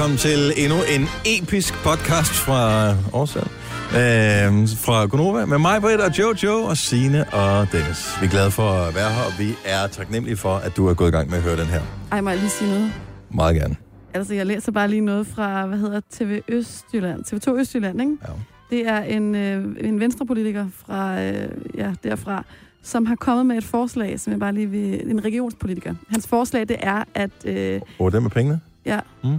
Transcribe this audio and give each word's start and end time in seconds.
Velkommen 0.00 0.18
til 0.18 0.52
endnu 0.56 0.76
en 0.96 1.06
episk 1.26 1.74
podcast 1.74 2.32
fra 2.32 2.90
Årsag. 3.12 3.42
Øh, 3.42 4.68
fra 4.84 5.06
Gunova 5.06 5.46
med 5.46 5.58
mig, 5.58 5.80
Britt 5.80 6.00
og 6.00 6.18
Jojo 6.18 6.62
og 6.62 6.76
Sine 6.76 7.24
og 7.32 7.72
Dennis. 7.72 8.16
Vi 8.20 8.26
er 8.26 8.30
glade 8.30 8.50
for 8.50 8.62
at 8.62 8.94
være 8.94 9.10
her, 9.10 9.22
og 9.22 9.32
vi 9.38 9.54
er 9.64 9.86
taknemmelige 9.86 10.36
for, 10.36 10.54
at 10.54 10.76
du 10.76 10.86
er 10.88 10.94
gået 10.94 11.08
i 11.08 11.10
gang 11.10 11.30
med 11.30 11.36
at 11.38 11.42
høre 11.42 11.56
den 11.56 11.66
her. 11.66 11.80
Ej, 12.12 12.20
må 12.20 12.30
jeg 12.30 12.38
lige 12.38 12.50
sige 12.50 12.70
noget? 12.70 12.92
Meget 13.30 13.56
gerne. 13.56 13.76
Altså, 14.14 14.34
jeg 14.34 14.46
læser 14.46 14.72
bare 14.72 14.88
lige 14.88 15.00
noget 15.00 15.26
fra, 15.26 15.66
hvad 15.66 15.78
hedder 15.78 16.00
TV 16.10 16.40
Østjylland, 16.48 17.24
TV2 17.26 17.60
Østjylland, 17.60 18.00
ikke? 18.00 18.16
Ja. 18.28 18.32
Det 18.70 18.88
er 18.88 19.00
en, 19.02 19.34
øh, 19.34 19.64
en 19.80 20.00
venstrepolitiker 20.00 20.66
fra, 20.86 21.22
øh, 21.22 21.48
ja, 21.74 21.92
derfra, 22.04 22.44
som 22.82 23.06
har 23.06 23.16
kommet 23.16 23.46
med 23.46 23.56
et 23.56 23.64
forslag, 23.64 24.20
som 24.20 24.30
jeg 24.30 24.40
bare 24.40 24.52
lige 24.52 24.66
vil... 24.66 25.10
En 25.10 25.24
regionspolitiker. 25.24 25.94
Hans 26.08 26.26
forslag, 26.28 26.68
det 26.68 26.76
er, 26.80 27.04
at, 27.14 27.30
øh, 27.44 27.80
Og 27.98 28.12
det 28.12 28.22
med 28.22 28.30
pengene? 28.30 28.60
ja, 28.86 29.00
Mm. 29.24 29.38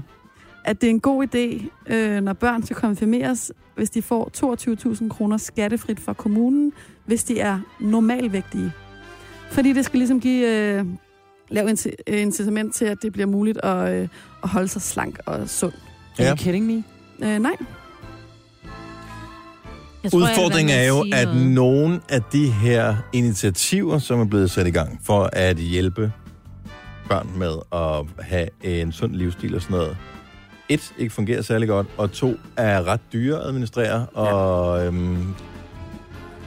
At 0.65 0.81
det 0.81 0.87
er 0.87 0.91
en 0.91 0.99
god 0.99 1.27
idé, 1.27 1.67
øh, 1.93 2.21
når 2.21 2.33
børn 2.33 2.63
skal 2.63 2.75
konfirmeres, 2.75 3.51
hvis 3.75 3.89
de 3.89 4.01
får 4.01 4.31
22.000 5.03 5.09
kroner 5.09 5.37
skattefrit 5.37 5.99
fra 5.99 6.13
kommunen, 6.13 6.73
hvis 7.05 7.23
de 7.23 7.39
er 7.39 7.59
normalvægtige. 7.79 8.71
Fordi 9.51 9.73
det 9.73 9.85
skal 9.85 9.97
ligesom 9.97 10.19
give... 10.21 10.47
Øh, 10.49 10.85
lave 11.49 11.69
øh, 12.07 12.21
incitament 12.21 12.75
til, 12.75 12.85
at 12.85 12.97
det 13.01 13.13
bliver 13.13 13.27
muligt 13.27 13.57
at, 13.63 13.93
øh, 13.93 14.07
at 14.43 14.49
holde 14.49 14.67
sig 14.67 14.81
slank 14.81 15.19
og 15.25 15.49
sund. 15.49 15.73
Are 15.73 16.23
Ja. 16.25 16.29
you 16.29 16.35
kidding 16.35 16.65
me? 16.65 16.83
Øh, 17.23 17.39
nej. 17.39 17.51
Jeg 20.03 20.11
tror, 20.11 20.19
Udfordringen 20.19 20.77
er 20.77 20.87
jo, 20.87 21.05
at 21.13 21.27
noget. 21.27 21.51
nogle 21.51 21.99
af 22.09 22.21
de 22.23 22.51
her 22.51 22.95
initiativer, 23.13 23.99
som 23.99 24.19
er 24.19 24.25
blevet 24.25 24.51
sat 24.51 24.67
i 24.67 24.71
gang 24.71 24.99
for 25.03 25.29
at 25.33 25.57
hjælpe 25.57 26.11
børn 27.09 27.29
med 27.37 27.53
at 27.73 28.25
have 28.25 28.47
en 28.63 28.91
sund 28.91 29.15
livsstil 29.15 29.55
og 29.55 29.61
sådan 29.61 29.77
noget, 29.77 29.97
et, 30.73 30.93
ikke 30.97 31.13
fungerer 31.13 31.41
særlig 31.41 31.67
godt, 31.67 31.87
og 31.97 32.11
to, 32.11 32.35
er 32.57 32.87
ret 32.87 33.01
dyre 33.13 33.39
at 33.39 33.45
administrere, 33.47 34.05
og 34.05 34.85
øhm, 34.85 35.33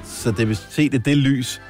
så 0.04 0.30
det 0.30 0.48
vil 0.48 0.56
se 0.56 0.88
det, 0.90 1.04
det 1.04 1.16
lys. 1.16 1.60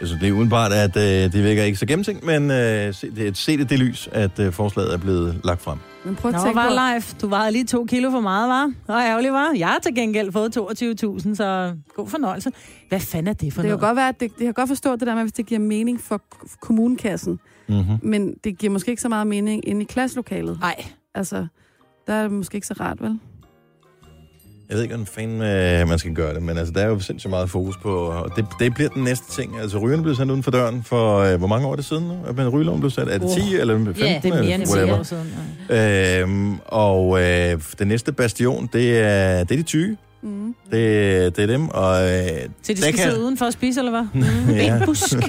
Jeg 0.00 0.08
synes, 0.08 0.20
det 0.20 0.28
er 0.28 0.32
udenbart, 0.32 0.72
at 0.72 0.96
øh, 0.96 1.32
det 1.32 1.44
virker 1.44 1.62
ikke 1.62 1.78
så 1.78 1.86
gennemtænkt, 1.86 2.24
men 2.24 2.50
øh, 2.50 2.94
se, 2.94 3.10
det, 3.10 3.36
se 3.36 3.56
det, 3.58 3.70
det 3.70 3.78
lys, 3.78 4.08
at 4.12 4.38
øh, 4.38 4.52
forslaget 4.52 4.94
er 4.94 4.98
blevet 4.98 5.40
lagt 5.44 5.60
frem. 5.62 5.78
Men 6.04 6.14
prøv 6.16 6.28
at 6.28 6.34
Nå, 6.36 6.42
tænke 6.42 6.54
på... 6.54 6.60
var 6.62 6.92
live. 6.92 7.02
Du 7.20 7.26
vejede 7.28 7.52
lige 7.52 7.64
to 7.64 7.84
kilo 7.84 8.10
for 8.10 8.20
meget, 8.20 8.48
var? 8.48 8.72
Nå, 8.88 8.94
ærgerligt, 8.94 9.32
var. 9.32 9.52
Jeg 9.58 9.68
har 9.68 9.78
til 9.82 9.94
gengæld 9.94 10.32
fået 10.32 10.56
22.000, 10.56 11.34
så 11.34 11.74
god 11.96 12.08
fornøjelse. 12.08 12.50
Hvad 12.88 13.00
fanden 13.00 13.28
er 13.28 13.32
det 13.32 13.52
for 13.52 13.62
Det 13.62 13.68
kan 13.68 13.78
noget? 13.78 13.80
godt 13.80 13.96
være, 13.96 14.08
at 14.08 14.20
det, 14.20 14.30
det 14.38 14.44
kan 14.44 14.54
godt 14.54 14.68
forstå 14.68 14.92
det 14.96 15.06
der 15.06 15.14
med, 15.14 15.22
hvis 15.22 15.32
det 15.32 15.46
giver 15.46 15.60
mening 15.60 16.00
for 16.00 16.22
kommunekassen, 16.60 17.40
Mm-hmm. 17.68 17.98
men 18.02 18.34
det 18.44 18.58
giver 18.58 18.72
måske 18.72 18.90
ikke 18.90 19.02
så 19.02 19.08
meget 19.08 19.26
mening 19.26 19.68
inde 19.68 19.82
i 19.82 19.84
klasselokalet. 19.84 20.60
Nej. 20.60 20.84
Altså, 21.14 21.46
der 22.06 22.12
er 22.14 22.22
det 22.22 22.32
måske 22.32 22.54
ikke 22.54 22.66
så 22.66 22.74
rart, 22.80 23.00
vel? 23.00 23.18
Jeg 24.68 24.74
ved 24.76 24.82
ikke, 24.82 24.94
hvordan 24.96 25.06
fanden 25.14 25.42
øh, 25.82 25.88
man 25.88 25.98
skal 25.98 26.14
gøre 26.14 26.34
det, 26.34 26.42
men 26.42 26.58
altså, 26.58 26.72
der 26.74 26.80
er 26.80 26.86
jo 26.88 27.00
sindssygt 27.00 27.30
meget 27.30 27.50
fokus 27.50 27.76
på, 27.76 27.96
og 27.96 28.36
det, 28.36 28.46
det 28.60 28.74
bliver 28.74 28.88
den 28.90 29.04
næste 29.04 29.32
ting. 29.32 29.58
Altså, 29.60 29.78
rygerne 29.78 30.02
blev 30.02 30.14
sendt 30.14 30.30
uden 30.30 30.42
for 30.42 30.50
døren 30.50 30.82
for, 30.82 31.18
øh, 31.18 31.38
hvor 31.38 31.46
mange 31.46 31.66
år 31.66 31.72
er 31.72 31.76
det 31.76 31.84
siden, 31.84 32.04
nu, 32.04 32.18
at 32.26 32.36
man 32.36 32.48
rygeloven 32.48 32.80
blev 32.80 32.90
sat? 32.90 33.08
Er 33.08 33.18
det 33.18 33.30
10 33.30 33.40
Oh. 33.40 33.60
eller 33.60 33.74
15? 33.74 34.04
Ja, 34.04 34.20
Det 34.22 34.30
er 34.34 34.42
mere 34.42 34.54
end 34.54 34.62
eller 34.62 34.66
10 34.66 34.72
whatever? 34.72 34.98
år 34.98 35.02
siden. 35.02 35.32
Øhm, 36.50 36.58
og 36.66 37.22
øh, 37.22 37.60
den 37.78 37.88
næste 37.88 38.12
bastion, 38.12 38.68
det 38.72 38.98
er, 38.98 39.44
det 39.44 39.52
er 39.54 39.56
de 39.56 39.62
tyge. 39.62 39.96
Mm. 40.22 40.54
Det, 40.70 41.36
det 41.36 41.42
er 41.42 41.46
dem, 41.46 41.68
og... 41.68 42.02
Øh, 42.02 42.20
Så 42.62 42.72
de 42.72 42.76
skal 42.82 42.98
sidde 42.98 43.20
udenfor 43.20 43.44
og 43.46 43.52
spise, 43.52 43.80
eller 43.80 43.90
hvad? 44.12 44.22
ja. 44.56 44.76
En 44.76 44.82
busk. 44.86 45.14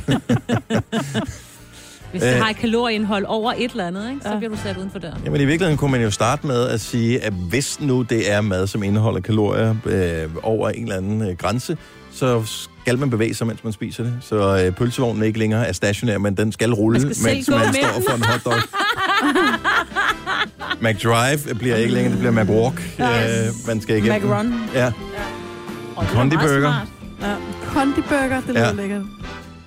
Hvis 2.16 2.24
det 2.24 2.34
Øh. 2.36 2.42
har 2.42 2.50
et 2.50 2.56
kalorieindhold 2.56 3.26
over 3.28 3.54
et 3.58 3.72
eller 3.72 3.88
andet, 3.88 4.10
ikke, 4.10 4.22
så 4.24 4.30
Ja. 4.32 4.38
bliver 4.38 4.50
du 4.56 4.58
sat 4.64 4.78
uden 4.78 4.92
for 4.92 5.00
døren. 5.00 5.22
Jamen 5.26 5.42
i 5.42 5.46
virkeligheden 5.46 5.78
kunne 5.78 5.92
man 5.92 6.02
jo 6.02 6.12
starte 6.12 6.48
med 6.48 6.68
at 6.68 6.82
sige, 6.82 7.24
at 7.24 7.34
hvis 7.50 7.80
nu 7.82 8.02
det 8.02 8.32
er 8.32 8.42
mad, 8.42 8.68
som 8.68 8.84
indeholder 8.84 9.20
kalorier 9.22 9.76
øh, 9.86 10.30
over 10.44 10.70
en 10.70 10.84
eller 10.84 10.96
anden 10.98 11.22
øh, 11.30 11.38
grænse, 11.38 11.78
så 12.14 12.44
skal 12.84 12.98
man 13.00 13.10
bevæge 13.10 13.34
sig, 13.34 13.48
mens 13.48 13.64
man 13.64 13.74
spiser 13.74 14.04
det. 14.04 14.14
Så 14.22 14.64
øh, 14.66 14.72
pølsevognen 14.72 15.24
ikke 15.24 15.40
længere 15.40 15.68
er 15.68 15.72
stationær, 15.74 16.18
men 16.18 16.38
den 16.38 16.52
skal 16.52 16.74
rulle, 16.74 17.00
Man 17.00 17.14
skal 17.16 17.34
mens 17.36 17.50
man 17.50 17.60
med 17.60 17.74
står 17.74 18.02
for 18.10 18.16
en 18.18 18.24
hotdog. 18.24 18.54
McDrive 20.82 21.56
bliver 21.56 21.76
ikke 21.76 21.94
længere, 21.94 22.12
det 22.12 22.20
bliver 22.20 22.44
McWalk. 22.44 22.82
Øh, 23.00 23.06
man 23.68 23.82
skal 23.82 23.98
igennem. 23.98 24.22
McRun. 24.30 24.54
Ja. 24.74 24.92
Og 25.96 26.04
det 26.04 26.12
er 26.12 26.16
Kondi 26.16 26.36
meget 26.36 26.50
burger. 26.50 26.86
smart. 27.20 27.40
Kondi-burger, 27.74 28.42
det 28.42 28.50
lyder 28.50 28.66
Ja. 28.68 28.72
lækkert. 28.74 29.02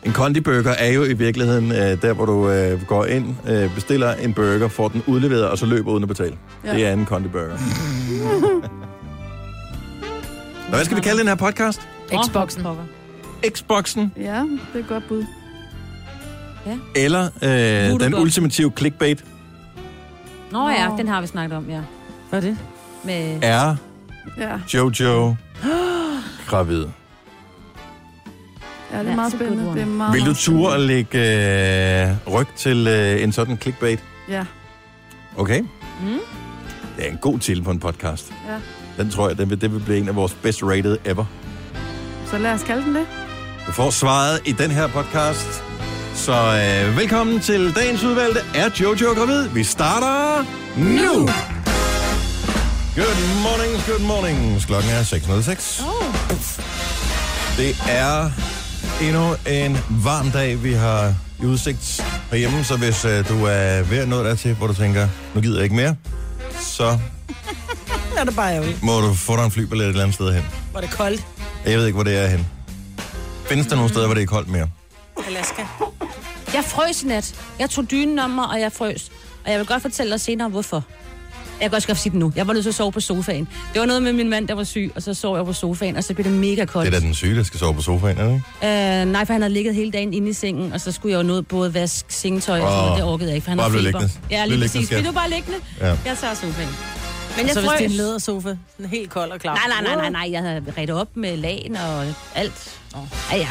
En 0.09 0.15
kondiburger 0.15 0.71
er 0.71 0.93
jo 0.93 1.05
i 1.05 1.13
virkeligheden 1.13 1.73
øh, 1.73 2.03
der, 2.03 2.13
hvor 2.13 2.27
du 2.27 2.51
øh, 2.51 2.83
går 2.87 3.05
ind, 3.05 3.35
øh, 3.49 3.75
bestiller 3.75 4.15
en 4.15 4.35
burger, 4.35 4.69
får 4.69 4.89
den 4.89 5.03
udleveret, 5.07 5.49
og 5.49 5.59
så 5.59 5.67
løber 5.67 5.93
uden 5.93 6.03
at 6.03 6.09
betale. 6.09 6.37
Ja. 6.65 6.71
Ja. 6.71 6.77
Det 6.77 6.87
er 6.87 6.93
en 6.93 7.07
kondiburger. 7.07 7.57
Nå, 10.69 10.71
hvad 10.77 10.85
skal 10.85 10.97
vi 10.97 11.03
kalde 11.03 11.19
den 11.19 11.29
her 11.29 11.35
podcast? 11.35 11.81
Xboxen. 12.25 12.67
Xboxen 13.51 14.13
Ja, 14.17 14.41
det 14.41 14.59
er 14.75 14.79
et 14.79 14.89
godt 14.89 15.09
bud. 15.09 15.25
eller 16.97 17.29
øh, 17.43 18.01
den 18.01 18.15
ultimative 18.15 18.73
clickbait 18.77 19.25
Nå 20.53 20.69
ja, 20.69 20.89
Nå. 20.89 20.97
den 20.97 21.09
har 21.09 21.21
vi 21.21 21.27
snakket 21.27 21.57
om, 21.57 21.71
ja. 21.71 21.81
Hvad 22.31 22.43
er 22.43 22.47
det? 22.47 22.59
Med... 23.05 23.39
er 23.43 23.77
Ja, 24.39 24.61
Jojo 24.75 25.35
gravid. 26.49 26.85
Ja 28.93 28.99
det 28.99 29.09
er 29.11 29.17
meget 29.17 29.33
spændende. 29.33 29.73
Det 29.75 29.83
er 29.83 29.87
meget, 29.87 30.15
Vil 30.15 30.27
du 30.27 30.35
ture 30.35 30.75
at 30.75 30.81
lægge 30.81 31.19
øh, 31.19 32.33
ryg 32.35 32.47
til 32.57 32.87
øh, 32.89 33.23
en 33.23 33.33
sådan 33.33 33.59
clickbait? 33.61 33.99
Ja, 34.29 34.45
Okay? 35.37 35.61
Mm? 35.61 36.19
Det 36.97 37.07
er 37.07 37.11
en 37.11 37.19
god 37.21 37.39
titel 37.39 37.63
på 37.63 37.71
en 37.71 37.81
podcast. 37.81 38.33
ja. 38.49 38.55
Den 39.03 39.11
tror 39.11 39.29
jeg, 39.29 39.39
det 39.39 39.51
vil, 39.51 39.61
det 39.61 39.73
vil 39.73 39.81
blive 39.81 39.99
en 39.99 40.09
af 40.09 40.17
vores 40.17 40.35
best 40.43 40.63
rated 40.63 40.99
ever. 41.05 41.25
Så 42.31 42.39
lad 42.39 42.53
os 42.53 42.63
kalde 42.63 42.83
den 42.85 42.95
det. 42.95 43.07
Du 43.67 43.73
får 43.73 43.91
svaret 43.91 44.41
i 44.45 44.53
den 44.53 44.71
her 44.71 44.87
podcast. 44.87 45.63
Så 46.15 46.33
øh, 46.33 46.97
velkommen 46.97 47.41
til 47.41 47.75
dagens 47.77 48.05
udvalgte. 48.05 48.41
Er 48.55 48.71
Jojo 48.81 49.13
gravid? 49.15 49.49
Vi 49.49 49.65
starter 49.65 50.45
nu! 50.77 51.29
Good 52.97 53.19
morning, 53.43 53.73
good 53.87 54.07
morning. 54.07 54.61
Klokken 54.67 54.91
er 54.91 55.03
6.06. 55.03 55.87
Oh. 55.89 56.05
Det 57.57 57.77
er 57.89 58.31
endnu 59.03 59.35
en 59.47 59.79
varm 60.05 60.31
dag, 60.31 60.63
vi 60.63 60.73
har 60.73 61.15
i 61.43 61.47
udsigt 61.47 62.05
herhjemme. 62.31 62.65
Så 62.65 62.77
hvis 62.77 63.05
øh, 63.05 63.29
du 63.29 63.45
er 63.45 63.83
ved 63.83 63.99
at 63.99 64.09
nå 64.09 64.25
der 64.25 64.35
til, 64.35 64.55
hvor 64.55 64.67
du 64.67 64.75
tænker, 64.75 65.09
nu 65.35 65.41
gider 65.41 65.57
jeg 65.57 65.65
ikke 65.65 65.77
mere, 65.77 65.97
så 66.61 66.99
Er 68.19 68.25
det 68.25 68.37
bare 68.37 68.53
ærgerligt. 68.55 68.83
må 68.83 69.01
du 69.01 69.15
få 69.15 69.37
dig 69.37 69.45
en 69.45 69.51
flybillet 69.51 69.85
et 69.85 69.89
eller 69.89 70.03
andet 70.03 70.15
sted 70.15 70.35
hen. 70.35 70.45
Var 70.73 70.81
det 70.81 70.91
koldt? 70.91 71.27
Jeg 71.67 71.79
ved 71.79 71.87
ikke, 71.87 71.95
hvor 71.97 72.05
det 72.05 72.17
er 72.17 72.27
hen. 72.27 72.47
Findes 73.49 73.67
der 73.67 73.77
nogle 73.77 73.91
steder, 73.91 74.07
hvor 74.07 74.15
det 74.15 74.23
er 74.23 74.27
koldt 74.27 74.49
mere? 74.49 74.69
Alaska. 75.27 75.63
Jeg 76.55 76.65
frøs 76.65 77.03
i 77.03 77.07
nat. 77.07 77.35
Jeg 77.59 77.71
tog 77.71 77.91
dynen 77.91 78.19
om 78.19 78.31
mig, 78.31 78.47
og 78.49 78.61
jeg 78.61 78.73
frøs. 78.73 79.11
Og 79.45 79.51
jeg 79.51 79.59
vil 79.59 79.67
godt 79.67 79.83
fortælle 79.83 80.13
dig 80.13 80.21
senere, 80.21 80.49
hvorfor. 80.49 80.85
Jeg 81.61 81.71
kan 81.71 81.75
også 81.77 81.89
godt 81.89 81.99
sige 81.99 82.11
det 82.11 82.19
nu. 82.19 82.33
Jeg 82.37 82.47
var 82.47 82.53
nødt 82.53 82.65
til 82.65 82.69
at 82.71 82.75
sove 82.75 82.93
på 82.93 83.01
sofaen. 83.01 83.49
Det 83.73 83.81
var 83.81 83.87
noget 83.87 84.03
med 84.03 84.13
min 84.13 84.29
mand, 84.31 84.49
der 84.49 84.55
var 84.55 84.65
syg, 84.65 84.93
og 84.97 85.03
så 85.03 85.15
sov 85.15 85.37
jeg 85.37 85.45
på 85.45 85.53
sofaen, 85.53 85.97
og 85.97 86.05
så 86.05 86.15
blev 86.15 86.25
det 86.25 86.33
mega 86.33 86.65
koldt. 86.65 86.87
Det 86.91 86.97
er 86.97 87.01
da 87.01 87.07
den 87.07 87.15
syge, 87.15 87.37
der 87.37 87.43
skal 87.43 87.61
sove 87.61 87.75
på 87.75 87.83
sofaen, 87.83 88.19
er 88.19 88.25
det 88.25 88.43
ikke? 88.63 89.01
Øh, 89.01 89.07
nej, 89.07 89.25
for 89.25 89.33
han 89.33 89.43
havde 89.43 89.55
ligget 89.55 89.75
hele 89.75 89.91
dagen 89.91 90.15
inde 90.15 90.29
i 90.31 90.33
sengen, 90.33 90.73
og 90.73 90.81
så 90.81 90.93
skulle 90.93 91.13
jeg 91.13 91.19
jo 91.19 91.23
nå 91.29 91.43
både 91.43 91.75
vaske 91.75 92.15
sengetøj 92.15 92.61
og 92.61 92.69
sådan 92.71 92.85
noget. 92.85 92.97
Det 92.97 93.05
orkede 93.05 93.29
jeg 93.29 93.35
ikke, 93.35 93.45
for 93.45 93.51
han 93.51 93.59
bare 93.59 93.71
har 93.71 93.79
bliv 93.79 93.87
feber. 93.87 94.01
liggende. 94.01 94.23
Ja, 94.31 94.47
lige 94.47 94.61
præcis. 94.61 94.89
Bliv 94.89 95.05
du 95.05 95.13
bare 95.13 95.31
liggende. 95.31 95.59
Ja. 95.81 95.87
Jeg 95.87 96.17
tager 96.21 96.35
sofaen. 96.35 96.69
Men 97.37 97.47
jeg 97.47 97.55
så 97.55 97.61
hvis 97.61 97.69
frøs. 97.71 97.79
det 97.79 97.85
er 97.85 97.89
en 97.91 97.95
lædersofa, 97.97 98.57
sådan 98.77 98.91
helt 98.91 99.11
kold 99.11 99.31
og 99.31 99.41
klar. 99.41 99.55
Nej, 99.55 99.83
nej, 99.83 99.95
nej, 99.95 100.11
nej, 100.11 100.11
nej. 100.11 100.33
Jeg 100.33 100.41
havde 100.43 100.63
ret 100.79 100.91
op 100.91 101.09
med 101.15 101.37
lagen 101.37 101.77
og 101.77 102.05
alt. 102.35 102.79
Ja, 103.33 103.37
ja. 103.37 103.49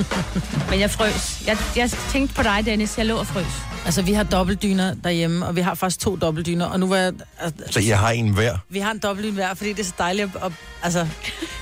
Men 0.70 0.80
jeg 0.80 0.90
frøs. 0.90 1.42
Jeg, 1.46 1.58
jeg 1.76 1.90
tænkte 1.90 2.34
på 2.34 2.42
dig, 2.42 2.62
Dennis. 2.64 2.98
Jeg 2.98 3.06
lå 3.06 3.16
og 3.16 3.26
frøs. 3.26 3.46
Altså, 3.84 4.02
vi 4.02 4.12
har 4.12 4.22
dobbeltdyner 4.22 4.94
derhjemme, 4.94 5.46
og 5.46 5.56
vi 5.56 5.60
har 5.60 5.74
faktisk 5.74 6.00
to 6.00 6.16
dobbeltdyner, 6.16 6.66
og 6.66 6.80
nu 6.80 6.88
var 6.88 6.96
jeg... 6.96 7.12
Altså, 7.40 7.72
Så 7.72 7.80
jeg 7.80 7.98
har 7.98 8.10
en 8.10 8.28
hver. 8.28 8.56
vi 8.68 8.78
har 8.78 8.90
en 8.90 8.98
dobbeltdyne 8.98 9.34
hver, 9.34 9.54
fordi 9.54 9.72
det 9.72 9.80
er 9.80 9.84
så 9.84 9.92
dejligt 9.98 10.30
at... 10.36 10.42
at 10.44 10.52
altså, 10.82 11.06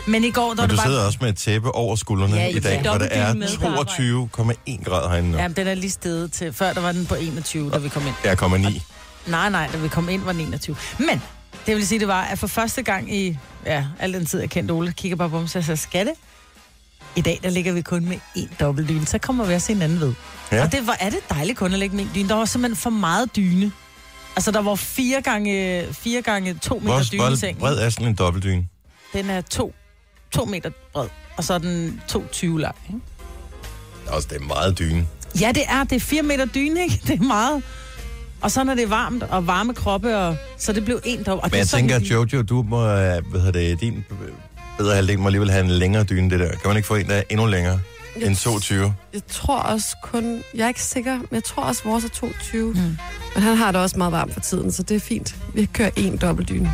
men 0.06 0.24
i 0.24 0.30
går, 0.30 0.42
der 0.42 0.46
var 0.48 0.54
Men 0.54 0.68
du 0.70 0.74
det 0.74 0.76
bare... 0.78 0.86
sidder 0.86 1.06
også 1.06 1.18
med 1.20 1.28
et 1.28 1.36
tæppe 1.36 1.74
over 1.74 1.96
skuldrene 1.96 2.36
Ja, 2.36 2.46
i 2.48 2.58
dag, 2.58 2.82
hvor 2.82 2.98
det 2.98 3.08
er 3.10 3.26
dobbeltdyne 3.26 3.68
med 3.68 4.28
på 4.36 4.52
22,1 4.78 4.84
grader 4.84 5.08
herinde 5.10 5.30
nu. 5.30 5.38
Ja, 5.38 5.48
den 5.48 5.66
er 5.66 5.74
lige 5.74 5.90
steget 5.90 6.32
til... 6.32 6.52
Før 6.52 6.72
der 6.72 6.80
var 6.80 6.92
den 6.92 7.06
på 7.06 7.14
21, 7.14 7.70
da 7.70 7.78
vi 7.78 7.88
kom 7.88 8.06
ind. 8.06 8.14
Jeg 8.24 8.38
kommer 8.38 8.56
9. 8.56 8.82
Nej, 9.26 9.50
nej, 9.50 9.68
da 9.72 9.78
vi 9.78 9.88
kom 9.88 10.08
ind, 10.08 10.22
var 10.22 10.32
den 10.32 10.40
21. 10.40 10.76
Men 10.98 11.22
det 11.66 11.76
vil 11.76 11.86
sige, 11.86 11.98
det 11.98 12.08
var, 12.08 12.22
at 12.22 12.38
for 12.38 12.46
første 12.46 12.82
gang 12.82 13.14
i... 13.14 13.38
Ja, 13.66 13.84
al 13.98 14.12
den 14.12 14.26
tid, 14.26 14.40
jeg 14.40 14.50
kendte 14.50 14.72
Ole, 14.72 14.92
kigger 14.92 15.16
bare 15.16 15.30
på 15.30 15.38
ham, 15.38 15.46
så 15.48 15.58
jeg 15.58 15.64
sagde, 15.64 15.76
skal 15.80 16.06
det? 16.06 16.14
I 17.16 17.20
dag, 17.20 17.40
der 17.42 17.50
ligger 17.50 17.72
vi 17.72 17.82
kun 17.82 18.04
med 18.08 18.16
én 18.36 18.56
dobbeltdyne, 18.60 19.06
så 19.06 19.18
kommer 19.18 19.44
vi 19.44 19.54
også 19.54 19.72
hinanden 19.72 20.00
ved. 20.00 20.14
Ja. 20.52 20.62
Og 20.64 20.72
det 20.72 20.86
var, 20.86 20.96
er 21.00 21.10
det 21.10 21.18
dejligt 21.30 21.58
kun 21.58 21.72
at 21.72 21.78
lægge 21.78 21.96
med 21.96 22.04
en 22.04 22.10
dyne. 22.14 22.28
Der 22.28 22.34
var 22.34 22.44
simpelthen 22.44 22.76
for 22.76 22.90
meget 22.90 23.36
dyne. 23.36 23.72
Altså, 24.36 24.50
der 24.50 24.60
var 24.62 24.74
fire 24.74 25.20
gange, 25.22 25.86
fire 25.92 26.22
gange 26.22 26.54
to 26.54 26.74
meter 26.78 26.86
Hvor, 26.94 27.02
dyne 27.12 27.22
i 27.22 27.26
hvor 27.26 27.34
sengen. 27.36 27.60
bred 27.60 27.76
er 27.78 27.88
sådan 27.90 28.06
en 28.06 28.14
dobbeltdyne? 28.14 28.64
Den 29.12 29.30
er 29.30 29.40
to, 29.40 29.74
to 30.32 30.44
meter 30.44 30.70
bred, 30.92 31.08
og 31.36 31.44
så 31.44 31.54
er 31.54 31.58
den 31.58 32.00
2,20 32.12 32.46
lang. 32.46 32.74
Ikke? 32.88 33.00
Også 34.08 34.28
det 34.30 34.36
er 34.40 34.44
meget 34.46 34.78
dyne. 34.78 35.06
Ja, 35.40 35.52
det 35.54 35.62
er. 35.68 35.84
Det 35.84 35.96
er 35.96 36.00
fire 36.00 36.22
meter 36.22 36.44
dyne, 36.46 36.82
ikke? 36.82 37.00
Det 37.06 37.20
er 37.20 37.24
meget. 37.24 37.62
Og 38.40 38.50
så 38.50 38.64
når 38.64 38.74
det 38.74 38.82
er 38.84 38.88
varmt 38.88 39.22
og 39.22 39.46
varme 39.46 39.74
kroppe, 39.74 40.16
og, 40.18 40.36
så 40.58 40.72
det 40.72 40.84
blev 40.84 41.00
en 41.04 41.22
dobbelt. 41.22 41.52
Men 41.52 41.58
jeg 41.58 41.66
tænker, 41.68 41.98
vi- 41.98 42.06
Jojo, 42.06 42.42
du 42.42 42.62
må, 42.62 42.86
øh, 42.86 43.26
hvad 43.30 43.40
hedder 43.40 43.52
det, 43.52 43.80
din 43.80 44.04
bedre 44.80 44.94
halvdel 44.94 45.18
må 45.18 45.26
alligevel 45.26 45.50
have 45.50 45.64
en 45.64 45.70
længere 45.70 46.04
dyne, 46.04 46.30
det 46.30 46.40
der. 46.40 46.48
Kan 46.48 46.60
man 46.64 46.76
ikke 46.76 46.86
få 46.86 46.94
en, 46.94 47.06
der 47.06 47.14
er 47.14 47.22
endnu 47.30 47.46
længere 47.46 47.80
end 48.16 48.36
22? 48.36 48.94
Jeg 49.12 49.22
tror 49.28 49.58
også 49.58 49.96
kun... 50.02 50.42
Jeg 50.54 50.64
er 50.64 50.68
ikke 50.68 50.82
sikker, 50.82 51.16
men 51.16 51.28
jeg 51.32 51.44
tror 51.44 51.62
også, 51.62 51.82
vores 51.84 52.04
er 52.04 52.08
22. 52.08 52.68
Mm. 52.68 52.74
Men 53.34 53.42
han 53.42 53.56
har 53.56 53.72
det 53.72 53.80
også 53.80 53.98
meget 53.98 54.12
varmt 54.12 54.32
for 54.32 54.40
tiden, 54.40 54.72
så 54.72 54.82
det 54.82 54.94
er 54.94 55.00
fint. 55.00 55.36
Vi 55.54 55.64
kører 55.64 55.90
en 55.96 56.16
dobbeltdyne. 56.16 56.72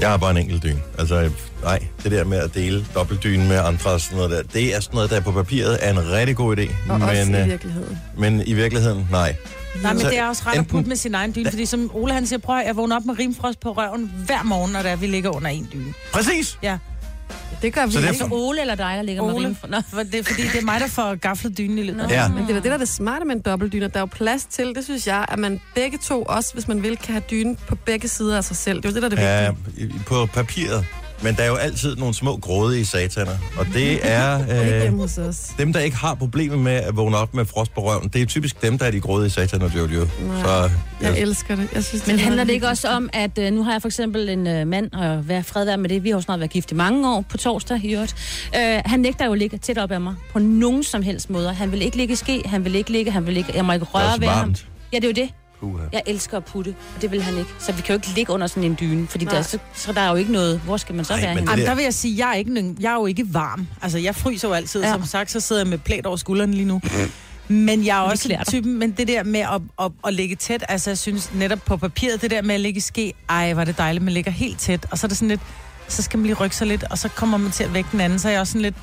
Jeg 0.00 0.10
har 0.10 0.16
bare 0.16 0.30
en 0.30 0.36
enkelt 0.36 0.62
dyne. 0.62 0.80
Altså, 0.98 1.30
nej, 1.62 1.86
det 2.02 2.12
der 2.12 2.24
med 2.24 2.38
at 2.38 2.54
dele 2.54 2.86
dobbeltdyne 2.94 3.48
med 3.48 3.56
andre 3.56 3.90
og 3.90 4.00
sådan 4.00 4.16
noget 4.16 4.30
der, 4.30 4.42
det 4.42 4.74
er 4.76 4.80
sådan 4.80 4.94
noget, 4.94 5.10
der 5.10 5.20
på 5.20 5.32
papiret 5.32 5.78
er 5.80 5.90
en 5.90 6.10
rigtig 6.10 6.36
god 6.36 6.56
idé. 6.56 6.70
Og 6.90 7.00
men, 7.00 7.08
også 7.08 7.22
i 7.22 7.40
øh, 7.40 7.46
virkeligheden. 7.46 7.98
men 8.18 8.42
i 8.46 8.52
virkeligheden, 8.52 9.08
nej. 9.10 9.36
Nej, 9.82 9.92
men 9.92 10.02
det 10.02 10.18
er 10.18 10.24
også 10.28 10.42
ret 10.46 10.52
at 10.52 10.58
enten- 10.58 10.70
putte 10.70 10.88
med 10.88 10.96
sin 10.96 11.14
egen 11.14 11.34
dyne, 11.34 11.50
fordi 11.50 11.66
som 11.66 11.90
Ole 11.94 12.12
han 12.14 12.26
siger, 12.26 12.38
prøv 12.38 12.58
at 12.58 12.66
jeg 12.66 12.76
vågner 12.76 12.96
op 12.96 13.04
med 13.04 13.18
rimfrost 13.18 13.60
på 13.60 13.72
røven 13.72 14.12
hver 14.26 14.42
morgen, 14.42 14.72
når 14.72 14.82
det 14.82 14.90
er, 14.90 14.96
vi 14.96 15.06
ligger 15.06 15.30
under 15.30 15.48
en 15.48 15.68
dyne. 15.72 15.94
Præcis! 16.12 16.58
Ja, 16.62 16.78
Det 17.62 17.72
gør 17.74 17.86
vi 17.86 17.92
Så 17.92 17.98
det 17.98 18.04
er. 18.04 18.08
Altså 18.08 18.28
Ole 18.30 18.60
eller 18.60 18.74
dig, 18.74 18.94
der 18.96 19.02
ligger 19.02 19.22
med 19.24 19.34
Ole, 19.34 19.46
rim 19.46 19.54
for... 19.56 19.66
Nå. 19.66 19.76
for 19.90 20.02
det, 20.02 20.14
er 20.14 20.22
fordi 20.22 20.42
det 20.42 20.54
er 20.60 20.64
mig, 20.64 20.80
der 20.80 20.86
får 20.86 21.14
gaflet 21.14 21.58
dynen 21.58 21.78
i 21.78 21.82
løbet. 21.82 22.06
Ja. 22.10 22.28
Men 22.28 22.38
det 22.46 22.50
er 22.50 22.54
det, 22.54 22.64
der 22.64 22.72
er 22.72 22.78
det 22.78 22.88
smarte 22.88 23.24
med 23.24 23.34
en 23.36 23.40
dobbeltdyne. 23.42 23.88
Der 23.88 23.96
er 23.96 24.00
jo 24.00 24.06
plads 24.06 24.44
til, 24.44 24.72
det 24.74 24.84
synes 24.84 25.06
jeg, 25.06 25.24
at 25.28 25.38
man 25.38 25.60
begge 25.74 25.98
to, 25.98 26.22
også 26.22 26.52
hvis 26.52 26.68
man 26.68 26.82
vil, 26.82 26.96
kan 26.96 27.12
have 27.14 27.22
dynen 27.30 27.56
på 27.56 27.74
begge 27.76 28.08
sider 28.08 28.36
af 28.36 28.44
sig 28.44 28.56
selv. 28.56 28.82
Det 28.82 28.84
er 28.84 28.88
jo 28.90 28.94
det, 28.94 29.02
der 29.02 29.08
er 29.18 29.44
det 29.44 29.44
Ja, 29.46 29.50
vigtige. 29.66 29.86
i- 30.00 30.00
på 30.06 30.26
papiret. 30.26 30.86
Men 31.24 31.34
der 31.36 31.42
er 31.42 31.48
jo 31.48 31.54
altid 31.54 31.96
nogle 31.96 32.14
små 32.14 32.36
grådige 32.36 32.86
sataner. 32.86 33.32
Og 33.58 33.66
det 33.74 33.98
er 34.02 34.40
øh, 34.88 35.32
dem, 35.58 35.72
der 35.72 35.80
ikke 35.80 35.96
har 35.96 36.14
problemer 36.14 36.56
med 36.56 36.72
at 36.72 36.96
vågne 36.96 37.16
op 37.16 37.34
med 37.34 37.44
frost 37.44 37.74
på 37.74 37.80
røven. 37.80 38.08
Det 38.08 38.22
er 38.22 38.26
typisk 38.26 38.62
dem, 38.62 38.78
der 38.78 38.86
er 38.86 38.90
de 38.90 39.00
grådige 39.00 39.30
sataner, 39.30 39.70
Jojo. 39.76 40.06
Så, 40.42 40.70
Jeg 41.00 41.18
elsker 41.18 41.56
det. 41.56 41.68
Jeg 41.74 41.84
synes, 41.84 42.06
Men 42.06 42.16
er 42.16 42.20
handler 42.20 42.44
det 42.44 42.52
ikke 42.52 42.68
også 42.68 42.88
om, 42.88 43.10
at 43.12 43.38
øh, 43.38 43.52
nu 43.52 43.62
har 43.62 43.72
jeg 43.72 43.82
for 43.82 43.88
eksempel 43.88 44.28
en 44.28 44.46
øh, 44.46 44.66
mand, 44.66 44.92
og 44.92 45.28
vær 45.28 45.42
fred 45.42 45.64
være 45.64 45.76
med 45.76 45.88
det, 45.88 46.04
vi 46.04 46.08
har 46.08 46.16
jo 46.16 46.20
snart 46.22 46.40
været 46.40 46.50
gift 46.50 46.70
i 46.70 46.74
mange 46.74 47.10
år, 47.10 47.24
på 47.28 47.36
torsdag 47.36 47.80
i 47.84 47.94
øvrigt. 47.94 48.14
Øh, 48.56 48.82
han 48.84 49.00
nægter 49.00 49.26
jo 49.26 49.32
at 49.32 49.38
ligge 49.38 49.58
tæt 49.58 49.78
op 49.78 49.90
af 49.90 50.00
mig, 50.00 50.14
på 50.32 50.38
nogen 50.38 50.82
som 50.82 51.02
helst 51.02 51.30
måder. 51.30 51.52
Han 51.52 51.72
vil 51.72 51.82
ikke 51.82 51.96
ligge 51.96 52.12
i 52.12 52.16
ske, 52.16 52.42
han 52.46 52.64
vil 52.64 52.74
ikke 52.74 52.92
ligge, 52.92 53.10
han 53.10 53.26
vil 53.26 53.36
ikke, 53.36 53.52
jeg 53.54 53.64
må 53.64 53.72
ikke 53.72 53.84
det 53.84 53.94
røre 53.94 54.20
ved 54.20 54.28
ham. 54.28 54.54
Ja, 54.92 54.96
det 54.96 55.04
er 55.04 55.08
jo 55.08 55.26
det. 55.26 55.43
Puha. 55.60 55.84
Jeg 55.92 56.02
elsker 56.06 56.36
at 56.36 56.44
putte, 56.44 56.74
og 56.96 57.02
det 57.02 57.10
vil 57.10 57.22
han 57.22 57.38
ikke. 57.38 57.50
Så 57.58 57.72
vi 57.72 57.82
kan 57.82 57.92
jo 57.94 57.94
ikke 57.94 58.08
ligge 58.14 58.32
under 58.32 58.46
sådan 58.46 58.64
en 58.64 58.76
dyne, 58.80 59.06
fordi 59.08 59.24
Nej. 59.24 59.34
der, 59.34 59.42
så, 59.42 59.58
så 59.74 59.92
der 59.92 60.00
er 60.00 60.08
jo 60.10 60.14
ikke 60.16 60.32
noget. 60.32 60.60
Hvor 60.60 60.76
skal 60.76 60.94
man 60.94 61.04
så 61.04 61.14
Ej, 61.14 61.20
være 61.20 61.28
men 61.34 61.38
henne? 61.38 61.50
Jamen, 61.50 61.66
der- 61.66 61.74
vil 61.74 61.82
jeg 61.84 61.94
sige, 61.94 62.18
jeg 62.26 62.30
er, 62.30 62.34
ikke, 62.34 62.74
jeg 62.80 62.90
er 62.90 62.94
jo 62.96 63.06
ikke 63.06 63.34
varm. 63.34 63.66
Altså, 63.82 63.98
jeg 63.98 64.14
fryser 64.14 64.48
jo 64.48 64.54
altid. 64.54 64.82
Ja. 64.82 64.92
Som 64.92 65.04
sagt, 65.04 65.30
så 65.30 65.40
sidder 65.40 65.62
jeg 65.62 65.68
med 65.68 65.78
plæt 65.78 66.06
over 66.06 66.16
skulderen 66.16 66.54
lige 66.54 66.64
nu. 66.66 66.80
Men 67.48 67.86
jeg 67.86 67.96
er 67.98 68.00
også 68.00 68.44
typen, 68.48 68.78
men 68.78 68.90
det 68.90 69.08
der 69.08 69.22
med 69.22 69.40
at, 69.40 69.60
at, 69.80 69.90
at 70.06 70.14
ligge 70.14 70.36
tæt, 70.36 70.64
altså 70.68 70.90
jeg 70.90 70.98
synes 70.98 71.30
netop 71.34 71.58
på 71.66 71.76
papiret, 71.76 72.22
det 72.22 72.30
der 72.30 72.42
med 72.42 72.54
at 72.54 72.60
ligge 72.60 72.78
i 72.78 72.80
ske, 72.80 73.12
ej, 73.28 73.52
var 73.54 73.64
det 73.64 73.78
dejligt, 73.78 74.04
man 74.04 74.14
ligger 74.14 74.30
helt 74.30 74.58
tæt, 74.58 74.86
og 74.90 74.98
så 74.98 75.06
er 75.06 75.08
det 75.08 75.16
sådan 75.16 75.28
lidt, 75.28 75.40
så 75.88 76.02
skal 76.02 76.18
man 76.18 76.26
lige 76.26 76.34
rykke 76.34 76.56
sig 76.56 76.66
lidt, 76.66 76.84
og 76.84 76.98
så 76.98 77.08
kommer 77.08 77.36
man 77.38 77.50
til 77.50 77.64
at 77.64 77.74
vække 77.74 77.88
den 77.92 78.00
anden, 78.00 78.18
så 78.18 78.28
er 78.28 78.32
jeg 78.32 78.40
også 78.40 78.50
sådan 78.50 78.62
lidt, 78.62 78.74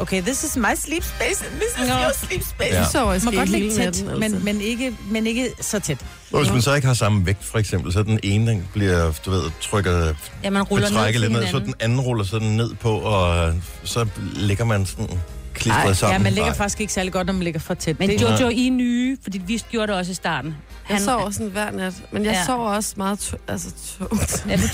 okay, 0.00 0.20
this 0.20 0.44
is 0.44 0.56
my 0.56 0.74
sleep 0.74 1.02
space, 1.02 1.44
and 1.46 1.60
this 1.60 1.72
is 1.82 1.88
Nå. 1.88 1.94
your 1.94 2.12
sleep 2.12 2.42
space. 2.42 2.98
Ja. 2.98 3.12
I 3.14 3.18
Man 3.18 3.20
må 3.24 3.30
godt 3.30 3.48
ligge 3.48 3.70
tæt, 3.70 3.78
natten, 3.78 4.08
altså. 4.08 4.18
men, 4.18 4.44
men, 4.44 4.60
ikke, 4.60 4.96
men 5.10 5.26
ikke 5.26 5.50
så 5.60 5.80
tæt. 5.80 5.98
Og 6.32 6.40
hvis 6.40 6.52
man 6.52 6.62
så 6.62 6.74
ikke 6.74 6.86
har 6.86 6.94
samme 6.94 7.26
vægt, 7.26 7.44
for 7.44 7.58
eksempel, 7.58 7.92
så 7.92 8.02
den 8.02 8.20
ene 8.22 8.50
den 8.50 8.68
bliver, 8.72 9.12
du 9.26 9.30
ved, 9.30 9.42
trykker, 9.60 10.14
Ja, 10.44 10.50
man 10.50 10.62
ruller 10.62 10.90
ned 10.90 11.20
lidt 11.20 11.32
ned, 11.32 11.46
så 11.46 11.58
den 11.58 11.74
anden 11.80 12.00
ruller 12.00 12.24
sådan 12.24 12.48
ned 12.48 12.74
på, 12.74 12.98
og 12.98 13.54
så 13.84 14.06
ligger 14.34 14.64
man 14.64 14.86
sådan 14.86 15.20
klistret 15.54 15.84
Ej, 15.86 15.92
sammen. 15.92 16.12
Ja, 16.12 16.18
man 16.22 16.32
ligger 16.32 16.50
Nej. 16.50 16.56
faktisk 16.56 16.80
ikke 16.80 16.92
særlig 16.92 17.12
godt, 17.12 17.26
når 17.26 17.32
man 17.32 17.42
ligger 17.42 17.60
for 17.60 17.74
tæt. 17.74 17.98
Men 17.98 18.08
Det- 18.10 18.22
Jojo, 18.22 18.48
I 18.48 18.66
er 18.66 18.70
nye, 18.70 19.16
fordi 19.22 19.38
vi 19.38 19.62
gjorde 19.70 19.86
det 19.86 19.96
også 19.96 20.12
i 20.12 20.14
starten. 20.14 20.56
Jeg 20.90 21.00
sover 21.00 21.30
sådan 21.30 21.46
hver 21.46 21.70
nat, 21.70 21.94
men 22.12 22.24
jeg 22.24 22.32
Ja. 22.32 22.38
ja. 22.38 22.44
sover 22.46 22.70
også 22.70 22.94
meget 22.96 23.18
tu- 23.18 23.36
altså, 23.48 23.68
tungt. 23.98 24.44
Ja, 24.48 24.56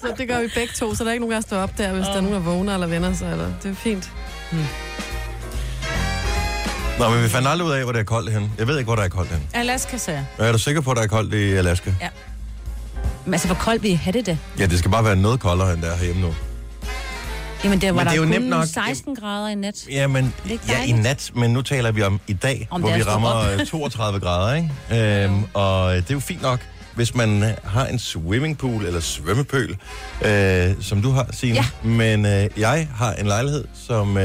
Så 0.00 0.14
det 0.18 0.28
gør 0.28 0.40
vi 0.40 0.48
begge 0.54 0.72
to, 0.76 0.94
så 0.94 1.04
der 1.04 1.10
er 1.10 1.12
ikke 1.12 1.24
nogen, 1.26 1.34
der 1.34 1.40
står 1.40 1.56
op 1.56 1.78
der, 1.78 1.92
hvis 1.92 2.04
der 2.06 2.12
er 2.14 2.20
nogen, 2.20 2.34
der 2.34 2.40
vågner 2.40 2.74
eller 2.74 2.86
vender 2.86 3.14
sig. 3.14 3.32
Eller. 3.32 3.50
Det 3.62 3.70
er 3.70 3.74
fint. 3.74 4.10
Nå, 6.98 7.08
men 7.10 7.22
vi 7.22 7.28
fandt 7.28 7.48
aldrig 7.48 7.68
ud 7.68 7.72
af, 7.72 7.82
hvor 7.82 7.92
det 7.92 8.00
er 8.00 8.04
koldt 8.04 8.32
hen. 8.32 8.52
Jeg 8.58 8.66
ved 8.66 8.78
ikke, 8.78 8.86
hvor 8.86 8.96
der 8.96 9.02
er 9.02 9.08
koldt 9.08 9.30
hen. 9.30 9.42
Alaska, 9.54 9.96
sagde 9.96 10.26
jeg. 10.38 10.48
Er 10.48 10.52
du 10.52 10.58
sikker 10.58 10.80
på, 10.80 10.90
at 10.90 10.96
der 10.96 11.02
er 11.02 11.06
koldt 11.06 11.34
i 11.34 11.52
Alaska? 11.52 11.92
Men 13.24 13.34
altså, 13.34 13.48
hvor 13.48 13.56
koldt 13.56 13.82
vil 13.82 13.90
I 13.90 13.94
have 13.94 14.12
det 14.12 14.26
da? 14.26 14.36
Ja, 14.58 14.66
det 14.66 14.78
skal 14.78 14.90
bare 14.90 15.04
være 15.04 15.16
noget 15.16 15.40
koldere, 15.40 15.72
end 15.74 15.82
der 15.82 15.90
er 15.92 15.96
herhjemme 15.96 16.22
nu. 16.22 16.34
Jamen, 17.64 17.80
der 17.80 17.92
var 17.92 18.04
Men 18.04 18.06
det 18.06 18.18
er 18.18 18.24
der 18.24 18.26
jo 18.26 18.38
nemt 18.40 18.48
nok. 18.50 18.66
16 18.66 19.14
grader 19.14 19.48
i 19.48 19.54
nat. 19.54 19.74
Ja, 19.90 20.06
men, 20.06 20.34
det 20.48 20.60
ja, 20.68 20.84
i 20.84 20.92
nat, 20.92 21.30
men 21.34 21.50
nu 21.50 21.62
taler 21.62 21.92
vi 21.92 22.02
om 22.02 22.20
i 22.26 22.32
dag, 22.32 22.68
Om 22.70 22.80
hvor 22.80 22.88
det 22.90 22.98
vi 22.98 23.02
rammer 23.02 23.28
op. 23.28 23.60
øh, 23.60 23.66
32 23.66 24.20
grader, 24.20 24.54
ikke? 24.54 25.24
Øhm, 25.24 25.44
og 25.54 25.94
det 25.94 26.10
er 26.10 26.14
jo 26.14 26.20
fint 26.20 26.42
nok, 26.42 26.60
hvis 26.94 27.14
man 27.14 27.42
øh, 27.42 27.50
har 27.64 27.86
en 27.86 27.98
swimmingpool 27.98 28.84
eller 28.84 29.00
svømmepøl, 29.00 29.76
øh, 30.24 30.74
som 30.80 31.02
du 31.02 31.10
har, 31.10 31.26
Signe. 31.32 31.54
Ja. 31.56 31.64
Men 31.82 32.26
øh, 32.26 32.48
jeg 32.56 32.88
har 32.94 33.12
en 33.14 33.26
lejlighed, 33.26 33.64
som 33.86 34.16
øh, 34.16 34.22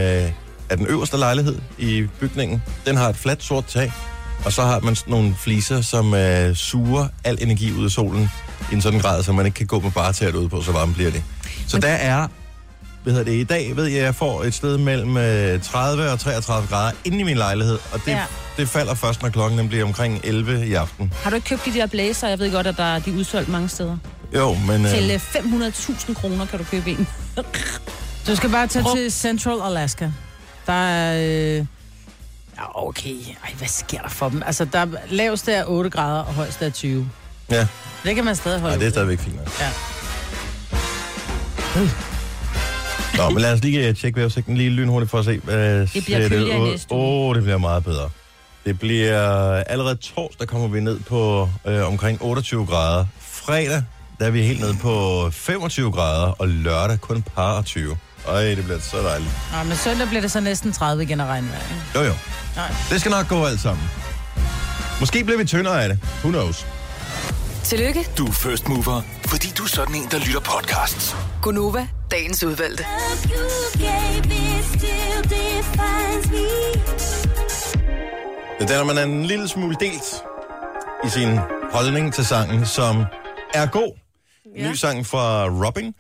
er 0.69 0.75
den 0.75 0.87
øverste 0.87 1.17
lejlighed 1.17 1.55
i 1.77 2.07
bygningen. 2.19 2.63
Den 2.85 2.97
har 2.97 3.09
et 3.09 3.15
fladt 3.15 3.43
sort 3.43 3.65
tag, 3.65 3.91
og 4.45 4.53
så 4.53 4.61
har 4.61 4.79
man 4.79 4.95
sådan 4.95 5.11
nogle 5.11 5.35
fliser, 5.39 5.81
som 5.81 6.13
øh, 6.13 6.55
suger 6.55 7.07
al 7.23 7.37
energi 7.41 7.71
ud 7.73 7.85
af 7.85 7.91
solen 7.91 8.29
i 8.71 8.73
en 8.75 8.81
sådan 8.81 8.99
grad, 8.99 9.23
så 9.23 9.31
man 9.33 9.45
ikke 9.45 9.55
kan 9.55 9.67
gå 9.67 9.79
med 9.79 9.91
bare 9.91 10.13
tært 10.13 10.35
ud 10.35 10.49
på, 10.49 10.61
så 10.61 10.71
varmt 10.71 10.95
bliver 10.95 11.11
det. 11.11 11.23
Så 11.67 11.79
der 11.79 11.87
er 11.87 12.27
hvad 13.03 13.13
hedder 13.13 13.31
det, 13.31 13.37
i 13.39 13.43
dag 13.43 13.75
ved 13.75 13.85
jeg, 13.85 13.99
at 13.99 14.05
jeg 14.05 14.15
får 14.15 14.43
et 14.43 14.53
sted 14.53 14.77
mellem 14.77 15.17
øh, 15.17 15.61
30 15.61 16.09
og 16.11 16.19
33 16.19 16.67
grader 16.67 16.91
inde 17.05 17.19
i 17.19 17.23
min 17.23 17.37
lejlighed, 17.37 17.79
og 17.91 17.99
det, 18.05 18.11
ja. 18.11 18.23
Det 18.57 18.69
falder 18.69 18.93
først, 18.93 19.21
når 19.21 19.29
klokken 19.29 19.59
den 19.59 19.67
bliver 19.67 19.85
omkring 19.85 20.21
11 20.23 20.67
i 20.67 20.73
aften. 20.73 21.13
Har 21.23 21.29
du 21.29 21.35
ikke 21.35 21.47
købt 21.49 21.65
de 21.65 21.73
der 21.73 21.85
blazer? 21.87 22.27
Jeg 22.27 22.39
ved 22.39 22.51
godt, 22.51 22.67
at 22.67 22.77
der, 22.77 22.83
er- 22.83 22.99
de 22.99 23.09
er 23.11 23.15
udsolgt 23.15 23.49
mange 23.49 23.69
steder. 23.69 23.97
Jo, 24.35 24.53
men... 24.53 24.85
Til 24.85 25.03
Øh, 25.03 25.13
øh, 25.13 25.67
500.000 25.67 26.13
kroner 26.13 26.45
kan 26.45 26.59
du 26.59 26.65
købe 26.65 26.89
en. 26.91 27.07
Du 28.27 28.35
skal 28.35 28.49
bare 28.49 28.67
tage 28.67 28.83
Brugt. 28.83 28.97
til 28.97 29.11
Central 29.11 29.61
Alaska. 29.61 30.09
Der 30.67 30.73
er... 30.73 31.17
Øh... 31.59 31.65
Ja, 32.57 32.87
okay. 32.87 33.09
Ej, 33.43 33.53
hvad 33.57 33.67
sker 33.67 34.01
der 34.01 34.09
for 34.09 34.29
dem? 34.29 34.43
Altså, 34.45 34.65
der 34.65 34.85
laveste 35.09 35.53
er 35.53 35.63
8 35.67 35.89
grader, 35.89 36.19
og 36.19 36.33
højeste 36.33 36.65
er 36.65 36.69
20. 36.69 37.09
ja, 37.51 37.67
Det 38.03 38.15
kan 38.15 38.25
man 38.25 38.35
stadig 38.35 38.59
holde 38.59 38.73
nej, 38.75 38.79
det 38.79 38.87
er 38.87 38.91
stadigvæk 38.91 39.19
fint. 39.19 39.35
nok. 39.35 39.49
Ja. 39.59 39.69
Nå, 43.17 43.29
men 43.29 43.41
lad 43.41 43.53
os 43.53 43.61
lige 43.63 43.87
øh, 43.87 43.95
tjekke 43.95 44.17
vejrudsigten 44.17 44.57
lige 44.57 44.69
lynhurtigt 44.69 45.11
for 45.11 45.19
at 45.19 45.25
se. 45.25 45.39
Hvad 45.43 45.79
Det 45.93 46.03
bliver 46.05 46.29
næste 46.71 46.93
uge. 46.93 47.01
Åh, 47.03 47.27
oh, 47.29 47.35
det 47.35 47.43
bliver 47.43 47.57
meget 47.57 47.83
bedre. 47.83 48.09
Det 48.65 48.79
bliver 48.79 49.19
allerede 49.63 49.95
torsdag 49.95 50.47
kommer 50.47 50.67
vi 50.67 50.79
ned 50.79 50.99
på 50.99 51.49
øh, 51.67 51.87
omkring 51.87 52.17
28 52.21 52.65
grader. 52.65 53.05
Fredag, 53.21 53.83
der 54.19 54.25
er 54.25 54.29
vi 54.29 54.43
helt 54.43 54.59
nede 54.59 54.75
på 54.81 55.27
25 55.31 55.91
grader, 55.91 56.27
og 56.39 56.47
lørdag 56.47 57.01
kun 57.01 57.21
par 57.35 57.61
20. 57.61 57.97
Ej, 58.27 58.41
det 58.43 58.63
bliver 58.63 58.79
så 58.79 58.97
dejligt. 58.97 59.31
Ja, 59.53 59.63
men 59.63 59.77
søndag 59.77 60.07
bliver 60.07 60.21
det 60.21 60.31
så 60.31 60.39
næsten 60.39 60.71
30 60.71 61.03
igen 61.03 61.19
at 61.21 61.27
regne 61.27 61.47
med. 61.47 61.55
ikke? 61.55 61.99
Jo, 61.99 62.01
jo. 62.05 62.13
Nej. 62.55 62.71
Det 62.89 62.99
skal 62.99 63.09
nok 63.11 63.27
gå 63.27 63.45
alt 63.45 63.59
sammen. 63.61 63.85
Måske 64.99 65.23
bliver 65.23 65.37
vi 65.37 65.45
tyndere 65.45 65.83
af 65.83 65.89
det. 65.89 65.99
Who 66.23 66.29
knows? 66.31 66.65
Tillykke, 67.63 68.09
Du 68.17 68.25
er 68.25 68.31
first 68.31 68.67
mover, 68.67 69.01
fordi 69.25 69.47
du 69.57 69.63
er 69.63 69.67
sådan 69.67 69.95
en, 69.95 70.07
der 70.11 70.19
lytter 70.19 70.39
podcasts. 70.39 71.15
Gunova, 71.41 71.87
dagens 72.11 72.43
udvalgte. 72.43 72.85
Det 78.59 78.71
er 78.71 78.77
der, 78.77 78.83
man 78.83 78.97
er 78.97 79.03
en 79.03 79.25
lille 79.25 79.47
smule 79.47 79.75
delt 79.79 80.23
i 81.05 81.09
sin 81.09 81.37
holdning 81.71 82.13
til 82.13 82.25
sangen, 82.25 82.65
som 82.65 83.03
er 83.53 83.65
god. 83.65 83.97
Ja. 84.57 84.69
Ny 84.69 84.73
sang 84.73 85.05
fra 85.05 85.47
Robin, 85.47 85.93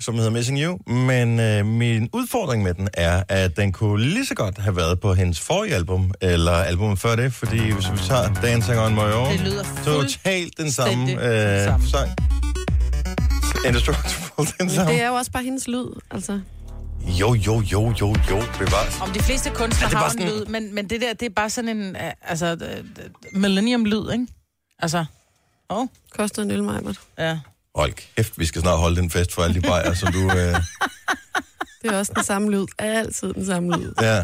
som 0.00 0.14
hedder 0.14 0.30
Missing 0.30 0.58
You. 0.62 0.78
Men 0.92 1.40
øh, 1.40 1.66
min 1.66 2.08
udfordring 2.12 2.62
med 2.62 2.74
den 2.74 2.88
er, 2.94 3.22
at 3.28 3.56
den 3.56 3.72
kunne 3.72 4.04
lige 4.04 4.26
så 4.26 4.34
godt 4.34 4.58
have 4.58 4.76
været 4.76 5.00
på 5.00 5.14
hendes 5.14 5.40
forrige 5.40 5.74
album, 5.74 6.12
eller 6.20 6.52
albumet 6.52 6.98
før 6.98 7.16
det, 7.16 7.32
fordi 7.32 7.70
hvis 7.72 7.92
vi 7.92 7.98
tager 8.08 8.34
Dancing 8.34 8.78
on 8.78 8.94
My 8.94 8.98
Own, 8.98 9.32
Det 9.32 9.40
lyder 9.40 9.64
totalt 9.84 10.58
den 10.58 10.70
samme, 10.70 11.10
øh, 11.12 11.64
samme. 11.64 11.86
sang. 11.88 12.10
Indestructible, 13.66 14.46
den 14.60 14.70
samme. 14.70 14.92
det 14.92 15.02
er 15.02 15.08
jo 15.08 15.14
også 15.14 15.30
bare 15.30 15.42
hendes 15.42 15.68
lyd, 15.68 15.86
altså. 16.10 16.40
Jo, 17.06 17.34
jo, 17.34 17.60
jo, 17.72 17.94
jo, 18.00 18.14
jo, 18.30 18.42
bevares. 18.58 19.00
Om 19.00 19.10
de 19.10 19.20
fleste 19.20 19.50
kunstnere 19.50 19.90
Er 19.90 19.96
har 19.96 20.02
bare 20.02 20.12
en 20.12 20.18
sådan- 20.18 20.28
lyd, 20.38 20.44
men, 20.46 20.74
men 20.74 20.90
det 20.90 21.00
der, 21.00 21.12
det 21.12 21.26
er 21.26 21.30
bare 21.36 21.50
sådan 21.50 21.76
en, 21.76 21.96
øh, 21.96 22.12
altså, 22.22 22.46
øh, 22.46 22.76
øh, 22.78 22.82
millennium-lyd, 23.32 24.12
ikke? 24.12 24.26
Altså, 24.78 25.04
åh, 25.70 25.78
oh, 25.80 25.86
Koster 26.16 26.42
en 26.42 26.50
øl, 26.50 26.68
ja. 27.18 27.38
Hold 27.76 27.92
kæft, 28.16 28.38
vi 28.38 28.44
skal 28.46 28.62
snart 28.62 28.78
holde 28.78 28.96
den 28.96 29.10
fest 29.10 29.32
for 29.32 29.42
alle 29.42 29.54
de 29.54 29.60
bajer, 29.60 29.94
som 29.94 30.12
du... 30.12 30.30
Øh, 30.30 30.54
Det 31.82 31.90
er 31.94 31.98
også 31.98 32.12
den 32.16 32.24
samme 32.24 32.50
lyd. 32.50 32.66
Altid 32.78 33.34
den 33.34 33.46
samme 33.46 33.76
lyd. 33.76 33.92
Ja. 34.00 34.22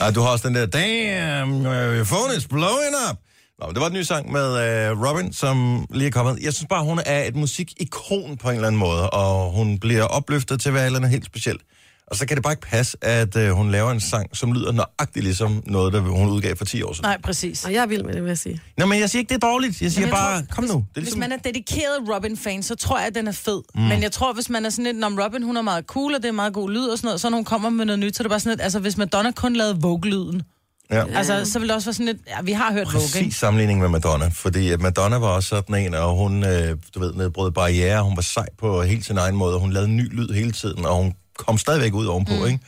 Ej, 0.00 0.10
du 0.10 0.20
har 0.20 0.28
også 0.28 0.48
den 0.48 0.54
der, 0.54 0.66
damn, 0.66 1.64
your 1.64 2.04
phone 2.04 2.36
is 2.36 2.46
blowing 2.46 2.94
up. 3.10 3.16
Nå, 3.58 3.72
det 3.72 3.80
var 3.80 3.86
en 3.86 3.92
ny 3.92 4.02
sang 4.02 4.32
med 4.32 4.46
uh, 4.92 5.08
Robin, 5.08 5.32
som 5.32 5.86
lige 5.90 6.06
er 6.06 6.10
kommet. 6.10 6.38
Jeg 6.42 6.52
synes 6.52 6.68
bare, 6.68 6.84
hun 6.84 7.00
er 7.06 7.24
et 7.24 7.36
musikikon 7.36 8.36
på 8.36 8.48
en 8.48 8.54
eller 8.54 8.68
anden 8.68 8.78
måde, 8.78 9.10
og 9.10 9.52
hun 9.52 9.78
bliver 9.78 10.04
opløftet 10.04 10.60
til 10.60 10.68
at 10.68 10.74
være 10.74 10.82
et 10.82 10.86
eller 10.86 10.98
andet 10.98 11.10
helt 11.10 11.26
specielt. 11.26 11.60
Og 12.06 12.16
så 12.16 12.26
kan 12.26 12.36
det 12.36 12.42
bare 12.42 12.52
ikke 12.52 12.66
passe, 12.66 12.96
at 13.00 13.36
øh, 13.36 13.50
hun 13.50 13.70
laver 13.70 13.90
en 13.90 14.00
sang, 14.00 14.36
som 14.36 14.52
lyder 14.52 14.72
nøjagtigt 14.72 15.24
ligesom 15.24 15.62
noget, 15.66 15.92
der 15.92 16.00
hun 16.00 16.28
udgav 16.28 16.56
for 16.56 16.64
10 16.64 16.82
år 16.82 16.92
siden. 16.92 17.04
Nej, 17.04 17.18
præcis. 17.24 17.64
Og 17.64 17.72
jeg 17.72 17.82
er 17.82 17.86
vild 17.86 18.02
med 18.02 18.14
det, 18.14 18.22
vil 18.22 18.28
jeg 18.28 18.38
sige. 18.38 18.60
Nå, 18.78 18.86
men 18.86 19.00
jeg 19.00 19.10
siger 19.10 19.20
ikke, 19.20 19.28
det 19.34 19.44
er 19.44 19.48
dårligt. 19.48 19.82
Jeg 19.82 19.92
siger 19.92 20.06
jeg 20.06 20.14
bare, 20.14 20.38
tror, 20.38 20.46
kom 20.50 20.64
hvis, 20.64 20.72
nu. 20.72 20.78
Det 20.78 20.84
er 20.84 20.86
Hvis 20.94 21.04
ligesom, 21.04 21.20
man 21.20 21.32
er 21.32 21.36
dedikeret 21.36 21.98
Robin-fan, 22.14 22.62
så 22.62 22.74
tror 22.74 22.98
jeg, 22.98 23.06
at 23.06 23.14
den 23.14 23.28
er 23.28 23.32
fed. 23.32 23.62
Mm. 23.74 23.80
Men 23.80 24.02
jeg 24.02 24.12
tror, 24.12 24.32
hvis 24.32 24.50
man 24.50 24.66
er 24.66 24.70
sådan 24.70 24.94
lidt, 24.94 25.04
om 25.04 25.18
Robin, 25.18 25.42
hun 25.42 25.56
er 25.56 25.62
meget 25.62 25.84
cool, 25.86 26.14
og 26.14 26.22
det 26.22 26.28
er 26.28 26.32
meget 26.32 26.52
god 26.52 26.70
lyd 26.70 26.86
og 26.86 26.98
sådan 26.98 27.06
noget, 27.06 27.20
så 27.20 27.30
når 27.30 27.36
hun 27.36 27.44
kommer 27.44 27.70
med 27.70 27.84
noget 27.84 27.98
nyt, 27.98 28.16
så 28.16 28.22
er 28.22 28.24
det 28.24 28.30
bare 28.30 28.40
sådan 28.40 28.50
lidt, 28.50 28.60
altså 28.60 28.78
hvis 28.78 28.96
Madonna 28.96 29.30
kun 29.30 29.56
lavede 29.56 29.78
Vogue-lyden, 29.80 30.42
ja. 30.90 31.04
altså 31.14 31.44
så 31.44 31.58
vil 31.58 31.68
det 31.68 31.74
også 31.74 31.86
være 31.86 31.94
sådan 31.94 32.06
lidt, 32.06 32.18
ja, 32.28 32.42
vi 32.42 32.52
har 32.52 32.72
hørt 32.72 32.86
Vogue, 32.86 33.02
ikke? 33.02 33.18
Præcis 33.18 33.34
sammenligning 33.34 33.80
med 33.80 33.88
Madonna, 33.88 34.28
fordi 34.28 34.70
at 34.70 34.80
Madonna 34.80 35.16
var 35.16 35.28
også 35.28 35.48
sådan 35.48 35.74
en, 35.74 35.94
og 35.94 36.16
hun, 36.16 36.44
øh, 36.44 36.76
du 36.94 37.00
ved, 37.00 37.12
nedbrød 37.14 37.50
barriere, 37.50 38.02
hun 38.02 38.16
var 38.16 38.22
sej 38.22 38.46
på 38.58 38.82
helt 38.82 39.04
sin 39.04 39.18
egen 39.18 39.36
måde, 39.36 39.54
og 39.54 39.60
hun 39.60 39.72
lavede 39.72 39.90
ny 39.90 40.16
lyd 40.16 40.28
hele 40.28 40.52
tiden, 40.52 40.86
og 40.86 40.96
hun 40.96 41.14
kom 41.42 41.58
stadigvæk 41.58 41.94
ud 41.94 42.06
ovenpå, 42.06 42.32
mm. 42.34 42.46
ikke? 42.46 42.60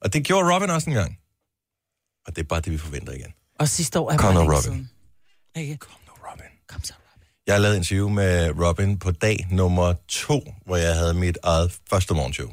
Og 0.00 0.12
det 0.12 0.24
gjorde 0.24 0.54
Robin 0.54 0.70
også 0.70 0.90
en 0.90 0.96
gang. 0.96 1.18
Og 2.26 2.36
det 2.36 2.42
er 2.42 2.46
bare 2.46 2.60
det, 2.60 2.72
vi 2.72 2.78
forventer 2.78 3.12
igen. 3.12 3.32
Og 3.60 3.68
sidste 3.68 3.98
år 4.00 4.10
er 4.12 4.16
Kom 4.16 4.34
bare 4.34 4.44
nu, 4.44 4.50
Robin. 4.50 4.62
siden. 4.62 4.90
Ikke? 5.56 5.76
Kom 5.76 5.90
nu, 6.06 6.12
Robin. 6.30 6.46
Kom 6.68 6.82
så, 6.84 6.92
Robin. 7.14 7.26
Jeg 7.46 7.54
har 7.54 7.60
lavet 7.60 7.74
en 7.76 7.80
interview 7.80 8.08
med 8.08 8.50
Robin 8.66 8.98
på 8.98 9.10
dag 9.10 9.46
nummer 9.50 9.94
to, 10.08 10.54
hvor 10.66 10.76
jeg 10.76 10.94
havde 10.94 11.14
mit 11.14 11.38
eget 11.42 11.72
første 11.90 12.14
morgenshow. 12.14 12.48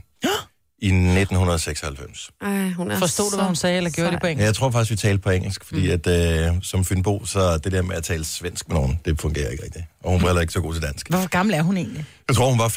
I 0.83 0.87
1996. 0.87 2.31
Ej, 2.41 2.69
hun 2.69 2.91
er 2.91 2.99
Forstod 2.99 3.31
du, 3.31 3.35
hvad 3.37 3.45
hun 3.45 3.55
sagde, 3.55 3.77
eller 3.77 3.89
gjorde 3.89 4.07
sej. 4.07 4.11
det 4.11 4.21
på 4.21 4.27
Ja, 4.27 4.31
engelsk? 4.31 4.45
jeg 4.45 4.55
tror 4.55 4.71
faktisk, 4.71 4.91
vi 4.91 4.95
talte 4.95 5.21
på 5.21 5.29
engelsk, 5.29 5.63
fordi 5.65 5.85
mm. 5.87 5.93
at 6.05 6.07
øh, 6.07 6.55
som 6.63 6.85
Fynbo, 6.85 7.25
så 7.25 7.57
det 7.57 7.71
der 7.71 7.81
med 7.81 7.95
at 7.95 8.03
tale 8.03 8.23
svensk 8.23 8.67
med 8.67 8.75
nogen, 8.77 8.99
det 9.05 9.21
fungerer 9.21 9.49
ikke 9.49 9.63
rigtigt. 9.63 9.85
Og 10.03 10.11
hun 10.11 10.21
var 10.21 10.27
heller 10.27 10.41
ikke 10.41 10.53
så 10.53 10.61
god 10.61 10.73
til 10.73 10.81
dansk. 10.83 11.09
Hvor 11.09 11.27
gammel 11.27 11.55
er 11.55 11.61
hun 11.61 11.77
egentlig? 11.77 12.05
Jeg 12.27 12.35
tror, 12.35 12.49
hun 12.49 12.59
var 12.59 12.69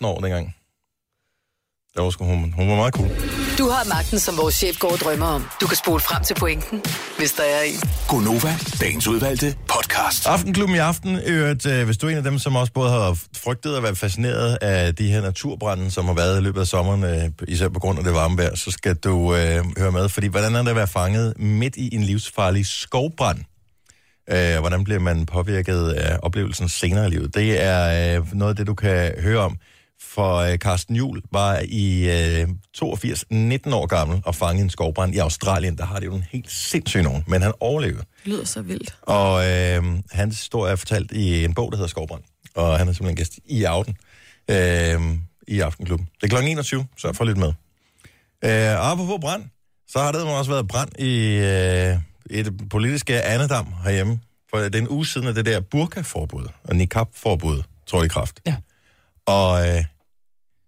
15-16 0.00 0.06
år 0.06 0.20
dengang. 0.20 0.54
Der 1.98 2.04
var 2.04 2.10
sgu, 2.10 2.24
hun, 2.24 2.52
hun 2.56 2.68
var 2.68 2.76
meget 2.76 2.94
cool. 2.94 3.08
Du 3.58 3.68
har 3.68 3.88
magten, 3.88 4.18
som 4.18 4.36
vores 4.36 4.54
chef 4.54 4.78
går 4.78 4.92
og 4.92 4.98
drømmer 4.98 5.26
om. 5.26 5.44
Du 5.60 5.66
kan 5.66 5.76
spole 5.76 6.00
frem 6.00 6.22
til 6.24 6.34
pointen, 6.34 6.82
hvis 7.18 7.32
der 7.32 7.42
er 7.42 7.62
en. 7.62 7.80
Gonova, 8.08 8.54
dagens 8.80 9.08
udvalgte 9.08 9.56
podcast. 9.68 10.26
Aftenklubben 10.26 10.76
i 10.76 10.78
aften, 10.78 11.18
øvrigt, 11.26 11.66
øh, 11.66 11.84
hvis 11.86 11.98
du 11.98 12.06
er 12.06 12.10
en 12.10 12.16
af 12.16 12.22
dem, 12.22 12.38
som 12.38 12.56
også 12.56 12.72
både 12.72 12.90
har 12.90 13.18
frygtet 13.36 13.76
at 13.76 13.82
være 13.82 13.96
fascineret 13.96 14.58
af 14.60 14.94
de 14.94 15.08
her 15.08 15.20
naturbrænde, 15.20 15.90
som 15.90 16.04
har 16.04 16.14
været 16.14 16.40
i 16.40 16.42
løbet 16.42 16.60
af 16.60 16.66
sommeren, 16.66 17.04
øh, 17.04 17.30
især 17.48 17.68
på 17.68 17.80
grund 17.80 17.98
af 17.98 18.04
det 18.04 18.14
varme 18.14 18.36
vejr, 18.38 18.54
så 18.56 18.70
skal 18.70 18.94
du 18.94 19.34
øh, 19.34 19.64
høre 19.78 19.92
med. 19.92 20.08
Fordi 20.08 20.26
hvordan 20.26 20.54
er 20.54 20.62
det 20.62 20.70
at 20.70 20.76
være 20.76 20.88
fanget 20.88 21.34
midt 21.38 21.76
i 21.76 21.94
en 21.94 22.02
livsfarlig 22.02 22.66
skovbrand? 22.66 23.38
Øh, 24.30 24.58
hvordan 24.60 24.84
bliver 24.84 25.00
man 25.00 25.26
påvirket 25.26 25.88
af 25.88 26.18
oplevelsen 26.22 26.68
senere 26.68 27.06
i 27.06 27.10
livet? 27.10 27.34
Det 27.34 27.62
er 27.64 28.18
øh, 28.18 28.34
noget 28.34 28.50
af 28.50 28.56
det, 28.56 28.66
du 28.66 28.74
kan 28.74 29.12
høre 29.18 29.38
om. 29.38 29.56
For 30.00 30.36
øh, 30.36 30.58
Carsten 30.58 30.96
Juhl 30.96 31.22
var 31.32 31.62
i 31.68 32.10
øh, 32.40 32.48
82, 32.74 33.24
19 33.30 33.72
år 33.72 33.86
gammel 33.86 34.22
og 34.24 34.34
fanget 34.34 34.60
i 34.60 34.62
en 34.62 34.70
skovbrand 34.70 35.14
i 35.14 35.18
Australien. 35.18 35.78
Der 35.78 35.84
har 35.84 35.98
det 36.00 36.06
jo 36.06 36.14
en 36.14 36.24
helt 36.30 36.50
sindssyg 36.50 37.02
nogen, 37.02 37.24
men 37.26 37.42
han 37.42 37.52
overlevede. 37.60 38.04
Det 38.24 38.32
lyder 38.32 38.44
så 38.44 38.62
vildt. 38.62 38.96
Og 39.02 39.50
øh, 39.50 39.84
hans 40.10 40.36
historie 40.36 40.72
er 40.72 40.76
fortalt 40.76 41.12
i 41.12 41.44
en 41.44 41.54
bog, 41.54 41.72
der 41.72 41.76
hedder 41.76 41.88
Skovbrand. 41.88 42.22
Og 42.54 42.78
han 42.78 42.88
er 42.88 42.92
simpelthen 42.92 43.16
gæst 43.16 43.38
i 43.44 43.64
Aften 43.64 43.96
øh, 44.50 45.00
i 45.48 45.60
Aftenklubben. 45.60 46.08
Det 46.20 46.32
er 46.32 46.36
kl. 46.40 46.44
21, 46.46 46.86
så 46.98 47.12
for 47.12 47.24
lidt 47.24 47.38
med. 47.38 47.52
Øh, 48.44 48.90
apropos 48.90 49.18
brand, 49.20 49.44
så 49.88 49.98
har 49.98 50.12
det 50.12 50.22
også 50.22 50.50
været 50.50 50.68
brand 50.68 50.98
i 50.98 51.36
øh, 51.36 51.96
et 52.30 52.68
politiske 52.70 53.22
andedam 53.22 53.66
herhjemme. 53.84 54.20
For 54.50 54.58
det 54.58 54.74
er 54.74 54.78
en 54.78 54.88
uge 54.88 55.06
siden 55.06 55.28
af 55.28 55.34
det 55.34 55.46
der 55.46 55.60
burka-forbud 55.60 56.46
og 56.64 56.76
niqab-forbud, 56.76 57.62
tror 57.86 57.98
jeg 57.98 58.04
i 58.04 58.08
kraft. 58.08 58.40
Ja. 58.46 58.54
Og 59.28 59.68
øh, 59.68 59.84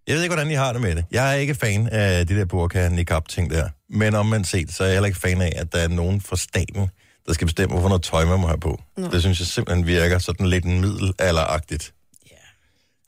jeg 0.07 0.15
ved 0.17 0.23
ikke, 0.23 0.35
hvordan 0.35 0.51
I 0.51 0.55
har 0.55 0.73
det 0.73 0.83
med 0.83 0.95
det. 0.97 1.05
Jeg 1.11 1.31
er 1.31 1.35
ikke 1.35 1.55
fan 1.55 1.89
af 1.89 2.27
de 2.27 2.37
der 2.37 2.45
burka 2.45 2.89
niqab 2.89 3.29
ting 3.29 3.51
der. 3.51 3.69
Men 3.89 4.15
om 4.15 4.27
man 4.27 4.45
set, 4.45 4.73
så 4.75 4.83
er 4.83 4.87
jeg 4.87 4.95
heller 4.95 5.07
ikke 5.07 5.21
fan 5.21 5.43
af, 5.43 5.53
at 5.57 5.73
der 5.73 5.79
er 5.79 5.89
nogen 5.89 6.21
fra 6.21 6.37
staten, 6.37 6.91
der 7.27 7.33
skal 7.33 7.47
bestemme, 7.47 7.73
hvorfor 7.73 7.89
noget 7.89 8.03
tøj 8.03 8.25
man 8.25 8.41
må 8.41 8.47
have 8.47 8.61
på. 8.61 8.81
Nå. 8.97 9.09
Det 9.09 9.21
synes 9.21 9.41
jeg 9.41 9.47
simpelthen 9.47 9.87
virker 9.87 10.19
sådan 10.19 10.47
lidt 10.47 10.65
middelalderagtigt. 10.65 11.95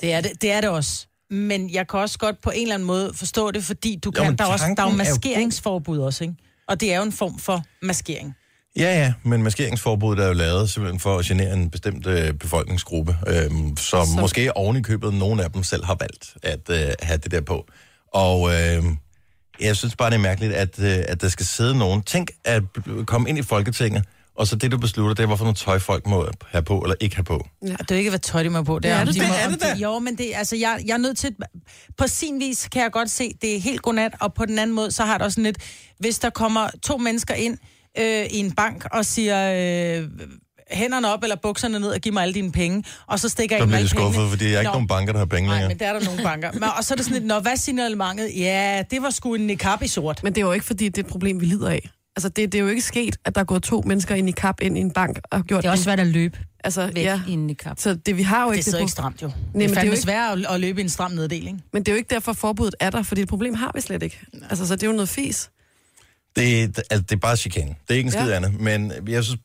Det 0.01 0.13
er 0.13 0.21
det, 0.21 0.43
det 0.43 0.53
er 0.53 0.61
det 0.61 0.71
også. 0.71 1.07
Men 1.31 1.71
jeg 1.71 1.89
kan 1.89 2.01
også 2.01 2.19
godt 2.19 2.43
på 2.43 2.51
en 2.51 2.63
eller 2.63 2.75
anden 2.75 2.87
måde 2.87 3.13
forstå 3.15 3.51
det, 3.51 3.65
fordi 3.65 3.97
du 4.05 4.13
Jo, 4.17 4.23
kan, 4.23 4.37
der, 4.37 4.45
er 4.45 4.49
også, 4.49 4.75
der 4.77 4.83
er 4.83 4.87
jo 4.87 4.93
er 4.93 4.97
maskeringsforbud 4.97 5.99
også, 5.99 6.25
ikke? 6.25 6.37
Og 6.69 6.81
det 6.81 6.93
er 6.93 6.97
jo 6.97 7.03
en 7.03 7.13
form 7.13 7.39
for 7.39 7.63
maskering. 7.83 8.35
Ja, 8.77 8.99
ja, 9.01 9.13
men 9.25 9.43
maskeringsforbuddet 9.43 10.23
er 10.25 10.29
jo 10.29 10.33
lavet 10.35 10.71
simpelthen 10.71 11.01
for 11.01 11.19
at 11.19 11.25
genere 11.25 11.53
en 11.53 11.71
bestemt 11.71 12.07
øh, 12.07 12.33
befolkningsgruppe, 12.35 13.17
øh, 13.29 13.51
som, 13.79 14.07
som 14.07 14.21
måske 14.21 14.57
oven 14.57 14.77
i 14.77 14.83
købet 14.83 15.15
nogle 15.15 15.45
af 15.45 15.51
dem 15.53 15.63
selv 15.63 15.85
har 15.85 15.97
valgt 16.01 16.35
at 16.43 16.61
øh, 16.71 16.93
have 17.03 17.19
det 17.19 17.31
der 17.31 17.41
på. 17.41 17.67
Og 18.15 18.51
øh, 18.55 18.83
jeg 19.61 19.77
synes 19.77 19.97
bare, 19.97 20.11
det 20.11 20.17
er 20.17 20.21
mærkeligt, 20.21 20.53
at, 20.53 20.79
øh, 20.79 20.99
at 21.09 21.21
der 21.21 21.29
skal 21.29 21.47
sidde 21.47 21.79
nogen. 21.79 22.03
Tænk 22.03 22.31
at 22.45 22.63
komme 23.07 23.29
ind 23.29 23.39
i 23.39 23.43
Folketinget, 23.43 24.05
og 24.37 24.47
så 24.47 24.57
det, 24.57 24.71
du 24.73 24.79
beslutter, 24.79 25.15
det 25.15 25.23
er, 25.23 25.27
hvorfor 25.27 25.45
noget 25.45 25.57
tøj 25.57 25.79
folk 25.79 26.07
må 26.07 26.29
have 26.51 26.63
på 26.63 26.79
eller 26.79 26.95
ikke 27.01 27.17
have 27.17 27.25
på. 27.25 27.47
Ja. 27.63 27.69
Det 27.69 27.91
er 27.91 27.95
jo 27.95 27.99
ikke, 27.99 28.11
hvad 28.11 28.19
tøj 28.21 28.43
de 28.43 28.51
må 28.51 28.63
på. 28.63 28.79
Det 28.79 28.91
er, 28.91 28.99
Ja, 28.99 29.05
det- 29.05 29.15
de 29.15 29.21
det 29.21 29.29
må, 29.29 29.35
er 29.35 29.49
det 29.49 29.61
de, 29.63 29.67
da. 29.67 29.75
Jo, 29.75 29.99
men 29.99 30.19
det, 30.19 30.33
altså, 30.35 30.57
jeg, 30.57 30.83
jeg 30.87 30.93
er 30.95 30.99
nødt 30.99 31.19
til... 31.19 31.37
På 31.99 32.07
sin 32.07 32.41
vis 32.41 32.69
kan 32.73 32.83
jeg 32.83 32.93
godt 32.93 33.11
se, 33.11 33.33
det 33.43 33.57
er 33.57 33.61
helt 33.61 33.83
godnat, 33.83 34.13
og 34.21 34.35
på 34.35 34.47
den 34.47 34.59
anden 34.59 34.77
måde, 34.77 34.91
så 34.91 35.05
har 35.05 35.19
det 35.19 35.25
også 35.25 35.35
sådan 35.35 35.45
lidt... 35.45 35.59
Hvis 35.99 36.19
der 36.19 36.31
kommer 36.31 36.69
to 36.83 36.97
mennesker 36.97 37.35
ind 37.35 37.59
øh, 37.99 38.25
i 38.31 38.39
en 38.39 38.53
bank 38.53 38.85
og 38.93 39.07
siger... 39.07 39.99
Øh, 40.03 40.09
hænderne 40.71 41.09
op 41.13 41.23
eller 41.23 41.37
bukserne 41.37 41.79
ned 41.79 41.89
og 41.89 42.01
giv 42.01 42.13
mig 42.13 42.23
alle 42.23 42.35
dine 42.35 42.53
penge, 42.53 42.85
og 43.07 43.21
så 43.21 43.29
stikker 43.29 43.57
Så 43.57 43.59
jeg 43.59 43.67
bliver 43.67 43.79
alle 43.79 43.89
skuffet, 43.89 44.13
pengene. 44.13 44.31
fordi 44.31 44.45
der 44.45 44.55
er 44.57 44.61
ikke 44.61 44.69
Nå. 44.69 44.73
nogen 44.73 44.89
banker, 44.89 45.13
der 45.13 45.19
har 45.19 45.27
penge 45.27 45.47
Nej, 45.49 45.55
længere. 45.57 45.69
men 45.69 45.79
der 45.79 45.87
er 45.87 45.93
der 45.99 46.05
nogle 46.05 46.23
banker. 46.23 46.53
Men, 46.53 46.63
og 46.79 46.85
så 46.85 46.95
er 46.95 46.97
det 46.97 47.05
sådan 47.05 47.19
lidt, 47.19 47.27
Nå, 47.27 47.39
hvad 47.41 47.53
er 47.53 47.57
signalementet? 47.57 48.31
Ja, 48.37 48.83
det 48.91 49.03
var 49.03 49.11
sgu 49.11 49.35
en 49.35 49.41
niqab 49.47 49.83
i 49.83 49.87
sort. 49.89 50.21
Men 50.23 50.35
det 50.35 50.41
er 50.41 50.47
jo 50.47 50.53
ikke, 50.53 50.67
fordi 50.67 50.85
det 50.89 50.99
er 50.99 51.03
et 51.03 51.07
problem, 51.11 51.41
vi 51.41 51.47
lider 51.47 51.69
af. 51.71 51.91
Altså, 52.17 52.29
det, 52.29 52.53
det 52.53 52.59
er 52.59 52.63
jo 52.63 52.69
ikke 52.69 52.81
sket, 52.83 53.17
at 53.25 53.35
der 53.35 53.41
er 53.41 53.45
gået 53.45 53.63
to 53.63 53.83
mennesker 53.87 54.15
ind 54.15 54.29
i 54.29 54.33
kap 54.33 54.61
ind 54.63 54.79
i 54.79 54.81
en 54.81 54.91
bank 54.91 55.19
og 55.31 55.39
har 55.39 55.43
gjort 55.45 55.63
Det 55.63 55.69
er 55.69 55.73
også 55.73 55.85
svært 55.85 56.01
at 56.01 56.07
løbe 56.07 56.39
Altså, 56.65 56.87
væk 56.95 57.05
ja. 57.05 57.21
i 57.29 57.33
en 57.33 57.47
niqab. 57.47 57.75
Så 57.79 57.95
det, 57.95 58.17
vi 58.17 58.23
har 58.23 58.43
jo 58.45 58.49
Det 58.51 58.57
ikke 58.57 58.65
sidder 58.65 58.79
det, 58.79 58.83
ikke 58.83 58.91
pro- 58.91 58.93
stramt 58.93 59.23
jo. 59.23 59.27
Nej, 59.27 59.37
men 59.53 59.61
det 59.61 59.71
det 59.71 59.77
er 59.77 59.81
er 59.81 59.85
jo 59.85 59.91
fandme 59.91 59.93
ikke- 59.93 60.03
svært 60.03 60.39
at, 60.39 60.55
at 60.55 60.61
løbe 60.61 60.81
i 60.81 60.85
en 60.85 60.91
stram 60.91 61.11
neddeling. 61.11 61.63
men 61.73 61.83
det 61.83 61.89
er 61.89 61.93
jo 61.93 61.97
ikke 61.99 62.15
derfor, 62.15 62.33
forbuddet 62.33 62.75
er 62.81 62.91
der, 62.91 63.03
fordi 63.03 63.21
det 63.21 63.29
problem 63.29 63.55
har 63.55 63.71
vi 63.75 63.81
slet 63.81 64.03
ikke. 64.03 64.21
Altså, 64.51 64.67
så 64.67 64.77
det 64.77 64.83
er 64.83 64.87
jo 64.87 64.93
noget 64.93 65.09
fis. 65.09 65.51
Det, 66.37 66.79
altså, 66.91 67.01
det 67.03 67.13
er 67.13 67.17
bare 67.17 67.37
chikane. 67.37 67.69
Det 67.89 67.95
er 67.95 67.99
ikke 67.99 68.09
en 68.09 68.13
skid 68.13 68.29
Ja. 68.29 68.37
andet. 68.37 68.61
Men 68.61 68.93
jeg 69.09 69.25
synes... 69.25 69.41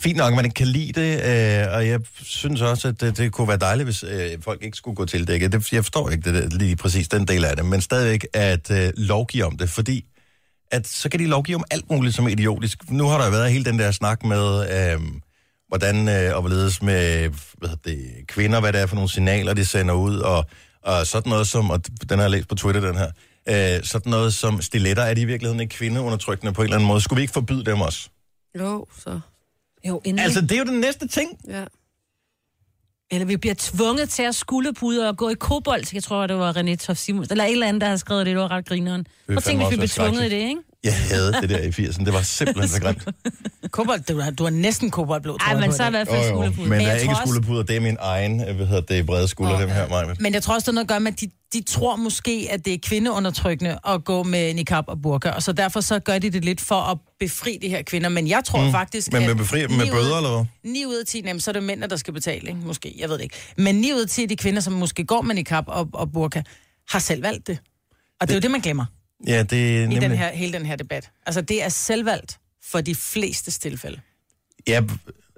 Fint 0.00 0.16
nok, 0.16 0.30
at 0.32 0.36
man 0.36 0.44
ikke 0.44 0.54
kan 0.54 0.66
lide 0.66 1.00
det, 1.00 1.14
øh, 1.14 1.74
og 1.74 1.86
jeg 1.88 2.00
synes 2.22 2.60
også, 2.60 2.88
at 2.88 3.00
det, 3.00 3.16
det 3.16 3.32
kunne 3.32 3.48
være 3.48 3.56
dejligt, 3.56 3.86
hvis 3.86 4.04
øh, 4.04 4.30
folk 4.42 4.62
ikke 4.62 4.76
skulle 4.76 4.94
gå 4.96 5.04
til 5.04 5.28
dækket. 5.28 5.52
Det, 5.52 5.72
jeg 5.72 5.84
forstår 5.84 6.10
ikke 6.10 6.32
det, 6.32 6.42
der- 6.42 6.58
lige 6.58 6.76
præcis 6.76 7.08
den 7.08 7.28
del 7.28 7.44
af 7.44 7.56
det, 7.56 7.64
men 7.66 7.80
stadigvæk 7.80 8.26
at 8.34 8.70
øh, 8.70 8.92
lovgive 8.96 9.44
om 9.44 9.56
det, 9.56 9.70
fordi 9.70 10.04
at 10.70 10.86
så 10.88 11.08
kan 11.08 11.20
de 11.20 11.26
lovgive 11.26 11.56
om 11.56 11.64
alt 11.70 11.90
muligt 11.90 12.14
som 12.14 12.28
idiotisk. 12.28 12.90
Nu 12.90 13.06
har 13.06 13.18
der 13.18 13.24
jo 13.24 13.30
været 13.30 13.52
hele 13.52 13.64
den 13.64 13.78
der 13.78 13.90
snak 13.90 14.24
med, 14.24 14.70
øh, 14.94 15.00
hvordan 15.68 16.08
øh, 16.08 16.34
og 16.36 16.40
hvorledes 16.40 16.82
med 16.82 17.30
hvad 17.58 17.70
det, 17.84 18.10
kvinder, 18.28 18.60
hvad 18.60 18.72
det 18.72 18.80
er 18.80 18.86
for 18.86 18.94
nogle 18.94 19.10
signaler, 19.10 19.54
de 19.54 19.64
sender 19.64 19.94
ud, 19.94 20.16
og, 20.18 20.44
og 20.82 21.06
sådan 21.06 21.30
noget 21.30 21.46
som, 21.48 21.70
og 21.70 21.80
den 22.10 22.18
har 22.18 22.24
jeg 22.24 22.30
læst 22.30 22.48
på 22.48 22.54
Twitter, 22.54 22.80
den 22.80 22.96
her, 22.96 23.10
øh, 23.48 23.84
sådan 23.84 24.10
noget 24.10 24.34
som 24.34 24.62
stiletter, 24.62 25.02
er 25.02 25.14
de 25.14 25.20
i 25.20 25.24
virkeligheden 25.24 25.60
ikke 25.60 25.74
kvindeundertrykkende 25.74 26.52
på 26.52 26.60
en 26.62 26.64
eller 26.64 26.76
anden 26.76 26.88
måde? 26.88 27.00
Skulle 27.00 27.16
vi 27.16 27.22
ikke 27.22 27.32
forbyde 27.32 27.64
dem 27.64 27.80
også? 27.80 28.08
Jo, 28.58 28.86
så... 28.98 29.20
Jo, 29.88 30.00
endelig. 30.04 30.24
Altså, 30.24 30.40
det 30.40 30.52
er 30.52 30.58
jo 30.58 30.64
den 30.64 30.80
næste 30.80 31.08
ting. 31.08 31.30
Ja. 31.48 31.64
Eller 33.10 33.26
vi 33.26 33.36
bliver 33.36 33.54
tvunget 33.58 34.08
til 34.10 34.22
at 34.22 34.34
skulderpude 34.34 35.08
og 35.08 35.16
gå 35.16 35.28
i 35.28 35.34
kobolt. 35.34 35.94
Jeg 35.94 36.02
tror, 36.02 36.26
det 36.26 36.36
var 36.36 36.56
René 36.56 36.76
Tof 36.76 36.96
Simons. 36.96 37.28
Eller 37.28 37.44
et 37.44 37.52
eller 37.52 37.66
andet, 37.66 37.80
der 37.80 37.88
har 37.88 37.96
skrevet 37.96 38.26
det. 38.26 38.34
Det 38.34 38.42
var 38.42 38.50
ret 38.50 38.66
grineren. 38.66 39.06
Prøv 39.26 39.36
at 39.36 39.42
tænke, 39.42 39.64
hvis 39.64 39.72
vi 39.72 39.76
blev 39.76 39.88
tvunget 39.88 40.26
i 40.26 40.28
det, 40.28 40.36
ikke? 40.36 40.60
Jeg 40.84 40.94
havde 40.96 41.32
det 41.32 41.50
der 41.50 41.58
i 41.58 41.68
80'erne. 41.68 42.04
Det 42.04 42.12
var 42.12 42.22
simpelthen 42.22 42.68
så 42.68 42.80
grimt. 42.80 43.08
Kobold, 43.70 44.00
du, 44.08 44.20
har- 44.20 44.30
du 44.30 44.44
har 44.44 44.50
næsten 44.50 44.90
koboldblod, 44.90 45.38
tror 45.38 45.48
Ej, 45.54 45.60
men 45.60 45.70
på 45.70 45.76
så 45.76 45.82
i 45.82 45.86
det. 45.86 45.92
hvert 45.92 46.08
fald 46.08 46.18
Oh, 46.20 46.24
jo, 46.26 46.30
skulderpude. 46.34 46.68
men 46.68 46.80
jeg 46.80 46.86
der 46.86 46.92
er 46.92 46.96
tror 46.98 47.02
ikke 47.02 47.12
også- 47.12 47.22
skulderpuder. 47.22 47.62
Det 47.62 47.76
er 47.76 47.80
min 47.80 47.96
egen, 48.00 48.48
øh, 48.48 48.56
hvad 48.56 48.66
hedder 48.66 48.80
det, 48.82 49.06
brede 49.06 49.28
skulder, 49.28 49.60
dem 49.60 49.68
her, 49.68 49.80
ja. 49.82 49.88
Maja. 49.88 50.14
Men 50.20 50.34
jeg 50.34 50.42
tror 50.42 50.54
også, 50.54 50.64
det 50.64 50.68
er 50.68 50.72
noget 50.72 50.84
at 50.84 50.88
gøre 50.88 51.00
med, 51.00 51.12
at 51.12 51.20
de, 51.20 51.30
de 51.52 51.62
tror 51.62 51.96
måske, 51.96 52.48
at 52.50 52.64
det 52.64 52.74
er 52.74 52.78
kvindeundertrykkende 52.82 53.78
at 53.88 54.04
gå 54.04 54.22
med 54.22 54.54
niqab 54.54 54.84
og 54.88 55.02
burka, 55.02 55.30
og 55.30 55.42
så 55.42 55.52
derfor 55.52 55.80
så 55.80 55.98
gør 55.98 56.18
de 56.18 56.30
det 56.30 56.44
lidt 56.44 56.60
for 56.60 56.80
at 56.80 56.98
befri 57.20 57.58
de 57.62 57.68
her 57.68 57.82
kvinder. 57.82 58.08
Men 58.08 58.28
jeg 58.28 58.42
tror 58.44 58.64
mm. 58.64 58.70
faktisk, 58.70 59.12
Men 59.12 59.22
at 59.22 59.28
med 59.28 59.34
befri 59.36 59.60
dem 59.62 59.70
med 59.70 59.84
ni 59.84 59.90
ud- 59.90 59.94
bøder, 59.96 60.16
eller 60.16 60.30
hvad? 60.62 60.72
9 60.72 60.84
ud 60.86 60.94
af 60.94 61.06
10, 61.06 61.22
jamen, 61.26 61.40
så 61.40 61.50
er 61.50 61.52
det 61.52 61.62
mændene, 61.62 61.86
der 61.90 61.96
skal 61.96 62.14
betale, 62.14 62.48
ikke? 62.48 62.60
måske, 62.66 62.94
jeg 62.98 63.08
ved 63.08 63.16
det 63.16 63.22
ikke. 63.24 63.36
Men 63.56 63.74
9 63.74 63.92
ud 63.92 64.00
af 64.00 64.08
10 64.08 64.22
af 64.22 64.28
de 64.28 64.36
kvinder, 64.36 64.60
som 64.60 64.72
måske 64.72 65.04
går 65.04 65.22
med 65.22 65.34
niqab 65.34 65.64
og, 65.66 65.88
og 65.92 66.12
burka, 66.12 66.42
har 66.90 66.98
selv 66.98 67.22
valgt 67.22 67.46
det. 67.46 67.58
Og 67.60 67.98
det, 68.20 68.28
det 68.28 68.34
er 68.34 68.36
jo 68.36 68.40
det, 68.40 68.50
man 68.50 68.60
glemmer 68.60 68.84
Ja, 69.26 69.42
det 69.42 69.78
er 69.78 69.80
i 69.80 69.82
den 69.82 69.88
nemlig... 69.88 70.18
her, 70.18 70.32
hele 70.32 70.52
den 70.52 70.66
her 70.66 70.76
debat. 70.76 71.10
Altså, 71.26 71.40
det 71.40 71.62
er 71.62 71.68
selvvalgt 71.68 72.38
for 72.64 72.80
de 72.80 72.94
fleste 72.94 73.50
tilfælde. 73.50 74.00
Ja, 74.68 74.82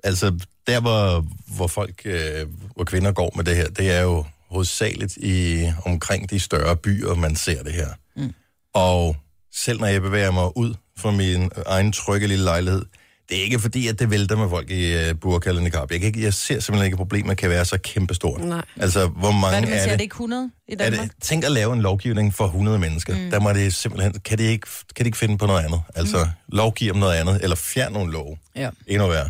altså, 0.04 0.38
der 0.66 0.80
hvor, 0.80 1.26
hvor 1.56 1.66
folk, 1.66 2.02
øh, 2.04 2.46
hvor 2.74 2.84
kvinder 2.84 3.12
går 3.12 3.32
med 3.36 3.44
det 3.44 3.56
her, 3.56 3.68
det 3.68 3.90
er 3.90 4.00
jo 4.00 4.24
hovedsageligt 4.48 5.16
i, 5.16 5.66
omkring 5.84 6.30
de 6.30 6.40
større 6.40 6.76
byer, 6.76 7.14
man 7.14 7.36
ser 7.36 7.62
det 7.62 7.72
her. 7.72 7.88
Mm. 8.16 8.34
Og 8.74 9.16
selv 9.52 9.80
når 9.80 9.86
jeg 9.86 10.02
bevæger 10.02 10.30
mig 10.30 10.56
ud 10.56 10.74
fra 10.98 11.10
min 11.10 11.50
egen 11.66 11.92
trygge 11.92 12.26
lille 12.26 12.44
lejlighed, 12.44 12.84
Det 13.28 13.38
er 13.38 13.42
ikke 13.42 13.58
fordi, 13.58 13.88
at 13.88 13.98
det 13.98 14.10
vælter 14.10 14.36
med 14.36 14.48
folk 14.48 14.70
i 14.70 14.94
uh, 15.10 15.18
burka 15.20 15.48
eller 15.48 15.62
niqab. 15.62 15.90
Jeg, 15.90 16.00
kan 16.00 16.06
ikke, 16.06 16.22
jeg 16.22 16.34
ser 16.34 16.60
simpelthen 16.60 16.84
ikke, 16.84 16.94
at 16.94 16.98
problemet 16.98 17.36
kan 17.36 17.50
være 17.50 17.64
så 17.64 17.78
kæmpestort. 17.78 18.40
Nej. 18.44 18.64
Altså, 18.76 19.06
hvor 19.06 19.20
Hvad 19.20 19.40
mange 19.40 19.56
er 19.56 19.60
det, 19.60 19.68
man 19.68 19.78
er 19.78 19.82
siger? 19.82 19.86
Er 19.86 19.90
det? 19.90 19.98
det 19.98 20.04
ikke 20.04 20.12
100 20.14 20.50
i 20.68 20.72
Er 20.72 20.76
Danmark? 20.76 21.00
det, 21.08 21.12
tænk 21.22 21.44
at 21.44 21.52
lave 21.52 21.72
en 21.72 21.82
lovgivning 21.82 22.34
for 22.34 22.44
100 22.44 22.78
mennesker. 22.78 23.16
Mm. 23.18 23.30
Der 23.30 23.40
må 23.40 23.52
det 23.52 23.74
simpelthen, 23.74 24.12
kan 24.24 24.38
de, 24.38 24.42
ikke, 24.44 24.66
kan 24.96 25.04
de 25.04 25.08
ikke 25.08 25.18
finde 25.18 25.38
på 25.38 25.46
noget 25.46 25.64
andet? 25.64 25.80
Altså, 25.94 26.24
mm. 26.24 26.30
lovgive 26.56 26.90
om 26.90 26.96
noget 26.96 27.14
andet, 27.14 27.40
eller 27.42 27.56
fjerne 27.56 27.92
nogle 27.94 28.12
lov. 28.12 28.38
Ja. 28.56 28.70
Endnu 28.86 29.08
værre. 29.08 29.28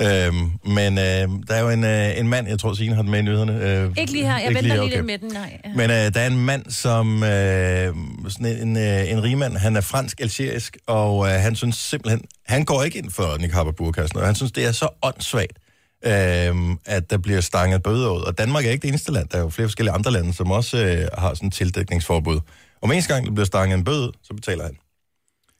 Øhm, 0.00 0.50
men 0.64 0.98
øh, 0.98 1.28
der 1.48 1.54
er 1.54 1.60
jo 1.60 1.68
en, 1.68 1.84
øh, 1.84 2.18
en 2.18 2.28
mand, 2.28 2.48
jeg 2.48 2.58
tror 2.58 2.74
Signe 2.74 2.94
har 2.94 3.02
den 3.02 3.10
med 3.10 3.18
i 3.18 3.22
nyhederne. 3.22 3.64
Øh, 3.64 3.90
Ikke 3.96 4.12
lige 4.12 4.24
her. 4.26 4.38
Jeg 4.38 4.48
venter 4.48 4.62
lige 4.62 4.80
okay. 4.80 4.94
lidt 4.94 5.06
med 5.06 5.18
den. 5.18 5.32
Nej. 5.32 5.60
Men 5.76 5.90
øh, 5.90 6.14
der 6.14 6.20
er 6.20 6.26
en 6.26 6.44
mand, 6.44 6.70
som 6.70 7.22
øh, 7.22 7.94
sådan 8.28 8.46
en, 8.46 8.76
øh, 8.76 9.10
en 9.10 9.22
rigmand, 9.22 9.56
han 9.56 9.76
er 9.76 9.80
fransk-algerisk, 9.80 10.76
og 10.86 11.26
øh, 11.26 11.32
han 11.32 11.56
synes 11.56 11.76
simpelthen, 11.76 12.22
han 12.46 12.64
går 12.64 12.82
ikke 12.82 12.98
ind 12.98 13.10
for 13.10 13.36
niqab 13.38 13.66
og 13.66 13.76
burka 13.76 14.06
og. 14.14 14.26
Han 14.26 14.34
synes, 14.34 14.52
det 14.52 14.64
er 14.64 14.72
så 14.72 14.88
åndssvagt, 15.02 15.58
øh, 16.04 16.76
at 16.86 17.10
der 17.10 17.18
bliver 17.18 17.40
stanget 17.40 17.82
bøder 17.82 18.10
ud. 18.10 18.20
Og 18.20 18.38
Danmark 18.38 18.66
er 18.66 18.70
ikke 18.70 18.82
det 18.82 18.88
eneste 18.88 19.12
land. 19.12 19.28
Der 19.28 19.38
er 19.38 19.42
jo 19.42 19.48
flere 19.48 19.68
forskellige 19.68 19.92
andre 19.94 20.10
lande, 20.10 20.34
som 20.34 20.50
også 20.50 20.76
øh, 20.84 21.08
har 21.18 21.34
sådan 21.34 21.48
et 21.48 21.54
tildækningsforbud. 21.54 22.40
Og 22.82 22.92
eneste 22.92 23.14
gang, 23.14 23.26
der 23.26 23.32
bliver 23.32 23.46
stanget 23.46 23.78
en 23.78 23.84
bøde, 23.84 24.12
så 24.22 24.34
betaler 24.34 24.64
han. 24.64 24.76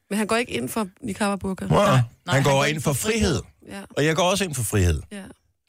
Men 0.09 0.17
han 0.17 0.27
går 0.27 0.35
ikke 0.35 0.51
ind 0.51 0.69
for 0.69 0.87
niqab 1.01 1.27
og 1.29 1.39
burka. 1.39 1.65
Wow. 1.65 1.79
nej, 1.85 1.99
han 2.27 2.43
går 2.43 2.65
ind 2.65 2.81
for 2.81 2.93
frihed. 2.93 3.39
Ja, 3.69 3.81
Og 3.97 4.05
jeg 4.05 4.15
går 4.15 4.23
også 4.23 4.43
ind 4.43 4.55
for 4.55 4.63
frihed. 4.63 5.01
ja. 5.11 5.21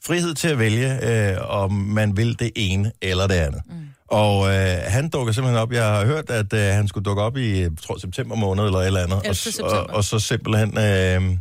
frihed 0.05 0.35
til 0.35 0.49
at 0.49 0.59
vælge, 0.59 1.09
øh, 1.33 1.37
om 1.51 1.73
man 1.73 2.17
vil 2.17 2.39
det 2.39 2.51
ene 2.57 2.93
eller 3.03 3.27
det 3.27 3.35
andet. 3.35 3.63
Mm. 3.67 3.75
Og 4.09 4.47
øh, 4.49 4.79
han 4.87 5.09
dukker 5.09 5.33
simpelthen 5.33 5.59
op. 5.63 5.73
Jeg 5.73 5.85
har 5.85 6.05
hørt, 6.07 6.31
at 6.31 6.53
øh, 6.53 6.61
han 6.61 6.89
skulle 6.89 7.05
dukke 7.05 7.23
op 7.23 7.37
i, 7.37 7.69
tror, 7.83 7.99
september 7.99 8.37
måned 8.37 8.65
eller 8.65 8.79
et 8.79 8.87
eller 8.87 9.03
andet. 9.03 9.21
11. 9.25 9.65
Og, 9.65 9.81
og, 9.87 9.95
og 9.97 10.05
så 10.05 10.19
simpelthen 10.19 10.79
øh, 10.79 11.39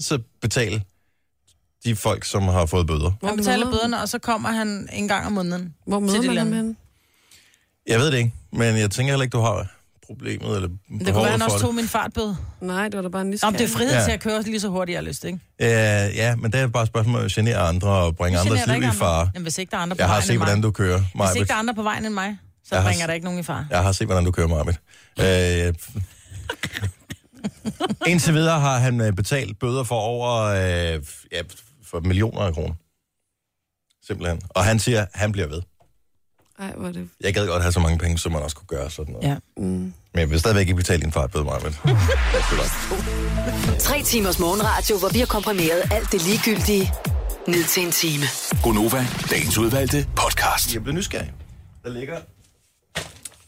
så 0.00 0.18
betale 0.42 0.82
de 1.84 1.96
folk, 1.96 2.24
som 2.24 2.42
har 2.42 2.66
fået 2.66 2.86
bøder. 2.86 3.12
Hvor 3.20 3.28
Han 3.28 3.36
betaler 3.36 3.70
bøderne, 3.70 4.00
og 4.02 4.08
så 4.08 4.18
kommer 4.18 4.48
han 4.48 4.88
en 4.92 5.08
gang 5.08 5.26
om 5.26 5.32
måneden. 5.32 5.74
Hvor 5.86 5.98
til 5.98 6.06
møder 6.06 6.20
de 6.20 6.44
man 6.44 6.52
ham? 6.52 6.76
Jeg 7.86 7.98
ved 7.98 8.10
det 8.10 8.18
ikke, 8.18 8.32
men 8.52 8.76
jeg 8.76 8.90
tænker 8.90 9.12
heller 9.12 9.24
ikke, 9.24 9.36
du 9.36 9.40
har 9.40 9.75
problemet 10.06 10.56
eller 10.56 10.68
Det 10.68 10.78
kunne 10.88 11.14
være, 11.14 11.24
han 11.30 11.42
også 11.42 11.54
det. 11.56 11.62
tog 11.62 11.74
min 11.74 11.88
fartbøde. 11.88 12.36
Nej, 12.60 12.84
det 12.88 12.96
var 12.96 13.02
da 13.02 13.08
bare 13.08 13.22
en 13.22 13.28
men 13.28 13.38
det 13.52 13.60
er 13.60 13.68
frihed 13.68 13.92
Ja. 13.94 14.04
til 14.04 14.10
at 14.12 14.20
køre 14.20 14.42
lige 14.42 14.60
så 14.60 14.68
hurtigt, 14.68 14.94
jeg 14.94 15.02
har 15.02 15.08
lyst, 15.08 15.24
ikke? 15.24 15.38
Øh, 15.60 15.68
ja, 16.16 16.36
men 16.36 16.52
det 16.52 16.60
er 16.60 16.66
bare 16.66 16.82
et 16.82 16.88
spørgsmål 16.88 17.18
om 17.20 17.24
at 17.24 17.32
genere 17.32 17.56
andre 17.58 17.88
og 17.88 18.16
bringe 18.16 18.38
andres 18.38 18.66
liv 18.66 18.82
i 18.82 18.86
fare. 18.92 19.30
Jamen, 19.34 19.42
hvis 19.42 19.58
ikke 19.58 19.70
der 19.70 19.76
er 19.76 19.80
andre 19.80 19.96
på 19.96 20.00
Jeg 20.00 20.06
har 20.08 20.14
vejen 20.14 20.22
set, 20.26 20.30
end 20.30 20.38
hvordan 20.38 20.60
du 20.60 20.70
kører, 20.70 20.98
Hvis 20.98 21.08
Majbrit. 21.14 21.36
ikke 21.36 21.48
der 21.48 21.54
er 21.54 21.58
andre 21.58 21.74
på 21.74 21.82
vejen 21.82 22.04
end 22.06 22.14
mig, 22.14 22.38
så 22.64 22.74
Jeg 22.76 22.84
bringer 22.84 23.06
der 23.06 23.14
ikke 23.14 23.24
nogen 23.24 23.40
i 23.40 23.42
far. 23.42 23.66
Jeg 23.70 23.82
har 23.82 23.92
set, 23.92 24.06
hvordan 24.06 24.24
du 24.24 24.30
kører, 24.30 24.46
Marvitt. 24.48 24.78
Øh, 25.20 25.74
indtil 28.06 28.34
videre 28.34 28.60
har 28.60 28.78
han 28.78 29.00
øh, 29.00 29.12
betalt 29.12 29.58
bøder 29.58 29.84
for 29.84 29.94
over 30.00 30.42
øh, 30.44 31.02
ja, 31.32 31.40
for 31.86 32.00
millioner 32.00 32.40
af 32.40 32.54
kroner. 32.54 32.74
Simpelthen. 34.06 34.40
Og 34.50 34.64
han 34.64 34.78
siger, 34.78 35.00
at 35.02 35.08
han 35.14 35.32
bliver 35.32 35.48
ved. 35.48 35.62
Ej, 36.58 36.72
hvor 36.76 36.88
er 36.88 36.92
det... 36.92 37.08
Jeg 37.20 37.34
gad 37.34 37.46
godt 37.46 37.62
have 37.62 37.72
så 37.72 37.80
mange 37.80 37.98
penge, 37.98 38.18
som 38.18 38.32
man 38.32 38.42
også 38.42 38.56
kunne 38.56 38.78
gøre 38.78 38.90
sådan 38.90 39.14
noget. 39.14 39.28
Ja. 39.28 39.36
Mm. 39.56 39.62
Men 39.62 39.94
jeg 40.14 40.30
vil 40.30 40.40
stadigvæk 40.40 40.60
ikke 40.60 40.74
betale 40.74 41.02
din 41.02 41.12
fartbøde, 41.12 41.44
Marvitt. 41.44 41.76
Tre 43.88 44.02
timers 44.02 44.38
morgenradio, 44.38 44.98
hvor 44.98 45.08
vi 45.08 45.18
har 45.18 45.26
komprimeret 45.26 45.82
alt 45.92 46.12
det 46.12 46.26
ligegyldige 46.26 46.92
ned 47.48 47.64
til 47.64 47.82
en 47.82 47.92
time. 47.92 48.24
Gonova, 48.62 49.06
dagens 49.30 49.58
udvalgte 49.58 50.06
podcast. 50.16 50.74
Jeg 50.74 50.82
blev 50.82 50.94
nysgerrig. 50.94 51.32
Der 51.84 51.90
ligger 51.90 52.16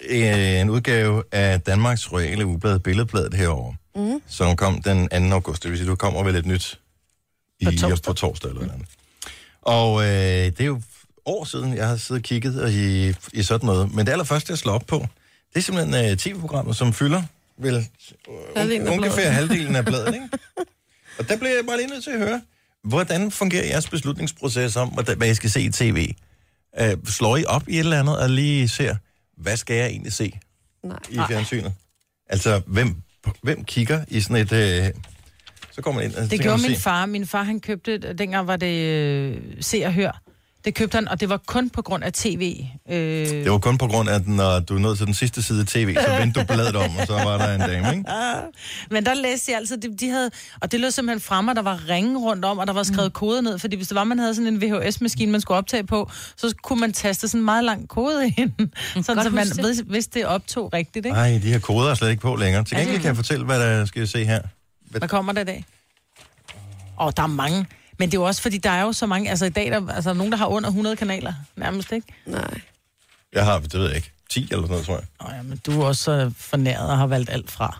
en 0.00 0.70
udgave 0.70 1.22
af 1.32 1.60
Danmarks 1.60 2.12
Royale 2.12 2.46
Ugeblad 2.46 2.78
Billedbladet 2.78 3.34
herovre, 3.34 3.74
mm. 3.96 4.22
som 4.26 4.56
kom 4.56 4.82
den 4.82 5.30
2. 5.30 5.34
august. 5.34 5.62
Det 5.62 5.70
vil 5.70 5.78
sige, 5.78 5.90
du 5.90 5.96
kommer 5.96 6.22
vel 6.22 6.36
et 6.36 6.46
nyt 6.46 6.80
i, 7.60 7.64
På 7.64 7.70
torsdag. 7.70 8.02
på 8.02 8.12
torsdag 8.12 8.50
eller 8.50 8.66
noget. 8.66 8.82
Og 9.62 10.02
øh, 10.02 10.08
det 10.08 10.60
er 10.60 10.64
jo 10.64 10.80
år 11.28 11.44
siden, 11.44 11.76
jeg 11.76 11.88
har 11.88 11.96
siddet 11.96 12.20
og 12.20 12.24
kigget 12.24 12.72
i, 12.72 13.14
i 13.32 13.42
sådan 13.42 13.66
noget. 13.66 13.94
Men 13.94 14.06
det 14.06 14.12
allerførste, 14.12 14.50
jeg 14.50 14.58
slår 14.58 14.72
op 14.72 14.84
på, 14.86 15.06
det 15.48 15.56
er 15.56 15.60
simpelthen 15.60 16.10
øh, 16.10 16.16
tv-programmet, 16.16 16.76
som 16.76 16.92
fylder 16.92 17.22
vel 17.58 17.74
øh, 17.76 17.82
Halvdelen 18.56 18.86
af 18.88 18.92
ungefær 18.92 19.30
halvdelen 19.30 19.76
af 19.76 19.84
bladet, 19.84 20.14
ikke? 20.14 20.28
Og 21.18 21.28
der 21.28 21.36
bliver 21.36 21.54
jeg 21.54 21.64
bare 21.66 21.76
lige 21.76 21.88
nødt 21.88 22.04
til 22.04 22.10
at 22.10 22.18
høre, 22.18 22.40
hvordan 22.84 23.30
fungerer 23.30 23.66
jeres 23.66 23.88
beslutningsproces 23.90 24.76
om, 24.76 24.88
hvad 25.16 25.26
jeg 25.26 25.36
skal 25.36 25.50
se 25.50 25.60
i 25.62 25.70
tv? 25.70 26.14
Øh, 26.80 26.96
slår 27.06 27.36
I 27.36 27.44
op 27.44 27.68
i 27.68 27.74
et 27.74 27.78
eller 27.78 28.00
andet 28.00 28.18
og 28.18 28.30
lige 28.30 28.68
ser, 28.68 28.96
hvad 29.36 29.56
skal 29.56 29.76
jeg 29.76 29.86
egentlig 29.86 30.12
se 30.12 30.38
Nej. 30.84 30.98
i 31.10 31.18
fjernsynet? 31.28 31.72
Altså, 32.28 32.62
hvem, 32.66 32.96
hvem 33.42 33.64
kigger 33.64 34.04
i 34.08 34.20
sådan 34.20 34.36
et... 34.36 34.52
Øh, 34.52 34.90
så 35.72 35.82
går 35.82 35.92
man 35.92 36.04
ind 36.04 36.12
Det 36.30 36.40
gjorde 36.40 36.62
man 36.62 36.70
min 36.70 36.80
far. 36.80 37.06
Min 37.06 37.26
far, 37.26 37.42
han 37.42 37.60
købte, 37.60 37.98
dengang 38.12 38.46
var 38.46 38.56
det 38.56 38.84
øh, 38.84 39.42
Se 39.60 39.82
og 39.86 39.92
Hør. 39.92 40.22
Det 40.64 40.74
købte 40.74 40.94
han, 40.94 41.08
og 41.08 41.20
det 41.20 41.28
var 41.28 41.36
kun 41.46 41.70
på 41.70 41.82
grund 41.82 42.04
af 42.04 42.12
tv. 42.12 42.64
Øh, 42.90 42.96
Det 43.28 43.50
var 43.50 43.58
kun 43.58 43.78
på 43.78 43.86
grund 43.86 44.08
af, 44.08 44.14
at 44.14 44.28
når 44.28 44.60
du 44.60 44.74
nået 44.74 44.96
til 44.98 45.06
den 45.06 45.14
sidste 45.14 45.42
side 45.42 45.60
af 45.60 45.66
tv, 45.66 45.94
så 45.94 46.16
vendte 46.18 46.40
du 46.40 46.46
bladet 46.46 46.76
om, 46.76 46.96
og 46.96 47.06
så 47.06 47.12
var 47.12 47.38
der 47.38 47.54
en 47.54 47.60
dame, 47.60 47.90
ikke? 47.90 48.04
Men 48.94 49.06
der 49.06 49.14
læste 49.14 49.52
jeg 49.52 49.58
altid, 49.58 49.76
de, 49.76 49.96
de 49.96 50.08
havde, 50.10 50.30
og 50.60 50.72
det 50.72 50.80
lød 50.80 50.90
simpelthen 50.90 51.20
fremme, 51.20 51.50
og 51.50 51.56
der 51.56 51.62
var 51.62 51.88
ringe 51.88 52.18
rundt 52.18 52.44
om, 52.44 52.58
og 52.58 52.66
der 52.66 52.72
var 52.72 52.82
skrevet 52.82 53.08
mm. 53.08 53.12
koder 53.12 53.40
ned, 53.40 53.58
fordi 53.58 53.76
hvis 53.76 53.88
det 53.88 53.94
var, 53.94 54.04
man 54.04 54.18
havde 54.18 54.34
sådan 54.34 54.54
en 54.54 54.62
VHS-maskine, 54.62 55.32
man 55.32 55.40
skulle 55.40 55.58
optage 55.58 55.84
på, 55.84 56.10
så 56.36 56.54
kunne 56.62 56.80
man 56.80 56.92
taste 56.92 57.28
sådan 57.28 57.40
en 57.40 57.44
meget 57.44 57.64
lang 57.64 57.88
kode 57.88 58.26
ind, 58.36 58.52
sådan 59.02 59.14
Godt 59.14 59.24
så 59.24 59.30
man 59.30 59.46
ved, 59.56 59.82
hvis 59.84 60.06
det 60.06 60.26
optog 60.26 60.72
rigtigt, 60.72 61.06
ikke? 61.06 61.16
Nej, 61.16 61.40
de 61.42 61.48
her 61.52 61.58
koder 61.58 61.90
er 61.90 61.94
slet 61.94 62.10
ikke 62.10 62.22
på 62.22 62.36
længere. 62.36 62.64
Til 62.64 62.76
gengæld 62.76 62.96
kan 62.96 63.06
jeg 63.06 63.16
fortælle, 63.16 63.44
hvad 63.44 63.60
der 63.60 63.84
skal 63.84 64.00
jeg 64.00 64.08
se 64.08 64.24
her. 64.24 64.40
Hvad 64.90 65.08
kommer 65.08 65.32
der 65.32 65.40
i 65.40 65.44
dag? 65.44 65.64
Åh, 67.00 67.06
oh, 67.06 67.12
der 67.16 67.22
er 67.22 67.26
mange. 67.26 67.66
Men 67.98 68.08
det 68.10 68.16
er 68.16 68.20
jo 68.20 68.24
også, 68.26 68.42
fordi 68.42 68.58
der 68.58 68.70
er 68.70 68.82
jo 68.82 68.92
så 68.92 69.06
mange, 69.06 69.30
altså 69.30 69.44
i 69.46 69.50
dag, 69.50 69.70
der, 69.70 69.88
altså 69.92 70.12
nogen, 70.12 70.32
der 70.32 70.38
har 70.38 70.46
under 70.46 70.68
100 70.68 70.96
kanaler, 70.96 71.32
nærmest, 71.56 71.92
ikke? 71.92 72.06
Nej. 72.26 72.60
Jeg 73.32 73.44
har, 73.44 73.58
det 73.58 73.74
ved 73.74 73.86
jeg 73.86 73.96
ikke, 73.96 74.12
10 74.30 74.40
eller 74.42 74.56
sådan 74.56 74.68
noget, 74.70 74.86
tror 74.86 74.94
jeg. 74.94 75.04
Åh, 75.20 75.26
oh, 75.26 75.32
ja, 75.36 75.42
men 75.42 75.60
du 75.66 75.80
er 75.80 75.86
også 75.86 76.02
så 76.04 76.32
fornæret 76.36 76.90
og 76.90 76.98
har 76.98 77.06
valgt 77.06 77.30
alt 77.30 77.50
fra. 77.50 77.78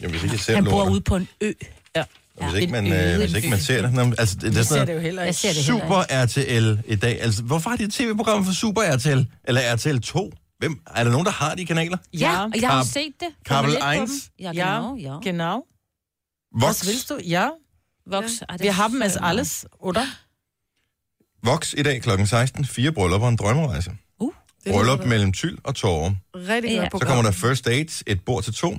Jamen, 0.00 0.10
hvis 0.10 0.22
ikke 0.22 0.32
jeg 0.34 0.40
ser 0.40 0.54
Han 0.54 0.64
bor 0.64 0.90
ude 0.90 1.00
på 1.00 1.16
en 1.16 1.28
ø. 1.40 1.52
Ja. 1.96 2.04
Hvis 2.42 2.54
ikke 2.60 2.72
man, 2.72 2.92
øh, 2.92 3.16
hvis 3.18 3.34
ikke 3.34 3.48
man 3.50 3.60
ser 3.60 3.82
det. 3.82 3.92
Nå, 3.92 4.14
Altså, 4.18 4.34
det, 4.34 4.42
det 4.52 4.58
er 4.58 4.62
sådan 4.62 4.86
det 4.86 4.94
jo 4.94 4.98
heller 5.00 5.22
Jeg 5.22 5.28
ikke. 5.28 5.40
ser 5.40 5.52
det 5.52 5.64
Super 5.64 6.24
RTL 6.24 6.92
i 6.92 6.96
dag. 6.96 7.22
Altså, 7.22 7.42
hvorfor 7.42 7.70
har 7.70 7.76
de 7.76 7.84
et 7.84 7.92
tv-program 7.92 8.44
for 8.44 8.52
Super 8.52 8.82
RTL? 8.96 9.20
Eller 9.44 9.74
RTL 9.74 9.98
2? 9.98 10.32
Hvem? 10.58 10.80
Er 10.96 11.04
der 11.04 11.10
nogen, 11.10 11.26
der 11.26 11.32
har 11.32 11.54
de 11.54 11.66
kanaler? 11.66 11.96
Ja, 12.12 12.44
og 12.44 12.60
jeg 12.60 12.68
har 12.70 12.78
jo 12.78 12.84
set 12.84 13.12
det. 13.20 13.28
Kabel 13.46 13.70
Kommer 13.78 13.92
lidt 13.94 13.98
på 13.98 14.02
1. 14.04 14.08
dem. 14.08 14.16
Ja, 14.40 14.52
Ja, 14.54 14.74
genau, 14.76 14.96
ja. 14.96 15.18
genau. 15.30 15.64
Vox, 16.60 16.64
Was 16.64 16.86
willst 16.86 17.08
du? 17.08 17.18
Ja, 17.28 17.48
Vox. 18.10 18.30
Er 18.48 18.72
har 18.72 18.88
dem 18.88 19.02
als 19.02 19.12
fandme- 19.16 19.26
alles, 19.26 19.66
oder? 19.80 20.06
Vox 21.42 21.74
i 21.76 21.82
dag 21.82 22.02
kl. 22.02 22.10
16. 22.26 22.64
Fire 22.64 22.92
bryllupper 22.92 23.26
og 23.26 23.30
en 23.30 23.36
drømmerejse. 23.36 23.90
Det 24.64 24.72
Bryllup 24.72 25.04
mellem 25.04 25.32
Tyl 25.32 25.58
og 25.64 25.74
Tåre. 25.74 26.16
Rigtig 26.34 26.70
Ja. 26.70 26.76
godt 26.78 26.86
Så 26.86 26.90
program. 26.90 27.08
kommer 27.08 27.22
der 27.22 27.30
First 27.30 27.64
Dates, 27.64 28.04
et 28.06 28.24
bord 28.24 28.42
til 28.44 28.54
to. 28.54 28.78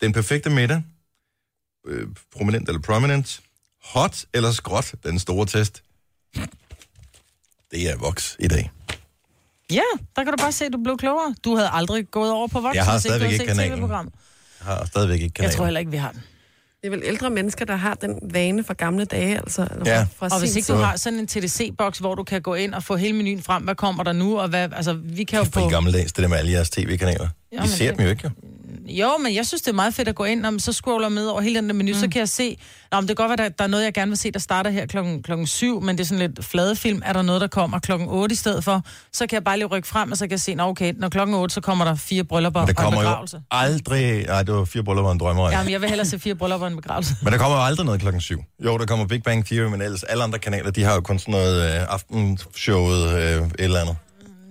Den 0.00 0.12
perfekte 0.12 0.50
middag. 0.50 0.82
Øh, 1.86 2.06
prominent 2.36 2.68
eller 2.68 2.80
prominent. 2.80 3.40
Hot 3.84 4.24
eller 4.34 4.52
skråt, 4.52 4.94
den 5.04 5.18
store 5.18 5.46
test. 5.46 5.82
Det 7.70 7.90
er 7.90 7.96
Vox 7.96 8.36
i 8.38 8.48
dag. 8.48 8.70
Ja, 9.70 9.82
der 10.16 10.24
kan 10.24 10.32
du 10.32 10.36
bare 10.42 10.52
se, 10.52 10.64
at 10.64 10.72
du 10.72 10.78
blev 10.82 10.96
klogere. 10.98 11.34
Du 11.44 11.56
havde 11.56 11.68
aldrig 11.72 12.10
gået 12.10 12.30
over 12.32 12.48
på 12.48 12.60
voksen. 12.60 12.76
Jeg 12.76 12.84
har 12.84 12.98
stadigvæk 12.98 13.32
ikke 13.32 13.46
kanalen. 13.46 13.80
Jeg 13.90 13.98
har 14.60 14.84
stadigvæk 14.86 15.14
ikke 15.14 15.24
Jeg 15.24 15.32
kanalen. 15.34 15.56
tror 15.56 15.64
heller 15.64 15.80
ikke, 15.80 15.90
vi 15.90 15.96
har 15.96 16.12
den. 16.12 16.22
Det 16.82 16.86
er 16.88 16.90
vel 16.90 17.02
ældre 17.04 17.30
mennesker, 17.30 17.64
der 17.64 17.76
har 17.76 17.94
den 17.94 18.18
vane 18.22 18.64
fra 18.64 18.74
gamle 18.74 19.04
dage, 19.04 19.36
altså. 19.38 19.66
Eller 19.70 19.84
Ja. 19.86 20.00
Fra, 20.16 20.28
fra 20.28 20.34
Og 20.34 20.40
hvis 20.40 20.56
ikke 20.56 20.66
tid. 20.66 20.74
du 20.74 20.80
har 20.80 20.96
sådan 20.96 21.18
en 21.18 21.26
TDC-boks, 21.26 21.98
hvor 21.98 22.14
du 22.14 22.24
kan 22.24 22.42
gå 22.42 22.54
ind 22.54 22.74
og 22.74 22.82
få 22.82 22.96
hele 22.96 23.16
menuen 23.16 23.42
frem, 23.42 23.62
hvad 23.62 23.74
kommer 23.74 24.02
der 24.02 24.12
nu, 24.12 24.38
og 24.38 24.48
hvad, 24.48 24.68
altså, 24.76 24.92
vi 25.04 25.24
kan 25.24 25.38
jo 25.38 25.44
For 25.44 25.50
på... 25.60 25.68
i 25.68 25.70
gamle 25.70 25.92
dage, 25.92 26.04
det 26.04 26.16
der 26.16 26.28
med 26.28 26.36
alle 26.36 26.52
jeres 26.52 26.70
tv-kanaler. 26.70 27.28
Vi 27.50 27.56
Jamen, 27.56 27.68
ser 27.68 27.88
det- 27.88 27.96
dem 27.98 28.04
jo 28.04 28.10
ikke, 28.10 28.20
jo. 28.24 28.30
Jo, 28.86 29.16
men 29.22 29.34
jeg 29.34 29.46
synes, 29.46 29.62
det 29.62 29.70
er 29.70 29.74
meget 29.74 29.94
fedt 29.94 30.08
at 30.08 30.14
gå 30.14 30.24
ind, 30.24 30.46
og 30.46 30.54
så 30.58 30.72
scroller 30.72 31.08
jeg 31.08 31.12
med 31.12 31.26
over 31.26 31.40
hele 31.40 31.56
den 31.56 31.68
der 31.68 31.74
menu, 31.74 31.92
mm. 31.92 32.00
så 32.00 32.08
kan 32.08 32.18
jeg 32.18 32.28
se, 32.28 32.56
Nå, 32.92 33.00
men 33.00 33.08
det 33.08 33.16
kan 33.16 33.28
godt 33.28 33.38
være, 33.38 33.48
der, 33.48 33.54
der 33.54 33.64
er 33.64 33.68
noget, 33.68 33.84
jeg 33.84 33.94
gerne 33.94 34.10
vil 34.10 34.18
se, 34.18 34.30
der 34.30 34.38
starter 34.38 34.70
her 34.70 34.86
klokken, 34.86 35.22
klokken 35.22 35.46
7, 35.46 35.82
men 35.82 35.98
det 35.98 36.04
er 36.04 36.08
sådan 36.08 36.28
lidt 36.28 36.44
flade 36.44 36.76
film. 36.76 37.02
Er 37.04 37.12
der 37.12 37.22
noget, 37.22 37.40
der 37.40 37.46
kommer 37.46 37.78
klokken 37.78 38.08
8 38.08 38.32
i 38.32 38.36
stedet 38.36 38.64
for, 38.64 38.82
så 39.12 39.26
kan 39.26 39.34
jeg 39.34 39.44
bare 39.44 39.58
lige 39.58 39.66
rykke 39.66 39.88
frem, 39.88 40.10
og 40.10 40.16
så 40.16 40.24
kan 40.24 40.30
jeg 40.30 40.40
se, 40.40 40.54
nå 40.54 40.64
okay, 40.64 40.92
når 40.96 41.08
klokken 41.08 41.36
8, 41.36 41.54
så 41.54 41.60
kommer 41.60 41.84
der 41.84 41.94
fire 41.94 42.24
bryllupper 42.24 42.60
der 42.60 42.66
og 42.66 42.70
en 42.70 42.74
kommer 42.74 43.00
jo 43.00 43.08
begravelse. 43.08 43.42
aldrig... 43.50 44.26
Nej, 44.26 44.42
det 44.42 44.54
var 44.54 44.64
fire 44.64 44.82
bryllupper 44.82 45.08
og 45.08 45.12
en 45.12 45.20
drømmerejse. 45.20 45.56
Jamen, 45.56 45.72
jeg 45.72 45.80
vil 45.80 45.88
hellere 45.88 46.06
se 46.06 46.18
fire 46.18 46.34
bryllupper 46.34 46.66
og 46.66 46.70
en 46.70 46.76
begravelse. 46.76 47.16
Men 47.22 47.32
der 47.32 47.38
kommer 47.38 47.56
jo 47.58 47.64
aldrig 47.64 47.86
noget 47.86 48.00
klokken 48.00 48.20
syv. 48.20 48.42
Jo, 48.64 48.78
der 48.78 48.86
kommer 48.86 49.06
Big 49.06 49.22
Bang 49.22 49.46
Theory, 49.46 49.70
men 49.70 49.82
ellers 49.82 50.02
alle 50.02 50.24
andre 50.24 50.38
kanaler, 50.38 50.70
de 50.70 50.84
har 50.84 50.94
jo 50.94 51.00
kun 51.00 51.18
sådan 51.18 51.32
noget 51.32 51.74
øh, 51.74 51.86
aftenshowet 51.88 53.08
øh, 53.08 53.42
et 53.42 53.52
eller 53.58 53.80
andet. 53.80 53.96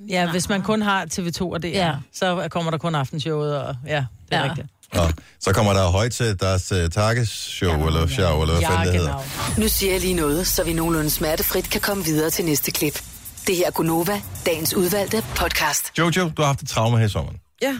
Ja, 0.09 0.31
hvis 0.31 0.49
man 0.49 0.61
kun 0.61 0.81
har 0.81 1.05
TV2 1.05 1.41
og 1.41 1.63
det, 1.63 1.71
ja. 1.71 1.87
Ja. 1.87 1.93
så 2.13 2.47
kommer 2.51 2.71
der 2.71 2.77
kun 2.77 2.95
aftenshowet, 2.95 3.57
og 3.57 3.75
ja, 3.87 3.95
det 3.95 4.05
er 4.31 4.37
ja. 4.37 4.43
Ja. 4.43 4.49
rigtigt. 4.49 4.67
Og 4.91 5.13
så 5.39 5.53
kommer 5.53 5.73
der 5.73 5.87
højt 5.89 6.11
til 6.11 6.39
deres 6.39 6.71
uh, 6.71 6.77
Tages-show, 6.77 7.79
ja, 7.79 7.87
eller 7.87 8.07
show, 8.07 8.41
eller 8.41 8.53
hvad 8.53 8.61
Ja, 8.61 8.69
fanden 8.69 8.93
det 8.93 9.01
genau. 9.01 9.11
hedder. 9.19 9.59
Nu 9.59 9.67
siger 9.67 9.91
jeg 9.91 10.01
lige 10.01 10.13
noget, 10.13 10.47
så 10.47 10.63
vi 10.63 10.73
nogenlunde 10.73 11.09
smertefrit 11.09 11.69
kan 11.69 11.81
komme 11.81 12.03
videre 12.03 12.29
til 12.29 12.45
næste 12.45 12.71
klip. 12.71 13.03
Det 13.47 13.55
her 13.55 13.67
er 13.67 13.71
Gunova, 13.71 14.21
dagens 14.45 14.73
udvalgte 14.73 15.23
podcast. 15.35 15.91
Jojo, 15.97 16.29
du 16.37 16.41
har 16.41 16.45
haft 16.45 16.61
et 16.61 16.67
traume 16.69 16.97
her 16.97 17.05
i 17.05 17.09
sommeren. 17.09 17.37
Ja. 17.61 17.77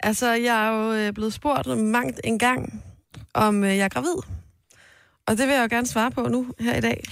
Altså, 0.00 0.32
jeg 0.32 0.66
er 0.66 0.70
jo 0.70 0.92
øh, 0.92 1.12
blevet 1.12 1.32
spurgt 1.34 1.78
mangt 1.78 2.20
en 2.24 2.38
gang, 2.38 2.82
om 3.34 3.64
øh, 3.64 3.76
jeg 3.76 3.84
er 3.84 3.88
gravid. 3.88 4.16
Og 5.26 5.36
det 5.38 5.46
vil 5.48 5.54
jeg 5.54 5.62
jo 5.62 5.76
gerne 5.76 5.86
svare 5.86 6.10
på 6.10 6.28
nu, 6.28 6.46
her 6.60 6.76
i 6.76 6.80
dag. 6.80 7.04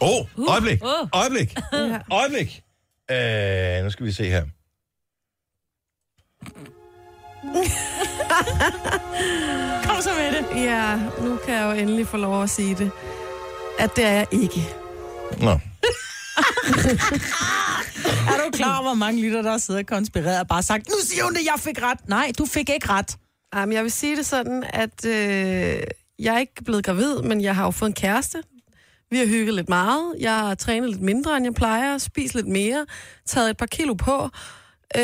Åh, 0.00 0.08
oh, 0.10 0.26
øjeblik, 0.48 0.82
uh. 0.84 1.08
øjeblik, 1.12 1.56
Ja. 1.72 1.98
øjeblik. 2.10 2.62
Øh, 3.10 3.84
nu 3.84 3.90
skal 3.90 4.06
vi 4.06 4.12
se 4.12 4.24
her. 4.24 4.44
Kom 9.86 10.02
så 10.02 10.10
med 10.18 10.32
det. 10.32 10.62
Ja, 10.62 10.96
nu 11.20 11.36
kan 11.36 11.54
jeg 11.54 11.64
jo 11.64 11.70
endelig 11.80 12.06
få 12.06 12.16
lov 12.16 12.42
at 12.42 12.50
sige 12.50 12.74
det. 12.74 12.90
At 13.78 13.96
det 13.96 14.04
er 14.04 14.10
jeg 14.12 14.26
ikke. 14.32 14.68
Nå, 15.40 15.50
Er 18.30 18.36
du 18.44 18.50
klar 18.52 18.74
over, 18.78 18.82
hvor 18.82 18.94
mange 18.94 19.22
lytter, 19.22 19.42
der 19.42 19.58
sidder 19.58 19.80
og 19.80 19.86
konspireret 19.86 20.40
og 20.40 20.46
bare 20.48 20.62
sagt, 20.62 20.88
nu 20.88 20.94
siger 21.02 21.24
hun 21.24 21.34
det, 21.34 21.44
jeg 21.44 21.54
fik 21.58 21.82
ret. 21.82 22.08
Nej, 22.08 22.32
du 22.38 22.46
fik 22.46 22.70
ikke 22.70 22.88
ret. 22.88 23.16
Um, 23.62 23.72
jeg 23.72 23.82
vil 23.82 23.92
sige 23.92 24.16
det 24.16 24.26
sådan, 24.26 24.64
at 24.72 25.04
øh, 25.04 25.82
jeg 26.18 26.34
er 26.34 26.38
ikke 26.38 26.64
blevet 26.64 26.84
gravid, 26.84 27.22
men 27.22 27.40
jeg 27.42 27.54
har 27.56 27.64
jo 27.64 27.70
fået 27.70 27.88
en 27.88 27.94
kæreste. 27.94 28.42
Vi 29.10 29.16
har 29.18 29.26
hygget 29.26 29.54
lidt 29.54 29.68
meget. 29.68 30.14
Jeg 30.20 30.34
har 30.38 30.54
trænet 30.54 30.90
lidt 30.90 31.02
mindre, 31.02 31.36
end 31.36 31.46
jeg 31.46 31.54
plejer. 31.54 31.98
Spist 31.98 32.34
lidt 32.34 32.46
mere. 32.48 32.86
Taget 33.26 33.50
et 33.50 33.56
par 33.56 33.66
kilo 33.66 33.94
på. 33.94 34.28
Øh, 34.96 35.02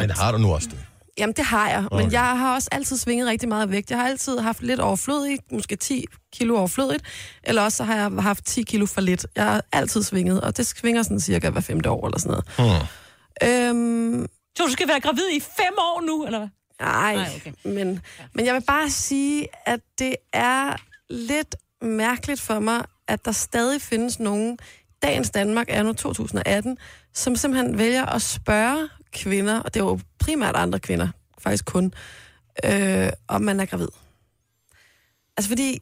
men 0.00 0.10
har 0.10 0.32
du 0.32 0.38
nu 0.38 0.54
også 0.54 0.68
det? 0.68 0.78
Jamen, 1.18 1.34
det 1.36 1.44
har 1.44 1.68
jeg. 1.70 1.78
Okay. 1.78 1.86
Okay. 1.96 2.04
Men 2.04 2.12
jeg 2.12 2.38
har 2.38 2.54
også 2.54 2.68
altid 2.72 2.96
svinget 2.96 3.28
rigtig 3.28 3.48
meget 3.48 3.70
vægt. 3.70 3.90
Jeg 3.90 3.98
har 3.98 4.06
altid 4.08 4.38
haft 4.38 4.62
lidt 4.62 4.80
overflødigt, 4.80 5.52
måske 5.52 5.76
10 5.76 6.04
kilo 6.32 6.56
overflødigt, 6.58 7.02
eller 7.44 7.62
også 7.62 7.76
så 7.76 7.84
har 7.84 7.96
jeg 7.96 8.22
haft 8.22 8.44
10 8.46 8.62
kilo 8.62 8.86
for 8.86 9.00
lidt. 9.00 9.26
Jeg 9.36 9.44
har 9.44 9.64
altid 9.72 10.02
svinget, 10.02 10.40
og 10.40 10.56
det 10.56 10.66
svinger 10.66 11.02
sådan 11.02 11.20
cirka 11.20 11.50
hver 11.50 11.60
femte 11.60 11.90
år 11.90 12.06
eller 12.06 12.18
sådan 12.18 12.42
noget. 12.58 12.86
Hmm. 13.42 14.18
Øhm, 14.18 14.26
Så 14.56 14.62
du 14.66 14.72
skal 14.72 14.88
være 14.88 15.00
gravid 15.00 15.28
i 15.36 15.40
fem 15.40 15.74
år 15.78 16.00
nu, 16.06 16.24
eller 16.24 16.38
hvad? 16.38 16.48
Nej, 16.80 17.14
Nej, 17.16 17.30
okay. 17.36 17.52
men, 17.64 18.00
men 18.34 18.46
jeg 18.46 18.54
vil 18.54 18.62
bare 18.66 18.90
sige, 18.90 19.46
at 19.66 19.80
det 19.98 20.16
er 20.32 20.76
lidt 21.10 21.56
mærkeligt 21.82 22.40
for 22.40 22.58
mig, 22.58 22.84
at 23.08 23.24
der 23.24 23.32
stadig 23.32 23.82
findes 23.82 24.18
nogen, 24.18 24.58
dagens 25.02 25.30
Danmark 25.30 25.66
er 25.68 25.82
nu 25.82 25.92
2018, 25.92 26.78
som 27.14 27.36
simpelthen 27.36 27.78
vælger 27.78 28.06
at 28.06 28.22
spørge 28.22 28.88
kvinder, 29.12 29.60
og 29.60 29.74
det 29.74 29.80
er 29.80 29.84
jo 29.84 30.00
primært 30.18 30.56
andre 30.56 30.78
kvinder, 30.78 31.08
faktisk 31.38 31.64
kun, 31.64 31.92
øh, 32.64 33.10
om 33.28 33.42
man 33.42 33.60
er 33.60 33.64
gravid. 33.64 33.88
Altså 35.36 35.48
fordi, 35.48 35.78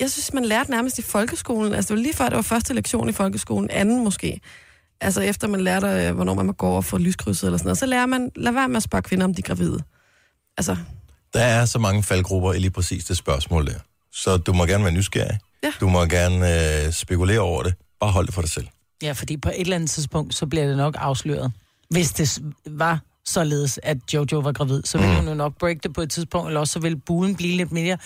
jeg 0.00 0.10
synes, 0.10 0.32
man 0.32 0.44
lærte 0.44 0.70
nærmest 0.70 0.98
i 0.98 1.02
folkeskolen, 1.02 1.74
altså 1.74 1.88
det 1.88 1.96
var 1.96 2.02
lige 2.02 2.14
før, 2.14 2.28
det 2.28 2.36
var 2.36 2.42
første 2.42 2.74
lektion 2.74 3.08
i 3.08 3.12
folkeskolen, 3.12 3.70
anden 3.70 4.04
måske, 4.04 4.40
altså 5.00 5.20
efter 5.20 5.48
man 5.48 5.60
lærte, 5.60 5.86
øh, 5.86 6.14
hvornår 6.14 6.34
man 6.34 6.46
må 6.46 6.52
gå 6.52 6.66
over 6.66 6.82
for 6.82 6.98
lyskrydset 6.98 7.46
eller 7.46 7.58
sådan 7.58 7.66
noget, 7.66 7.78
så 7.78 7.86
lærer 7.86 8.06
man, 8.06 8.30
lad 8.36 8.52
være 8.52 8.68
med 8.68 8.76
at 8.76 8.82
spørge 8.82 9.02
kvinder, 9.02 9.24
om 9.24 9.34
de 9.34 9.42
er 9.42 9.46
gravide. 9.46 9.82
Altså, 10.58 10.76
Der 11.32 11.40
er 11.40 11.64
så 11.64 11.78
mange 11.78 12.02
faldgrupper 12.02 12.52
i 12.52 12.58
lige 12.58 12.70
præcis 12.70 13.04
det 13.04 13.16
spørgsmål 13.16 13.66
der. 13.66 13.78
Så 14.12 14.36
du 14.36 14.52
må 14.52 14.66
gerne 14.66 14.84
være 14.84 14.92
nysgerrig. 14.92 15.38
Ja. 15.62 15.72
Du 15.80 15.88
må 15.88 16.04
gerne 16.04 16.84
øh, 16.86 16.92
spekulere 16.92 17.40
over 17.40 17.62
det. 17.62 17.74
Bare 18.00 18.10
hold 18.12 18.26
det 18.26 18.34
for 18.34 18.42
dig 18.42 18.50
selv. 18.50 18.66
Ja, 19.02 19.12
fordi 19.12 19.36
på 19.36 19.48
et 19.48 19.60
eller 19.60 19.76
andet 19.76 19.90
tidspunkt, 19.90 20.34
så 20.34 20.46
bliver 20.46 20.66
det 20.66 20.76
nok 20.76 20.94
afsløret. 20.98 21.52
Hvis 21.90 22.12
det 22.12 22.38
var 22.66 23.00
således, 23.24 23.80
at 23.82 23.96
Jojo 24.14 24.38
var 24.38 24.52
gravid, 24.52 24.82
så 24.84 24.98
ville 24.98 25.10
Mm. 25.12 25.18
hun 25.18 25.28
jo 25.28 25.34
nok 25.34 25.58
break 25.58 25.76
det 25.82 25.92
på 25.92 26.00
et 26.00 26.10
tidspunkt, 26.10 26.46
eller 26.48 26.60
også 26.60 26.72
så 26.72 26.78
ville 26.78 26.96
bulen 26.96 27.36
blive 27.36 27.56
lidt 27.56 27.72
mere 27.72 27.98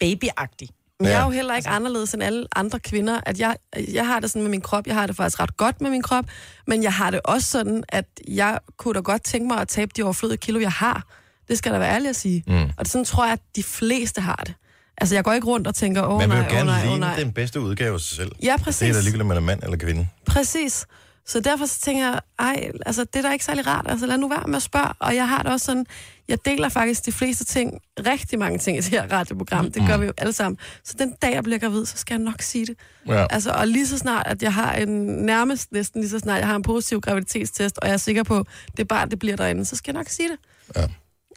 babyagtig. 0.00 0.68
Men 1.00 1.06
jeg 1.08 1.14
er 1.14 1.18
Ja. 1.18 1.24
jo 1.24 1.30
heller 1.30 1.56
ikke 1.56 1.68
anderledes 1.68 2.14
end 2.14 2.22
alle 2.22 2.46
andre 2.56 2.80
kvinder, 2.80 3.20
at 3.26 3.38
jeg, 3.38 3.56
jeg 3.92 4.06
har 4.06 4.20
det 4.20 4.30
sådan 4.30 4.42
med 4.42 4.50
min 4.50 4.60
krop, 4.60 4.86
jeg 4.86 4.94
har 4.94 5.06
det 5.06 5.16
faktisk 5.16 5.40
ret 5.40 5.56
godt 5.56 5.80
med 5.80 5.90
min 5.90 6.02
krop, 6.02 6.24
men 6.66 6.82
jeg 6.82 6.92
har 6.92 7.10
det 7.10 7.20
også 7.24 7.48
sådan, 7.50 7.84
at 7.88 8.06
jeg 8.28 8.58
kunne 8.76 8.94
da 8.94 9.00
godt 9.00 9.22
tænke 9.24 9.48
mig 9.48 9.60
at 9.60 9.68
tabe 9.68 9.90
de 9.96 10.02
overflødige 10.02 10.38
kilo, 10.38 10.60
jeg 10.60 10.72
har. 10.72 11.06
Det 11.48 11.58
skal 11.58 11.72
da 11.72 11.78
være 11.78 11.94
ærligt 11.94 12.10
at 12.10 12.16
sige. 12.16 12.44
Mm. 12.46 12.54
Og 12.62 12.84
det, 12.84 12.88
sådan 12.88 13.04
tror 13.04 13.24
jeg, 13.24 13.32
at 13.32 13.40
de 13.56 13.62
fleste 13.62 14.20
har 14.20 14.42
det. 14.46 14.54
Altså, 15.00 15.14
jeg 15.14 15.24
går 15.24 15.32
ikke 15.32 15.46
rundt 15.46 15.66
og 15.66 15.74
tænker, 15.74 16.02
åh 16.02 16.14
oh, 16.14 16.18
Man 16.18 16.30
vil 16.30 16.38
nej, 16.38 16.38
jo 16.38 16.42
åh 16.44 16.50
oh, 16.50 16.56
gerne 16.56 16.70
nej, 16.70 16.78
åh 16.78 16.82
ligne 16.82 16.94
oh, 17.06 17.10
nej. 17.10 17.16
den 17.18 17.32
bedste 17.32 17.60
udgave 17.60 17.94
af 17.94 18.00
sig 18.00 18.16
selv. 18.16 18.32
Ja, 18.42 18.46
Det 18.52 18.60
er 18.60 18.64
præcis. 18.64 18.80
da 18.96 19.00
ligegyldigt, 19.00 19.20
om 19.20 19.26
man 19.26 19.36
er 19.36 19.40
mand 19.40 19.62
eller 19.62 19.76
kvinde. 19.76 20.08
Præcis. 20.26 20.86
Så 21.26 21.40
derfor 21.40 21.66
så 21.66 21.80
tænker 21.80 22.04
jeg, 22.10 22.20
ej, 22.38 22.70
altså 22.86 23.04
det 23.04 23.16
er 23.16 23.22
da 23.22 23.32
ikke 23.32 23.44
særlig 23.44 23.66
rart, 23.66 23.86
altså 23.88 24.06
lad 24.06 24.18
nu 24.18 24.28
være 24.28 24.42
med 24.46 24.56
at 24.56 24.62
spørge. 24.62 24.92
Og 24.98 25.14
jeg 25.16 25.28
har 25.28 25.42
det 25.42 25.52
også 25.52 25.66
sådan, 25.66 25.86
jeg 26.28 26.38
deler 26.44 26.68
faktisk 26.68 27.06
de 27.06 27.12
fleste 27.12 27.44
ting, 27.44 27.80
rigtig 28.06 28.38
mange 28.38 28.58
ting 28.58 28.78
i 28.78 28.80
det 28.80 28.90
her 28.90 29.12
radioprogram, 29.12 29.72
det 29.72 29.86
gør 29.86 29.96
vi 29.96 30.06
jo 30.06 30.12
alle 30.18 30.32
sammen. 30.32 30.58
Så 30.84 30.94
den 30.98 31.14
dag, 31.22 31.34
jeg 31.34 31.42
bliver 31.44 31.58
gravid, 31.58 31.86
så 31.86 31.96
skal 31.96 32.14
jeg 32.14 32.22
nok 32.24 32.42
sige 32.42 32.66
det. 32.66 32.74
Ja. 33.08 33.26
Altså, 33.30 33.50
og 33.50 33.66
lige 33.68 33.86
så 33.86 33.98
snart, 33.98 34.26
at 34.26 34.42
jeg 34.42 34.54
har 34.54 34.72
en, 34.72 34.88
nærmest 35.06 35.72
næsten 35.72 36.00
lige 36.00 36.10
så 36.10 36.18
snart, 36.18 36.38
jeg 36.38 36.46
har 36.46 36.56
en 36.56 36.62
positiv 36.62 37.00
graviditetstest, 37.00 37.78
og 37.78 37.86
jeg 37.88 37.92
er 37.92 37.98
sikker 37.98 38.22
på, 38.22 38.44
det 38.76 38.88
barn, 38.88 39.10
det 39.10 39.18
bliver 39.18 39.36
derinde, 39.36 39.64
så 39.64 39.76
skal 39.76 39.92
jeg 39.92 39.98
nok 39.98 40.08
sige 40.08 40.28
det. 40.28 40.36
Ja. 40.76 40.86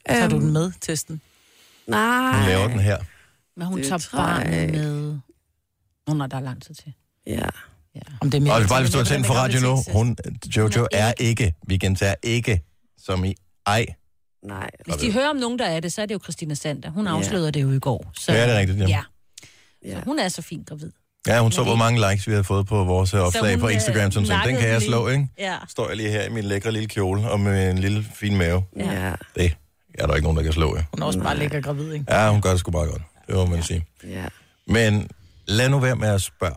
Tager 0.10 0.30
du 0.30 0.36
Øhm, 0.36 0.43
den 0.43 0.54
med, 0.54 0.71
testen? 0.82 1.21
Nej. 1.88 2.38
Hun 2.39 2.45
laver 2.49 2.67
den 2.67 2.80
her. 2.80 2.97
Men 3.58 3.68
hun 3.68 3.78
Det 3.78 3.88
tager 3.88 4.10
barnet 4.16 4.72
med. 4.72 5.20
Nå, 6.08 6.13
nej, 6.13 6.28
der 6.28 6.38
er 6.38 6.42
lang 6.42 6.63
tid 6.63 6.76
til. 6.76 6.94
Ja. 7.28 7.46
Ja. 7.96 8.02
Om 8.22 8.32
det 8.32 8.38
er 8.38 8.42
mere 8.42 8.54
Og 8.54 8.62
bare 8.70 8.82
hvis 8.82 8.92
du 8.92 8.98
har 8.98 9.04
til- 9.06 9.13
tændt 9.16 9.28
for 9.28 9.34
radio 9.34 9.60
nu, 9.60 9.78
hun, 9.92 10.18
Jojo 10.58 10.68
Hun 10.80 10.88
er 10.92 11.06
er 11.08 11.13
ikke, 11.20 11.54
vi 11.68 11.78
gentager 11.78 12.16
ikke, 12.24 12.62
som 12.98 13.24
i 13.26 13.36
ej. 13.68 13.86
Nej. 14.44 14.70
Hvis 14.86 14.96
de 14.96 15.12
hører 15.12 15.30
om 15.30 15.36
nogen, 15.36 15.60
der 15.60 15.66
er 15.66 15.80
det, 15.80 15.94
så 15.94 16.02
er 16.02 16.06
det 16.06 16.13
jo 16.13 16.20
Christina 16.24 16.54
Sander. 16.54 16.89
Hun 16.89 17.06
Ja. 17.08 17.13
afslørede 17.18 17.52
det 17.52 17.62
jo 17.62 17.72
i 17.72 17.80
går. 17.80 18.12
Så, 18.20 18.32
Ja, 18.34 18.44
det 18.48 18.56
er 18.56 18.60
rigtigt, 18.60 18.80
ja. 18.80 18.88
Ja. 18.88 19.02
Ja. 19.86 19.94
Så 20.00 20.02
hun 20.06 20.20
er 20.20 20.28
så 20.30 20.42
fint 20.42 20.68
gravid. 20.70 20.92
Ja, 21.28 21.42
hun 21.42 21.52
så, 21.52 21.63
hvor 21.63 21.76
mange 21.76 22.10
likes 22.12 22.28
vi 22.28 22.34
har 22.34 22.44
fået 22.44 22.68
på 22.68 22.84
vores 22.84 23.13
øh, 23.13 23.20
opslag 23.20 23.52
hun, 23.54 23.60
på 23.62 23.68
øh, 23.68 23.74
Instagram, 23.74 24.12
som 24.12 24.26
sådan, 24.26 24.48
den 24.48 24.58
kan 24.58 24.70
jeg 24.70 24.82
slå, 24.82 25.08
ikke? 25.08 25.28
Ja. 25.39 25.58
Står 25.70 25.88
jeg 25.88 25.98
lige 25.98 26.10
her 26.10 26.24
i 26.26 26.30
min 26.30 26.44
lækre 26.44 26.72
lille 26.72 26.88
kjole 26.88 27.30
og 27.32 27.39
med 27.39 27.72
en 27.72 27.78
lille 27.78 28.04
fin 28.13 28.38
mave. 28.38 28.63
Ja. 28.80 29.13
Det 29.36 29.56
er 30.00 30.08
der 30.08 30.16
ikke 30.16 30.24
nogen, 30.24 30.38
der 30.38 30.44
kan 30.44 30.54
slå, 30.54 30.76
ja. 30.78 30.84
Hun 30.94 31.02
er 31.02 31.06
også 31.06 31.20
bare 31.20 31.38
lækker 31.38 31.62
gravid, 31.62 31.94
ikke? 31.94 32.06
Ja, 32.10 32.32
hun 32.32 32.42
gør 32.42 32.50
det 32.50 32.60
sgu 32.60 32.72
bare 32.72 32.86
godt. 32.86 33.02
Det 33.28 33.36
må 33.36 33.46
man 33.46 33.64
sige. 33.64 33.86
ja. 34.04 34.26
Men 34.68 35.08
lad 35.48 35.70
nu 35.70 35.80
være 35.80 35.96
med 35.96 36.08
at 36.08 36.22
spørge. 36.22 36.56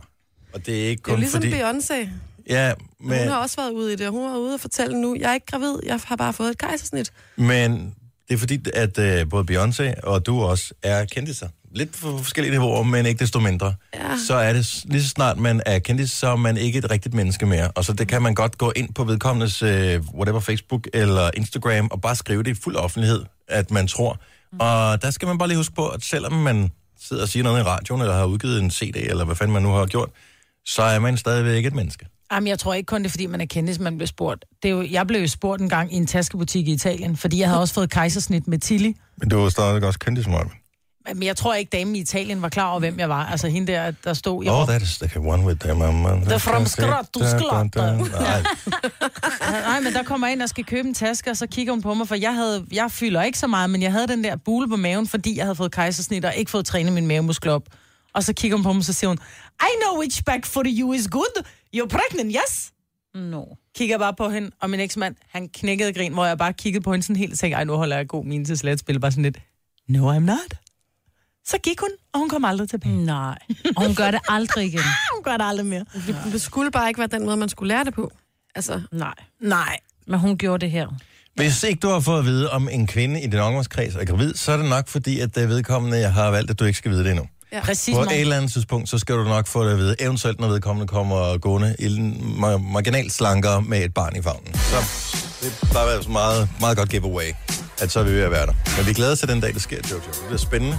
Og 0.53 0.67
det 0.67 0.85
er 0.85 0.89
ikke 0.89 1.03
Det 1.03 1.09
er 1.09 1.13
kun 1.13 1.21
ligesom 1.21 1.43
fordi... 1.43 1.61
Beyoncé. 1.61 2.09
Ja, 2.51 2.73
Men... 3.01 3.19
Hun 3.19 3.29
har 3.29 3.37
også 3.37 3.57
været 3.57 3.71
ude 3.71 3.93
i 3.93 3.97
det, 3.97 4.07
og 4.07 4.13
hun 4.13 4.31
var 4.31 4.37
ude 4.37 4.55
og 4.55 4.61
fortælle 4.61 5.01
nu, 5.01 5.17
jeg 5.21 5.31
er 5.31 5.35
ikke 5.35 5.47
gravid, 5.47 5.79
jeg 5.87 6.01
har 6.05 6.17
bare 6.17 6.33
fået 6.33 6.51
et 6.51 6.59
kejsersnit. 6.59 7.13
men 7.37 7.95
det 8.29 8.35
er 8.35 8.39
fordi, 8.39 8.61
at 8.75 8.99
uh, 8.99 9.29
både 9.31 9.45
Beyoncé 9.51 10.01
og 10.03 10.27
du 10.27 10.41
også 10.43 10.75
er 10.83 11.05
kendiser. 11.05 11.49
Lidt 11.75 12.01
på 12.03 12.19
forskellige 12.19 12.53
niveauer, 12.53 12.83
men 12.83 13.07
ikke 13.07 13.19
desto 13.19 13.41
mindre. 13.41 13.75
Ja. 13.95 14.01
Så 14.27 14.35
er 14.35 14.53
det 14.53 14.83
lige 14.85 15.03
så 15.03 15.09
snart 15.09 15.39
man 15.39 15.63
er 15.67 15.79
kendis, 15.79 16.11
så 16.11 16.29
er 16.29 16.37
man 16.37 16.57
ikke 16.57 16.79
et 16.79 16.91
rigtigt 16.91 17.15
menneske 17.15 17.47
mere. 17.47 17.71
Og 17.71 17.85
så 17.85 17.93
det 17.93 18.09
kan 18.09 18.23
man 18.23 18.35
godt 18.35 18.59
gå 18.59 18.73
ind 18.77 18.95
på 18.95 19.05
vedkommendes 19.05 19.63
uh, 19.63 19.69
whatever, 20.15 20.41
Facebook 20.41 20.89
eller 20.95 21.31
Instagram 21.35 21.89
og 21.91 22.01
bare 22.01 22.17
skrive 22.17 22.43
det 22.43 22.51
i 22.51 22.61
fuld 22.63 22.77
offentlighed, 22.77 23.25
at 23.49 23.71
man 23.71 23.87
tror. 23.87 24.21
Og 24.61 25.03
der 25.03 25.11
skal 25.11 25.29
man 25.29 25.39
bare 25.39 25.49
lige 25.49 25.57
huske 25.59 25.75
på, 25.75 25.89
at 25.89 26.05
selvom 26.05 26.33
man 26.33 26.71
sidder 27.01 27.23
og 27.23 27.29
siger 27.29 27.43
noget 27.43 27.61
i 27.61 27.63
radioen, 27.63 28.01
eller 28.01 28.15
har 28.15 28.25
udgivet 28.25 28.63
en 28.63 28.71
CD, 28.71 28.97
eller 28.97 29.25
hvad 29.25 29.37
fanden 29.37 29.53
man 29.53 29.63
nu 29.63 29.69
har 29.69 29.87
gjort, 29.87 30.11
så 30.67 30.83
er 30.83 30.99
man 30.99 31.17
stadigvæk 31.17 31.67
et 31.67 31.75
menneske. 31.75 32.07
Jamen, 32.33 32.49
jeg 32.49 32.59
tror 32.59 32.75
ikke 32.75 32.87
kun 32.87 33.03
det, 33.03 33.07
er, 33.07 33.11
fordi 33.11 33.27
man 33.27 33.41
er 33.41 33.47
kendis, 33.47 33.79
man 33.79 33.97
bliver 33.97 34.07
spurgt. 34.07 34.45
Det 34.63 34.69
er 34.69 34.73
jo, 34.73 34.87
jeg 34.91 35.07
blev 35.07 35.21
jo 35.21 35.29
spurgt 35.29 35.63
en 35.63 35.69
gang 35.69 35.95
i 35.95 35.97
en 35.97 36.07
taskebutik 36.07 36.69
i 36.69 36.73
Italien, 36.73 37.17
fordi 37.17 37.41
jeg 37.41 37.49
havde 37.49 37.61
også 37.65 37.75
fået 37.75 37.91
kejsersnit 37.91 38.49
med 38.49 38.59
Tilly. 38.59 38.93
Men 39.17 39.29
du 39.29 39.45
er 39.45 39.49
stadigvæk 39.49 39.83
også 39.83 39.99
kendis, 39.99 40.27
Marvin. 40.27 40.51
Men 41.15 41.23
jeg 41.23 41.37
tror 41.37 41.55
ikke, 41.55 41.71
damen 41.71 41.97
i 41.97 41.99
Italien 42.01 42.43
var 42.43 42.49
klar 42.49 42.71
over, 42.71 42.79
hvem 42.81 42.99
jeg 42.99 43.09
var. 43.09 43.27
Altså 43.27 43.49
hende 43.49 43.73
der, 43.73 43.91
der 43.91 44.15
stod... 44.15 44.45
Jeg 44.45 44.53
Oh, 44.53 44.59
var- 44.59 44.67
that 44.67 44.83
is 44.83 44.99
the 44.99 45.21
one 45.21 45.45
with 45.47 45.59
them. 45.61 45.81
Um, 45.83 46.21
The 46.23 46.39
from 46.39 46.67
Scrotto. 46.67 47.21
Nej, 47.21 48.43
Nej, 49.69 49.81
men 49.81 49.93
der 49.93 50.03
kommer 50.03 50.27
ind 50.27 50.43
og 50.43 50.49
skal 50.49 50.65
købe 50.65 50.89
en 50.89 50.95
taske, 50.95 51.31
og 51.31 51.37
så 51.37 51.47
kigger 51.47 51.73
hun 51.73 51.83
på 51.83 51.95
mig, 51.95 52.09
for 52.09 52.15
jeg, 52.15 52.35
havde, 52.35 52.67
jeg 52.73 52.91
fylder 52.91 53.23
ikke 53.23 53.39
så 53.39 53.47
meget, 53.47 53.71
men 53.71 53.83
jeg 53.83 53.93
havde 53.93 54.09
den 54.09 54.25
der 54.25 54.37
bule 54.37 54.69
på 54.69 54.77
maven, 54.77 55.07
fordi 55.09 55.37
jeg 55.37 55.45
havde 55.45 55.57
fået 55.57 55.73
kejsersnit 55.73 56.25
og 56.25 56.35
ikke 56.37 56.51
fået 56.51 56.67
trænet 56.67 56.93
min 56.93 57.07
mavemuskler 57.07 57.53
op. 57.53 57.63
Og 58.15 58.23
så 58.23 58.33
kigger 58.33 58.57
hun 58.57 58.65
på 58.65 58.73
mig, 58.73 58.79
og 58.79 58.85
så 58.85 58.93
siger 58.93 59.09
hun, 59.09 59.19
I 59.61 59.71
know 59.85 60.01
which 60.01 60.25
back 60.25 60.47
for 60.47 60.63
you 60.67 60.93
is 60.93 61.09
good. 61.11 61.43
You're 61.77 61.89
pregnant, 61.89 62.37
yes? 62.49 62.73
No. 63.15 63.43
Kigger 63.77 63.99
bare 63.99 64.15
på 64.15 64.29
hende, 64.29 64.51
og 64.61 64.71
min 64.71 64.81
eksmand, 64.81 65.15
han 65.33 65.49
knækkede 65.49 65.93
grin, 65.93 66.13
hvor 66.13 66.27
jeg 66.27 66.39
bare 66.39 66.53
kiggede 66.53 66.83
på 66.83 66.93
hende 66.93 67.07
sådan 67.07 67.17
helt 67.17 67.33
og 67.33 67.39
tænkte, 67.39 67.57
ej, 67.57 67.65
nu 67.65 67.73
holder 67.77 67.97
jeg 67.97 68.09
god 68.09 68.25
mine 68.25 68.45
til 68.45 68.59
sletspil, 68.59 69.01
bare 69.01 69.11
sådan 69.11 69.23
lidt, 69.23 69.39
no, 69.89 70.13
I'm 70.17 70.19
not. 70.19 70.55
Så 71.49 71.59
gik 71.63 71.81
hun, 71.81 71.89
og 72.13 72.19
hun 72.21 72.29
kom 72.29 72.45
aldrig 72.45 72.69
tilbage. 72.69 73.05
Nej. 73.05 73.39
Og 73.77 73.87
hun 73.87 73.95
gør 73.95 74.11
det 74.11 74.21
aldrig 74.29 74.67
igen. 74.73 74.81
Hun 75.15 75.23
gør 75.25 75.37
det 75.37 75.47
aldrig 75.47 75.67
mere. 75.67 75.85
Det, 76.07 76.17
det 76.33 76.43
skulle 76.43 76.71
bare 76.71 76.89
ikke 76.89 76.99
være 76.99 77.09
den 77.09 77.25
måde, 77.25 77.37
man 77.37 77.49
skulle 77.49 77.69
lære 77.75 77.85
det 77.85 77.95
på. 77.95 78.11
Altså, 78.55 78.81
Nej. 78.93 79.15
Nej. 79.43 79.77
Men 80.07 80.21
hun 80.21 80.39
gjorde 80.39 80.61
det 80.65 80.71
her. 80.71 80.87
Hvis 81.37 81.63
ikke 81.63 81.81
du 81.81 81.89
har 81.89 82.01
fået 82.01 82.19
at 82.19 82.25
vide, 82.25 82.51
om 82.51 82.69
en 82.73 82.87
kvinde 82.87 83.23
i 83.23 83.27
din 83.27 83.39
omgangskreds 83.41 83.95
er 83.95 84.05
gravid, 84.05 84.35
så 84.35 84.53
er 84.53 84.57
det 84.57 84.67
nok 84.69 84.89
fordi, 84.89 85.21
at 85.21 85.35
det 85.35 85.49
vedkommende 85.49 85.99
jeg 85.99 86.13
har 86.13 86.31
valgt, 86.31 86.51
at 86.51 86.59
du 86.59 86.65
ikke 86.65 86.79
skal 86.79 86.91
vide 86.91 87.05
det 87.05 87.11
endnu. 87.11 87.27
ja. 87.53 87.61
Præcis, 87.61 87.95
På 87.95 88.03
et 88.03 88.21
eller 88.21 88.37
andet 88.37 88.53
tidspunkt, 88.53 88.89
så 88.89 88.99
skal 88.99 89.15
du 89.15 89.25
nok 89.25 89.47
få 89.47 89.65
det 89.65 89.71
at 89.73 89.79
vide, 89.79 89.97
eventuelt 90.01 90.41
når 90.41 90.49
vedkommende 90.49 90.89
kommer 90.89 91.39
gående 91.39 91.77
i 91.79 91.87
en 91.87 92.13
mar- 92.45 92.73
marginalt 92.73 93.13
slankere 93.13 93.63
med 93.63 93.85
et 93.85 93.95
barn 93.95 94.17
i 94.17 94.23
favnen. 94.23 94.55
Så 94.55 94.77
det 95.43 95.69
plejer 95.71 95.87
at 95.87 95.93
være 95.93 96.03
så 96.03 96.11
meget, 96.11 96.49
meget 96.61 96.77
godt 96.79 96.89
giveaway, 96.89 97.31
at 97.81 97.93
så 97.93 98.01
er 98.01 98.05
vi 98.05 98.13
ved 98.13 98.21
at 98.23 98.31
være 98.31 98.47
der. 98.47 98.53
Men 98.77 98.87
vi 98.87 98.93
glæder 98.93 99.13
os 99.13 99.19
til 99.19 99.29
den 99.29 99.41
dag, 99.41 99.55
det 99.55 99.63
sker, 99.63 99.77
Jojo. 99.91 100.01
Det 100.07 100.21
bliver 100.27 100.39
spændende. 100.39 100.79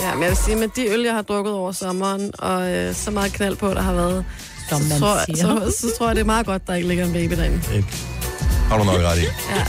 ja, 0.00 0.14
men 0.14 0.22
jeg 0.22 0.30
vil 0.30 0.36
sige, 0.44 0.56
med 0.56 0.68
de 0.76 0.86
øl, 0.88 1.00
jeg 1.02 1.14
har 1.14 1.22
drukket 1.22 1.52
over 1.52 1.72
sommeren, 1.72 2.30
og 2.38 2.72
øh, 2.72 2.94
så 2.94 3.10
meget 3.10 3.32
knald 3.32 3.56
på, 3.56 3.68
der 3.70 3.82
har 3.82 3.92
været, 3.92 4.24
Som 4.68 4.82
så 4.82 4.88
man 4.88 4.98
tror, 5.00 5.18
siger. 5.26 5.36
så, 5.70 5.76
så 5.80 5.86
tror 5.98 6.06
jeg, 6.06 6.16
det 6.16 6.20
er 6.20 6.26
meget 6.26 6.46
godt, 6.46 6.66
der 6.66 6.74
ikke 6.74 6.88
ligger 6.88 7.04
en 7.04 7.12
baby 7.12 7.32
derinde. 7.36 7.60
Det 7.72 7.84
har 8.68 8.78
du 8.78 8.84
nok 8.84 9.00
ret 9.00 9.18
i. 9.18 9.22
Ja. 9.50 9.64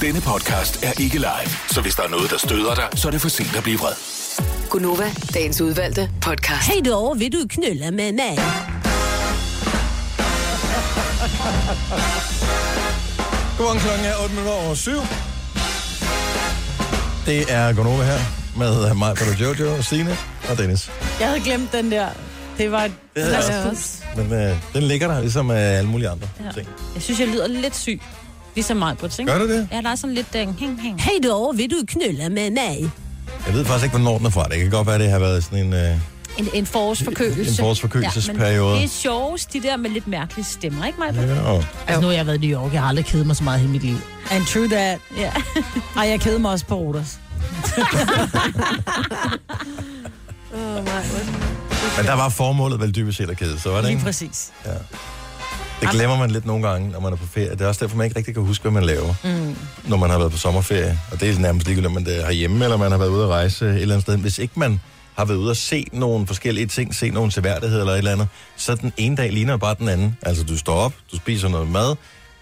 Denne 0.00 0.20
podcast 0.20 0.84
er 0.84 0.92
ikke 1.00 1.18
live, 1.18 1.50
så 1.70 1.80
hvis 1.80 1.94
der 1.94 2.02
er 2.02 2.08
noget, 2.08 2.30
der 2.30 2.38
støder 2.38 2.74
dig, 2.74 2.88
så 2.94 3.08
er 3.08 3.12
det 3.12 3.20
for 3.20 3.28
sent 3.28 3.56
at 3.56 3.62
blive 3.62 3.78
vred. 3.78 3.92
Gunova, 4.70 5.10
dagens 5.34 5.60
udvalgte 5.60 6.10
podcast. 6.20 6.66
Hej 6.68 6.80
då, 6.84 7.14
vil 7.14 7.32
du 7.32 7.38
knulla 7.48 7.90
med 7.90 8.12
mig? 8.12 8.38
Godmorgen 13.58 13.80
klokken 13.80 14.04
er 14.06 14.14
8 14.22 14.34
minutter 14.34 14.52
over 14.52 14.74
7. 14.74 14.90
Det 17.26 17.52
er 17.52 17.72
Gonova 17.72 18.02
her 18.04 18.18
med 18.58 18.94
mig, 18.94 19.14
Peter 19.14 19.36
Jojo, 19.40 19.82
Signe 19.82 20.16
og 20.50 20.58
Dennis. 20.58 20.90
Jeg 21.20 21.28
havde 21.28 21.40
glemt 21.40 21.72
den 21.72 21.90
der. 21.90 22.06
Det 22.58 22.72
var 22.72 22.84
et 22.84 22.92
Det 23.14 23.22
havde 23.22 23.36
jeg 23.36 23.44
flaskepus. 23.44 23.98
Men 24.16 24.32
øh, 24.32 24.56
den 24.74 24.82
ligger 24.82 25.08
der, 25.08 25.20
ligesom 25.20 25.50
øh, 25.50 25.56
alle 25.56 25.90
mulige 25.90 26.08
andre 26.08 26.28
Ja. 26.44 26.52
ting. 26.52 26.68
Jeg 26.94 27.02
synes, 27.02 27.20
jeg 27.20 27.28
lyder 27.28 27.46
lidt 27.46 27.76
syg. 27.76 28.02
Ligesom 28.54 28.76
mig, 28.76 28.98
på 28.98 29.06
ikke? 29.06 29.24
Gør 29.32 29.38
du 29.38 29.48
det? 29.48 29.68
Ja, 29.72 29.80
der 29.80 29.88
er 29.90 29.94
sådan 29.94 30.14
lidt 30.14 30.26
uh, 30.34 30.40
hæng, 30.60 30.80
hæng. 30.82 31.02
Hej 31.02 31.12
då, 31.24 31.52
vil 31.56 31.70
du 31.70 31.76
knulla 31.86 32.28
med 32.28 32.50
mig? 32.50 32.90
Jeg 33.46 33.54
ved 33.54 33.64
faktisk 33.64 33.84
ikke, 33.84 33.96
hvornår 33.98 34.16
den 34.18 34.26
er 34.26 34.30
fra. 34.30 34.44
Det 34.48 34.58
kan 34.58 34.70
godt 34.70 34.86
være, 34.86 34.98
det 34.98 35.10
har 35.10 35.18
været 35.18 35.44
sådan 35.44 35.58
en... 35.66 35.72
Øh, 35.72 35.96
En, 36.38 36.48
en 36.54 36.66
forårsforkølelse. 36.66 37.50
En 37.50 37.56
forårsforkølelsesperiode. 37.56 38.74
Ja, 38.74 38.76
det 38.80 38.84
er 38.84 38.88
sjovest, 38.88 39.52
de 39.52 39.62
der 39.62 39.76
med 39.76 39.90
lidt 39.90 40.06
mærkelige 40.08 40.44
stemmer, 40.44 40.86
ikke 40.86 40.98
mig? 40.98 41.14
ja, 41.14 41.60
Altså, 41.86 42.00
nu 42.00 42.06
har 42.06 42.14
jeg 42.14 42.26
været 42.26 42.42
i 42.44 42.46
New 42.46 42.60
York. 42.60 42.72
Jeg 42.72 42.80
har 42.80 42.88
aldrig 42.88 43.04
kedet 43.06 43.26
mig 43.26 43.36
så 43.36 43.44
meget 43.44 43.58
i 43.58 43.60
hele 43.60 43.72
mit 43.72 43.82
liv. 43.82 43.96
And 44.30 44.46
true 44.46 44.68
that. 44.68 44.98
Ja. 45.16 45.32
Ej, 45.96 46.08
jeg 46.08 46.20
kedede 46.20 46.38
mig 46.38 46.50
også 46.50 46.66
på 46.66 46.74
Rodos. 46.74 47.06
Åh, 50.54 50.84
nej. 50.84 51.02
men 51.96 52.06
der 52.06 52.12
var 52.14 52.28
formålet 52.28 52.80
vel 52.80 52.94
dybest 52.94 53.18
set 53.18 53.30
at 53.30 53.36
kede, 53.36 53.60
så 53.60 53.68
var 53.68 53.76
det 53.76 53.84
Lige 53.84 53.92
ikke? 53.92 54.04
præcis. 54.04 54.50
Ja. 54.66 54.70
Det 55.80 55.90
glemmer 55.90 56.16
man 56.18 56.30
lidt 56.30 56.46
nogle 56.46 56.68
gange, 56.68 56.90
når 56.90 57.00
man 57.00 57.12
er 57.12 57.16
på 57.16 57.26
ferie. 57.26 57.50
Det 57.50 57.60
er 57.60 57.66
også 57.66 57.84
derfor, 57.84 57.96
man 57.96 58.04
ikke 58.04 58.16
rigtig 58.16 58.34
kan 58.34 58.42
huske, 58.42 58.62
hvad 58.62 58.72
man 58.72 58.84
laver, 58.84 59.14
mm. 59.24 59.56
når 59.84 59.96
man 59.96 60.10
har 60.10 60.18
været 60.18 60.32
på 60.32 60.38
sommerferie. 60.38 60.98
Og 61.12 61.20
det 61.20 61.30
er 61.30 61.38
nærmest 61.38 61.66
ligegyldigt, 61.66 61.86
om 61.86 61.92
man 62.02 62.06
er 62.06 62.24
herhjemme, 62.26 62.64
eller 62.64 62.76
man 62.76 62.90
har 62.90 62.98
været 62.98 63.08
ude 63.08 63.22
at 63.24 63.28
rejse 63.28 63.66
et 63.66 63.82
eller 63.82 63.94
andet 63.94 64.02
sted. 64.02 64.16
Hvis 64.16 64.38
ikke 64.38 64.60
man 64.60 64.80
har 65.16 65.24
været 65.24 65.38
ude 65.38 65.50
at 65.50 65.56
se 65.56 65.86
nogle 65.92 66.26
forskellige 66.26 66.66
ting, 66.66 66.94
se 66.94 67.10
nogle 67.10 67.32
seværdigheder 67.32 67.80
eller 67.80 67.92
et 67.92 67.98
eller 67.98 68.12
andet, 68.12 68.28
så 68.56 68.74
den 68.74 68.92
ene 68.96 69.16
dag 69.16 69.32
ligner 69.32 69.56
bare 69.56 69.74
den 69.78 69.88
anden. 69.88 70.16
Altså, 70.22 70.44
du 70.44 70.58
står 70.58 70.74
op, 70.74 70.92
du 71.12 71.16
spiser 71.16 71.48
noget 71.48 71.70
mad, 71.70 71.96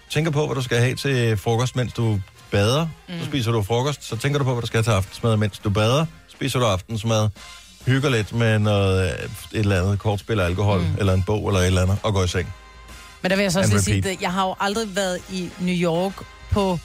tænker 0.09 0.31
på, 0.31 0.45
hvad 0.45 0.55
du 0.55 0.61
skal 0.61 0.77
have 0.77 0.95
til 0.95 1.37
frokost, 1.37 1.75
mens 1.75 1.93
du 1.93 2.19
bader. 2.51 2.87
Mm. 3.09 3.19
Så 3.19 3.25
spiser 3.25 3.51
du 3.51 3.63
frokost, 3.63 4.03
så 4.03 4.17
tænker 4.17 4.39
du 4.39 4.45
på, 4.45 4.53
hvad 4.53 4.61
du 4.61 4.67
skal 4.67 4.77
have 4.77 4.83
til 4.83 4.91
aftensmad, 4.91 5.37
mens 5.37 5.59
du 5.59 5.69
bader. 5.69 6.05
Spiser 6.27 6.59
du 6.59 6.65
aftensmad, 6.65 7.29
hygger 7.85 8.09
lidt 8.09 8.33
med 8.33 8.59
noget, 8.59 9.03
øh, 9.03 9.09
et 9.09 9.29
eller 9.53 9.81
andet 9.81 9.99
kortspil 9.99 10.39
af 10.39 10.45
alkohol, 10.45 10.79
mm. 10.79 10.95
eller 10.99 11.13
en 11.13 11.23
bog, 11.23 11.47
eller 11.47 11.59
et 11.59 11.67
eller 11.67 11.81
andet, 11.81 11.97
og 12.03 12.13
går 12.13 12.23
i 12.23 12.27
seng. 12.27 12.53
Men 13.21 13.29
der 13.29 13.35
vil 13.35 13.43
jeg 13.43 13.51
så 13.51 13.59
også 13.59 13.71
And 13.71 13.85
lige 13.85 14.03
sige, 14.03 14.11
at 14.11 14.21
jeg 14.21 14.33
har 14.33 14.47
jo 14.47 14.55
aldrig 14.59 14.95
været 14.95 15.19
i 15.31 15.49
New 15.59 15.75
York 15.75 16.13
på, 16.51 16.79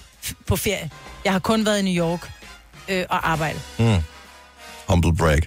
på 0.47 0.57
ferie. 0.57 0.91
Jeg 1.25 1.33
har 1.33 1.39
kun 1.39 1.67
været 1.67 1.79
i 1.79 1.83
New 1.83 2.05
York 2.05 2.31
øh, 2.89 3.05
og 3.09 3.31
arbejdet. 3.31 3.61
Mm. 3.79 4.03
Humble 4.89 5.17
brag. 5.17 5.39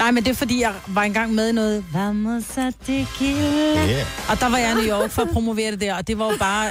Nej, 0.00 0.10
men 0.10 0.24
det 0.24 0.30
er 0.30 0.34
fordi, 0.34 0.60
jeg 0.60 0.72
var 0.86 1.02
engang 1.02 1.34
med 1.34 1.48
i 1.48 1.52
noget 1.52 1.84
Vamos 1.92 2.58
a 2.58 2.70
tequila. 2.86 3.86
Yeah. 3.88 4.06
Og 4.30 4.40
der 4.40 4.48
var 4.48 4.58
jeg 4.58 4.70
i 4.70 4.74
New 4.74 4.98
York 4.98 5.10
for 5.10 5.22
at 5.22 5.28
promovere 5.32 5.70
det 5.70 5.80
der, 5.80 5.94
og 5.94 6.08
det 6.08 6.18
var 6.18 6.24
jo 6.30 6.36
bare 6.38 6.70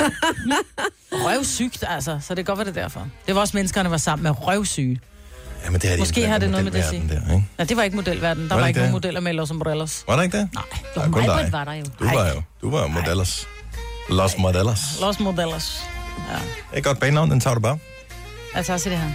røvsygt, 1.12 1.84
altså. 1.88 2.20
Så 2.22 2.36
det 2.36 2.46
kan 2.46 2.56
godt 2.56 2.58
være 2.58 2.74
det 2.74 2.78
er 2.78 2.82
derfor. 2.82 3.08
Det 3.28 3.36
var 3.36 3.42
også 3.42 3.58
menneskerne, 3.58 3.84
der 3.84 3.90
var 3.90 3.98
sammen 3.98 4.24
med 4.24 4.48
røvsyge. 4.48 5.00
Jamen, 5.66 5.82
det 5.82 5.94
er 5.94 5.98
Måske 5.98 6.28
har 6.28 6.38
det 6.38 6.50
noget 6.50 6.64
med 6.64 6.72
det 6.72 6.80
at 6.80 6.90
sige. 6.90 7.10
Der, 7.10 7.34
ikke? 7.34 7.46
Ja, 7.60 7.64
det 7.64 7.78
var 7.78 7.84
ikke 7.84 7.96
modelverden. 7.96 8.44
Der 8.44 8.50
Var 8.50 8.56
var, 8.56 8.62
det 8.62 8.68
ikke 8.68 8.78
det? 8.80 8.84
nogen 8.84 8.92
modeller 8.92 9.20
med 9.22 9.34
Los 9.34 9.52
Umbrellas. 9.52 10.04
Var 10.08 10.16
der 10.16 10.24
ikke 10.24 10.38
det? 10.38 10.50
Nej, 10.54 10.64
Nej, 10.96 11.06
kun 11.06 11.22
dig. 11.22 11.28
Majbrit 11.28 11.52
var 11.52 11.66
der 11.66 11.74
jo. 11.74 11.86
Du 12.00 12.06
var 12.06 12.28
jo, 12.30 12.42
du 12.62 12.70
var 12.72 12.82
jo 12.82 12.88
modellers. 12.88 13.48
Los 14.10 14.38
Modellas. 14.38 14.80
Los 15.02 15.20
Modellas. 15.20 15.82
Ja. 16.32 16.34
Det 16.34 16.42
er 16.74 16.78
et 16.78 16.84
godt 16.84 17.00
banenavn, 17.00 17.32
den 17.32 17.40
tager 17.40 17.54
du 17.54 17.60
bare. 17.60 17.78
Jeg 18.56 18.66
tager 18.66 18.78
til 18.78 18.92
det 18.92 19.00
her. 19.00 19.10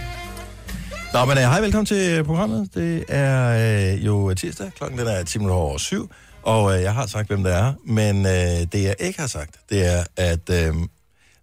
Nå, 1.15 1.25
men 1.25 1.37
uh, 1.37 1.43
hej, 1.43 1.61
velkommen 1.61 1.85
til 1.85 2.23
programmet. 2.23 2.69
Det 2.73 3.05
er 3.07 3.93
uh, 3.93 4.05
jo 4.05 4.33
tirsdag, 4.33 4.71
klokken 4.77 4.99
den 4.99 5.07
er 5.07 5.23
10 5.23 5.37
minutter 5.37 5.55
over 5.55 5.77
syv, 5.77 6.11
og 6.43 6.63
uh, 6.63 6.81
jeg 6.81 6.93
har 6.93 7.07
sagt, 7.07 7.27
hvem 7.27 7.43
det 7.43 7.53
er, 7.53 7.73
men 7.85 8.25
uh, 8.25 8.31
det 8.71 8.83
jeg 8.83 8.95
ikke 8.99 9.19
har 9.19 9.27
sagt, 9.27 9.55
det 9.69 9.85
er, 9.85 10.03
at 10.17 10.49
uh, 10.49 10.81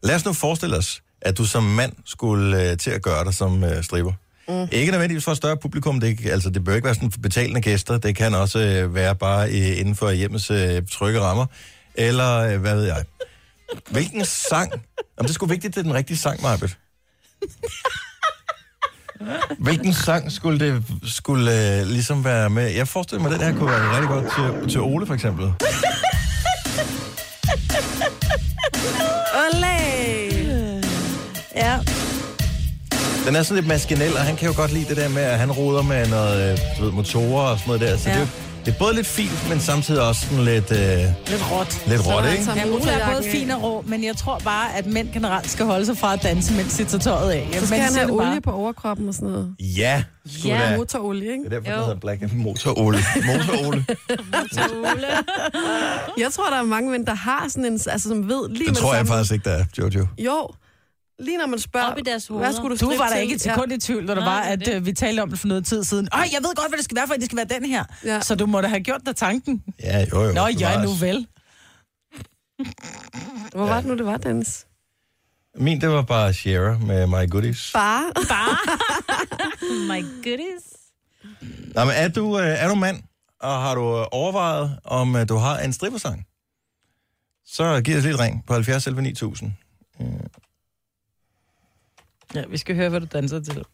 lad 0.03 0.15
os 0.15 0.25
nu 0.25 0.33
forestille 0.33 0.77
os, 0.77 1.03
at 1.23 1.39
du 1.39 1.45
som 1.45 1.63
mand 1.63 1.93
skulle 2.05 2.71
uh, 2.71 2.77
til 2.79 2.91
at 2.91 3.03
gøre 3.03 3.25
dig 3.25 3.35
som 3.35 3.63
uh, 3.63 3.83
stripper. 3.83 4.13
Mm. 4.49 4.69
Ikke 4.73 4.91
nødvendigvis 4.91 5.25
for 5.25 5.31
et 5.33 5.37
større 5.37 5.57
publikum, 5.57 6.01
det, 6.01 6.27
er 6.27 6.33
altså, 6.33 6.51
det 6.51 6.65
bør 6.65 6.75
ikke 6.75 6.85
være 6.85 6.95
sådan 6.95 7.11
betalende 7.23 7.61
gæster, 7.61 7.99
det 7.99 8.17
kan 8.17 8.35
også 8.35 8.85
uh, 8.85 8.95
være 8.95 9.17
bare 9.17 9.49
uh, 9.49 9.79
inden 9.79 9.97
for 9.97 10.11
hjemmets 10.11 10.51
uh, 10.51 10.59
trygge 10.91 11.21
rammer, 11.21 11.47
eller 11.95 12.55
uh, 12.55 12.61
hvad 12.61 12.75
ved 12.75 12.85
jeg. 12.85 13.05
Hvilken 13.91 14.25
sang? 14.25 14.73
Om 15.17 15.27
det 15.27 15.35
skulle 15.35 15.51
vigtigt, 15.51 15.75
det 15.75 15.81
er 15.81 15.85
den 15.85 15.95
rigtige 15.95 16.17
sang, 16.17 16.43
Marbet. 16.43 16.79
Hvilken 19.59 19.93
sang 19.93 20.33
skulle 20.33 20.59
det 20.67 20.83
skulle 21.05 21.79
øh, 21.81 21.87
ligesom 21.87 22.25
være 22.25 22.51
med? 22.51 22.71
Jeg 22.71 22.89
forestiller 22.89 23.23
mig, 23.23 23.33
at 23.35 23.41
den 23.41 23.49
her 23.49 23.59
kunne 23.59 23.71
være 23.71 23.91
rigtig 23.93 24.09
godt 24.09 24.25
til, 24.65 24.71
til 24.73 24.81
Ole, 24.81 25.07
for 25.07 25.15
eksempel. 25.15 25.53
Olé! 29.35 29.79
Ja. 31.57 31.79
Den 33.27 33.37
er 33.37 33.43
sådan 33.43 33.55
lidt 33.57 33.67
maskinel, 33.67 34.13
og 34.17 34.21
han 34.23 34.37
kan 34.37 34.49
jo 34.49 34.55
godt 34.57 34.73
lide 34.73 34.85
det 34.89 34.97
der 34.97 35.09
med, 35.09 35.23
at 35.23 35.39
han 35.39 35.53
roder 35.53 35.83
med 35.83 36.07
noget, 36.09 36.53
øh, 36.53 36.59
du 36.79 36.85
ved, 36.85 36.93
motorer 36.93 37.43
og 37.51 37.59
sådan 37.59 37.67
noget 37.79 37.81
der. 37.93 37.99
Så 37.99 38.09
Ja. 38.09 38.15
det, 38.15 38.23
er, 38.23 38.27
jo- 38.27 38.52
det 38.65 38.75
er 38.75 38.79
både 38.79 38.95
lidt 38.95 39.07
fint, 39.07 39.49
men 39.49 39.61
samtidig 39.61 40.03
også 40.03 40.21
sådan 40.27 40.45
lidt, 40.45 40.71
øh, 40.73 40.79
Lidt 40.79 41.53
råt. 41.53 41.83
lidt 41.87 42.07
råt, 42.07 42.25
er 42.25 42.29
ikke? 42.31 42.39
altså- 42.39 42.53
Ja, 42.57 42.67
Ole 42.67 42.91
er 42.91 43.13
både 43.13 43.25
fin 43.31 43.51
og 43.51 43.63
rå, 43.63 43.85
men 43.87 44.05
jeg 44.05 44.17
tror 44.17 44.39
bare, 44.39 44.77
at 44.77 44.87
mænd 44.87 45.13
generelt 45.13 45.51
skal 45.51 45.67
holde 45.67 45.87
sig 45.87 45.99
fra 45.99 46.13
at 46.13 46.23
danse, 46.23 46.55
mens 46.55 46.75
de 46.77 46.85
tager 46.85 46.99
tøjet 47.03 47.31
af. 47.33 47.49
Så 47.61 47.67
skal 47.67 47.79
han 47.79 47.95
have 47.95 48.07
det 48.09 48.17
bare. 48.17 48.29
olie 48.29 48.41
på 48.41 48.51
overkroppen 48.53 49.09
og 49.09 49.15
sådan 49.15 49.29
noget. 49.29 49.55
Ja, 49.61 50.03
Ja, 50.45 50.61
da. 50.71 50.77
Motorolie, 50.77 51.33
ikke? 51.33 51.45
Det 51.45 51.53
er 51.53 51.61
derfor, 51.61 51.71
Jo. 51.71 51.77
den 51.77 51.85
hedder 51.85 52.01
Black 52.01 52.23
Motor-Ole. 52.33 52.99
Motor-Ole. 53.27 53.85
Jeg 56.23 56.33
tror, 56.33 56.51
der 56.51 56.57
er 56.59 56.63
mange 56.63 56.91
mænd, 56.91 57.07
der 57.07 57.15
har 57.15 57.45
sådan 57.49 57.65
en... 57.65 57.73
Altså, 57.73 58.09
som 58.09 58.29
ved 58.29 58.49
lige 58.49 58.59
Det 58.59 58.67
med 58.69 58.75
tror 58.77 58.95
jeg 58.95 58.99
samme- 59.07 59.13
faktisk 59.13 59.33
ikke, 59.33 59.51
der 59.51 59.57
er, 59.57 59.65
Jojo. 59.79 60.07
Jo. 60.19 60.49
Lige 61.19 61.39
når 61.39 61.47
man 61.47 61.59
spørger, 61.59 61.87
Op 61.93 61.99
i 61.99 62.03
deres 62.03 62.27
hvad 62.27 62.37
hoveder. 62.37 62.53
skulle 62.53 62.77
du 62.79 62.87
Du 62.87 62.97
var 62.97 63.07
der 63.09 63.15
til? 63.15 63.23
ikke 63.23 63.35
et 63.35 63.41
sekund 63.41 63.73
i 63.73 63.79
tvivl, 63.79 64.09
da 64.09 64.15
der 64.15 64.21
Nej, 64.21 64.35
var, 64.35 64.41
det 64.43 64.49
er 64.49 64.53
at 64.53 64.61
det. 64.67 64.75
øh, 64.75 64.87
vi 64.87 64.93
talte 64.93 65.21
om 65.21 65.31
det 65.31 65.39
for 65.39 65.49
noget 65.49 65.67
tid 65.67 65.85
siden. 65.85 66.09
Øj, 66.13 66.21
jeg 66.21 66.39
ved 66.43 66.55
godt, 66.57 66.69
hvad 66.71 66.77
det 66.77 66.85
skal 66.85 66.97
være, 66.97 67.07
for 67.07 67.15
det 67.15 67.25
skal 67.25 67.37
være 67.37 67.47
den 67.61 67.65
her. 67.65 67.85
Ja. 68.05 68.21
Så 68.21 68.35
du 68.35 68.47
må 68.47 68.61
da 68.61 68.67
have 68.69 68.81
gjort 68.81 69.01
dig 69.07 69.17
tanken. 69.17 69.63
Ja, 69.83 70.07
jo, 70.13 70.23
jo. 70.25 70.33
Nå, 70.33 70.47
ja, 70.47 70.83
nu 70.83 70.91
vel. 70.93 71.27
Hvor 73.55 73.67
var 73.67 73.77
det 73.81 73.87
nu, 73.89 73.97
det 73.97 74.07
var, 74.07 74.17
Dennis? 74.17 74.67
Min, 75.57 75.81
det 75.81 75.89
var 75.89 76.03
bare 76.03 76.35
Shara 76.35 76.79
med 76.79 77.07
My 77.07 77.31
Goodies. 77.31 77.71
Bare. 77.75 78.05
My 79.91 80.05
goodies. 80.25 80.63
Nå, 81.75 81.85
men 81.85 81.95
er 81.97 82.09
du, 82.09 82.39
øh, 82.39 82.47
er 82.47 82.69
du 82.69 82.75
mand, 82.75 83.03
og 83.41 83.63
har 83.63 83.75
du 83.75 83.99
øh, 83.99 84.07
overvejet, 84.13 84.79
om 84.85 85.17
øh, 85.17 85.29
du 85.29 85.37
har 85.37 85.59
en 85.59 85.73
strippersang? 85.73 86.27
Så 87.47 87.81
giv 87.85 87.97
os 87.99 88.05
lidt 88.05 88.19
ring 88.21 88.45
på 88.47 88.53
70 88.53 88.87
11 88.87 89.03
9000. 89.03 89.53
Ja, 92.35 92.43
vi 92.49 92.57
skal 92.57 92.75
høre, 92.77 92.89
hvad 92.93 93.01
du 93.01 93.07
danser 93.13 93.41
til. 93.41 93.65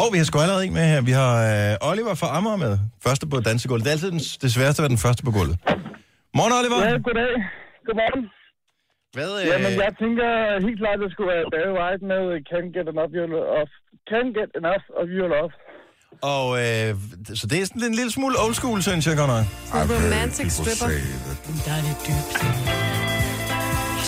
Og 0.00 0.06
vi 0.12 0.16
har 0.18 0.24
sgu 0.24 0.38
allerede 0.38 0.64
en 0.66 0.74
med 0.80 0.86
her. 0.92 1.00
Vi 1.10 1.14
har 1.22 1.32
øh, 1.52 1.90
Oliver 1.90 2.14
fra 2.14 2.28
Amager 2.36 2.56
med. 2.66 2.78
Første 3.06 3.24
på 3.32 3.36
dansegulvet. 3.40 3.84
Det 3.84 3.90
er 3.90 3.96
altid 3.96 4.10
den, 4.16 4.22
det 4.42 4.50
sværeste 4.56 4.78
at 4.80 4.82
være 4.84 4.94
den 4.96 5.02
første 5.06 5.22
på 5.28 5.32
gulvet. 5.38 5.56
Morgen, 6.38 6.52
Oliver. 6.58 6.78
Ja, 6.86 6.92
goddag. 7.08 7.32
Godmorgen. 7.86 8.22
Hvad, 9.16 9.30
øh, 9.40 9.46
Jamen, 9.50 9.72
jeg 9.86 9.92
tænker 10.02 10.28
helt 10.66 10.78
klart, 10.82 10.96
at 10.98 11.02
det 11.04 11.10
skulle 11.14 11.30
være 11.34 11.44
Barry 11.54 11.72
White 11.78 12.02
med 12.12 12.22
Can't 12.50 12.68
Get 12.76 12.86
Enough 12.92 13.12
Your 13.18 13.28
Love. 13.34 13.68
Can't 14.10 14.30
Get 14.38 14.50
Enough 14.60 14.84
of 15.00 15.06
Your 15.16 15.28
Love. 15.34 15.52
Og 16.34 16.46
øh, 16.62 16.88
så 17.40 17.44
det 17.50 17.56
er 17.60 17.64
sådan 17.70 17.88
en 17.92 17.96
lille 18.00 18.12
smule 18.18 18.34
old 18.44 18.54
school, 18.60 18.78
synes 18.82 19.04
jeg 19.08 19.16
godt 19.22 19.30
nok. 19.36 19.44
Romantic 19.92 20.48
stripper. 20.58 20.88
Der 21.66 21.72
er 21.78 21.82
lidt 21.88 22.00
dybt. 22.06 22.32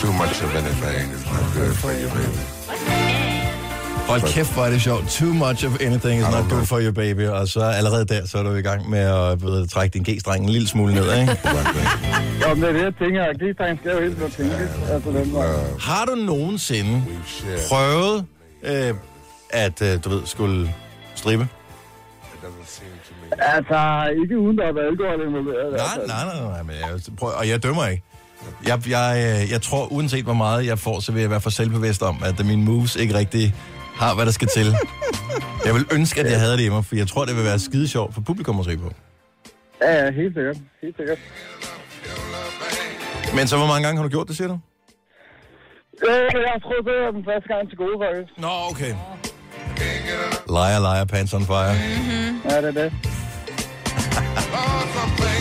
Too 0.00 0.12
much 0.22 0.36
of 0.44 0.50
anything 0.60 1.06
is 1.16 1.24
not 1.32 1.46
good 1.56 1.74
for 1.82 1.90
you, 2.00 2.08
baby. 2.16 3.03
Hold 4.08 4.22
kæft, 4.34 4.54
hvor 4.54 4.64
er 4.64 4.70
det 4.70 4.82
sjovt. 4.82 5.08
Too 5.08 5.32
much 5.32 5.66
of 5.66 5.80
anything 5.80 6.20
is 6.20 6.28
not 6.36 6.44
good 6.50 6.66
for 6.66 6.78
you, 6.80 6.92
baby. 6.92 7.26
Og 7.26 7.48
så 7.48 7.60
allerede 7.60 8.04
der, 8.04 8.26
så 8.26 8.38
er 8.38 8.42
du 8.42 8.54
i 8.54 8.62
gang 8.62 8.90
med 8.90 8.98
at 8.98 9.42
ved, 9.42 9.66
trække 9.68 9.94
din 9.98 10.04
G-streng 10.08 10.42
en 10.42 10.48
lille 10.48 10.68
smule 10.68 10.94
ned, 10.94 11.20
ikke? 11.20 11.38
Jamen, 12.42 12.62
det 12.62 12.68
er 12.68 12.72
det, 12.72 12.82
jeg 12.82 12.94
tænker. 12.98 13.22
at 13.24 13.36
G-streng 13.36 13.78
skal 13.80 13.92
jo 13.92 14.00
helt 14.00 14.16
tiden 14.16 14.30
tænke. 14.30 14.68
Altså, 14.92 15.10
den 15.10 15.34
var... 15.34 15.80
Har 15.80 16.04
du 16.04 16.14
nogensinde 16.14 17.02
prøvet 17.70 18.24
øh, 18.62 18.94
at, 19.50 19.82
øh, 19.82 20.04
du 20.04 20.08
ved, 20.08 20.20
skulle 20.24 20.74
strippe? 21.14 21.48
Altså, 23.38 24.08
ikke 24.22 24.38
uden 24.38 24.58
der 24.58 24.64
har 24.66 24.72
været 24.72 24.86
alkohol 24.86 25.28
involveret. 25.28 25.72
Nej, 25.72 25.86
altså. 25.96 26.14
nej, 26.14 26.24
nej, 26.24 26.50
nej, 26.52 26.62
men 26.62 26.74
jeg, 26.80 27.16
prøv, 27.18 27.30
og 27.38 27.48
jeg 27.48 27.62
dømmer 27.62 27.86
ikke. 27.86 28.02
Jeg, 28.66 28.90
jeg, 28.90 29.40
øh, 29.42 29.50
jeg 29.52 29.62
tror, 29.62 29.92
uanset 29.92 30.24
hvor 30.24 30.34
meget 30.34 30.66
jeg 30.66 30.78
får, 30.78 31.00
så 31.00 31.12
vil 31.12 31.20
jeg 31.20 31.30
være 31.30 31.40
for 31.40 31.50
selvbevidst 31.50 32.02
om, 32.02 32.22
at 32.24 32.46
mine 32.46 32.64
moves 32.64 32.96
ikke 32.96 33.14
rigtig 33.14 33.54
har, 33.96 34.14
hvad 34.14 34.26
der 34.26 34.32
skal 34.32 34.48
til. 34.48 34.76
Jeg 35.64 35.74
vil 35.74 35.86
ønske, 35.92 36.20
at 36.20 36.30
jeg 36.30 36.40
havde 36.40 36.52
det 36.52 36.64
i 36.64 36.68
mig, 36.68 36.84
for 36.84 36.96
jeg 36.96 37.08
tror, 37.08 37.24
det 37.24 37.36
vil 37.36 37.44
være 37.44 37.58
skide 37.58 37.88
sjovt 37.88 38.14
for 38.14 38.20
publikum 38.20 38.60
at 38.60 38.64
se 38.64 38.76
på. 38.76 38.92
Ja, 39.82 40.04
ja, 40.04 40.10
helt 40.10 40.34
sikkert. 40.34 40.56
Helt 40.82 40.96
sikkert. 40.96 41.18
Men 43.36 43.46
så 43.46 43.56
hvor 43.56 43.66
mange 43.66 43.82
gange 43.84 43.96
har 43.96 44.02
du 44.02 44.08
gjort 44.08 44.28
det, 44.28 44.36
siger 44.36 44.48
du? 44.48 44.58
Øh, 46.08 46.28
jeg 46.44 46.50
har 46.54 46.58
troet, 46.58 46.84
det 46.86 47.14
den 47.14 47.24
første 47.24 47.48
gang 47.54 47.68
til 47.68 47.78
gode, 47.78 47.96
faktisk. 48.04 48.38
Nå, 48.38 48.48
okay. 48.70 48.92
Liar, 50.56 50.80
liar, 50.86 51.04
pants 51.04 51.34
on 51.34 51.44
fire. 51.44 51.74
Ja, 52.50 52.56
det 52.62 52.68
er 52.76 52.82
det. 52.82 52.92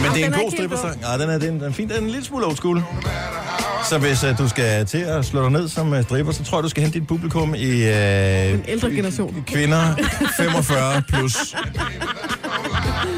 Men 0.01 0.11
det 0.13 0.21
er 0.21 0.25
en 0.25 0.33
den 0.33 0.41
god 0.41 0.51
strippersang. 0.51 0.95
Ja, 1.01 1.17
den 1.21 1.29
er, 1.29 1.37
den 1.37 1.61
er 1.61 1.71
fint. 1.71 1.89
Den 1.89 1.97
er 1.97 2.01
en 2.01 2.09
lille 2.09 2.25
smule 2.25 2.45
old 2.45 2.55
school. 2.55 2.77
Så 3.89 3.97
hvis 3.97 4.23
uh, 4.23 4.37
du 4.37 4.47
skal 4.49 4.85
til 4.85 4.97
at 4.97 5.25
slå 5.25 5.43
dig 5.43 5.51
ned 5.51 5.67
som 5.67 5.91
uh, 5.91 6.01
stripper, 6.03 6.31
så 6.33 6.43
tror 6.43 6.57
jeg, 6.57 6.63
du 6.63 6.69
skal 6.69 6.83
hente 6.83 6.99
dit 6.99 7.07
publikum 7.07 7.55
i 7.55 7.71
uh, 7.81 8.53
En 8.53 8.63
ældre 8.67 8.89
generation. 8.91 9.43
kvinder 9.47 9.95
45 10.37 11.01
plus. 11.09 11.55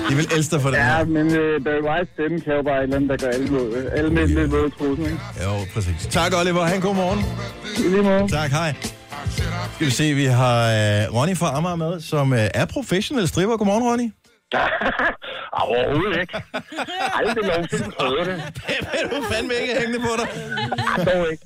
De 0.09 0.15
vil 0.15 0.27
elske 0.35 0.51
dig 0.55 0.61
for 0.61 0.69
det 0.69 0.77
Ja, 0.77 0.83
her. 0.97 1.05
men 1.05 1.27
øh, 1.35 1.63
Barry 1.63 1.83
White 1.89 2.11
stemme 2.13 2.39
kan 2.41 2.53
jo 2.53 2.63
bare 2.63 2.77
et 2.77 2.83
eller 2.83 2.95
andet, 2.95 3.09
der 3.09 3.17
gør 3.17 3.27
alle, 3.33 3.47
mod, 3.47 3.89
alle 3.97 4.09
med 4.09 4.27
lidt 4.27 4.51
våde 4.51 4.69
trusen, 4.69 5.05
ikke? 5.05 5.17
Jo, 5.43 5.49
præcis. 5.73 6.07
Tak, 6.09 6.33
Oliver. 6.41 6.63
Ha' 6.65 6.75
en 6.75 6.81
god 6.81 6.95
morgen. 6.95 7.19
I 7.77 7.89
lige 7.89 8.03
måde. 8.03 8.27
Tak, 8.27 8.49
hej. 8.51 8.73
Skal 9.75 9.85
vi 9.87 9.91
se, 9.91 10.13
vi 10.13 10.25
har 10.25 10.57
uh, 11.09 11.15
Ronny 11.15 11.37
fra 11.37 11.57
Amager 11.57 11.75
med, 11.75 12.01
som 12.01 12.31
uh, 12.31 12.37
er 12.53 12.65
professionel 12.65 13.27
stripper. 13.27 13.57
Godmorgen, 13.57 13.83
Ronny. 13.83 14.11
Overhovedet 15.61 16.21
ikke. 16.21 16.41
Aldrig 17.13 17.43
nogensinde 17.47 17.91
prøvet 17.99 18.25
det. 18.27 18.43
er 18.97 19.07
du 19.09 19.23
fandme 19.31 19.53
ikke 19.53 19.73
hængende 19.79 19.99
på 19.99 20.11
dig? 20.19 20.27
Dog 21.05 21.31
ikke. 21.31 21.43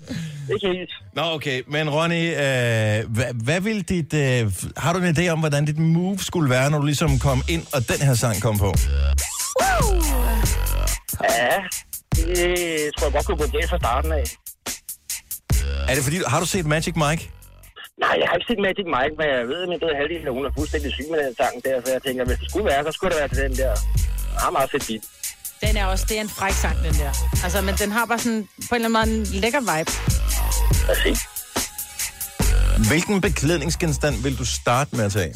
Ikke 0.54 0.68
helt. 0.68 0.92
Nå, 1.16 1.22
okay. 1.22 1.62
Men 1.68 1.90
Ronny, 1.90 2.30
øh, 2.32 3.10
hvad, 3.16 3.44
hvad 3.44 3.62
vil 3.62 3.90
dit... 3.90 4.14
Øh, 4.14 4.52
har 4.78 4.94
du 4.94 5.00
en 5.00 5.18
idé 5.18 5.30
om, 5.30 5.40
hvordan 5.40 5.66
dit 5.66 5.80
move 5.80 6.18
skulle 6.20 6.50
være, 6.50 6.70
når 6.72 6.78
du 6.78 6.86
ligesom 6.86 7.20
kom 7.20 7.42
ind, 7.50 7.66
og 7.74 7.88
den 7.88 8.08
her 8.08 8.14
sang 8.14 8.42
kom 8.42 8.58
på? 8.58 8.74
Ja, 11.24 11.58
det 12.16 12.92
tror 12.98 13.06
jeg 13.06 13.14
godt 13.14 13.26
kunne 13.26 13.38
gå 13.38 13.48
galt 13.58 13.70
fra 13.70 13.78
starten 13.78 14.12
af. 14.12 14.24
Er 15.90 15.96
det 15.96 16.04
fordi... 16.04 16.18
Har 16.28 16.40
du 16.40 16.46
set 16.46 16.66
Magic 16.66 16.96
Mike? 16.96 17.32
Nej, 18.04 18.16
jeg 18.22 18.26
har 18.30 18.36
ikke 18.38 18.50
set 18.52 18.62
Magic 18.68 18.88
Mike, 18.96 19.16
men 19.20 19.28
jeg 19.36 19.48
ved, 19.52 19.60
at 19.66 19.70
min 19.72 19.80
døde 19.84 19.96
halvdel, 20.02 20.24
at 20.30 20.34
hun 20.38 20.46
er 20.50 20.52
fuldstændig 20.60 20.90
syg 20.98 21.08
med 21.14 21.20
den 21.26 21.34
sang 21.42 21.54
der, 21.66 21.76
så 21.84 21.90
jeg 21.96 22.02
tænker, 22.08 22.22
hvis 22.30 22.40
det 22.42 22.48
skulle 22.52 22.68
være, 22.72 22.82
så 22.88 22.92
skulle 22.96 23.12
det 23.14 23.20
være 23.22 23.30
til 23.36 23.42
den 23.48 23.54
der. 23.62 23.72
Jeg 24.36 24.42
har 24.46 24.52
meget 24.58 24.70
fedt 24.74 24.86
beat. 24.90 25.04
Den 25.66 25.74
er 25.82 25.86
også, 25.94 26.06
det 26.10 26.16
er 26.18 26.24
en 26.30 26.34
fræk 26.40 26.56
sang, 26.64 26.78
den 26.88 26.94
der. 27.02 27.12
Altså, 27.46 27.60
men 27.68 27.74
den 27.84 27.90
har 27.98 28.06
bare 28.12 28.20
sådan, 28.26 28.44
på 28.70 28.74
en 28.76 28.86
eller 28.86 29.00
anden 29.00 29.20
måde, 29.24 29.36
en 29.36 29.42
lækker 29.44 29.62
vibe. 29.72 29.92
Præcis. 30.88 31.20
Hvilken 32.92 33.22
beklædningsgenstand 33.22 34.16
vil 34.26 34.38
du 34.42 34.46
starte 34.60 34.96
med 34.98 35.06
at 35.06 35.12
tage? 35.12 35.34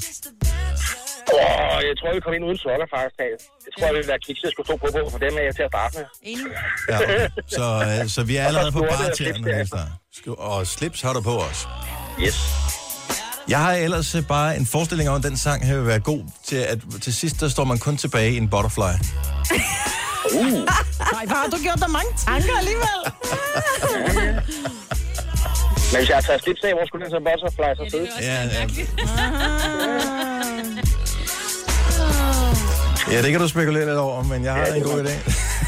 Åh, 1.34 1.80
jeg 1.90 1.96
tror, 2.00 2.10
vi 2.18 2.20
kom 2.26 2.34
ind 2.38 2.44
uden 2.50 2.58
sokker, 2.58 2.88
faktisk. 2.98 3.44
Jeg 3.66 3.72
tror, 3.76 3.88
det 3.88 3.96
ville 4.00 4.08
være 4.14 4.20
kiks, 4.26 4.40
jeg 4.44 4.52
skulle 4.54 4.68
stå 4.70 4.76
på, 4.84 4.88
på 4.96 5.10
for 5.14 5.20
dem 5.26 5.34
er 5.40 5.44
jeg 5.48 5.56
til 5.56 5.64
at 5.68 5.72
starte 5.74 5.94
med. 5.98 6.06
Enig? 6.32 6.46
Ja. 6.90 6.98
Så, 7.58 7.66
øh, 7.88 8.10
så 8.16 8.24
vi 8.30 8.36
er 8.36 8.46
allerede 8.50 8.72
på 8.72 8.80
Og 8.80 8.86
så 8.90 8.96
skjorte 8.96 9.04
og 9.04 9.10
bartjern. 9.10 9.36
slips 9.36 9.70
derefter. 9.72 10.44
Og 10.52 10.68
slips 10.68 11.02
har 11.02 11.14
du 11.14 11.22
på 11.22 11.36
os. 11.50 11.60
Yes. 12.22 12.36
Jeg 13.48 13.60
har 13.60 13.72
ellers 13.74 14.16
øh, 14.16 14.24
bare 14.28 14.58
en 14.58 14.66
forestilling 14.66 15.10
om, 15.10 15.16
at 15.16 15.24
den 15.24 15.38
sang 15.38 15.66
her 15.68 15.76
vil 15.78 15.88
være 15.88 16.00
god 16.00 16.24
til, 16.48 16.56
at 16.56 16.80
til 17.02 17.14
sidst 17.16 17.40
der 17.40 17.50
står 17.50 17.64
man 17.64 17.78
kun 17.80 17.98
tilbage 17.98 18.32
i 18.32 18.38
en 18.38 18.50
butterfly. 18.50 18.82
Nej, 18.82 18.92
hvor 21.26 21.36
har 21.36 21.48
du 21.52 21.58
gjort 21.64 21.80
dig 21.80 21.90
mange 21.90 22.10
tanker 22.26 22.58
alligevel? 22.58 23.00
Men 25.92 26.00
hvis 26.00 26.10
jeg 26.10 26.18
har 26.18 26.22
taget 26.22 26.42
slips 26.44 26.62
af, 26.64 26.74
hvor 26.74 26.86
skulle 26.88 27.06
den 27.06 27.12
så 27.12 27.20
butterfly 27.20 27.70
så 27.78 27.86
sidde? 27.92 28.08
Ja, 28.22 28.44
ja. 28.44 28.68
Ja, 33.12 33.22
det 33.22 33.32
kan 33.32 33.40
du 33.42 33.48
spekulere 33.48 33.86
lidt 33.86 33.98
over, 33.98 34.24
men 34.24 34.44
jeg 34.44 34.54
har 34.54 34.60
Ja, 34.60 34.68
en 34.68 34.74
det 34.74 34.84
god 34.84 35.04
idé. 35.04 35.12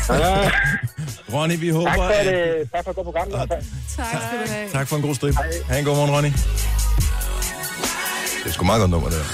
Ronny, 1.33 1.59
vi 1.59 1.69
håber, 1.69 1.85
Tak 1.87 1.95
for, 1.97 2.03
at... 2.03 2.25
det, 2.25 2.69
tak 2.71 2.83
for 2.83 2.89
at 2.89 2.95
gå 2.95 3.03
på 3.03 3.11
gang. 3.11 3.27
i 3.27 3.35
hvert 3.35 3.47
fald. 3.47 3.63
Tak 3.97 4.21
skal 4.21 4.39
du 4.47 4.51
have. 4.53 4.69
Tak 4.69 4.87
for 4.87 4.95
en 4.95 5.01
god 5.01 5.15
strip. 5.15 5.35
Ha' 5.67 5.79
en 5.79 5.85
god 5.85 5.95
morgen, 5.95 6.11
Ronny. 6.15 6.29
Det 8.43 8.49
er 8.49 8.53
sgu 8.53 8.65
meget 8.65 8.79
godt 8.79 8.91
nummer, 8.91 9.09
det 9.09 9.17
der. 9.17 9.25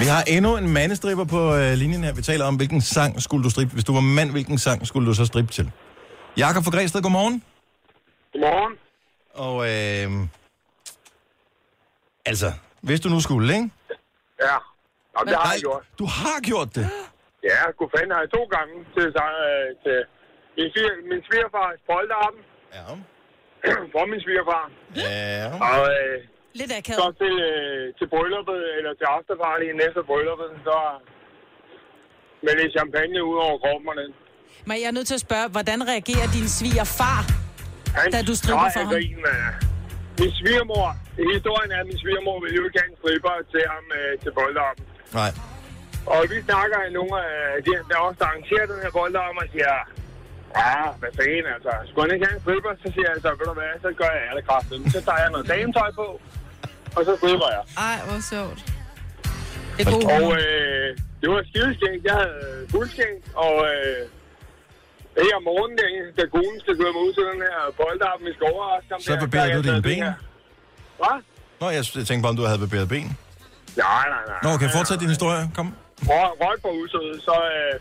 Vi 0.00 0.04
har 0.04 0.22
endnu 0.22 0.56
en 0.56 0.68
mandestripper 0.68 1.24
på 1.24 1.54
øh, 1.54 1.72
linjen 1.72 2.04
her. 2.04 2.12
Vi 2.12 2.22
taler 2.22 2.44
om, 2.44 2.56
hvilken 2.56 2.80
sang 2.80 3.22
skulle 3.22 3.44
du 3.44 3.50
strippe. 3.50 3.72
Hvis 3.72 3.84
du 3.84 3.92
var 3.94 4.00
mand, 4.00 4.30
hvilken 4.30 4.58
sang 4.58 4.86
skulle 4.86 5.08
du 5.08 5.14
så 5.14 5.24
strippe 5.26 5.52
til? 5.52 5.70
Jakob 6.36 6.64
fra 6.64 6.70
Græsted, 6.70 7.02
godmorgen. 7.02 7.42
Godmorgen. 8.32 8.72
Og 9.34 9.56
øh, 9.70 10.26
altså, 12.26 12.52
hvis 12.80 13.00
du 13.00 13.08
nu 13.08 13.20
skulle, 13.20 13.54
ikke? 13.54 13.70
Ja, 14.40 14.46
Jamen, 15.18 15.28
det 15.32 15.36
har 15.42 15.52
jeg 15.52 15.60
gjort. 15.60 15.82
du 15.98 16.04
har 16.06 16.40
gjort 16.42 16.74
det. 16.74 16.88
Ja, 17.48 17.58
gud 17.78 17.88
fanden 17.94 18.12
har 18.16 18.20
jeg 18.24 18.30
to 18.38 18.42
gange 18.56 18.74
til, 18.94 19.06
øh, 19.48 19.68
til 19.84 19.96
min, 20.58 20.68
sviger, 20.72 20.94
min 21.10 21.22
svigerfars 21.28 21.78
polterappen 21.90 22.42
Ja. 22.76 22.84
for 23.94 24.02
min 24.12 24.20
svigerfar. 24.24 24.64
Ja. 24.96 25.12
Og 25.68 25.80
øh, 25.96 26.16
Lidt 26.60 26.70
så 26.72 26.78
akavet. 26.80 27.12
til, 27.22 27.34
øh, 27.50 27.84
til 27.98 28.06
brylluppet, 28.12 28.60
eller 28.76 28.92
til 29.00 29.06
afterparty 29.16 29.66
efter 29.88 30.02
brylluppet, 30.10 30.50
så 30.68 30.76
med 32.44 32.52
lidt 32.60 32.72
champagne 32.78 33.18
ud 33.30 33.36
over 33.46 33.56
den. 34.00 34.10
Men 34.68 34.74
jeg 34.82 34.88
er 34.92 34.96
nødt 34.98 35.08
til 35.12 35.18
at 35.20 35.24
spørge, 35.28 35.46
hvordan 35.56 35.78
reagerer 35.92 36.28
din 36.36 36.48
svigerfar? 36.58 37.20
Han 37.98 38.06
Da 38.14 38.18
du 38.30 38.34
stripper 38.42 38.68
for 38.76 38.82
ham? 38.86 38.92
Grin, 38.94 39.20
øh. 39.34 39.50
Min 40.20 40.32
svigermor, 40.40 40.86
historien 41.34 41.70
er, 41.76 41.80
at 41.84 41.88
min 41.92 41.98
svigermor 42.02 42.36
ville 42.44 42.56
jo 42.60 42.62
ikke 42.68 42.78
have 42.82 42.90
en 42.94 42.98
stripper 43.02 43.34
til 43.52 43.62
ham 43.72 43.84
øh, 43.98 44.10
til 44.22 44.30
polterappen. 44.38 44.84
Nej. 45.20 45.30
Og 46.12 46.18
vi 46.32 46.38
snakker 46.48 46.76
med 46.84 46.90
nogle 46.98 47.14
af 47.30 47.62
de, 47.66 47.72
der 47.90 47.96
også 48.08 48.20
arrangerer 48.28 48.66
den 48.72 48.78
her 48.84 48.90
polterappen 48.98 49.38
og 49.44 49.48
siger, 49.54 49.72
ja, 50.60 50.76
hvad 51.00 51.12
fanden 51.18 51.46
altså, 51.56 51.72
skulle 51.88 52.02
han 52.04 52.12
ikke 52.14 52.26
have 52.26 52.36
en 52.38 52.42
stripper? 52.44 52.72
Så 52.82 52.88
siger 52.94 53.06
jeg 53.08 53.14
altså, 53.16 53.30
ved 53.38 53.46
du 53.50 53.54
hvad, 53.60 53.72
så 53.84 53.90
gør 54.00 54.10
jeg 54.18 54.24
alle 54.30 54.42
kraften. 54.48 54.78
Så 54.94 54.98
tager 55.06 55.20
jeg 55.24 55.30
noget 55.34 55.46
dametøj 55.52 55.90
på, 56.00 56.06
og 56.96 57.02
så 57.08 57.12
stripper 57.20 57.48
jeg. 57.56 57.62
Ej, 57.88 57.96
hvor 58.06 58.20
sjovt. 58.34 58.60
Det 59.76 59.82
er 59.86 59.90
god 59.94 60.04
Og 60.16 60.26
øh, 60.40 60.88
det 61.20 61.28
var 61.34 61.42
skideskægt. 61.50 62.02
Jeg 62.08 62.16
havde 62.22 62.42
fuldskægt, 62.74 63.24
og 63.44 63.54
øh, 63.70 64.00
her 65.26 65.36
om 65.40 65.44
morgenen, 65.50 65.76
der, 65.80 65.88
da 66.18 66.22
konen 66.34 66.58
skal 66.64 66.74
køre 66.80 66.92
mig 66.96 67.02
ud 67.06 67.12
til 67.16 67.24
den 67.30 67.40
her 67.46 67.58
skal 68.36 68.46
overraske 68.52 68.88
ham. 68.94 69.00
Så 69.00 69.10
er 69.14 69.20
du 69.24 69.28
jeg 69.36 69.64
dine 69.68 69.82
ben? 69.88 70.04
Hvad? 71.00 71.16
Nå, 71.60 71.66
jeg 71.76 71.82
jeg 72.00 72.06
tænkte 72.08 72.22
bare, 72.24 72.32
om 72.34 72.38
du 72.40 72.44
havde 72.50 72.60
barberet 72.64 72.88
ben. 72.94 73.08
Nej, 73.76 74.06
nej, 74.14 74.22
nej. 74.32 74.40
Nå, 74.44 74.48
okay, 74.56 74.68
fortsæt 74.76 75.00
din 75.04 75.12
historie. 75.16 75.42
Kom. 75.58 75.68
Røg, 76.10 76.56
på 76.64 76.70
huset, 76.78 77.06
så 77.28 77.36
øh, 77.54 77.74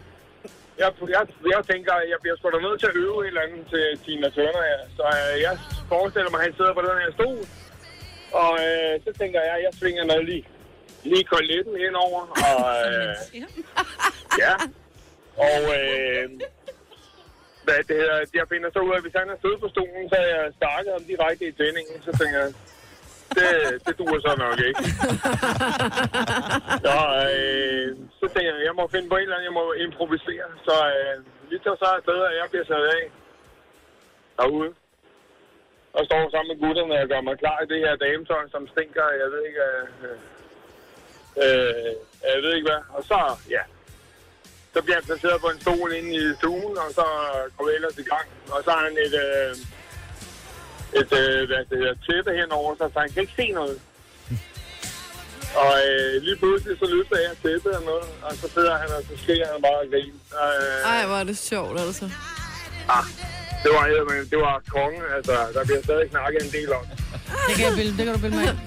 jeg, 0.82 0.90
jeg, 1.16 1.24
jeg 1.54 1.62
tænker, 1.72 1.94
jeg 2.14 2.20
bliver 2.22 2.36
sgu 2.38 2.46
da 2.50 2.60
nødt 2.68 2.80
til 2.80 2.92
at 2.92 3.00
øve 3.06 3.20
et 3.22 3.28
eller 3.28 3.46
andet 3.46 3.64
til 3.74 3.86
Tina 4.04 4.30
Turner 4.36 4.64
her. 4.70 4.80
Så 4.98 5.06
øh, 5.20 5.36
jeg 5.46 5.54
forestiller 5.94 6.30
mig, 6.32 6.40
at 6.40 6.46
han 6.48 6.56
sidder 6.60 6.74
på 6.78 6.84
den 6.88 7.02
her 7.04 7.12
stol, 7.18 7.42
og 8.42 8.52
øh, 8.66 8.94
så 9.06 9.10
tænker 9.20 9.40
jeg, 9.48 9.56
at 9.58 9.64
jeg 9.68 9.74
svinger 9.80 10.04
noget 10.12 10.26
lige, 10.30 10.46
lige 11.12 11.26
koletten 11.34 11.76
indover, 11.86 12.22
og 12.50 12.66
øh, 12.90 13.14
ja, 14.44 14.54
og 15.50 15.60
øh, 15.80 16.26
hvad 17.66 17.80
det 17.88 17.96
hedder, 18.02 18.18
jeg 18.40 18.46
finder 18.54 18.70
så 18.72 18.80
ud 18.86 18.94
af, 18.94 19.00
at 19.00 19.06
hvis 19.06 19.20
han 19.22 19.30
er 19.34 19.38
siddet 19.44 19.60
på 19.64 19.70
stolen, 19.76 20.06
så 20.12 20.16
er 20.24 20.30
jeg 20.36 20.54
startet 20.60 20.90
ham 20.96 21.04
direkte 21.12 21.44
i 21.48 21.58
tændingen, 21.60 21.98
så 22.08 22.12
tænker 22.20 22.38
jeg, 22.44 22.52
det, 23.40 23.52
det 23.86 23.94
duer 24.00 24.20
så 24.28 24.34
nok 24.46 24.60
ikke. 24.70 24.84
Så, 26.86 26.98
øh, 27.34 27.88
så 28.20 28.26
tænker 28.34 28.52
jeg, 28.56 28.66
jeg 28.70 28.76
må 28.80 28.84
finde 28.94 29.08
på 29.10 29.18
en 29.18 29.26
eller 29.26 29.36
andet, 29.36 29.50
jeg 29.50 29.58
må 29.62 29.66
improvisere. 29.86 30.48
Så 30.68 30.76
øh, 30.96 31.16
vi 31.50 31.56
tager 31.64 31.80
så 31.84 31.90
afsted, 31.98 32.20
og 32.30 32.34
jeg 32.40 32.46
bliver 32.52 32.68
sat 32.72 32.86
af 32.98 33.04
derude. 34.40 34.72
Og 35.96 36.02
står 36.06 36.32
sammen 36.34 36.50
med 36.52 36.62
gutterne 36.64 36.96
og 37.04 37.08
gør 37.12 37.22
mig 37.22 37.38
klar 37.44 37.58
i 37.62 37.70
det 37.72 37.80
her 37.86 37.96
dametøj, 37.96 38.44
som 38.56 38.64
stinker, 38.74 39.06
jeg 39.22 39.28
ved 39.34 39.42
ikke, 39.50 39.64
øh, 39.72 40.18
øh, 41.44 41.92
jeg 42.34 42.42
ved 42.44 42.52
ikke 42.56 42.70
hvad. 42.70 42.82
Og 42.98 43.02
så, 43.10 43.20
ja, 43.56 43.64
så 44.74 44.80
bliver 44.84 44.98
han 45.00 45.10
placeret 45.10 45.42
på 45.42 45.50
en 45.52 45.62
stol 45.62 45.90
inde 46.00 46.12
i 46.22 46.24
stuen, 46.40 46.76
og 46.84 46.90
så 47.00 47.06
går 47.56 47.66
vi 47.68 47.72
ellers 47.78 47.98
i 48.04 48.10
gang. 48.14 48.28
Og 48.54 48.60
så 48.66 48.70
har 48.76 48.84
han 48.88 48.96
et, 49.06 49.16
øh, 49.26 49.52
et 51.00 51.12
øh, 51.22 51.40
hvad 51.50 51.62
det 51.70 51.78
hedder, 51.82 51.96
tæppe 52.08 52.32
henover, 52.40 52.72
så 52.80 52.86
han 53.04 53.10
kan 53.14 53.22
ikke 53.26 53.36
se 53.42 53.48
noget. 53.60 53.78
Og 55.64 55.74
øh, 55.90 56.14
lige 56.26 56.38
pludselig 56.42 56.74
så 56.82 56.86
løfter 56.96 57.18
jeg 57.26 57.34
tæppet 57.44 57.72
og 57.80 57.84
noget, 57.92 58.08
og 58.28 58.34
så 58.42 58.48
sidder 58.56 58.74
han, 58.82 58.88
og 58.98 59.02
så 59.10 59.14
skriger 59.24 59.48
han 59.54 59.60
bare 59.68 59.80
og 59.84 59.88
griner. 59.94 60.20
Øh, 60.44 60.92
Ej, 60.94 61.06
hvor 61.08 61.18
er 61.24 61.24
det 61.32 61.38
sjovt, 61.52 61.76
altså. 61.86 62.06
ah, 62.98 63.06
det 63.64 63.70
var, 63.76 63.84
men 64.10 64.20
det 64.32 64.40
var 64.48 64.56
kongen, 64.76 65.04
altså, 65.18 65.36
der 65.56 65.64
bliver 65.68 65.82
stadig 65.84 66.08
snakket 66.10 66.40
en 66.48 66.52
del 66.58 66.70
om. 66.80 66.84
Det 67.48 67.56
kan, 67.58 67.66
jeg 67.70 67.76
bilde, 67.80 67.94
det 67.98 68.04
kan 68.06 68.14
du 68.16 68.20
bilde 68.26 68.36
mig. 68.38 68.58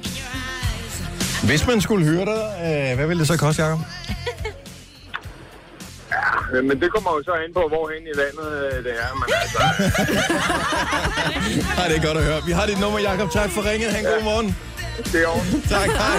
Hvis 1.50 1.66
man 1.66 1.80
skulle 1.80 2.04
høre 2.12 2.24
dig, 2.32 2.42
øh, 2.66 2.96
hvad 2.96 3.06
ville 3.06 3.20
det 3.20 3.28
så 3.28 3.36
koste, 3.38 3.62
Jacob? 3.62 3.80
Ja, 6.54 6.60
men 6.68 6.80
det 6.82 6.88
kommer 6.94 7.10
jo 7.16 7.20
så 7.28 7.32
an 7.44 7.50
på, 7.58 7.62
hvorhen 7.72 8.02
i 8.12 8.14
landet 8.22 8.48
øh, 8.62 8.84
det 8.86 8.94
er, 9.04 9.10
men 9.20 9.28
altså... 9.42 9.58
Nej, 11.78 11.86
det 11.88 11.96
er 12.00 12.04
godt 12.08 12.18
at 12.18 12.24
høre. 12.24 12.40
Vi 12.46 12.52
har 12.52 12.66
dit 12.66 12.80
nummer, 12.80 12.98
Jacob. 13.08 13.30
Tak 13.30 13.50
for 13.50 13.70
ringet. 13.70 13.90
Ha' 13.92 13.98
en 13.98 14.04
god 14.14 14.22
morgen. 14.30 14.56
Det 15.12 15.22
er 15.22 15.28
ordentligt. 15.28 15.68
Tak, 15.68 15.88
hej. 15.88 16.18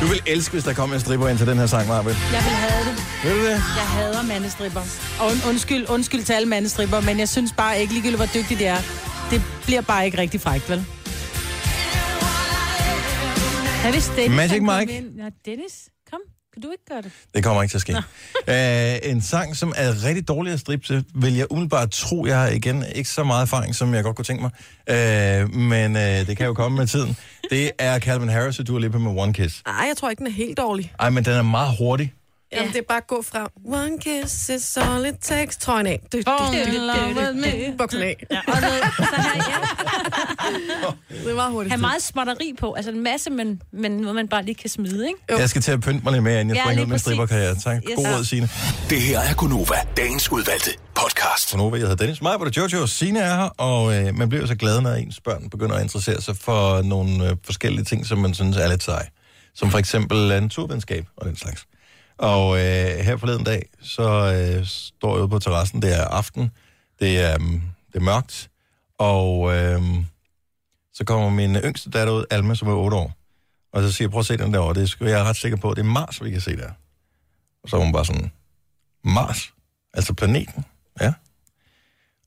Du 0.00 0.06
vil 0.06 0.20
elske, 0.26 0.52
hvis 0.52 0.64
der 0.64 0.74
kom 0.74 0.92
en 0.92 1.00
stripper 1.00 1.28
ind 1.28 1.38
til 1.38 1.46
den 1.46 1.58
her 1.58 1.66
sang, 1.66 1.88
Marvind. 1.88 2.16
Jeg 2.32 2.42
vil 2.44 2.52
have 2.52 2.84
det. 2.84 2.94
Ved 3.24 3.30
du 3.30 3.44
det? 3.46 3.50
Jeg 3.50 3.86
hader 3.96 4.22
mandestripper. 4.22 4.80
Og 5.20 5.26
und, 5.26 5.44
undskyld, 5.48 5.86
undskyld 5.88 6.22
til 6.22 6.32
alle 6.32 6.48
mandestripper, 6.48 7.00
men 7.00 7.18
jeg 7.18 7.28
synes 7.28 7.52
bare 7.56 7.80
ikke 7.80 7.92
ligegyldigt, 7.92 8.18
hvor 8.18 8.30
dygtige 8.34 8.58
de 8.58 8.64
er. 8.64 8.78
Det 9.30 9.42
bliver 9.64 9.80
bare 9.80 10.04
ikke 10.06 10.18
rigtig 10.18 10.40
frækt, 10.40 10.70
vel? 10.70 10.84
Hvad 13.86 13.94
hvis 13.94 14.12
Dennis... 14.16 14.36
Magic 14.36 14.60
Mike? 14.60 14.98
ind? 14.98 15.16
Ja, 15.16 15.28
Dennis, 15.50 15.88
kom. 16.10 16.20
Kan 16.52 16.62
du 16.62 16.70
ikke 16.70 16.84
gøre 16.88 17.02
det? 17.02 17.12
Det 17.34 17.44
kommer 17.44 17.62
ikke 17.62 17.72
til 17.72 17.78
at 17.78 17.80
ske. 17.80 17.94
Æh, 18.48 19.10
en 19.12 19.22
sang, 19.22 19.56
som 19.56 19.72
er 19.76 20.04
rigtig 20.04 20.28
dårlig 20.28 20.52
at 20.52 20.60
strippe 20.60 20.86
til, 20.86 21.04
vil 21.14 21.34
jeg 21.34 21.46
umiddelbart 21.50 21.90
tro, 21.90 22.26
jeg 22.26 22.40
har 22.40 22.48
igen 22.48 22.84
ikke 22.94 23.10
så 23.10 23.24
meget 23.24 23.42
erfaring, 23.42 23.74
som 23.74 23.94
jeg 23.94 24.02
godt 24.04 24.16
kunne 24.16 24.24
tænke 24.24 24.42
mig. 24.42 24.50
Æh, 24.88 25.54
men 25.54 25.96
øh, 25.96 26.26
det 26.26 26.36
kan 26.36 26.46
jo 26.46 26.54
komme 26.54 26.78
med 26.78 26.86
tiden. 26.86 27.16
Det 27.50 27.70
er 27.78 27.98
Calvin 27.98 28.28
Harris 28.28 28.58
og 28.58 28.66
Dua 28.66 28.80
Lipa 28.80 28.98
med 28.98 29.20
One 29.20 29.32
Kiss. 29.32 29.62
Nej, 29.66 29.74
jeg 29.88 29.96
tror 29.96 30.10
ikke, 30.10 30.20
den 30.20 30.26
er 30.26 30.30
helt 30.30 30.58
dårlig. 30.58 30.92
Ej, 31.00 31.10
men 31.10 31.24
den 31.24 31.32
er 31.32 31.42
meget 31.42 31.76
hurtig. 31.78 32.12
Jamen, 32.56 32.72
det 32.72 32.78
er 32.78 32.82
bare 32.88 32.98
at 32.98 33.06
gå 33.06 33.22
fra 33.22 33.50
One 33.64 33.98
kiss 34.00 34.48
is 34.48 34.76
all 34.76 35.06
it 35.06 35.14
takes, 35.22 35.56
trøjen 35.56 35.86
af. 35.86 36.00
Buksen 37.78 38.02
af. 38.02 38.24
Ja, 38.30 38.40
og 38.46 38.60
noget, 38.60 38.82
så 38.98 39.04
her, 39.20 39.34
ja, 39.36 39.56
Det 41.24 41.30
er 41.30 41.34
meget 41.34 41.52
hurtigt. 41.52 41.72
have 41.72 41.80
meget 41.80 42.02
småtteri 42.02 42.54
på. 42.60 42.72
Altså 42.72 42.90
en 42.90 43.02
masse, 43.02 43.30
men, 43.30 43.62
men 43.72 43.92
noget, 43.92 44.14
man 44.14 44.28
bare 44.28 44.42
lige 44.44 44.54
kan 44.54 44.70
smide, 44.70 45.06
ikke? 45.08 45.20
Jo. 45.32 45.38
Jeg 45.38 45.50
skal 45.50 45.62
til 45.62 45.72
at 45.72 45.80
pynte 45.80 46.04
mig 46.04 46.12
lidt 46.12 46.22
mere, 46.22 46.40
inden 46.40 46.56
jeg 46.56 46.56
Ja, 46.56 46.62
springer 46.64 46.82
ud 46.82 46.86
med 46.86 46.94
præcis. 46.94 47.04
stripperkarriere. 47.04 47.54
Tak. 47.54 47.76
Yes. 47.76 47.96
God 47.96 48.04
råd, 48.06 48.24
Signe. 48.24 48.48
Det 48.90 49.00
her 49.00 49.20
er 49.20 49.34
Gunova, 49.34 49.74
dagens 49.96 50.32
udvalgte 50.32 50.70
podcast. 50.94 51.48
Så 51.50 51.56
nu 51.56 51.70
jeg 51.74 51.80
hedder 51.80 51.94
Dennis 51.96 52.22
Meyer, 52.22 52.36
hvor 52.36 52.50
Jojo 52.56 52.82
og 52.82 52.88
Signe 52.88 53.20
er 53.20 53.34
her, 53.36 53.48
og 53.58 53.94
øh, 53.96 54.14
man 54.14 54.28
bliver 54.28 54.42
jo 54.42 54.46
så 54.46 54.54
glad, 54.54 54.80
når 54.80 54.90
ens 54.90 55.20
børn 55.20 55.50
begynder 55.50 55.76
at 55.76 55.82
interessere 55.82 56.22
sig 56.22 56.36
for 56.36 56.82
nogle 56.82 57.30
øh, 57.30 57.36
forskellige 57.44 57.84
ting, 57.84 58.06
som 58.06 58.18
man 58.18 58.34
synes 58.34 58.56
er 58.56 58.68
lidt 58.68 58.82
sej. 58.82 59.08
Som 59.54 59.70
for 59.70 59.78
eksempel 59.78 60.28
naturvidenskab 60.28 61.04
og 61.16 61.26
den 61.26 61.36
slags. 61.36 61.66
Og 62.18 62.58
øh, 62.58 63.04
her 63.04 63.16
forleden 63.16 63.44
dag, 63.44 63.68
så 63.82 64.02
øh, 64.02 64.66
står 64.66 65.14
jeg 65.14 65.20
ude 65.20 65.28
på 65.28 65.38
terrassen, 65.38 65.82
det 65.82 65.98
er 65.98 66.04
aften, 66.04 66.50
det 67.00 67.20
er, 67.20 67.36
um, 67.36 67.62
det 67.92 67.98
er 67.98 68.04
mørkt, 68.04 68.50
og 68.98 69.56
øh, 69.56 69.82
så 70.94 71.04
kommer 71.04 71.30
min 71.30 71.56
yngste 71.56 71.90
datter 71.90 72.12
ud, 72.12 72.24
Alma, 72.30 72.54
som 72.54 72.68
er 72.68 72.72
8 72.72 72.96
år, 72.96 73.12
og 73.72 73.82
så 73.82 73.92
siger 73.92 74.06
jeg, 74.06 74.10
prøv 74.10 74.20
at 74.20 74.26
se 74.26 74.36
den 74.36 74.52
derovre, 74.52 74.74
det 74.74 74.96
er, 75.00 75.06
jeg 75.06 75.20
er 75.20 75.24
ret 75.24 75.36
sikker 75.36 75.58
på, 75.58 75.70
at 75.70 75.76
det 75.76 75.82
er 75.82 75.86
Mars, 75.86 76.24
vi 76.24 76.30
kan 76.30 76.40
se 76.40 76.56
der. 76.56 76.70
Og 77.62 77.68
så 77.68 77.76
er 77.76 77.80
hun 77.80 77.92
bare 77.92 78.04
sådan, 78.04 78.30
Mars? 79.04 79.52
Altså 79.94 80.14
planeten? 80.14 80.64
Ja. 81.00 81.12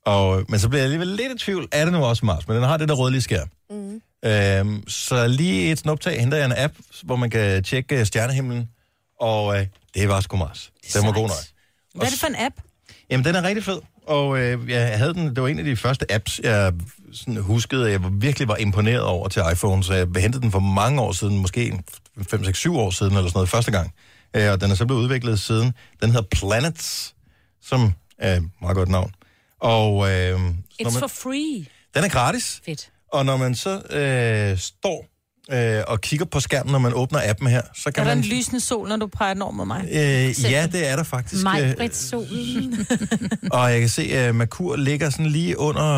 Og, 0.05 0.45
men 0.49 0.59
så 0.59 0.69
bliver 0.69 0.79
jeg 0.79 0.83
alligevel 0.83 1.07
lidt 1.07 1.41
i 1.41 1.45
tvivl, 1.45 1.67
er 1.71 1.85
det 1.85 1.93
nu 1.93 2.05
også 2.05 2.25
Mars? 2.25 2.47
Men 2.47 2.57
den 2.57 2.63
har 2.63 2.77
det 2.77 2.89
der 2.89 2.95
rødlige 2.95 3.21
skær. 3.21 3.43
Mm. 3.69 4.01
Øhm, 4.25 4.87
så 4.87 5.27
lige 5.27 5.71
et 5.71 5.79
snuptag 5.79 6.19
henter 6.21 6.37
jeg 6.37 6.45
en 6.45 6.53
app, 6.57 6.73
hvor 7.03 7.15
man 7.15 7.29
kan 7.29 7.63
tjekke 7.63 7.99
øh, 7.99 8.05
stjernehimlen, 8.05 8.69
og 9.19 9.59
øh, 9.59 9.67
det 9.95 10.09
var 10.09 10.21
sgu 10.21 10.37
Mars. 10.37 10.71
Den 10.93 11.05
var 11.05 11.11
god 11.11 11.27
nok. 11.27 11.37
Hvad 11.95 12.05
er 12.07 12.09
det 12.09 12.19
for 12.19 12.27
en 12.27 12.35
app? 12.35 12.55
Jamen, 13.09 13.25
den 13.25 13.35
er 13.35 13.43
rigtig 13.43 13.63
fed, 13.63 13.79
og 14.07 14.39
øh, 14.39 14.69
jeg 14.69 14.97
havde 14.97 15.13
den, 15.13 15.35
det 15.35 15.41
var 15.43 15.47
en 15.47 15.59
af 15.59 15.65
de 15.65 15.75
første 15.75 16.11
apps, 16.11 16.39
jeg 16.43 16.73
sådan 17.13 17.37
huskede, 17.37 17.85
at 17.85 17.91
jeg 17.91 18.01
virkelig 18.13 18.47
var 18.47 18.55
imponeret 18.55 19.01
over 19.01 19.27
til 19.27 19.41
iPhone, 19.53 19.83
så 19.83 19.93
jeg 19.93 20.07
hentede 20.17 20.41
den 20.41 20.51
for 20.51 20.59
mange 20.59 21.01
år 21.01 21.11
siden, 21.11 21.37
måske 21.37 21.79
5-6-7 22.19 22.71
år 22.71 22.89
siden, 22.91 23.11
eller 23.13 23.29
sådan 23.29 23.31
noget, 23.37 23.49
første 23.49 23.71
gang. 23.71 23.93
Øh, 24.33 24.51
og 24.51 24.61
den 24.61 24.71
er 24.71 24.75
så 24.75 24.85
blevet 24.85 25.01
udviklet 25.01 25.39
siden. 25.39 25.73
Den 26.01 26.11
hedder 26.11 26.27
Planets, 26.31 27.15
som 27.63 27.93
er 28.17 28.35
et 28.35 28.49
meget 28.61 28.75
godt 28.75 28.89
navn. 28.89 29.11
Og 29.59 30.11
øh, 30.11 30.39
It's 30.81 30.83
man, 30.83 30.91
for 30.93 31.07
free. 31.07 31.65
den 31.95 32.03
er 32.03 32.09
gratis, 32.09 32.61
Fedt. 32.65 32.91
og 33.13 33.25
når 33.25 33.37
man 33.37 33.55
så 33.55 33.81
øh, 33.89 34.57
står 34.57 35.05
øh, 35.51 35.81
og 35.87 36.01
kigger 36.01 36.25
på 36.25 36.39
skærmen, 36.39 36.71
når 36.71 36.79
man 36.79 36.93
åbner 36.93 37.19
appen 37.29 37.47
her, 37.47 37.61
så 37.75 37.83
Er 37.85 37.91
kan 37.91 38.05
der 38.05 38.09
man... 38.15 38.17
en 38.17 38.23
lysende 38.23 38.59
sol, 38.59 38.87
når 38.89 38.95
du 38.97 39.07
peger 39.07 39.33
den 39.33 39.41
over 39.41 39.51
mod 39.51 39.65
mig? 39.65 39.85
Øh, 39.91 40.51
ja, 40.51 40.67
det 40.71 40.89
er 40.89 40.95
der 40.95 41.03
faktisk. 41.03 41.43
Mig, 41.43 41.73
Britt 41.77 41.95
Solen. 41.95 42.87
og 43.51 43.71
jeg 43.71 43.79
kan 43.79 43.89
se, 43.89 44.01
at 44.13 44.35
Merkur 44.35 44.75
ligger 44.75 45.09
sådan 45.09 45.25
lige 45.25 45.59
under 45.59 45.95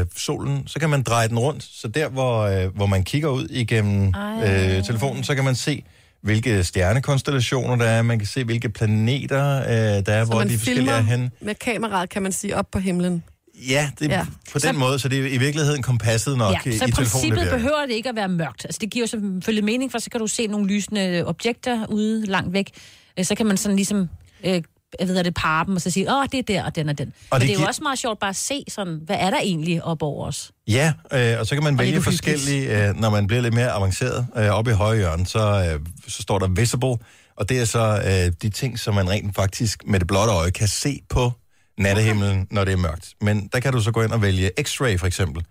øh, 0.00 0.06
solen. 0.16 0.62
Så 0.66 0.78
kan 0.80 0.90
man 0.90 1.02
dreje 1.02 1.28
den 1.28 1.38
rundt. 1.38 1.62
Så 1.62 1.88
der, 1.88 2.08
hvor, 2.08 2.40
øh, 2.42 2.76
hvor 2.76 2.86
man 2.86 3.02
kigger 3.04 3.28
ud 3.28 3.46
igennem 3.50 4.14
øh, 4.44 4.84
telefonen, 4.84 5.24
så 5.24 5.34
kan 5.34 5.44
man 5.44 5.54
se, 5.54 5.84
hvilke 6.22 6.64
stjernekonstellationer 6.64 7.76
der 7.76 7.84
er. 7.84 8.02
Man 8.02 8.18
kan 8.18 8.28
se, 8.28 8.44
hvilke 8.44 8.68
planeter 8.68 9.58
øh, 9.60 9.66
der 10.06 10.12
er, 10.12 10.24
Så 10.24 10.30
hvor 10.30 10.42
de 10.42 10.58
forskellige 10.58 10.90
er 10.94 11.00
henne. 11.00 11.30
med 11.42 11.54
kameraet, 11.54 12.10
kan 12.10 12.22
man 12.22 12.32
sige, 12.32 12.56
op 12.56 12.66
på 12.72 12.78
himlen. 12.78 13.22
Ja, 13.68 13.90
det, 13.98 14.08
ja. 14.10 14.26
På 14.52 14.58
den 14.58 14.60
Så- 14.60 14.72
måde, 14.72 14.98
så 14.98 15.08
det 15.08 15.18
er 15.18 15.26
i 15.26 15.38
virkeligheden 15.38 15.82
kompasset 15.82 16.38
nok 16.38 16.52
Ja, 16.66 16.70
i, 16.70 16.78
så 16.78 16.84
i 16.84 16.90
telefonen. 16.90 17.30
virker. 17.36 17.50
behøver 17.50 17.86
det 17.86 17.94
ikke 17.94 18.08
at 18.08 18.16
være 18.16 18.28
mørkt. 18.28 18.64
Altså, 18.64 18.78
det 18.80 18.90
giver 18.90 19.02
jo 19.02 19.06
selvfølgelig 19.06 19.64
mening, 19.64 19.90
for 19.92 19.98
så 19.98 20.10
kan 20.10 20.20
du 20.20 20.26
se 20.26 20.46
nogle 20.46 20.66
lysende 20.66 21.24
objekter 21.26 21.86
ude 21.88 22.26
langt 22.26 22.52
væk. 22.52 22.70
Øh, 23.18 23.24
Så 23.24 23.34
kan 23.34 23.46
man 23.46 23.56
sådan 23.56 23.76
ligesom, 23.76 24.08
øh, 24.44 24.62
jeg 25.00 25.08
ved 25.08 25.24
det, 25.24 25.34
parre 25.34 25.66
dem 25.66 25.74
og 25.74 25.80
så 25.80 25.90
sige, 25.90 26.12
åh, 26.16 26.24
det 26.32 26.38
er 26.38 26.42
der, 26.42 26.64
og 26.64 26.76
den 26.76 26.88
og 26.88 26.98
den. 26.98 27.12
Og 27.30 27.40
det 27.40 27.46
Men 27.46 27.48
det, 27.48 27.56
er 27.56 27.62
jo 27.62 27.66
også 27.68 27.82
meget 27.82 27.98
sjovt 27.98 28.18
bare 28.20 28.30
at 28.30 28.36
se 28.36 28.64
sådan, 28.68 29.00
hvad 29.06 29.16
er 29.18 29.30
der 29.30 29.38
egentlig 29.42 29.84
op 29.84 30.02
over 30.02 30.26
os? 30.26 30.52
Ja, 30.68 30.92
øh, 31.12 31.40
og 31.40 31.46
så 31.46 31.54
kan 31.54 31.64
man 31.64 31.72
lidt 31.76 31.86
vælge 31.86 32.02
forskellige, 32.02 32.88
øh, 32.88 32.94
når 33.00 33.10
man 33.10 33.26
bliver 33.26 33.42
lidt 33.42 33.54
mere 33.54 33.70
avanceret. 33.70 34.26
Øh, 34.36 34.48
oppe 34.48 34.70
i 34.70 34.74
højre 34.74 34.96
hjørne, 34.96 35.26
så, 35.26 35.70
øh, 35.74 35.80
så 36.08 36.22
står 36.22 36.38
der 36.38 36.48
visible, 36.48 36.96
og 37.36 37.48
det 37.48 37.60
er 37.60 37.64
så 37.64 38.02
øh, 38.26 38.32
de 38.42 38.48
ting, 38.48 38.78
som 38.78 38.94
man 38.94 39.10
rent 39.10 39.34
faktisk 39.36 39.82
med 39.86 40.00
det 40.00 40.06
blotte 40.08 40.32
øje 40.32 40.50
kan 40.50 40.68
se 40.68 41.00
på 41.08 41.32
nattehimlen, 41.78 42.46
når 42.50 42.64
det 42.64 42.72
er 42.72 42.76
mørkt. 42.76 43.14
Men 43.20 43.48
der 43.52 43.60
kan 43.60 43.72
du 43.72 43.80
så 43.80 43.90
gå 43.92 44.02
ind 44.02 44.12
og 44.12 44.22
vælge 44.22 44.50
x-ray 44.60 44.96
for 44.96 45.06
eksempel. 45.06 45.44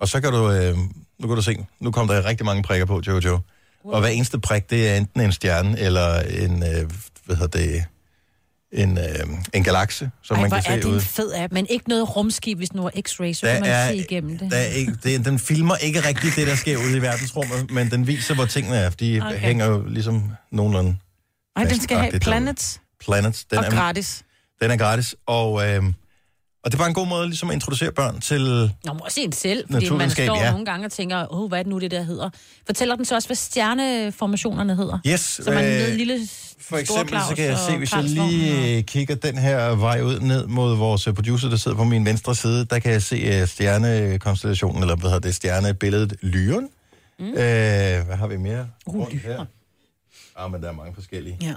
Og 0.00 0.08
så 0.08 0.20
kan 0.20 0.32
du, 0.32 0.50
øh, 0.50 0.76
nu 1.18 1.26
kan 1.28 1.36
du 1.36 1.42
se, 1.42 1.66
nu 1.80 1.90
kommer 1.90 2.14
der 2.14 2.24
rigtig 2.24 2.46
mange 2.46 2.62
prikker 2.62 2.86
på, 2.86 3.02
Jojo. 3.06 3.38
Og 3.84 4.00
hver 4.00 4.08
eneste 4.08 4.40
prik, 4.40 4.70
det 4.70 4.88
er 4.88 4.96
enten 4.96 5.20
en 5.20 5.32
stjerne 5.32 5.78
eller 5.78 6.20
en, 6.20 6.62
øh, 6.62 6.90
hvad 7.24 7.36
hedder 7.36 7.58
det, 7.58 7.84
en, 8.72 8.98
øh, 8.98 9.04
en 9.54 9.64
galakse, 9.64 10.10
som 10.22 10.34
Ej, 10.36 10.40
man 10.40 10.50
kan 10.50 10.58
er 10.58 10.62
se 10.62 10.76
det 10.76 10.84
ud. 10.84 10.94
en 10.94 11.00
fed 11.00 11.32
app. 11.34 11.52
Men 11.52 11.66
ikke 11.70 11.88
noget 11.88 12.16
rumskib, 12.16 12.58
hvis 12.58 12.72
nu 12.72 12.86
er 12.86 12.90
x-ray, 13.08 13.32
så 13.32 13.46
Der 13.46 13.52
kan 13.52 13.60
man 13.62 13.70
er- 13.70 13.88
se 13.88 13.96
igennem 13.96 14.38
det. 14.38 14.50
Der 14.50 14.56
er 14.56 14.64
ikke, 14.66 14.92
det, 15.02 15.24
den 15.24 15.38
filmer 15.38 15.76
ikke 15.76 16.00
rigtigt 16.08 16.36
det, 16.36 16.46
der 16.46 16.54
sker 16.56 16.76
ude 16.76 16.96
i 16.96 17.02
verdensrummet, 17.02 17.70
men 17.70 17.90
den 17.90 18.06
viser, 18.06 18.34
hvor 18.34 18.44
tingene 18.44 18.76
er. 18.76 18.90
De 18.90 19.20
okay. 19.26 19.38
Hænger 19.38 19.66
jo 19.66 19.84
ligesom 19.88 20.30
nogenlunde 20.52 20.96
Ej, 21.56 21.64
den 21.64 21.80
skal 21.80 21.98
have 21.98 22.20
planets 22.20 22.80
planets. 23.00 23.44
Den 23.44 23.58
og 23.58 23.64
er, 23.64 23.70
gratis. 23.70 24.24
Den 24.62 24.70
er 24.70 24.76
gratis, 24.76 25.16
og, 25.26 25.68
øh, 25.68 25.82
og 26.64 26.72
det 26.72 26.74
er 26.74 26.78
bare 26.78 26.88
en 26.88 26.94
god 26.94 27.06
måde 27.06 27.26
ligesom 27.26 27.50
at 27.50 27.54
introducere 27.54 27.92
børn 27.92 28.20
til... 28.20 28.40
Nå, 28.84 28.92
men 28.92 29.02
også 29.02 29.20
en 29.20 29.32
selv, 29.32 29.64
fordi 29.72 29.90
man 29.90 30.10
står 30.10 30.36
ja. 30.36 30.50
nogle 30.50 30.66
gange 30.66 30.86
og 30.86 30.92
tænker, 30.92 31.32
åh, 31.34 31.48
hvad 31.48 31.58
er 31.58 31.62
det 31.62 31.70
nu, 31.70 31.78
det 31.78 31.90
der 31.90 32.02
hedder? 32.02 32.30
Fortæller 32.66 32.96
den 32.96 33.04
så 33.04 33.14
også, 33.14 33.28
hvad 33.28 33.36
stjerneformationerne 33.36 34.76
hedder? 34.76 34.98
Yes, 35.06 35.20
Så 35.20 35.50
man 35.50 35.64
øh, 35.64 35.70
ved 35.70 35.96
lille 35.96 36.28
For 36.60 36.76
eksempel 36.76 37.18
så 37.28 37.34
kan 37.36 37.44
jeg 37.44 37.58
se, 37.58 37.76
hvis 37.76 37.92
jeg 37.92 38.04
lige 38.04 38.76
øh, 38.76 38.84
kigger 38.84 39.14
den 39.14 39.38
her 39.38 39.74
vej 39.74 40.02
ud 40.02 40.20
ned 40.20 40.46
mod 40.46 40.76
vores 40.76 41.06
øh, 41.06 41.14
producer, 41.14 41.48
der 41.48 41.56
sidder 41.56 41.76
på 41.76 41.84
min 41.84 42.04
venstre 42.04 42.34
side, 42.34 42.64
der 42.64 42.78
kan 42.78 42.92
jeg 42.92 43.02
se 43.02 43.16
øh, 43.16 43.46
stjernekonstellationen, 43.46 44.82
eller 44.82 44.96
hvad 44.96 45.10
hedder 45.10 45.20
det, 45.28 45.34
stjernebilledet 45.34 46.16
Lyren. 46.22 46.68
Mm. 47.18 47.28
Øh, 47.28 47.34
hvad 47.34 48.16
har 48.16 48.26
vi 48.26 48.36
mere 48.36 48.68
rundt 48.88 49.22
her? 49.22 49.44
Ah, 50.36 50.52
men 50.52 50.62
der 50.62 50.68
er 50.68 50.72
mange 50.72 50.94
forskellige. 50.94 51.38
Ja. 51.42 51.54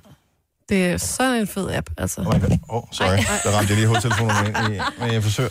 Det 0.71 0.85
er 0.85 0.97
sådan 0.97 1.39
en 1.39 1.47
fed 1.47 1.69
app, 1.71 1.89
altså. 1.97 2.21
Oh, 2.21 2.35
my 2.35 2.41
God. 2.41 2.57
oh 2.69 2.83
sorry. 2.91 3.17
Der 3.43 3.57
ramte 3.57 3.69
jeg 3.69 3.77
lige 3.77 3.87
hovedtelefonen 3.87 4.35
ind 4.47 4.55
i, 4.75 4.79
men 4.99 5.13
jeg 5.13 5.23
forsøger. 5.23 5.49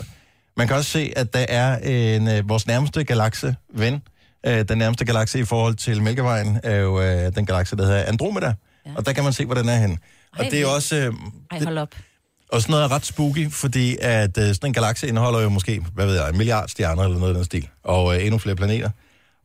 Man 0.57 0.67
kan 0.67 0.75
også 0.75 0.89
se, 0.89 1.13
at 1.15 1.33
der 1.33 1.45
er 1.49 1.77
en, 1.77 2.27
øh, 2.27 2.49
vores 2.49 2.67
nærmeste 2.67 3.03
galakse 3.03 3.55
ven. 3.73 4.01
Øh, 4.45 4.65
den 4.69 4.77
nærmeste 4.77 5.05
galakse 5.05 5.39
i 5.39 5.43
forhold 5.43 5.75
til 5.75 6.01
Mælkevejen 6.01 6.59
er 6.63 6.75
jo 6.75 7.01
øh, 7.01 7.35
den 7.35 7.45
galakse, 7.45 7.75
der 7.75 7.85
hedder 7.85 8.03
Andromeda. 8.03 8.53
Ja. 8.85 8.91
Og 8.95 9.05
der 9.05 9.13
kan 9.13 9.23
man 9.23 9.33
se, 9.33 9.45
hvor 9.45 9.55
den 9.55 9.69
er 9.69 9.75
henne. 9.75 9.97
Og 10.37 10.43
Ej, 10.43 10.49
det 10.49 10.61
er 10.61 10.65
også... 10.67 10.95
Øh, 10.95 11.13
Ej, 11.51 11.63
hold 11.63 11.77
op. 11.77 11.95
og 12.51 12.61
sådan 12.61 12.71
noget 12.71 12.83
er 12.83 12.91
ret 12.91 13.05
spooky, 13.05 13.51
fordi 13.51 13.97
at 14.01 14.37
øh, 14.37 14.47
sådan 14.47 14.69
en 14.69 14.73
galakse 14.73 15.07
indeholder 15.07 15.39
jo 15.39 15.49
måske, 15.49 15.81
hvad 15.93 16.05
ved 16.05 16.15
jeg, 16.15 16.29
en 16.29 16.37
milliard 16.37 16.67
stjerner 16.67 17.03
eller 17.03 17.19
noget 17.19 17.33
i 17.33 17.37
den 17.37 17.45
stil, 17.45 17.67
og 17.83 18.15
øh, 18.15 18.25
endnu 18.25 18.37
flere 18.37 18.55
planeter. 18.55 18.89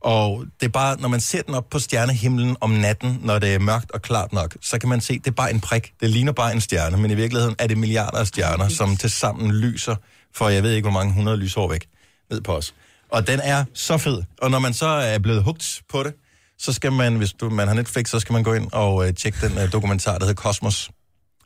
Og 0.01 0.45
det 0.59 0.65
er 0.65 0.71
bare, 0.71 1.01
når 1.01 1.07
man 1.07 1.19
ser 1.19 1.41
den 1.41 1.53
op 1.53 1.69
på 1.69 1.79
stjernehimlen 1.79 2.57
om 2.61 2.69
natten, 2.69 3.19
når 3.23 3.39
det 3.39 3.53
er 3.53 3.59
mørkt 3.59 3.91
og 3.91 4.01
klart 4.01 4.33
nok, 4.33 4.55
så 4.61 4.79
kan 4.79 4.89
man 4.89 5.01
se, 5.01 5.19
det 5.19 5.27
er 5.27 5.31
bare 5.31 5.53
en 5.53 5.59
prik. 5.59 5.93
Det 6.01 6.09
ligner 6.09 6.31
bare 6.31 6.53
en 6.53 6.61
stjerne, 6.61 6.97
men 6.97 7.11
i 7.11 7.15
virkeligheden 7.15 7.55
er 7.59 7.67
det 7.67 7.77
milliarder 7.77 8.17
af 8.17 8.27
stjerner, 8.27 8.67
som 8.67 8.97
til 8.97 9.09
sammen 9.09 9.51
lyser 9.51 9.95
for 10.37 10.49
jeg 10.49 10.63
ved 10.63 10.71
ikke, 10.71 10.89
hvor 10.89 10.99
mange 10.99 11.13
hundrede 11.13 11.37
lysår 11.37 11.69
væk 11.69 11.87
ned 12.31 12.41
på 12.41 12.55
os. 12.55 12.73
Og 13.09 13.27
den 13.27 13.39
er 13.43 13.65
så 13.73 13.97
fed. 13.97 14.23
Og 14.41 14.51
når 14.51 14.59
man 14.59 14.73
så 14.73 14.87
er 14.87 15.19
blevet 15.19 15.43
hugt 15.43 15.81
på 15.89 16.03
det, 16.03 16.13
så 16.57 16.73
skal 16.73 16.91
man, 16.91 17.15
hvis 17.15 17.33
du, 17.33 17.49
man 17.49 17.67
har 17.67 17.75
Netflix, 17.75 18.09
så 18.09 18.19
skal 18.19 18.33
man 18.33 18.43
gå 18.43 18.53
ind 18.53 18.71
og 18.71 19.07
øh, 19.07 19.13
tjekke 19.13 19.47
den 19.47 19.57
øh, 19.57 19.71
dokumentar, 19.71 20.17
der 20.17 20.25
hedder 20.25 20.41
Cosmos. 20.41 20.91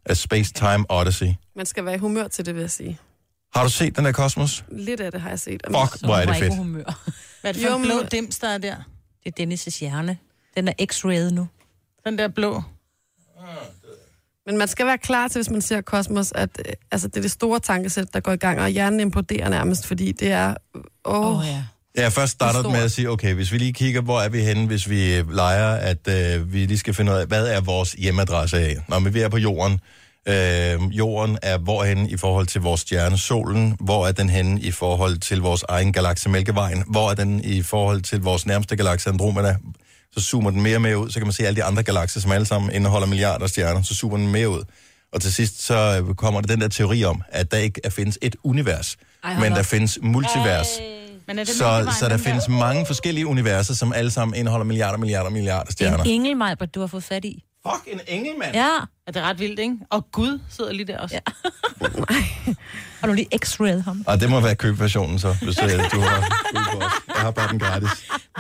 A 0.06 0.14
Space 0.14 0.54
Time 0.54 0.86
Odyssey. 0.90 1.28
Man 1.56 1.66
skal 1.66 1.86
være 1.86 1.96
i 1.96 1.98
humør 1.98 2.28
til 2.28 2.46
det, 2.46 2.56
vil 2.56 2.62
jeg 2.62 2.72
sige. 2.72 3.00
Har 3.56 3.64
du 3.64 3.70
set 3.70 3.96
den 3.96 4.06
der 4.06 4.12
Cosmos? 4.12 4.64
Lidt 4.72 5.02
af 5.02 5.12
det 5.12 5.22
har 5.22 5.30
jeg 5.30 5.40
set. 5.40 5.62
Fuck, 5.66 6.06
hvor 6.06 6.16
er 6.16 6.26
det 6.26 6.36
fedt. 6.36 6.56
humør. 6.56 7.08
Hvad 7.42 7.52
er 7.52 7.54
det 7.54 7.62
for 7.62 7.70
Jo, 7.70 7.76
en 7.78 7.84
blå 7.84 7.96
men- 7.98 8.06
dims, 8.12 8.40
der 8.40 8.48
er 8.48 8.58
der? 8.58 8.76
Det 9.24 9.40
er 9.40 9.46
Dennis' 9.46 9.80
hjerne. 9.80 10.18
Den 10.58 10.68
er 10.68 10.74
x-rayet 10.92 11.34
nu. 11.34 11.48
Den 12.06 12.18
der 12.18 12.28
blå. 12.28 12.62
Men 14.46 14.58
man 14.58 14.68
skal 14.68 14.86
være 14.86 14.98
klar 14.98 15.28
til, 15.28 15.40
hvis 15.40 15.50
man 15.50 15.62
ser 15.62 15.82
Kosmos, 15.82 16.32
at 16.36 16.50
øh, 16.68 16.74
altså, 16.92 17.08
det 17.08 17.18
er 17.18 17.22
det 17.22 17.32
store 17.32 17.60
tankesæt, 17.60 18.14
der 18.14 18.20
går 18.20 18.32
i 18.32 18.36
gang, 18.36 18.60
og 18.62 18.70
hjernen 18.70 19.00
imploderer 19.00 19.50
nærmest, 19.50 19.88
fordi 19.88 20.12
det 20.12 20.32
er... 20.32 20.56
Åh, 21.06 21.38
oh, 21.38 21.46
ja. 21.48 21.64
Ja, 21.98 22.08
først 22.10 22.32
starter 22.32 22.64
er 22.64 22.70
med 22.72 22.80
at 22.84 22.92
sige, 22.92 23.10
okay, 23.10 23.34
hvis 23.34 23.52
vi 23.52 23.58
lige 23.58 23.74
kigger, 23.74 24.02
hvor 24.02 24.20
er 24.22 24.30
vi 24.30 24.40
henne, 24.42 24.68
hvis 24.68 24.90
vi 24.90 25.16
øh, 25.18 25.32
leger, 25.32 25.76
at 25.76 26.08
øh, 26.08 26.54
vi 26.54 26.66
lige 26.66 26.78
skal 26.78 26.94
finde 26.94 27.12
ud 27.12 27.18
af, 27.18 27.28
hvad 27.28 27.48
er 27.48 27.62
vores 27.62 27.92
hjemmeadresse 27.92 28.58
af? 28.58 28.78
Nå, 28.88 29.00
men 29.00 29.14
vi 29.14 29.22
er 29.22 29.30
på 29.30 29.38
jorden. 29.38 29.80
Øh, 30.28 30.98
jorden 30.98 31.38
er 31.42 31.58
hvorhen 31.58 32.10
i 32.10 32.18
forhold 32.18 32.48
til 32.48 32.62
vores 32.62 32.82
stjerne, 32.82 33.18
solen, 33.18 33.76
hvor 33.80 34.08
er 34.08 34.12
den 34.12 34.30
henne 34.30 34.62
i 34.62 34.72
forhold 34.72 35.18
til 35.18 35.42
vores 35.42 35.64
egen 35.70 35.94
galakse 35.94 36.30
Mælkevejen, 36.30 36.84
hvor 36.88 37.10
er 37.12 37.14
den 37.16 37.44
i 37.44 37.62
forhold 37.62 38.02
til 38.02 38.22
vores 38.22 38.46
nærmeste 38.46 38.76
galakse 38.76 39.10
Andromeda, 39.10 39.56
så 40.12 40.22
zoomer 40.22 40.52
den 40.52 40.62
mere 40.62 40.78
og 40.78 40.82
mere 40.82 40.98
ud, 40.98 41.10
så 41.10 41.20
kan 41.20 41.28
man 41.28 41.34
se 41.34 41.46
alle 41.48 41.56
de 41.56 41.64
andre 41.64 41.84
galakser, 41.84 42.20
som 42.20 42.32
alle 42.32 42.46
sammen 42.46 42.72
indeholder 42.72 43.08
milliarder 43.08 43.48
stjerner, 43.48 43.82
så 43.82 43.96
zoomer 43.96 44.18
den 44.18 44.28
mere 44.28 44.50
ud. 44.50 44.64
Og 45.14 45.22
til 45.22 45.34
sidst 45.34 45.62
så 45.62 46.04
øh, 46.08 46.16
kommer 46.16 46.42
der 46.42 46.48
den 46.48 46.62
der 46.62 46.68
teori 46.68 47.04
om, 47.04 47.22
at 47.30 47.52
der 47.52 47.58
ikke 47.58 47.82
er, 47.84 47.90
findes 47.90 48.20
et 48.22 48.36
univers, 48.44 48.98
Ej, 49.24 49.34
Ej, 49.34 49.40
men 49.40 49.52
der 49.52 49.64
findes 49.64 50.00
multivers. 50.02 50.68
Men 51.28 51.40
er 51.40 51.44
det 51.44 51.54
Så, 51.56 51.64
Mælkevejen, 51.64 51.96
så 52.00 52.10
der 52.10 52.18
findes 52.18 52.48
mange 52.50 52.86
forskellige 52.86 53.28
universer, 53.28 53.74
som 53.74 53.94
alle 53.94 54.12
sammen 54.12 54.36
indeholder 54.36 54.66
milliarder, 54.66 54.98
milliarder, 54.98 55.30
milliarder 55.30 55.72
stjerner. 55.72 56.04
En 56.04 56.10
engel, 56.10 56.38
Majbert, 56.38 56.76
du 56.76 56.80
har 56.80 56.88
fået 56.88 57.04
fat 57.04 57.26
i. 57.26 57.44
Fuck, 57.68 57.94
en 57.94 58.00
engel, 58.08 58.32
mand! 58.40 58.56
Ja. 58.56 58.70
Ja, 59.16 59.20
det 59.20 59.28
ret 59.30 59.40
vildt, 59.40 59.60
ikke? 59.60 59.78
Og 59.90 60.12
Gud 60.12 60.40
sidder 60.50 60.72
lige 60.72 60.86
der 60.88 61.00
også. 61.00 61.16
Ja. 61.16 62.54
Har 63.02 63.08
du 63.08 63.14
lige 63.14 63.28
x-rayet 63.46 63.84
ham? 63.84 64.04
Og 64.08 64.22
det 64.22 64.30
må 64.30 64.40
være 64.40 64.56
købversionen 64.56 65.20
så, 65.20 65.36
hvis 65.42 65.58
øh, 65.64 65.92
du 65.92 66.00
har. 66.00 66.42
Jeg 67.08 67.22
har 67.22 67.32
bare 67.32 67.52
den 67.52 67.60
gratis. 67.60 67.90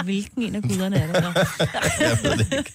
Hvilken 0.03 0.43
en 0.43 0.55
af 0.55 0.61
guderne 0.61 0.95
er 0.95 1.07
det? 1.07 1.23
Jeg 1.99 2.17
ved 2.23 2.37
det 2.37 2.57
ikke. 2.57 2.73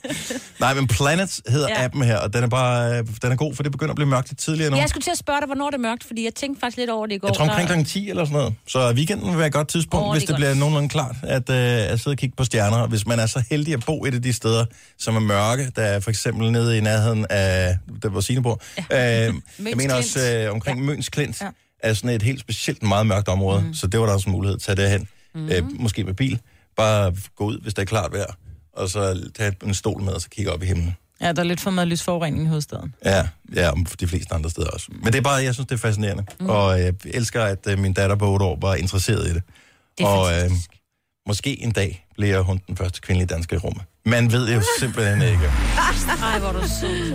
Nej, 0.60 0.74
men 0.74 0.86
Planets 0.86 1.42
hedder 1.48 1.68
ja. 1.68 1.84
Appen 1.84 2.02
her, 2.02 2.18
og 2.18 2.32
den 2.32 2.44
er 2.44 2.48
bare 2.48 2.98
øh, 2.98 3.06
den 3.22 3.32
er 3.32 3.36
god, 3.36 3.54
for 3.54 3.62
det 3.62 3.72
begynder 3.72 3.92
at 3.92 3.96
blive 3.96 4.08
mørkt 4.08 4.28
lidt 4.30 4.38
tidligere 4.38 4.70
nu. 4.70 4.76
Jeg 4.76 4.88
skulle 4.88 5.02
til 5.02 5.10
at 5.10 5.18
spørge 5.18 5.40
dig, 5.40 5.46
hvornår 5.46 5.70
det 5.70 5.74
er 5.74 5.80
mørkt, 5.80 6.04
fordi 6.04 6.24
jeg 6.24 6.34
tænkte 6.34 6.60
faktisk 6.60 6.76
lidt 6.76 6.90
over 6.90 7.06
det 7.06 7.14
i 7.14 7.18
går. 7.18 7.28
Jeg 7.28 7.36
tror 7.36 7.44
omkring 7.44 7.84
kl. 7.84 7.90
10 7.90 8.10
eller 8.10 8.24
sådan 8.24 8.36
noget. 8.36 8.54
Så 8.66 8.92
weekenden 8.92 9.30
vil 9.30 9.38
være 9.38 9.46
et 9.46 9.52
godt 9.52 9.68
tidspunkt, 9.68 10.06
oh, 10.06 10.14
det 10.14 10.20
hvis 10.20 10.30
er 10.30 10.32
det 10.32 10.36
bliver 10.36 10.54
nogenlunde 10.54 10.88
klart, 10.88 11.16
at, 11.22 11.50
øh, 11.50 11.92
at 11.92 12.00
sidde 12.00 12.14
og 12.14 12.18
kigge 12.18 12.36
på 12.36 12.44
stjerner. 12.44 12.86
Hvis 12.86 13.06
man 13.06 13.18
er 13.18 13.26
så 13.26 13.42
heldig 13.50 13.74
at 13.74 13.84
bo 13.86 14.04
et 14.04 14.14
af 14.14 14.22
de 14.22 14.32
steder, 14.32 14.64
som 14.98 15.16
er 15.16 15.20
mørke, 15.20 15.72
der 15.76 15.82
er 15.82 16.00
for 16.00 16.10
eksempel 16.10 16.52
nede 16.52 16.78
i 16.78 16.80
nærheden 16.80 17.26
af, 17.30 17.78
der 18.02 18.08
hvor 18.08 18.20
Signe 18.20 18.42
bor. 18.42 18.60
Ja. 18.90 19.28
Øh, 19.28 19.34
jeg 19.68 19.76
mener 19.76 19.94
også 19.94 20.20
øh, 20.32 20.52
omkring 20.52 20.78
ja. 20.78 20.84
Møns 20.84 21.08
Klint, 21.08 21.40
ja. 21.40 21.46
Er 21.82 21.94
sådan 21.94 22.10
et 22.10 22.22
helt 22.22 22.40
specielt 22.40 22.82
meget 22.82 23.06
mørkt 23.06 23.28
område. 23.28 23.60
Mm. 23.62 23.74
Så 23.74 23.86
det 23.86 24.00
var 24.00 24.06
der 24.06 24.12
også 24.12 24.30
en 24.30 24.32
mulighed. 24.32 24.58
Tag 24.58 24.76
derhen. 24.76 25.08
Mm. 25.34 25.48
Øh, 25.48 25.62
måske 25.80 26.04
med 26.04 26.14
bil. 26.14 26.40
Bare 26.76 27.12
gå 27.36 27.44
ud, 27.44 27.60
hvis 27.60 27.74
det 27.74 27.82
er 27.82 27.86
klart 27.86 28.12
vejr. 28.12 28.34
Og 28.72 28.88
så 28.88 29.30
tage 29.34 29.52
en 29.64 29.74
stol 29.74 30.02
med, 30.02 30.12
og 30.12 30.20
så 30.20 30.28
kigge 30.30 30.52
op 30.52 30.62
i 30.62 30.66
himlen. 30.66 30.96
ja, 31.20 31.32
der 31.32 31.42
er 31.42 31.46
lidt 31.46 31.60
for 31.60 31.70
meget 31.70 31.88
lysforurening 31.88 32.44
i 32.44 32.46
hovedstaden. 32.46 32.94
Ja, 33.04 33.28
ja, 33.54 33.70
og 33.70 33.76
de 34.00 34.06
fleste 34.06 34.34
andre 34.34 34.50
steder 34.50 34.68
også. 34.68 34.86
Men 35.02 35.06
det 35.12 35.18
er 35.18 35.22
bare, 35.22 35.34
jeg 35.34 35.54
synes, 35.54 35.66
det 35.66 35.74
er 35.74 35.78
fascinerende. 35.78 36.24
Mm. 36.40 36.48
Og 36.48 36.80
jeg 36.80 36.94
elsker, 37.04 37.42
at 37.44 37.66
øh, 37.68 37.78
min 37.78 37.92
datter 37.92 38.16
på 38.16 38.26
8 38.32 38.44
år 38.46 38.58
var 38.60 38.74
interesseret 38.74 39.26
i 39.30 39.34
det. 39.34 39.42
Det 39.98 40.04
er 40.04 40.08
og 40.08 40.26
øh, 40.32 40.40
fantastisk. 40.40 40.70
måske 41.28 41.62
en 41.62 41.72
dag 41.72 42.06
bliver 42.16 42.40
hun 42.40 42.60
den 42.66 42.76
første 42.76 43.00
kvindelige 43.00 43.26
dansker 43.34 43.56
i 43.56 43.58
rummet. 43.58 43.82
Man 44.06 44.32
ved 44.32 44.54
jo 44.54 44.62
simpelthen 44.80 45.22
ikke. 45.22 45.44
Ej, 46.22 46.38
hvor 46.38 46.48
er 46.48 46.52
du 46.52 46.68
sød. 46.80 47.12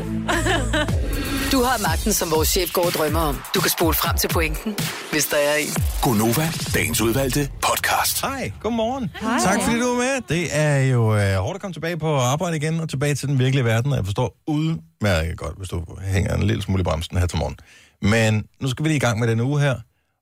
Du 1.52 1.64
har 1.64 1.78
magten, 1.90 2.14
som 2.14 2.32
vores 2.32 2.50
chef 2.50 2.74
går 2.74 2.86
og 2.86 2.92
drømmer 2.92 3.20
om. 3.20 3.42
Du 3.56 3.62
kan 3.62 3.70
spole 3.72 3.94
frem 3.94 4.18
til 4.18 4.28
pointen, 4.28 4.76
hvis 5.12 5.26
der 5.26 5.38
er 5.38 5.56
en. 5.56 5.68
Gonova, 6.02 6.50
dagens 6.74 7.02
udvalgte 7.02 7.50
podcast. 7.62 8.22
Hej, 8.22 8.52
godmorgen. 8.62 9.10
Hej. 9.22 9.40
Tak 9.44 9.62
fordi 9.64 9.80
du 9.80 9.86
er 9.86 9.98
med. 9.98 10.22
Det 10.30 10.48
er 10.52 10.80
jo 10.80 11.16
øh, 11.18 11.36
hårdt 11.36 11.56
at 11.56 11.62
komme 11.62 11.74
tilbage 11.74 11.98
på 11.98 12.16
arbejde 12.18 12.58
igen 12.58 12.80
og 12.80 12.90
tilbage 12.90 13.16
til 13.16 13.28
den 13.28 13.40
virkelige 13.40 13.66
verden. 13.66 13.92
og 13.92 13.98
Jeg 13.98 14.06
forstår 14.06 14.38
udmærket 14.48 15.38
godt, 15.38 15.58
hvis 15.58 15.70
du 15.70 15.86
hænger 16.02 16.36
en 16.36 16.44
lille 16.44 16.62
smule 16.64 16.82
i 16.82 16.84
bremsen 16.84 17.18
her 17.18 17.28
til 17.28 17.40
morgen. 17.40 17.58
Men 18.02 18.46
nu 18.62 18.68
skal 18.70 18.84
vi 18.84 18.90
lige 18.90 18.98
i 18.98 19.00
gang 19.00 19.20
med 19.20 19.28
den 19.28 19.40
uge 19.40 19.62
her. 19.62 19.76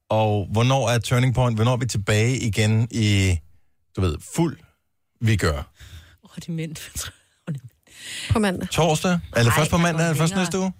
Og 0.09 0.47
hvornår 0.51 0.89
er 0.89 0.99
turning 0.99 1.35
point? 1.35 1.57
Hvornår 1.57 1.73
er 1.73 1.77
vi 1.77 1.85
tilbage 1.85 2.37
igen 2.37 2.87
i, 2.91 3.37
du 3.95 4.01
ved, 4.01 4.15
fuld 4.35 4.57
vi 5.21 5.35
gør? 5.35 5.57
Åh, 5.57 5.63
oh, 6.23 6.35
det 6.35 6.47
er 6.47 6.51
mænd. 6.51 6.75
På 8.31 8.39
mandag. 8.39 8.69
Torsdag? 8.69 9.19
Eller 9.35 9.51
Ej, 9.51 9.57
først 9.57 9.71
på 9.71 9.77
mandag, 9.77 10.05
eller 10.05 10.17
først 10.17 10.35
næste 10.35 10.59
uge? 10.59 10.73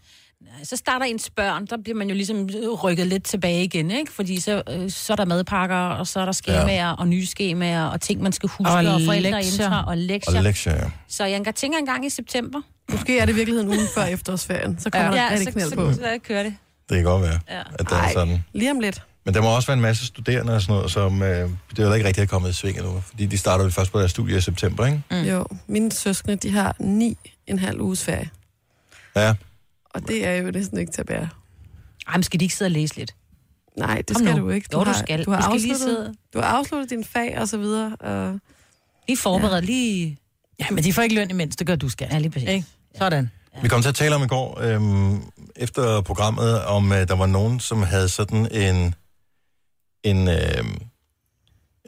Så 0.63 0.75
starter 0.75 1.05
ens 1.05 1.29
børn, 1.29 1.65
der 1.65 1.77
bliver 1.83 1.97
man 1.97 2.09
jo 2.09 2.15
ligesom 2.15 2.49
rykket 2.83 3.07
lidt 3.07 3.23
tilbage 3.23 3.63
igen, 3.63 3.91
ikke? 3.91 4.11
Fordi 4.11 4.39
så, 4.39 4.63
øh, 4.69 4.91
så 4.91 5.13
er 5.13 5.15
der 5.17 5.25
madpakker, 5.25 5.75
og 5.75 6.07
så 6.07 6.19
er 6.19 6.25
der 6.25 6.31
skemaer, 6.31 6.87
ja. 6.87 6.91
og 6.93 7.07
nye 7.07 7.25
skemaer, 7.25 7.83
og 7.85 8.01
ting, 8.01 8.21
man 8.21 8.31
skal 8.31 8.49
huske, 8.49 8.71
Og 8.71 8.77
og, 8.77 8.93
og 8.93 9.01
forældre 9.05 9.31
lektier. 9.31 9.51
indtager, 9.51 9.83
og 9.83 9.97
lektier. 9.97 10.37
Og 10.37 10.43
lektier, 10.43 10.75
ja. 10.75 10.89
Så 11.07 11.25
jeg 11.25 11.55
tænker 11.55 11.79
en 11.79 11.85
gang 11.85 12.05
i 12.05 12.09
september. 12.09 12.61
Måske 12.91 13.19
er 13.19 13.25
det 13.25 13.33
i 13.33 13.35
virkeligheden 13.35 13.69
ugen 13.69 13.87
før 13.95 14.03
efterårsferien. 14.03 14.79
Så 14.79 14.89
kommer 14.89 15.07
ja, 15.07 15.13
der 15.15 15.23
ja, 15.23 15.29
rigtig 15.31 15.45
så, 15.45 15.51
knald 15.51 15.69
så, 15.69 15.75
på. 15.75 15.93
så, 15.93 15.99
så 15.99 16.17
kører 16.23 16.43
det. 16.43 16.55
Det 16.89 16.95
kan 16.95 17.03
godt 17.05 17.21
være, 17.21 17.39
Ja. 17.49 17.59
at 17.59 17.79
det 17.79 17.91
er 17.91 17.95
Ej. 17.95 18.13
sådan. 18.13 18.43
Lige 18.53 18.71
om 18.71 18.79
lidt. 18.79 19.03
Men 19.25 19.33
der 19.33 19.41
må 19.41 19.55
også 19.55 19.67
være 19.67 19.75
en 19.75 19.81
masse 19.81 20.05
studerende 20.05 20.55
og 20.55 20.61
sådan 20.61 20.75
noget, 20.75 20.91
som 20.91 21.21
øh, 21.23 21.49
det 21.69 21.79
er 21.79 21.87
jo 21.87 21.93
ikke 21.93 22.07
rigtig 22.07 22.21
er 22.21 22.25
kommet 22.25 22.49
i 22.49 22.53
sving 22.53 22.77
endnu. 22.77 23.01
Fordi 23.07 23.25
de 23.25 23.37
starter 23.37 23.63
jo 23.63 23.69
først 23.69 23.91
på 23.91 23.99
deres 23.99 24.11
studie 24.11 24.37
i 24.37 24.41
september, 24.41 24.85
ikke? 24.85 25.01
Mm. 25.11 25.17
Jo, 25.17 25.45
mine 25.67 25.91
søskende, 25.91 26.35
de 26.35 26.51
har 26.51 26.75
ni 26.79 27.17
en 27.47 27.59
halv 27.59 27.81
uges 27.81 28.03
ferie. 28.03 28.29
Ja. 29.15 29.33
Og 29.93 30.07
det 30.07 30.25
er 30.25 30.33
jo 30.33 30.51
næsten 30.51 30.77
ikke 30.77 30.91
til 30.91 31.01
at 31.01 31.07
bære. 31.07 31.29
Ej, 32.07 32.13
men 32.17 32.23
skal 32.23 32.39
de 32.39 32.45
ikke 32.45 32.55
sidde 32.55 32.67
og 32.67 32.71
læse 32.71 32.95
lidt? 32.95 33.15
Nej, 33.77 34.01
det 34.07 34.15
Kom 34.15 34.25
skal 34.25 34.35
nu. 34.37 34.41
du 34.45 34.49
ikke. 34.49 34.67
Jo, 34.73 34.79
du 34.79 34.83
har, 34.85 34.93
skal. 34.93 35.25
Du 35.25 35.31
har, 35.31 35.37
Du 35.41 35.43
skal 35.43 35.61
lige 35.61 35.73
afsluttet, 35.73 35.97
sidde- 35.97 36.13
du 36.33 36.39
har 36.39 36.45
afsluttet 36.57 36.89
din 36.89 37.03
fag 37.03 37.39
og 37.39 37.47
så 37.47 37.57
videre. 37.57 37.95
Og 37.99 38.39
Lige 39.07 39.17
forbered, 39.17 39.53
ja. 39.53 39.59
lige... 39.59 40.17
Ja, 40.59 40.65
men 40.71 40.83
de 40.83 40.93
får 40.93 41.01
ikke 41.01 41.15
løn 41.15 41.29
imens, 41.29 41.55
det 41.55 41.67
gør 41.67 41.75
du 41.75 41.89
skal. 41.89 42.07
Ja, 42.11 42.17
lige 42.19 42.31
præcis. 42.31 42.49
Ikke? 42.49 42.65
Sådan. 42.97 43.31
Vi 43.61 43.67
kom 43.67 43.81
til 43.81 43.89
at 43.89 43.95
tale 43.95 44.15
om 44.15 44.23
i 44.23 44.27
går, 44.27 44.59
øhm, 44.61 45.21
efter 45.55 46.01
programmet, 46.01 46.63
om 46.65 46.91
øh, 46.91 47.07
der 47.07 47.15
var 47.15 47.25
nogen, 47.25 47.59
som 47.59 47.83
havde 47.83 48.09
sådan 48.09 48.51
en, 48.51 48.95
en 50.03 50.27
øhm, 50.27 50.79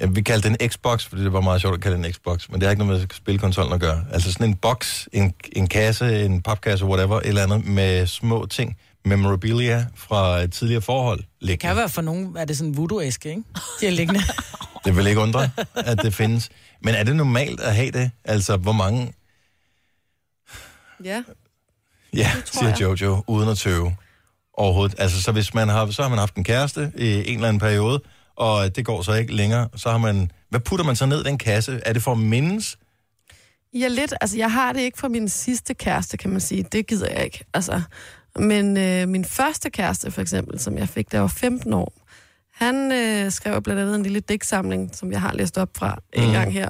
ja, 0.01 0.05
vi 0.05 0.21
kaldte 0.21 0.49
det 0.49 0.61
en 0.61 0.69
Xbox, 0.69 1.05
fordi 1.05 1.23
det 1.23 1.33
var 1.33 1.41
meget 1.41 1.61
sjovt 1.61 1.75
at 1.75 1.81
kalde 1.81 1.97
det 1.97 2.05
en 2.05 2.13
Xbox, 2.13 2.49
men 2.49 2.61
det 2.61 2.67
har 2.67 2.71
ikke 2.71 2.85
noget 2.85 2.99
med 3.01 3.07
spilkonsollen 3.13 3.73
at 3.73 3.79
gøre. 3.79 4.05
Altså 4.11 4.31
sådan 4.31 4.49
en 4.49 4.55
box, 4.55 5.07
en, 5.13 5.33
en 5.55 5.67
kasse, 5.67 6.25
en 6.25 6.41
papkasse, 6.41 6.85
whatever, 6.85 7.19
et 7.19 7.27
eller 7.27 7.43
andet 7.43 7.65
med 7.65 8.07
små 8.07 8.45
ting, 8.45 8.77
memorabilia 9.05 9.85
fra 9.95 10.39
et 10.39 10.53
tidligere 10.53 10.81
forhold. 10.81 11.19
Det 11.19 11.27
liggende. 11.41 11.67
kan 11.67 11.75
være 11.75 11.89
for 11.89 12.01
nogen, 12.01 12.37
er 12.37 12.45
det 12.45 12.57
sådan 12.57 12.69
en 12.69 12.77
voodoo-æske, 12.77 13.29
ikke? 13.29 13.43
De 13.81 13.87
er 13.87 13.91
liggende. 13.91 14.21
Det 14.85 14.95
vil 14.95 15.07
ikke 15.07 15.21
undre, 15.21 15.49
at 15.75 16.01
det 16.01 16.13
findes. 16.13 16.49
Men 16.81 16.95
er 16.95 17.03
det 17.03 17.15
normalt 17.15 17.59
at 17.59 17.75
have 17.75 17.91
det? 17.91 18.11
Altså, 18.23 18.57
hvor 18.57 18.71
mange... 18.71 19.13
ja, 21.03 21.23
Ja, 22.13 22.31
Det 22.35 22.53
siger. 22.53 22.75
Jojo, 22.81 23.23
uden 23.27 23.49
at 23.49 23.57
tøve 23.57 23.95
overhovedet. 24.53 24.95
Altså, 24.99 25.21
så 25.21 25.31
hvis 25.31 25.53
man 25.53 25.69
har, 25.69 25.91
så 25.91 26.01
har 26.01 26.09
man 26.09 26.17
haft 26.19 26.35
en 26.35 26.43
kæreste 26.43 26.91
i 26.97 27.29
en 27.29 27.35
eller 27.35 27.47
anden 27.47 27.59
periode, 27.59 28.01
og 28.41 28.75
det 28.75 28.85
går 28.85 29.01
så 29.01 29.13
ikke 29.13 29.33
længere, 29.33 29.69
så 29.75 29.89
har 29.89 29.97
man... 29.97 30.31
Hvad 30.49 30.59
putter 30.59 30.85
man 30.85 30.95
så 30.95 31.05
ned 31.05 31.21
i 31.21 31.23
den 31.23 31.37
kasse? 31.37 31.81
Er 31.85 31.93
det 31.93 32.01
for 32.03 32.11
at 32.11 32.17
mindes? 32.17 32.77
Ja, 33.73 33.87
lidt. 33.87 34.13
Altså, 34.21 34.37
jeg 34.37 34.51
har 34.51 34.73
det 34.73 34.79
ikke 34.81 34.99
fra 34.99 35.07
min 35.07 35.29
sidste 35.29 35.73
kæreste, 35.73 36.17
kan 36.17 36.29
man 36.29 36.41
sige. 36.41 36.65
Det 36.71 36.87
gider 36.87 37.09
jeg 37.11 37.23
ikke. 37.25 37.43
Altså, 37.53 37.81
men 38.39 38.77
øh, 38.77 39.07
min 39.07 39.25
første 39.25 39.69
kæreste, 39.69 40.11
for 40.11 40.21
eksempel, 40.21 40.59
som 40.59 40.77
jeg 40.77 40.89
fik, 40.89 41.11
da 41.11 41.17
jeg 41.17 41.21
var 41.21 41.27
15 41.27 41.73
år, 41.73 41.93
han 42.53 42.91
øh, 42.91 43.31
skrev 43.31 43.61
blandt 43.61 43.81
andet 43.81 43.95
en 43.95 44.03
lille 44.03 44.19
digtsamling, 44.19 44.95
som 44.95 45.11
jeg 45.11 45.21
har 45.21 45.33
læst 45.33 45.57
op 45.57 45.69
fra 45.77 45.99
en 46.13 46.25
Mm. 46.25 46.31
gang 46.31 46.53
her. 46.53 46.69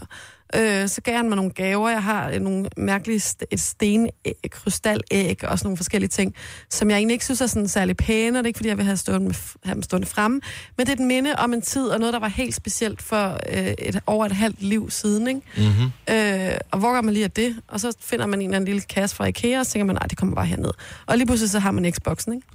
Øh, 0.55 0.87
så 0.89 1.01
gav 1.01 1.15
han 1.15 1.27
mig 1.29 1.35
nogle 1.35 1.51
gaver. 1.51 1.89
Jeg 1.89 2.03
har 2.03 2.29
øh, 2.29 2.41
nogle 2.41 2.65
mærkelige 2.77 3.19
st- 3.19 3.45
et 3.51 3.59
sten, 3.59 4.09
krystalæg 4.51 5.43
og 5.43 5.59
sådan 5.59 5.67
nogle 5.67 5.77
forskellige 5.77 6.09
ting, 6.09 6.35
som 6.69 6.89
jeg 6.89 6.97
egentlig 6.97 7.13
ikke 7.13 7.25
synes 7.25 7.41
er 7.41 7.47
sådan 7.47 7.67
særlig 7.67 7.97
pæne, 7.97 8.39
og 8.39 8.43
det 8.43 8.45
er 8.45 8.47
ikke, 8.47 8.57
fordi 8.57 8.69
jeg 8.69 8.77
vil 8.77 8.85
have, 8.85 8.97
stående 8.97 9.35
have 9.63 9.73
dem 9.75 9.83
stående 9.83 10.07
fremme, 10.07 10.41
men 10.77 10.87
det 10.87 10.89
er 10.99 11.03
et 11.03 11.07
minde 11.07 11.35
om 11.37 11.53
en 11.53 11.61
tid, 11.61 11.87
og 11.87 11.99
noget, 11.99 12.13
der 12.13 12.19
var 12.19 12.27
helt 12.27 12.55
specielt 12.55 13.01
for 13.01 13.39
øh, 13.53 13.67
et, 13.67 13.99
over 14.07 14.25
et 14.25 14.31
halvt 14.31 14.61
liv 14.61 14.89
siden, 14.89 15.27
ikke? 15.27 15.41
Mm-hmm. 15.57 15.91
Øh, 16.15 16.51
og 16.71 16.79
hvor 16.79 16.93
gør 16.93 17.01
man 17.01 17.13
lige 17.13 17.23
af 17.23 17.31
det? 17.31 17.55
Og 17.67 17.79
så 17.79 17.93
finder 18.01 18.25
man 18.25 18.41
en 18.41 18.45
eller 18.45 18.55
anden 18.55 18.65
lille 18.67 18.81
kasse 18.81 19.15
fra 19.15 19.25
Ikea, 19.25 19.59
og 19.59 19.65
så 19.65 19.71
tænker 19.71 19.85
man, 19.85 19.95
nej, 19.95 20.07
det 20.07 20.17
kommer 20.17 20.35
bare 20.35 20.45
herned. 20.45 20.71
Og 21.05 21.17
lige 21.17 21.25
pludselig 21.25 21.49
så 21.51 21.59
har 21.59 21.71
man 21.71 21.91
Xboxen, 21.91 22.33
ikke? 22.33 22.47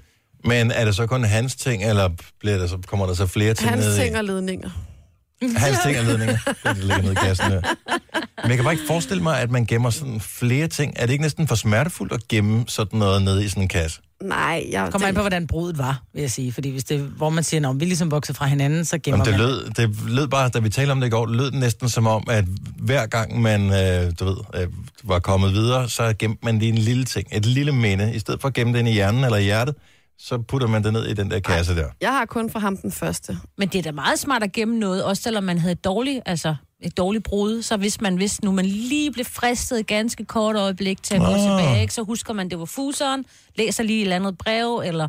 Men 0.44 0.70
er 0.70 0.84
det 0.84 0.94
så 0.94 1.06
kun 1.06 1.24
hans 1.24 1.56
ting, 1.56 1.84
eller 1.84 2.10
bliver 2.40 2.58
der 2.58 2.66
så, 2.66 2.78
kommer 2.86 3.06
der 3.06 3.14
så 3.14 3.26
flere 3.26 3.54
ting 3.54 3.70
Hans 3.70 3.84
ned 3.84 3.96
i? 3.96 4.00
ting 4.00 4.16
og 4.16 4.24
ledninger. 4.24 4.70
Hans 5.56 5.78
ting 5.84 5.98
og 5.98 6.04
ledninger. 6.04 6.36
Det 6.64 6.76
ligger 6.76 7.02
nede 7.02 7.12
i 7.12 7.14
kassen 7.14 7.46
her. 7.46 7.60
Men 8.42 8.48
jeg 8.48 8.56
kan 8.56 8.64
bare 8.64 8.74
ikke 8.74 8.86
forestille 8.86 9.22
mig, 9.22 9.40
at 9.40 9.50
man 9.50 9.66
gemmer 9.66 9.90
sådan 9.90 10.20
flere 10.20 10.66
ting. 10.66 10.92
Er 10.96 11.06
det 11.06 11.12
ikke 11.12 11.22
næsten 11.22 11.48
for 11.48 11.54
smertefuldt 11.54 12.12
at 12.12 12.28
gemme 12.28 12.64
sådan 12.68 12.98
noget 12.98 13.22
nede 13.22 13.44
i 13.44 13.48
sådan 13.48 13.62
en 13.62 13.68
kasse? 13.68 14.00
Nej, 14.22 14.66
jeg... 14.70 14.88
Kommer 14.92 14.98
det, 14.98 15.08
an 15.08 15.14
på, 15.14 15.20
hvordan 15.20 15.46
brudet 15.46 15.78
var, 15.78 16.02
vil 16.14 16.20
jeg 16.20 16.30
sige. 16.30 16.52
Fordi 16.52 16.70
hvis 16.70 16.84
det, 16.84 17.00
hvor 17.00 17.30
man 17.30 17.44
siger, 17.44 17.68
at 17.70 17.80
vi 17.80 17.84
ligesom 17.84 18.10
vokset 18.10 18.36
fra 18.36 18.46
hinanden, 18.46 18.84
så 18.84 18.98
gemmer 18.98 19.26
Jamen, 19.26 19.40
det, 19.40 19.48
man. 19.48 19.48
lød, 19.48 19.70
det 19.70 20.10
lød 20.10 20.28
bare, 20.28 20.48
da 20.48 20.58
vi 20.58 20.68
talte 20.68 20.90
om 20.92 21.00
det 21.00 21.06
i 21.06 21.10
går, 21.10 21.26
lød 21.26 21.50
det 21.50 21.60
næsten 21.60 21.88
som 21.88 22.06
om, 22.06 22.24
at 22.30 22.44
hver 22.76 23.06
gang 23.06 23.42
man 23.42 23.60
øh, 23.72 24.12
du 24.20 24.24
ved, 24.24 24.36
øh, 24.54 24.66
var 25.04 25.18
kommet 25.18 25.52
videre, 25.52 25.88
så 25.88 26.14
gemte 26.18 26.44
man 26.44 26.58
lige 26.58 26.68
en 26.68 26.78
lille 26.78 27.04
ting, 27.04 27.28
et 27.32 27.46
lille 27.46 27.72
minde. 27.72 28.14
I 28.14 28.18
stedet 28.18 28.40
for 28.40 28.48
at 28.48 28.54
gemme 28.54 28.78
den 28.78 28.86
i 28.86 28.92
hjernen 28.92 29.24
eller 29.24 29.38
i 29.38 29.44
hjertet, 29.44 29.74
så 30.18 30.38
putter 30.38 30.68
man 30.68 30.84
det 30.84 30.92
ned 30.92 31.06
i 31.06 31.14
den 31.14 31.30
der 31.30 31.40
kasse 31.40 31.76
der. 31.76 31.88
Jeg 32.00 32.12
har 32.12 32.24
kun 32.24 32.50
fra 32.50 32.60
ham 32.60 32.76
den 32.76 32.92
første. 32.92 33.38
Men 33.58 33.68
det 33.68 33.78
er 33.78 33.82
da 33.82 33.92
meget 33.92 34.18
smart 34.18 34.42
at 34.42 34.52
gemme 34.52 34.78
noget, 34.78 35.04
også 35.04 35.22
selvom 35.22 35.44
man 35.44 35.58
havde 35.58 35.72
et 35.72 35.84
dårligt, 35.84 36.20
altså 36.26 36.56
et 36.80 36.96
dårligt 36.96 37.24
brud. 37.24 37.62
Så 37.62 37.76
hvis 37.76 38.00
man 38.00 38.18
vidste 38.18 38.44
nu, 38.44 38.52
man 38.52 38.64
lige 38.64 39.12
blev 39.12 39.24
fristet 39.24 39.80
et 39.80 39.86
ganske 39.86 40.24
kort 40.24 40.56
øjeblik 40.56 41.02
til 41.02 41.14
at 41.14 41.20
gå 41.20 41.26
tilbage, 41.26 41.80
ikke, 41.80 41.94
så 41.94 42.02
husker 42.02 42.32
man, 42.32 42.50
det 42.50 42.58
var 42.58 42.64
fuseren, 42.64 43.24
læser 43.54 43.82
lige 43.82 43.98
et 43.98 44.02
eller 44.02 44.16
andet 44.16 44.38
brev, 44.38 44.82
eller 44.84 45.08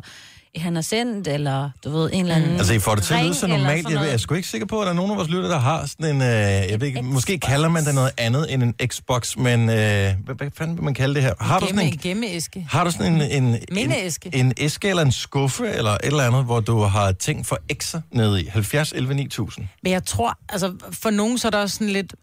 han 0.56 0.74
har 0.74 0.82
sendt, 0.82 1.28
eller 1.28 1.70
du 1.84 1.90
ved, 1.90 2.10
en 2.12 2.20
eller 2.20 2.34
anden 2.34 2.56
Altså, 2.56 2.74
I 2.74 2.78
får 2.78 2.94
det 2.94 3.04
til 3.04 3.14
at 3.14 3.24
lyde 3.24 3.34
så 3.34 3.46
normalt. 3.46 3.88
Jeg 3.88 3.94
noget. 3.94 4.12
er 4.12 4.16
sgu 4.16 4.34
ikke 4.34 4.48
sikker 4.48 4.66
på, 4.66 4.80
at 4.80 4.84
der 4.84 4.90
er 4.92 4.96
nogen 4.96 5.10
af 5.10 5.16
vores 5.16 5.28
lytter, 5.28 5.48
der 5.48 5.58
har 5.58 5.86
sådan 5.86 6.16
en... 6.16 6.22
Øh, 6.22 6.28
jeg 6.70 6.80
ved 6.80 6.86
ikke, 6.88 7.02
måske 7.02 7.38
kalder 7.38 7.68
man 7.68 7.84
det 7.84 7.94
noget 7.94 8.10
andet 8.18 8.52
end 8.54 8.62
en 8.62 8.74
Xbox, 8.86 9.36
men 9.36 9.60
øh, 9.60 9.66
hvad, 9.66 10.34
hvad 10.34 10.50
fanden 10.56 10.76
vil 10.76 10.84
man 10.84 10.94
kalde 10.94 11.14
det 11.14 11.22
her? 11.22 11.34
Har 11.40 11.58
du 11.60 11.66
sådan 11.66 11.78
Gemme, 11.78 11.92
en, 11.92 11.98
gemmeæske. 11.98 12.66
har 12.70 12.84
du 12.84 12.90
sådan 12.90 13.12
en, 13.14 13.20
en, 13.22 13.44
en, 13.44 13.58
Mindeæske. 13.72 14.30
en 14.34 14.52
æske 14.56 14.88
eller 14.88 15.02
en 15.02 15.12
skuffe 15.12 15.68
eller 15.68 15.90
et 15.90 15.98
eller 16.02 16.24
andet, 16.24 16.44
hvor 16.44 16.60
du 16.60 16.80
har 16.80 17.12
ting 17.12 17.46
for 17.46 17.58
X'er 17.82 18.00
nede 18.12 18.42
i? 18.42 18.46
70, 18.48 18.92
11, 18.92 19.14
9000. 19.14 19.66
Men 19.82 19.92
jeg 19.92 20.04
tror, 20.04 20.38
altså 20.48 20.72
for 20.92 21.10
nogen 21.10 21.38
så 21.38 21.48
er 21.48 21.50
der 21.50 21.58
også 21.58 21.74
sådan 21.74 21.88
lidt, 21.88 22.14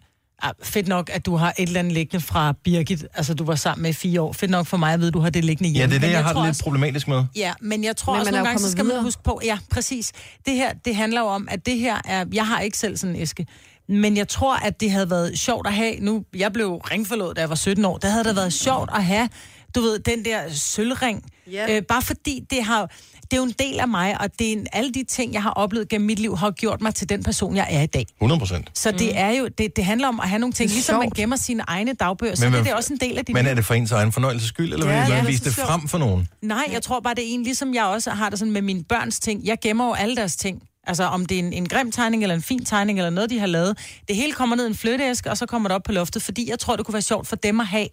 ah, 0.42 0.52
fedt 0.64 0.88
nok, 0.88 1.10
at 1.14 1.26
du 1.26 1.36
har 1.36 1.54
et 1.60 1.68
eller 1.68 1.80
andet 1.80 1.94
liggende 1.94 2.26
fra 2.26 2.54
Birgit, 2.64 3.06
altså 3.14 3.34
du 3.34 3.44
var 3.46 3.56
sammen 3.56 3.82
med 3.82 3.90
i 3.90 3.94
fire 3.94 4.22
år. 4.22 4.34
Fedt 4.34 4.52
nok 4.52 4.68
for 4.68 4.78
mig 4.78 4.94
at 4.94 5.00
vide, 5.00 5.08
at 5.08 5.14
du 5.14 5.20
har 5.20 5.30
det 5.30 5.46
liggende 5.46 5.70
hjemme. 5.70 5.82
Ja, 5.82 5.86
det 5.88 5.96
er 5.96 6.00
det, 6.00 6.02
Men 6.02 6.12
jeg 6.12 6.24
har 6.24 6.34
det 6.34 6.42
lidt 6.42 6.50
også- 6.50 6.64
problematisk 6.64 7.08
med. 7.08 7.24
Ja, 7.36 7.54
men 7.62 7.84
jeg 7.84 7.98
tror 7.98 8.14
Men 8.14 8.20
også 8.20 8.32
man 8.32 8.38
nogle 8.38 8.48
gange, 8.50 8.62
så 8.64 8.72
skal 8.72 8.86
man 8.86 8.90
videre. 8.90 9.04
huske 9.04 9.24
på, 9.24 9.40
ja, 9.44 9.58
præcis. 9.72 10.12
Det 10.46 10.54
her, 10.54 10.74
det 10.74 10.96
handler 10.96 11.22
jo 11.22 11.28
om, 11.28 11.48
at 11.52 11.66
det 11.66 11.80
her 11.80 12.02
er, 12.06 12.26
jeg 12.34 12.48
har 12.48 12.60
ikke 12.60 12.78
selv 12.78 12.98
sådan 12.98 13.16
en 13.16 13.22
æske, 13.22 13.46
men 13.90 14.18
jeg 14.18 14.28
tror, 14.28 14.56
at 14.56 14.80
det 14.80 14.92
havde 14.92 15.10
været 15.10 15.40
sjovt 15.40 15.68
at 15.68 15.74
have, 15.74 15.96
nu, 16.00 16.24
jeg 16.36 16.54
blev 16.54 16.76
ringforlået, 16.76 17.36
da 17.36 17.42
jeg 17.42 17.50
var 17.50 17.56
17 17.56 17.86
år, 17.86 17.98
der 17.98 18.10
havde 18.10 18.24
det 18.24 18.36
været 18.36 18.54
sjovt 18.54 18.90
at 18.96 19.04
have, 19.04 19.30
du 19.76 19.82
ved, 19.82 20.00
den 20.00 20.26
der 20.26 20.40
sølvring, 20.52 21.24
Ja. 21.52 21.76
øh, 21.76 21.82
bare 21.82 22.02
fordi 22.02 22.42
det 22.50 22.64
har, 22.64 22.92
det 23.32 23.38
er 23.38 23.38
jo 23.38 23.44
en 23.44 23.54
del 23.60 23.80
af 23.80 23.88
mig, 23.88 24.22
og 24.22 24.30
det 24.40 24.48
er 24.48 24.52
en, 24.54 24.68
alle 24.74 24.92
de 24.94 25.04
ting, 25.04 25.34
jeg 25.34 25.44
har 25.44 25.50
oplevet 25.50 25.90
gennem 25.90 26.06
mit 26.06 26.20
liv, 26.20 26.38
har 26.38 26.52
gjort 26.52 26.82
mig 26.82 26.96
til 26.96 27.10
den 27.10 27.24
person, 27.24 27.56
jeg 27.56 27.68
er 27.70 27.82
i 27.82 27.86
dag. 27.86 28.06
100 28.18 28.40
procent. 28.40 28.72
Så 28.74 28.92
mm. 28.92 28.98
det 28.98 29.18
er 29.18 29.30
jo, 29.30 29.48
det, 29.58 29.76
det 29.76 29.86
handler 29.86 30.08
om 30.08 30.20
at 30.20 30.30
have 30.30 30.40
nogle 30.40 30.54
ting, 30.54 30.68
Det 30.68 30.76
ligesom 30.76 31.00
man 31.00 31.10
gemmer 31.16 31.36
sine 31.36 31.64
egne 31.68 31.94
dagbøger, 31.94 32.36
så 32.36 32.44
Men 32.46 32.54
det 32.54 32.60
er 32.60 32.64
det 32.64 32.74
også 32.74 32.94
en 32.94 33.00
del 33.00 33.18
af 33.18 33.26
dit 33.26 33.34
Men 33.34 33.44
liv. 33.46 33.52
er 33.52 33.56
det 33.56 33.66
for 33.66 33.74
ens 33.74 33.92
egen 33.92 34.12
fornøjelses 34.12 34.48
skyld, 34.50 34.74
eller 34.74 34.90
Ja, 34.92 35.00
vil 35.00 35.10
ja, 35.10 35.16
man 35.16 35.26
det 35.26 35.32
vise 35.32 35.44
det 35.44 35.56
sjovt. 35.56 35.68
frem 35.68 35.88
for 35.88 35.98
nogen? 35.98 36.28
Nej, 36.42 36.66
jeg 36.72 36.82
tror 36.82 37.00
bare, 37.00 37.14
det 37.16 37.24
er 37.30 37.34
en, 37.34 37.44
ligesom 37.44 37.74
jeg 37.74 37.84
også 37.84 38.12
har 38.12 38.30
det 38.30 38.40
sådan 38.40 38.52
med 38.52 38.62
mine 38.62 38.84
børns 38.84 39.20
ting. 39.20 39.46
Jeg 39.46 39.58
gemmer 39.62 39.86
jo 39.88 39.94
alle 39.94 40.16
deres 40.16 40.36
ting. 40.36 40.62
Altså 40.88 41.04
om 41.04 41.26
det 41.26 41.36
er 41.36 41.40
en, 41.40 41.54
en 41.54 41.68
grim 41.70 41.92
tegning, 41.92 42.24
eller 42.24 42.36
en 42.36 42.42
fin 42.42 42.66
tegning, 42.66 43.00
eller 43.00 43.10
noget, 43.10 43.30
de 43.30 43.40
har 43.40 43.48
lavet. 43.48 43.78
Det 44.08 44.16
hele 44.16 44.34
kommer 44.34 44.56
ned 44.56 44.66
i 44.66 44.70
en 44.70 44.76
flytteæske, 44.76 45.30
og 45.32 45.38
så 45.38 45.46
kommer 45.46 45.70
det 45.70 45.76
op 45.76 45.84
på 45.84 45.92
loftet, 45.92 46.22
fordi 46.22 46.50
jeg 46.50 46.60
tror, 46.60 46.76
det 46.76 46.86
kunne 46.86 46.94
være 46.94 47.02
sjovt 47.02 47.28
for 47.28 47.36
dem 47.36 47.60
at 47.60 47.68
have, 47.68 47.88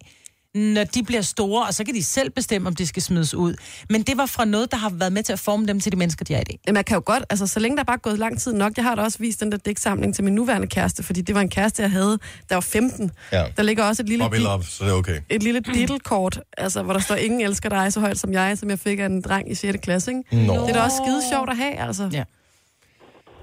når 0.55 0.83
de 0.83 1.03
bliver 1.03 1.21
store, 1.21 1.67
og 1.67 1.73
så 1.73 1.83
kan 1.83 1.95
de 1.95 2.03
selv 2.03 2.29
bestemme, 2.29 2.67
om 2.67 2.75
de 2.75 2.87
skal 2.87 3.01
smides 3.01 3.33
ud. 3.33 3.55
Men 3.89 4.01
det 4.01 4.17
var 4.17 4.25
fra 4.25 4.45
noget, 4.45 4.71
der 4.71 4.77
har 4.77 4.89
været 4.89 5.13
med 5.13 5.23
til 5.23 5.33
at 5.33 5.39
forme 5.39 5.67
dem 5.67 5.79
til 5.79 5.91
de 5.91 5.97
mennesker, 5.97 6.25
de 6.25 6.33
er 6.33 6.41
i 6.41 6.43
dag. 6.43 6.59
Jamen, 6.67 6.77
jeg 6.77 6.85
kan 6.85 6.95
jo 6.95 7.03
godt, 7.05 7.23
altså 7.29 7.47
så 7.47 7.59
længe 7.59 7.77
der 7.77 7.83
bare 7.83 7.95
er 7.95 7.99
gået 7.99 8.19
lang 8.19 8.39
tid 8.39 8.53
nok, 8.53 8.77
jeg 8.77 8.85
har 8.85 8.95
da 8.95 9.01
også 9.01 9.19
vist 9.19 9.39
den 9.39 9.51
der 9.51 9.57
digtsamling 9.57 10.15
til 10.15 10.23
min 10.23 10.35
nuværende 10.35 10.67
kæreste, 10.67 11.03
fordi 11.03 11.21
det 11.21 11.35
var 11.35 11.41
en 11.41 11.49
kæreste, 11.49 11.81
jeg 11.81 11.91
havde, 11.91 12.19
der 12.49 12.55
var 12.55 12.61
15. 12.61 13.11
Ja. 13.31 13.45
Der 13.57 13.63
ligger 13.63 13.83
også 13.83 14.01
et 14.01 14.09
lille, 14.09 14.23
Bobby 14.23 14.35
Love, 14.35 14.63
så 14.63 14.83
det 14.83 14.91
er 14.91 14.95
okay. 14.95 15.21
et 15.29 15.43
lille 15.43 15.59
dittelkort, 15.59 16.39
altså, 16.57 16.83
hvor 16.83 16.93
der 16.93 16.99
står, 16.99 17.15
ingen 17.15 17.41
elsker 17.41 17.69
dig 17.69 17.93
så 17.93 17.99
højt 17.99 18.19
som 18.19 18.33
jeg, 18.33 18.57
som 18.57 18.69
jeg 18.69 18.79
fik 18.79 18.99
af 18.99 19.05
en 19.05 19.21
dreng 19.21 19.51
i 19.51 19.55
6. 19.55 19.79
klasse, 19.83 20.11
ikke? 20.11 20.45
Nå. 20.47 20.53
Det 20.53 20.69
er 20.69 20.73
da 20.73 20.81
også 20.81 20.97
skide 21.05 21.21
sjovt 21.31 21.49
at 21.49 21.57
have, 21.57 21.75
altså. 21.75 22.09
Ja. 22.13 22.23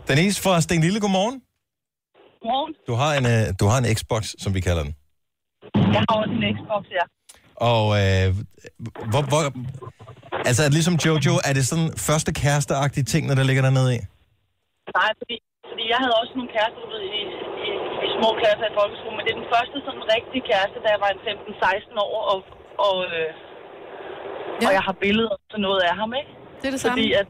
Denise 0.09 0.43
fra 0.43 0.61
Sten 0.61 0.81
Lille, 0.81 1.01
godmorgen. 1.01 1.41
Morgen. 2.45 2.75
Du 2.87 2.95
har 2.95 3.15
en, 3.15 3.27
øh, 3.27 3.55
du 3.61 3.67
har 3.67 3.79
en 3.79 3.95
Xbox, 3.95 4.35
som 4.39 4.55
vi 4.55 4.61
kalder 4.61 4.83
den. 4.83 4.95
Jeg 5.97 6.03
har 6.07 6.15
også 6.21 6.35
en 6.39 6.45
Xbox, 6.57 6.83
ja. 6.99 7.05
Og 7.71 7.85
øh, 8.01 8.29
hvor, 9.13 9.23
hvor, 9.31 9.43
altså 10.49 10.63
ligesom 10.77 10.95
Jojo, 11.05 11.35
er 11.49 11.53
det 11.59 11.65
sådan 11.71 11.91
første 12.09 12.31
kæresteagtige 12.43 13.07
ting, 13.13 13.23
når 13.29 13.37
der 13.41 13.45
ligger 13.49 13.63
dernede 13.69 13.91
i? 13.99 14.01
Nej, 14.99 15.11
fordi, 15.21 15.37
fordi 15.71 15.85
jeg 15.93 15.99
havde 16.03 16.15
også 16.21 16.33
nogle 16.39 16.51
kærester 16.57 16.81
du 16.85 16.89
ved, 16.95 17.03
i, 17.21 17.23
i, 17.67 17.71
i 18.07 18.09
små 18.17 18.29
klasser 18.41 18.67
i 18.71 18.75
folkeskolen, 18.81 19.17
men 19.17 19.25
det 19.27 19.33
er 19.35 19.41
den 19.43 19.51
første 19.57 19.77
sådan 19.87 20.05
rigtige 20.17 20.45
kæreste, 20.51 20.77
da 20.85 20.89
jeg 20.95 21.01
var 21.05 21.11
en 21.17 21.23
15-16 21.27 22.07
år, 22.07 22.17
og, 22.33 22.39
og, 22.87 22.97
øh, 23.17 23.31
ja. 24.61 24.67
og 24.67 24.73
jeg 24.77 24.85
har 24.89 24.97
billeder 25.07 25.37
til 25.53 25.61
noget 25.67 25.81
af 25.89 25.95
ham, 26.01 26.11
ikke? 26.21 26.33
Det 26.61 26.67
er 26.71 26.75
det 26.77 26.83
samme. 26.83 26.95
Fordi 26.95 27.07
at, 27.21 27.29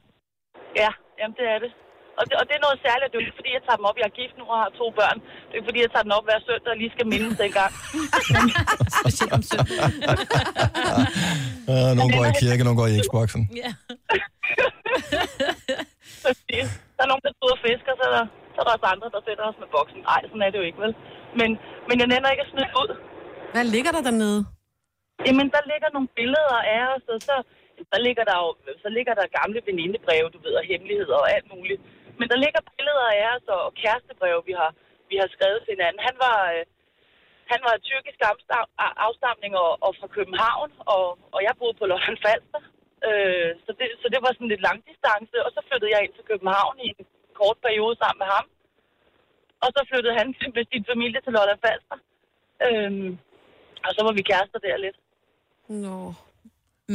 ja, 0.83 0.91
jamen 1.19 1.37
det 1.41 1.47
er 1.55 1.59
det. 1.65 1.71
Og, 2.21 2.25
det. 2.29 2.35
og 2.41 2.45
det 2.49 2.55
er 2.59 2.63
noget 2.67 2.79
særligt, 2.87 3.09
det 3.11 3.17
er 3.17 3.21
jo 3.21 3.27
ikke 3.27 3.39
fordi, 3.41 3.51
jeg 3.59 3.65
tager 3.67 3.79
dem 3.81 3.89
op. 3.91 3.97
Jeg 4.01 4.07
er 4.11 4.15
gift 4.21 4.35
nu 4.41 4.45
og 4.55 4.59
har 4.63 4.71
to 4.81 4.87
børn. 4.99 5.19
Det 5.47 5.53
er 5.53 5.59
ikke 5.59 5.69
fordi, 5.71 5.81
jeg 5.85 5.93
tager 5.95 6.07
den 6.07 6.17
op 6.19 6.25
hver 6.29 6.41
søndag 6.49 6.71
og 6.75 6.79
lige 6.83 6.93
skal 6.97 7.07
mindes 7.13 7.35
den 7.43 7.53
gang. 7.59 7.73
Specielt 9.01 9.33
om 9.39 9.43
søndagen. 9.51 9.93
Uh, 11.73 11.91
nogle 11.99 12.11
går 12.17 12.25
i 12.31 12.33
kirke, 12.43 12.63
nogle 12.67 12.79
går 12.81 12.89
i 12.95 12.97
Xboxen. 13.07 13.43
Ja. 13.63 13.71
Der 16.97 17.03
er 17.07 17.13
nogen, 17.13 17.27
der 17.29 17.33
står 17.39 17.51
og 17.57 17.61
fisker, 17.67 17.93
så 18.01 18.05
er, 18.09 18.13
der, 18.17 18.25
så 18.55 18.59
er 18.61 18.65
der 18.67 18.73
også 18.77 18.89
andre, 18.95 19.09
der 19.15 19.21
sætter 19.27 19.45
os 19.51 19.59
med 19.63 19.69
boksen. 19.77 20.01
Nej, 20.11 20.21
sådan 20.29 20.45
er 20.47 20.51
det 20.53 20.59
jo 20.63 20.67
ikke, 20.71 20.81
vel? 20.85 20.93
Men, 21.41 21.51
men 21.89 21.97
jeg 22.03 22.09
nænder 22.13 22.29
ikke 22.33 22.45
at 22.47 22.53
smide 22.53 22.71
ud. 22.83 22.91
Hvad 23.55 23.67
ligger 23.75 23.93
der 23.97 24.03
dernede? 24.09 24.41
Jamen, 25.27 25.49
der 25.55 25.63
ligger 25.73 25.89
nogle 25.97 26.11
billeder 26.19 26.59
af 26.75 26.81
os, 26.95 27.05
og 27.15 27.19
så, 27.29 27.37
der 27.93 28.01
ligger 28.07 28.25
der 28.31 28.37
jo, 28.43 28.49
så 28.83 28.89
ligger 28.97 29.15
der 29.21 29.37
gamle 29.39 29.61
venindebreve, 29.69 30.29
du 30.35 30.39
ved, 30.45 30.55
og 30.61 30.65
hemmeligheder 30.71 31.19
og 31.25 31.29
alt 31.37 31.49
muligt. 31.55 31.81
Men 32.21 32.27
der 32.33 32.39
ligger 32.45 32.61
billeder 32.77 33.07
af 33.19 33.23
os 33.35 33.47
og, 33.57 33.63
kærestebreve, 33.83 34.41
vi 34.49 34.55
har, 34.61 34.71
vi 35.11 35.17
har 35.23 35.29
skrevet 35.37 35.61
til 35.63 35.73
hinanden. 35.77 36.01
Han 36.09 36.17
var, 36.27 36.39
øh, 36.55 36.63
han 37.53 37.61
var 37.67 37.75
tyrkisk 37.89 38.21
afstam- 38.31 38.73
a- 38.85 38.97
afstamning 39.07 39.53
og, 39.65 39.71
og 39.87 39.91
fra 40.01 40.09
København, 40.17 40.71
og, 40.95 41.05
og 41.35 41.39
jeg 41.47 41.55
boede 41.61 41.77
på 41.81 41.85
Lolland 41.91 42.19
Falster. 42.27 42.61
Øh, 43.09 43.51
så, 43.65 43.71
det, 43.79 43.87
så 44.03 44.07
det 44.13 44.21
var 44.25 44.31
sådan 44.33 44.53
lidt 44.53 44.67
langdistance, 44.69 45.37
og 45.47 45.51
så 45.57 45.61
flyttede 45.69 45.93
jeg 45.95 46.01
ind 46.05 46.15
til 46.17 46.25
København 46.31 46.75
i 46.87 46.89
en 46.95 47.05
kort 47.41 47.59
periode 47.67 47.95
sammen 48.03 48.21
med 48.23 48.29
ham. 48.37 48.47
Og 49.65 49.69
så 49.77 49.81
flyttede 49.91 50.15
han 50.21 50.27
med 50.57 50.65
sin 50.73 50.85
familie 50.91 51.21
til 51.25 51.33
Lolland 51.37 51.61
Falster. 51.67 51.97
Øhm, 52.67 53.11
og 53.87 53.91
så 53.97 54.01
var 54.07 54.13
vi 54.19 54.23
kærester 54.31 54.59
der 54.67 54.77
lidt. 54.87 54.99
Nå. 55.85 55.97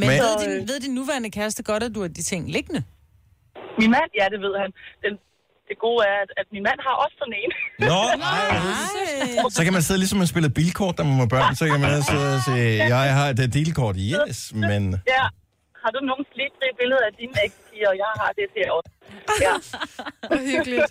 Men- 0.00 0.08
Men... 0.08 0.18
Ved, 0.24 0.34
din, 0.42 0.54
ved 0.70 0.78
din 0.84 0.94
nuværende 1.00 1.30
kæreste 1.38 1.62
godt, 1.70 1.82
at 1.86 1.92
du 1.94 2.00
har 2.04 2.08
de 2.18 2.22
ting 2.32 2.42
liggende? 2.56 2.82
Min 3.80 3.90
mand, 3.96 4.10
ja, 4.20 4.24
det 4.32 4.40
ved 4.46 4.54
han. 4.62 4.70
Den, 5.04 5.12
det 5.68 5.76
gode 5.86 6.00
er, 6.12 6.18
at, 6.24 6.30
at 6.40 6.46
min 6.54 6.62
mand 6.68 6.78
har 6.86 6.94
også 7.04 7.16
sådan 7.22 7.36
en. 7.42 7.50
Nå, 7.90 8.00
ej. 8.32 9.50
Så 9.56 9.60
kan 9.64 9.72
man 9.76 9.82
sidde 9.86 9.98
ligesom 10.02 10.18
man 10.24 10.30
spiller 10.34 10.50
bilkort, 10.60 10.94
der 10.98 11.04
man 11.10 11.18
var 11.24 11.30
børn, 11.36 11.54
så 11.60 11.64
kan 11.72 11.80
man 11.80 12.02
sidde 12.10 12.28
og 12.36 12.42
sige, 12.48 12.68
ja, 12.92 12.98
jeg 13.10 13.14
har 13.20 13.26
et 13.28 13.50
bilkort, 13.52 13.96
yes, 14.12 14.38
men... 14.70 14.82
ja. 15.16 15.24
Har 15.82 15.90
du 15.96 16.00
nogen 16.10 16.24
slitrige 16.32 16.74
billeder 16.80 17.04
af 17.10 17.12
dine 17.20 17.34
ekspiger, 17.46 17.88
og 17.92 17.96
jeg 18.04 18.10
har 18.20 18.30
det 18.38 18.46
til 18.54 18.64
også. 18.76 18.90
Ja. 19.46 19.54
Hvor 20.28 20.40
hyggeligt. 20.52 20.90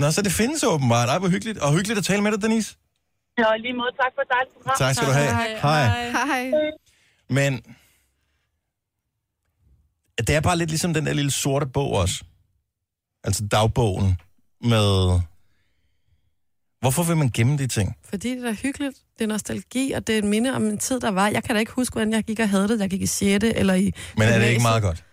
Nå, 0.00 0.06
så 0.16 0.22
det 0.22 0.32
findes 0.40 0.64
åbenbart. 0.72 1.08
Ej, 1.08 1.18
hvor 1.18 1.28
hyggeligt. 1.34 1.58
Og 1.64 1.68
hyggeligt 1.76 1.98
at 1.98 2.04
tale 2.04 2.22
med 2.22 2.32
dig, 2.32 2.42
Denise. 2.42 2.70
ja, 3.38 3.56
lige 3.56 3.74
måde, 3.80 3.92
tak 4.02 4.12
for 4.16 4.22
et 4.26 4.30
dejligt 4.34 4.54
program. 4.56 4.76
Tak 4.82 4.94
skal 4.94 5.06
du 5.10 5.14
have. 5.20 5.30
Hej. 5.66 6.10
Hej. 6.30 6.42
Men 7.38 7.50
det 10.26 10.34
er 10.36 10.40
bare 10.40 10.58
lidt 10.58 10.70
ligesom 10.70 10.94
den 10.94 11.06
der 11.06 11.12
lille 11.12 11.30
sorte 11.30 11.66
bog 11.66 11.92
også. 11.92 12.24
Altså 13.24 13.46
dagbogen 13.46 14.16
med... 14.64 15.20
Hvorfor 16.80 17.02
vil 17.02 17.16
man 17.16 17.30
gemme 17.34 17.58
de 17.58 17.66
ting? 17.66 17.96
Fordi 18.04 18.30
det 18.30 18.48
er 18.48 18.52
hyggeligt. 18.52 18.96
Det 19.18 19.24
er 19.24 19.28
nostalgi, 19.28 19.92
og 19.92 20.06
det 20.06 20.14
er 20.14 20.18
et 20.18 20.24
minde 20.24 20.54
om 20.54 20.66
en 20.66 20.78
tid, 20.78 21.00
der 21.00 21.10
var. 21.10 21.28
Jeg 21.28 21.44
kan 21.44 21.54
da 21.54 21.60
ikke 21.60 21.72
huske, 21.72 21.92
hvordan 21.92 22.12
jeg 22.12 22.24
gik 22.24 22.40
og 22.40 22.48
havde 22.48 22.68
det. 22.68 22.80
Jeg 22.80 22.90
gik 22.90 23.02
i 23.02 23.06
6. 23.06 23.44
eller 23.44 23.74
i 23.74 23.92
Men 24.16 24.28
er 24.28 24.38
det 24.38 24.48
ikke 24.48 24.62
meget 24.62 24.82
godt? 24.82 25.04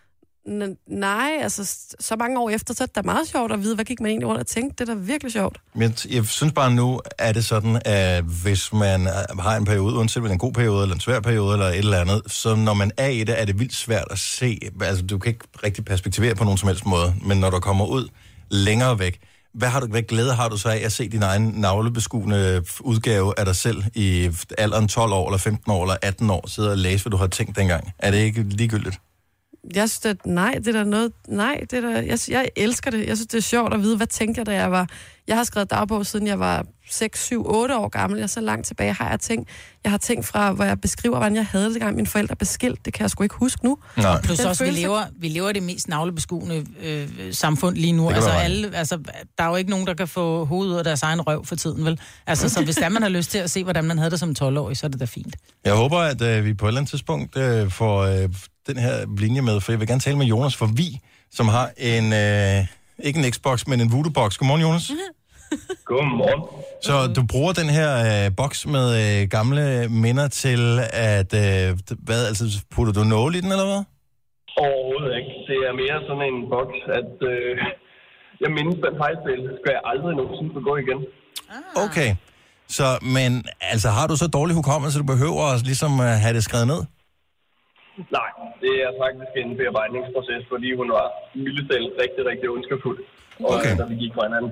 N- 0.47 0.85
nej, 0.87 1.31
altså 1.41 1.75
så 1.99 2.15
mange 2.15 2.39
år 2.39 2.49
efter, 2.49 2.73
så 2.73 2.83
er 2.83 2.85
det 2.85 2.95
da 2.95 3.01
meget 3.01 3.27
sjovt 3.27 3.51
at 3.51 3.63
vide, 3.63 3.75
hvad 3.75 3.85
gik 3.85 3.99
man 3.99 4.09
egentlig 4.09 4.27
rundt 4.27 4.41
og 4.41 4.47
tænkte. 4.47 4.85
Det 4.85 4.89
er 4.89 4.93
da 4.93 4.99
virkelig 4.99 5.33
sjovt. 5.33 5.57
Men 5.75 5.95
jeg, 6.09 6.25
synes 6.25 6.53
bare 6.53 6.71
nu, 6.71 7.01
er 7.17 7.31
det 7.31 7.45
sådan, 7.45 7.81
at 7.85 8.23
hvis 8.23 8.73
man 8.73 9.07
øh, 9.07 9.39
har 9.39 9.57
en 9.57 9.65
periode, 9.65 9.95
uanset 9.95 10.23
om 10.23 10.31
en 10.31 10.37
god 10.37 10.53
periode, 10.53 10.81
eller 10.81 10.95
en 10.95 11.01
svær 11.01 11.19
periode, 11.19 11.53
eller 11.53 11.65
et 11.67 11.77
eller 11.77 12.01
andet, 12.01 12.21
så 12.27 12.55
når 12.55 12.73
man 12.73 12.91
er 12.97 13.07
i 13.07 13.23
det, 13.23 13.41
er 13.41 13.45
det 13.45 13.59
vildt 13.59 13.75
svært 13.75 14.07
at 14.11 14.19
se. 14.19 14.59
Altså, 14.81 15.05
du 15.05 15.17
kan 15.17 15.29
ikke 15.29 15.45
rigtig 15.63 15.85
perspektivere 15.85 16.35
på 16.35 16.43
nogen 16.43 16.57
som 16.57 16.67
helst 16.67 16.85
måde, 16.85 17.15
men 17.25 17.37
når 17.37 17.49
du 17.49 17.59
kommer 17.59 17.85
ud 17.85 18.09
længere 18.49 18.99
væk, 18.99 19.19
hvad, 19.53 19.69
har 19.69 19.79
du, 19.79 19.87
hvad 19.87 20.01
glæde 20.01 20.33
har 20.33 20.49
du 20.49 20.57
så 20.57 20.69
af 20.69 20.81
at 20.85 20.91
se 20.91 21.09
din 21.09 21.23
egen 21.23 21.53
navlebeskuende 21.55 22.63
udgave 22.79 23.33
af 23.39 23.45
dig 23.45 23.55
selv 23.55 23.83
i 23.95 24.29
alderen 24.57 24.87
12 24.87 25.13
år, 25.13 25.27
eller 25.29 25.37
15 25.37 25.71
år, 25.71 25.83
eller 25.83 25.95
18 26.01 26.29
år, 26.29 26.47
sidde 26.47 26.71
og 26.71 26.77
læse, 26.77 27.03
hvad 27.03 27.11
du 27.11 27.17
har 27.17 27.27
tænkt 27.27 27.55
dengang? 27.55 27.91
Er 27.99 28.11
det 28.11 28.17
ikke 28.17 28.43
ligegyldigt? 28.43 28.99
Jeg 29.75 29.89
synes, 29.89 30.05
at 30.05 30.25
nej, 30.25 30.53
det 30.57 30.67
er 30.67 30.71
der 30.71 30.83
noget... 30.83 31.11
Nej, 31.27 31.59
det 31.71 31.73
er 31.73 31.81
der, 31.81 32.01
jeg, 32.01 32.19
jeg 32.29 32.49
elsker 32.55 32.91
det. 32.91 33.07
Jeg 33.07 33.17
synes, 33.17 33.27
det 33.27 33.37
er 33.37 33.41
sjovt 33.41 33.73
at 33.73 33.81
vide, 33.81 33.97
hvad 33.97 34.07
tænker 34.07 34.41
jeg, 34.41 34.45
da 34.45 34.53
jeg 34.53 34.71
var... 34.71 34.89
Jeg 35.27 35.35
har 35.37 35.43
skrevet 35.43 35.69
dagbog, 35.71 36.05
siden 36.05 36.27
jeg 36.27 36.39
var 36.39 36.65
6, 36.91 37.25
7, 37.25 37.43
8 37.47 37.77
år 37.77 37.87
gammel. 37.89 38.19
Jeg 38.19 38.29
så 38.29 38.41
langt 38.41 38.67
tilbage 38.67 38.93
har 38.93 39.09
jeg 39.09 39.19
tænkt... 39.19 39.49
Jeg 39.83 39.91
har 39.91 39.97
tænkt 39.97 40.25
fra, 40.25 40.51
hvor 40.51 40.63
jeg 40.65 40.81
beskriver, 40.81 41.15
hvordan 41.17 41.35
jeg 41.35 41.45
havde 41.45 41.65
det, 41.65 41.73
dengang 41.73 41.95
mine 41.95 42.07
forældre 42.07 42.35
blev 42.35 42.45
skilt. 42.45 42.85
Det 42.85 42.93
kan 42.93 43.01
jeg 43.01 43.09
sgu 43.09 43.23
ikke 43.23 43.35
huske 43.35 43.65
nu. 43.65 43.77
Nej. 43.97 44.21
Plus 44.21 44.37
Den 44.37 44.47
også, 44.47 44.63
vi 44.63 44.67
følelse- 44.67 44.81
lever, 44.81 45.01
vi 45.19 45.27
lever 45.27 45.51
det 45.51 45.63
mest 45.63 45.87
navlebeskuende 45.87 46.65
øh, 46.83 47.07
samfund 47.31 47.75
lige 47.77 47.93
nu. 47.93 48.09
Altså, 48.09 48.29
alle, 48.29 48.75
altså, 48.75 48.97
der 49.37 49.43
er 49.43 49.47
jo 49.47 49.55
ikke 49.55 49.69
nogen, 49.69 49.87
der 49.87 49.93
kan 49.93 50.07
få 50.07 50.45
hovedet 50.45 50.71
ud 50.71 50.77
af 50.77 50.83
deres 50.83 51.03
egen 51.03 51.21
røv 51.21 51.45
for 51.45 51.55
tiden, 51.55 51.85
vel? 51.85 51.99
Altså, 52.27 52.49
så 52.49 52.63
hvis 52.63 52.75
der 52.75 52.89
man 52.89 53.01
har 53.01 53.09
lyst 53.09 53.31
til 53.31 53.37
at 53.37 53.51
se, 53.51 53.63
hvordan 53.63 53.85
man 53.85 53.97
havde 53.97 54.11
det 54.11 54.19
som 54.19 54.35
12-årig, 54.41 54.77
så 54.77 54.85
er 54.85 54.89
det 54.89 54.99
da 54.99 55.05
fint. 55.05 55.35
Jeg 55.65 55.73
håber, 55.73 55.97
at 55.99 56.21
øh, 56.21 56.45
vi 56.45 56.53
på 56.53 56.65
et 56.65 56.69
eller 56.69 56.79
andet 56.79 56.89
tidspunkt 56.89 57.37
øh, 57.37 57.71
får 57.71 58.01
øh, 58.01 58.29
den 58.67 58.77
her 58.77 58.95
linje 59.17 59.41
med, 59.41 59.61
for 59.61 59.71
jeg 59.71 59.79
vil 59.79 59.87
gerne 59.87 59.99
tale 59.99 60.17
med 60.17 60.25
Jonas 60.25 60.55
for 60.55 60.69
Vi, 60.79 60.89
som 61.31 61.47
har 61.47 61.67
en, 61.77 62.05
øh, 62.23 62.59
ikke 63.07 63.19
en 63.19 63.31
Xbox, 63.33 63.67
men 63.67 63.81
en 63.81 63.89
voodoo-box. 63.93 64.29
Godmorgen, 64.37 64.61
Jonas. 64.61 64.91
Godmorgen. 65.91 66.41
Så 66.87 66.95
du 67.15 67.21
bruger 67.31 67.53
den 67.61 67.69
her 67.77 67.91
øh, 68.09 68.35
boks 68.39 68.59
med 68.75 68.87
øh, 69.01 69.29
gamle 69.35 69.63
minder 69.89 70.27
til 70.43 70.61
at, 70.93 71.31
øh, 71.43 71.67
hvad, 72.07 72.21
altså 72.29 72.45
putter 72.73 72.93
du 72.93 73.03
nåle 73.03 73.37
i 73.37 73.41
den, 73.41 73.51
eller 73.55 73.67
hvad? 73.71 73.83
Overhovedet 74.65 75.11
ikke. 75.19 75.31
Det 75.49 75.59
er 75.69 75.73
mere 75.81 75.97
sådan 76.07 76.25
en 76.31 76.39
boks, 76.53 76.79
at 76.99 77.13
øh, 77.31 77.51
jeg 78.43 78.49
mindes 78.57 78.77
den 78.85 78.93
fejlspil, 79.01 79.41
skal 79.59 79.71
jeg 79.75 79.83
aldrig 79.91 80.13
nogensinde 80.19 80.51
få 80.57 80.61
gå 80.69 80.73
igen. 80.83 80.99
Okay. 81.85 82.09
Så, 82.77 82.87
men 83.15 83.45
altså, 83.61 83.89
har 83.89 84.07
du 84.07 84.15
så 84.15 84.27
dårlig 84.27 84.55
hukommelse, 84.55 84.99
at 84.99 85.01
du 85.03 85.13
behøver 85.13 85.43
at 85.53 85.63
ligesom 85.63 85.91
uh, 85.99 86.05
have 86.23 86.33
det 86.33 86.43
skrevet 86.43 86.67
ned? 86.67 86.81
Nej, 88.17 88.29
det 88.63 88.73
er 88.85 88.91
faktisk 89.03 89.31
en 89.41 89.49
bearbejdningsproces, 89.59 90.41
fordi 90.53 90.69
hun 90.79 90.87
var 90.97 91.05
mildest 91.43 91.69
rigtig, 92.03 92.21
rigtig 92.31 92.47
ondskabsfuld. 92.55 92.99
Og 93.39 93.49
Okay. 93.55 93.73
da 93.79 93.83
vi 93.91 93.95
gik 94.03 94.13
fra 94.15 94.23
hinanden. 94.27 94.51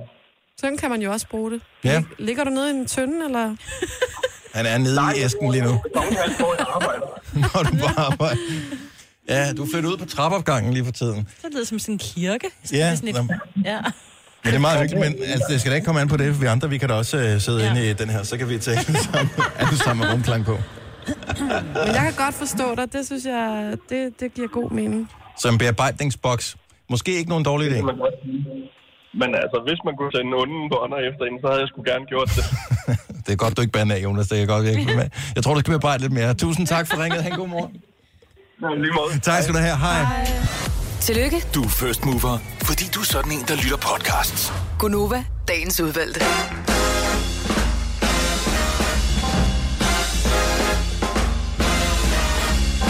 Sådan 0.61 0.77
kan 0.77 0.89
man 0.93 1.01
jo 1.05 1.09
også 1.15 1.27
bruge 1.33 1.49
det. 1.53 1.59
Ja. 1.83 2.03
Ligger 2.19 2.43
du 2.43 2.51
nede 2.57 2.67
i 2.71 2.73
en 2.81 2.85
tynde, 2.95 3.17
eller? 3.27 3.45
Han 4.57 4.65
er 4.65 4.77
nede 4.77 4.99
i 5.17 5.23
æsken 5.25 5.51
lige 5.51 5.63
nu. 5.63 5.69
Når 7.43 7.61
du 7.67 7.71
bare 7.83 7.99
arbejder. 8.11 8.37
Ja, 9.29 9.53
du 9.57 9.67
flytter 9.73 9.89
ud 9.89 9.97
på 9.97 10.05
trappeopgangen 10.05 10.73
lige 10.73 10.85
for 10.85 10.91
tiden. 10.91 11.27
Så 11.41 11.47
lyder 11.47 11.59
det 11.59 11.67
som 11.67 11.79
sådan 11.79 11.95
en 11.95 11.99
kirke. 11.99 12.47
Så 12.63 12.75
Ja, 12.75 12.85
det 12.85 12.91
er 12.91 12.95
sådan 12.95 13.09
et, 13.09 13.39
ja. 13.65 13.79
Men 14.43 14.51
det 14.51 14.55
er 14.55 14.59
meget 14.59 14.79
hyggeligt, 14.81 15.05
men 15.05 15.23
altså, 15.23 15.45
det 15.49 15.59
skal 15.59 15.71
da 15.71 15.75
ikke 15.75 15.85
komme 15.85 16.01
an 16.01 16.07
på 16.07 16.17
det, 16.17 16.33
for 16.33 16.41
vi 16.41 16.47
andre, 16.47 16.69
vi 16.69 16.77
kan 16.77 16.89
da 16.89 16.95
også 16.95 17.17
uh, 17.17 17.41
sidde 17.41 17.63
ja. 17.63 17.69
inde 17.69 17.89
i 17.89 17.93
den 17.93 18.09
her, 18.09 18.23
så 18.23 18.37
kan 18.37 18.49
vi 18.49 18.57
tale 18.57 18.79
sammen, 18.81 19.29
alle 19.59 19.77
sammen 19.77 20.05
med 20.05 20.13
rumklang 20.13 20.45
på. 20.45 20.57
Men 21.85 21.87
jeg 21.97 22.03
kan 22.07 22.13
godt 22.25 22.35
forstå 22.35 22.75
dig. 22.75 22.93
Det 22.93 23.05
synes 23.05 23.25
jeg, 23.25 23.77
det, 23.89 24.19
det 24.19 24.33
giver 24.33 24.47
god 24.47 24.69
mening. 24.71 25.11
Så 25.37 25.49
en 25.49 25.57
bearbejdningsboks. 25.57 26.57
Måske 26.89 27.11
ikke 27.17 27.29
nogen 27.29 27.45
dårlig 27.45 27.67
idé. 27.71 27.81
Men 29.21 29.29
altså, 29.43 29.57
hvis 29.67 29.79
man 29.85 29.93
kunne 29.99 30.11
sende 30.17 30.31
onden 30.41 30.69
bånder 30.73 30.97
efter 31.09 31.23
hende, 31.27 31.39
så 31.43 31.47
havde 31.47 31.61
jeg 31.61 31.67
sgu 31.67 31.79
gerne 31.91 32.05
gjort 32.05 32.29
det. 32.37 32.45
Det 33.25 33.31
er 33.33 33.35
godt, 33.35 33.57
du 33.57 33.61
ikke 33.61 33.71
bander 33.71 33.95
af, 33.95 33.99
Jonas. 34.03 34.27
Det 34.27 34.41
er 34.41 34.45
godt, 34.45 34.65
jeg 34.65 34.79
ikke 34.79 34.95
med. 34.95 35.09
Jeg 35.35 35.43
tror, 35.43 35.53
du 35.53 35.59
skal 35.59 35.71
bearbejde 35.71 36.01
lidt 36.01 36.13
mere. 36.13 36.33
Tusind 36.33 36.67
tak 36.67 36.87
for 36.87 37.03
ringet. 37.03 37.23
Ha' 37.23 37.29
en 37.29 37.35
god 37.35 37.47
morgen. 37.47 37.73
Ja, 38.61 38.67
lige 38.75 38.93
måde. 38.93 39.19
Tak 39.19 39.43
skal 39.43 39.55
du 39.55 39.59
have. 39.59 39.77
Hej. 39.77 40.05
Tillykke, 41.01 41.37
Du 41.55 41.63
er 41.63 41.69
first 41.69 42.05
mover, 42.05 42.37
fordi 42.61 42.85
du 42.95 42.99
er 42.99 43.03
sådan 43.03 43.31
en, 43.31 43.43
der 43.47 43.55
lytter 43.55 43.77
podcasts. 43.77 44.53
Gunova, 44.79 45.23
dagens 45.47 45.79
udvalgte. 45.81 46.21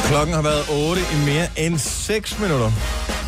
Klokken 0.06 0.36
har 0.36 0.42
været 0.42 0.90
8 0.90 1.02
i 1.02 1.26
mere 1.26 1.48
end 1.58 1.78
6 1.78 2.40
minutter. 2.40 2.72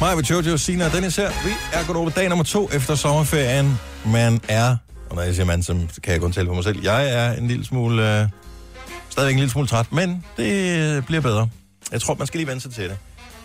Mig 0.01 0.15
med 0.15 0.23
Jojo, 0.23 0.57
Sina 0.57 0.85
og 0.85 0.91
Dennis 0.91 1.15
her. 1.15 1.29
Vi 1.45 1.51
er 1.73 1.85
gået 1.85 1.97
over 1.97 2.09
dag 2.09 2.29
nummer 2.29 2.43
to 2.45 2.69
efter 2.73 2.95
sommerferien. 2.95 3.79
Man 4.05 4.41
er, 4.47 4.77
og 5.09 5.15
når 5.15 5.23
jeg 5.23 5.35
siger 5.35 5.45
man, 5.45 5.63
så 5.63 5.73
kan 6.03 6.13
jeg 6.13 6.21
kun 6.21 6.31
tale 6.31 6.47
for 6.47 6.53
mig 6.53 6.63
selv. 6.63 6.83
Jeg 6.83 7.09
er 7.13 7.33
en 7.33 7.47
lille 7.47 7.65
smule, 7.65 8.21
øh, 8.21 8.27
stadigvæk 9.09 9.33
en 9.33 9.39
lille 9.39 9.51
smule 9.51 9.67
træt, 9.67 9.91
men 9.91 10.25
det 10.37 11.05
bliver 11.05 11.21
bedre. 11.21 11.49
Jeg 11.91 12.01
tror, 12.01 12.15
man 12.15 12.27
skal 12.27 12.37
lige 12.37 12.47
vende 12.47 12.61
sig 12.61 12.71
til 12.71 12.83
det. 12.83 12.97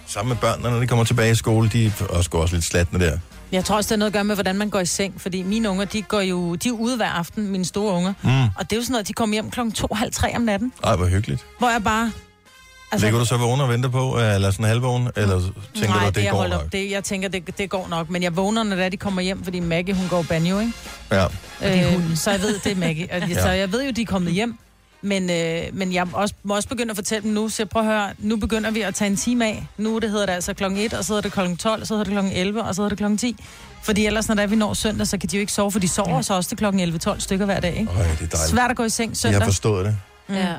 Sammen 0.07 0.29
med 0.29 0.37
børnene, 0.37 0.71
når 0.71 0.81
de 0.81 0.87
kommer 0.87 1.05
tilbage 1.05 1.31
i 1.31 1.35
skole, 1.35 1.69
de 1.69 1.87
er 1.87 1.91
også, 2.11 2.31
går 2.31 2.43
også 2.43 2.55
lidt 2.55 2.65
slatne 2.65 2.99
der. 2.99 3.19
Jeg 3.53 3.65
tror 3.65 3.77
også, 3.77 3.89
det 3.89 3.93
har 3.93 3.99
noget 3.99 4.11
at 4.11 4.15
gøre 4.15 4.25
med, 4.25 4.35
hvordan 4.35 4.57
man 4.57 4.71
går 4.71 4.81
i 4.81 4.87
seng. 4.87 5.21
Fordi 5.21 5.43
mine 5.43 5.71
unger, 5.71 5.85
de 5.85 6.03
går 6.03 6.21
jo 6.21 6.55
de 6.55 6.69
er 6.69 6.73
ude 6.73 6.97
hver 6.97 7.09
aften, 7.11 7.49
mine 7.49 7.65
store 7.65 7.95
unger. 7.95 8.13
Mm. 8.23 8.31
Og 8.31 8.71
det 8.71 8.73
er 8.73 8.77
jo 8.77 8.83
sådan 8.83 8.93
noget, 8.93 9.09
de 9.09 9.13
kommer 9.13 9.35
hjem 9.35 9.51
halv 9.93 10.13
tre 10.13 10.37
om 10.37 10.43
natten. 10.43 10.73
Ej, 10.85 10.97
hvor 10.97 11.07
hyggeligt. 11.07 11.47
Hvor 11.59 11.71
jeg 11.71 11.85
bare... 11.85 12.13
Altså, 12.93 13.07
Ligger 13.07 13.19
du 13.21 13.25
så 13.27 13.37
vågen 13.37 13.61
og 13.61 13.69
venter 13.69 13.89
på, 13.89 14.19
eller 14.19 14.51
sådan 14.51 14.67
halvvågen, 14.67 15.09
eller 15.17 15.41
tænker 15.75 15.89
nej, 15.89 16.03
du, 16.03 16.07
at 16.07 16.15
det, 16.15 16.23
jeg 16.23 16.31
går 16.31 16.39
holder 16.39 16.57
nok? 16.57 16.65
op. 16.65 16.73
Det, 16.73 16.91
jeg 16.91 17.05
tænker, 17.05 17.29
det, 17.29 17.59
det 17.59 17.71
går 17.71 17.87
nok. 17.91 18.11
Men 18.11 18.23
jeg 18.23 18.37
vågner, 18.37 18.63
når 18.63 18.77
det 18.77 18.85
er, 18.85 18.89
de 18.89 18.97
kommer 18.97 19.23
hjem, 19.23 19.45
fordi 19.45 19.61
Maggie, 19.61 19.95
hun 19.95 20.09
går 20.09 20.25
banjo, 20.29 20.59
ikke? 20.59 20.73
Ja. 21.11 21.25
Øh, 21.65 22.17
så 22.17 22.31
jeg 22.31 22.41
ved, 22.41 22.59
det 22.59 22.73
er 22.73 22.77
Maggie. 22.77 23.09
Og, 23.23 23.29
ja. 23.29 23.43
Så 23.43 23.49
jeg 23.51 23.73
ved 23.73 23.85
jo, 23.85 23.91
de 23.91 24.03
er 24.03 24.07
kommet 24.07 24.33
hjem. 24.33 24.59
Men, 25.05 25.31
øh, 25.31 25.63
men 25.73 25.93
jeg 25.93 26.07
må 26.07 26.17
også, 26.19 26.35
må 26.43 26.55
også 26.55 26.69
begynde 26.69 26.91
at 26.91 26.97
fortælle 26.97 27.23
dem 27.23 27.33
nu, 27.33 27.49
så 27.49 27.67
prøv 27.67 27.83
at 27.83 27.89
høre, 27.89 28.11
nu 28.19 28.37
begynder 28.37 28.71
vi 28.71 28.81
at 28.81 28.95
tage 28.95 29.11
en 29.11 29.17
time 29.17 29.47
af. 29.47 29.67
Nu 29.77 29.99
det 29.99 30.11
hedder 30.11 30.27
det 30.27 30.33
altså 30.33 30.55
klokken 30.55 30.79
1, 30.79 30.95
og 30.95 31.05
så 31.05 31.13
hedder 31.13 31.23
det 31.23 31.33
klokken 31.33 31.57
12, 31.57 31.81
og 31.81 31.87
så 31.87 31.95
hedder 31.95 32.05
det 32.05 32.13
klokken 32.13 32.33
11, 32.33 32.63
og 32.63 32.75
så 32.75 32.83
hedder 32.83 32.89
det 32.89 32.99
klokken 32.99 33.19
10. 33.19 33.37
Fordi 33.83 34.07
ellers, 34.07 34.29
når 34.29 34.35
det 34.35 34.43
er, 34.43 34.47
vi 34.47 34.57
når 34.57 34.75
søndag, 34.75 35.07
så 35.07 35.19
kan 35.19 35.29
de 35.29 35.37
jo 35.37 35.41
ikke 35.41 35.53
sove, 35.53 35.73
for 35.73 35.79
de 35.79 35.89
sover 35.89 36.17
ja. 36.17 36.23
så 36.23 36.35
også 36.35 36.49
til 36.49 36.59
klokken 36.59 36.95
11-12 36.95 37.19
stykker 37.21 37.47
hver 37.47 37.61
dag, 37.61 37.77
ikke? 37.77 37.91
Øj, 37.93 37.97
det 37.97 38.03
er 38.03 38.17
dejligt. 38.17 38.39
Svært 38.39 38.71
at 38.71 38.77
gå 38.77 38.85
i 38.85 38.89
seng 38.89 39.11
Jeg 39.11 39.17
søndag. 39.17 39.41
har 39.41 39.47
forstået 39.47 39.85
det. 39.85 39.97
Mm. 40.29 40.35
Ja. 40.35 40.55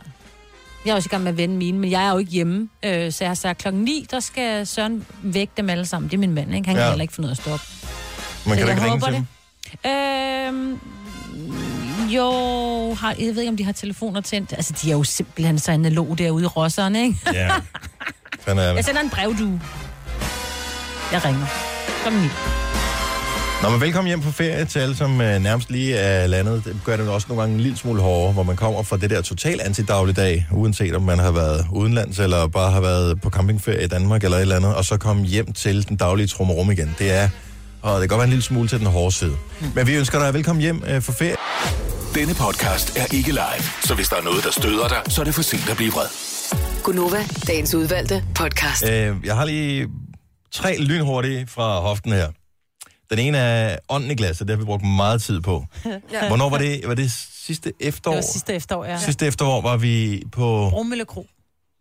Jeg 0.86 0.92
er 0.92 0.96
også 0.96 1.08
i 1.08 1.12
gang 1.12 1.24
med 1.24 1.32
at 1.32 1.38
vende 1.38 1.56
mine, 1.56 1.80
men 1.80 1.92
jeg 1.92 2.06
er 2.06 2.12
jo 2.12 2.18
ikke 2.18 2.32
hjemme. 2.32 2.70
Øh, 2.86 3.12
så 3.12 3.24
jeg 3.24 3.30
har 3.30 3.36
sagt, 3.36 3.58
klokken 3.60 3.82
9, 3.84 4.06
der 4.12 4.20
skal 4.20 4.68
Søren 4.68 5.06
vække 5.24 5.54
dem 5.58 5.70
alle 5.70 5.86
sammen. 5.86 6.10
Det 6.12 6.16
er 6.18 6.20
min 6.20 6.34
mand, 6.34 6.56
ikke? 6.56 6.68
Han 6.68 6.76
kan 6.76 6.84
Ja. 6.84 6.90
heller 6.90 7.02
ikke 7.02 7.14
finde 7.14 7.28
ud 7.28 7.30
af 7.32 7.36
at 7.36 7.42
stoppe. 7.42 7.66
Man 8.46 8.58
Så 8.58 8.58
kan 8.58 8.58
da 8.58 8.62
jeg 8.62 8.70
ikke 8.70 8.82
ringe 8.84 8.90
håber 8.90 9.06
til 9.06 9.16
det. 9.16 9.26
dem. 9.84 9.92
Øhm, 9.92 10.80
jo, 12.10 12.30
har, 12.94 13.16
jeg 13.20 13.36
ved 13.36 13.42
ikke, 13.42 13.50
om 13.50 13.58
de 13.58 13.66
har 13.66 13.72
telefoner 13.72 14.22
tændt. 14.22 14.54
Altså, 14.54 14.74
de 14.82 14.90
er 14.92 14.96
jo 14.96 15.04
simpelthen 15.04 15.60
så 15.60 15.72
analog 15.72 16.18
derude 16.18 16.44
i 16.44 16.48
rosserne, 16.48 17.02
ikke? 17.04 17.18
Ja. 17.34 17.50
Fanden 18.46 18.60
er 18.64 18.68
Jeg 18.68 18.76
det. 18.78 18.86
sender 18.86 19.02
en 19.02 19.10
brevdue. 19.10 19.62
Jeg 21.12 21.26
ringer. 21.26 21.46
Klokken 22.02 22.22
9. 22.22 22.28
Nå, 23.64 23.70
men 23.70 23.82
velkommen 23.82 24.08
hjem 24.08 24.22
på 24.22 24.32
ferie 24.32 24.66
til 24.66 24.80
alle, 24.80 24.96
som 24.96 25.22
øh, 25.22 25.42
nærmest 25.42 25.72
lige 25.72 25.96
er 25.96 26.28
landet. 26.28 26.66
Det 26.66 26.80
gør 26.86 26.98
det 26.98 27.10
også 27.10 27.28
nogle 27.30 27.42
gange 27.42 27.56
en 27.56 27.62
lille 27.62 27.78
smule 27.78 28.02
hårdere, 28.02 28.34
hvor 28.34 28.44
man 28.44 28.56
kommer 28.56 28.84
fra 28.84 28.98
det 28.98 29.10
der 29.10 29.22
total 29.22 29.62
antidagligdag, 29.62 30.48
uanset 30.52 30.96
om 30.96 31.02
man 31.02 31.20
har 31.20 31.32
været 31.32 31.66
udenlands 31.72 32.20
eller 32.20 32.48
bare 32.48 32.72
har 32.72 32.82
været 32.82 33.22
på 33.22 33.30
campingferie 33.30 33.84
i 33.84 33.88
Danmark 33.88 34.24
eller 34.24 34.38
et 34.38 34.42
eller 34.42 34.56
andet, 34.56 34.76
og 34.76 34.86
så 34.86 34.98
komme 34.98 35.26
hjem 35.26 35.54
til 35.54 35.88
den 35.90 35.98
daglige 35.98 36.28
trummerum 36.28 36.72
igen. 36.72 36.96
Det 37.00 37.12
er, 37.12 37.30
og 37.82 38.02
det 38.02 38.02
kan 38.02 38.08
godt 38.08 38.18
være 38.18 38.24
en 38.24 38.30
lille 38.30 38.44
smule 38.44 38.68
til 38.68 38.80
den 38.80 38.88
hårde 38.88 39.16
side. 39.16 39.36
Men 39.76 39.88
vi 39.88 39.96
ønsker 39.96 40.20
dig 40.20 40.34
velkommen 40.34 40.62
hjem 40.62 40.84
øh, 40.88 41.02
for 41.02 41.12
ferie. 41.12 41.36
Denne 42.16 42.34
podcast 42.34 42.98
er 42.98 43.16
ikke 43.16 43.32
live, 43.32 43.64
så 43.84 43.96
hvis 43.96 44.10
der 44.10 44.16
er 44.16 44.24
noget, 44.24 44.44
der 44.44 44.52
støder 44.52 44.88
dig, 44.88 45.02
så 45.08 45.22
er 45.22 45.26
det 45.26 45.36
for 45.36 45.42
sent 45.42 45.70
at 45.70 45.78
blive 45.78 45.92
vred. 45.92 46.08
Gunova, 46.84 47.26
dagens 47.48 47.76
udvalgte 47.76 48.24
podcast. 48.36 48.84
Øh, 48.90 49.16
jeg 49.24 49.36
har 49.36 49.46
lige 49.46 49.88
tre 50.52 50.78
lynhurtige 50.80 51.48
fra 51.48 51.80
hoften 51.80 52.12
her. 52.12 52.28
Den 53.14 53.20
ene 53.20 53.38
er 53.38 53.78
ånden 53.90 54.12
i 54.12 54.16
glasset, 54.16 54.48
det 54.48 54.56
har 54.56 54.60
vi 54.60 54.66
brugt 54.66 54.84
meget 54.84 55.22
tid 55.22 55.42
på. 55.42 55.66
Ja. 55.86 56.28
Hvornår 56.28 56.50
var 56.50 56.58
det? 56.58 56.88
Var 56.88 56.96
det 56.96 57.12
sidste 57.12 57.74
efterår? 57.80 58.16
Det 58.16 58.24
var 58.24 58.32
sidste 58.32 58.54
efterår, 58.54 58.86
ja. 58.86 59.00
Sidste 59.00 59.28
efterår 59.28 59.62
var 59.62 59.78
vi 59.78 60.24
på... 60.32 60.70
Brummølle 60.70 61.06
Kro. 61.06 61.28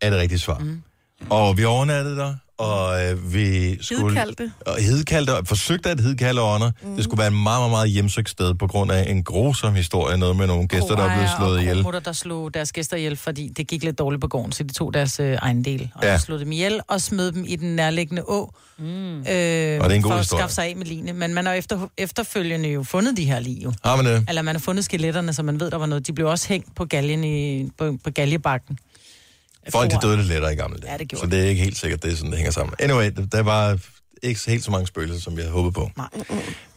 Er 0.01 0.09
det 0.09 0.19
rigtigt 0.19 0.41
svar? 0.41 0.57
Mm. 0.57 0.83
Og 1.29 1.57
vi 1.57 1.65
overnattede 1.65 2.17
der, 2.17 2.35
og 2.63 3.05
øh, 3.05 3.33
vi 3.33 3.77
skulle... 3.83 4.05
Hidkaldte. 4.09 4.51
Og 4.65 4.75
hedkaldte, 4.81 5.37
og 5.37 5.47
forsøgte 5.47 5.89
at 5.89 5.99
hedkalde 5.99 6.41
ånder. 6.41 6.71
Mm. 6.83 6.95
Det 6.95 7.03
skulle 7.03 7.19
være 7.19 7.27
en 7.27 7.43
meget, 7.43 7.59
meget, 7.59 7.71
meget 7.71 7.89
hjemsøgt 7.89 8.29
sted, 8.29 8.53
på 8.53 8.67
grund 8.67 8.91
af 8.91 9.09
en 9.11 9.23
grusom 9.23 9.73
historie, 9.75 10.17
noget 10.17 10.35
med 10.35 10.47
nogle 10.47 10.67
gæster, 10.67 10.95
der 10.95 11.03
er 11.03 11.13
blevet 11.15 11.29
slået 11.37 11.59
ihjel. 11.59 11.77
Og 11.77 11.83
kromutter, 11.83 11.99
der 11.99 12.11
slog 12.11 12.53
deres 12.53 12.71
gæster 12.71 12.97
ihjel, 12.97 13.15
fordi 13.15 13.49
det 13.57 13.67
gik 13.67 13.83
lidt 13.83 13.99
dårligt 13.99 14.21
på 14.21 14.27
gården, 14.27 14.51
så 14.51 14.63
de 14.63 14.73
tog 14.73 14.93
deres 14.93 15.19
øh, 15.19 15.37
egen 15.41 15.65
del. 15.65 15.89
Og 15.95 16.03
Ja. 16.03 16.17
slog 16.17 16.39
dem 16.39 16.51
ihjel 16.51 16.79
og 16.87 17.01
smed 17.01 17.31
dem 17.31 17.45
i 17.47 17.55
den 17.55 17.75
nærliggende 17.75 18.21
å. 18.27 18.51
Mm. 18.77 18.85
Øh, 18.85 19.23
Og 19.23 19.29
det 19.29 19.37
er 19.37 19.89
en 19.89 20.01
god 20.01 20.11
for 20.11 20.17
historie. 20.17 20.19
at 20.19 20.25
skaffe 20.25 20.55
sig 20.55 20.65
af 20.69 20.75
med 20.75 20.85
line. 20.85 21.13
Men 21.13 21.33
man 21.33 21.45
har 21.45 21.53
efter, 21.53 21.87
efterfølgende 21.97 22.69
jo 22.69 22.83
fundet 22.83 23.17
de 23.17 23.25
her 23.25 23.39
lig 23.39 23.63
jo. 23.63 23.73
Har 23.85 23.95
man 23.95 24.05
det? 24.05 24.25
Eller 24.29 24.41
man 24.41 24.55
har 24.55 24.59
fundet 24.59 24.85
skeletterne, 24.85 25.33
så 25.33 25.43
man 25.43 25.59
ved, 25.59 25.71
der 25.71 25.77
var 25.77 25.85
noget. 25.85 26.07
De 26.07 26.13
blev 26.13 26.27
også 26.27 26.47
hængt 26.47 26.75
på 26.75 26.85
galgen 26.85 27.23
i, 27.23 27.69
på, 27.77 27.97
på 28.03 28.09
galjebakken. 28.11 28.77
Folk 29.71 29.91
de 29.91 29.97
døde 30.01 30.17
lidt 30.17 30.27
lettere 30.27 30.53
i 30.53 30.55
gamle 30.55 30.77
dage. 30.77 30.91
Ja, 30.91 30.97
det 30.97 31.19
så 31.19 31.25
det 31.25 31.39
er 31.39 31.43
ikke 31.43 31.63
helt 31.63 31.77
sikkert, 31.77 32.03
det 32.03 32.11
er 32.11 32.15
sådan, 32.15 32.31
det 32.31 32.37
hænger 32.37 32.51
sammen. 32.51 32.75
Anyway, 32.79 33.11
der 33.31 33.41
var 33.41 33.77
ikke 34.23 34.39
helt 34.47 34.63
så 34.63 34.71
mange 34.71 34.87
spøgelser, 34.87 35.19
som 35.21 35.35
vi 35.37 35.41
havde 35.41 35.53
håbet 35.53 35.73
på. 35.73 35.89
Nej. 35.97 36.07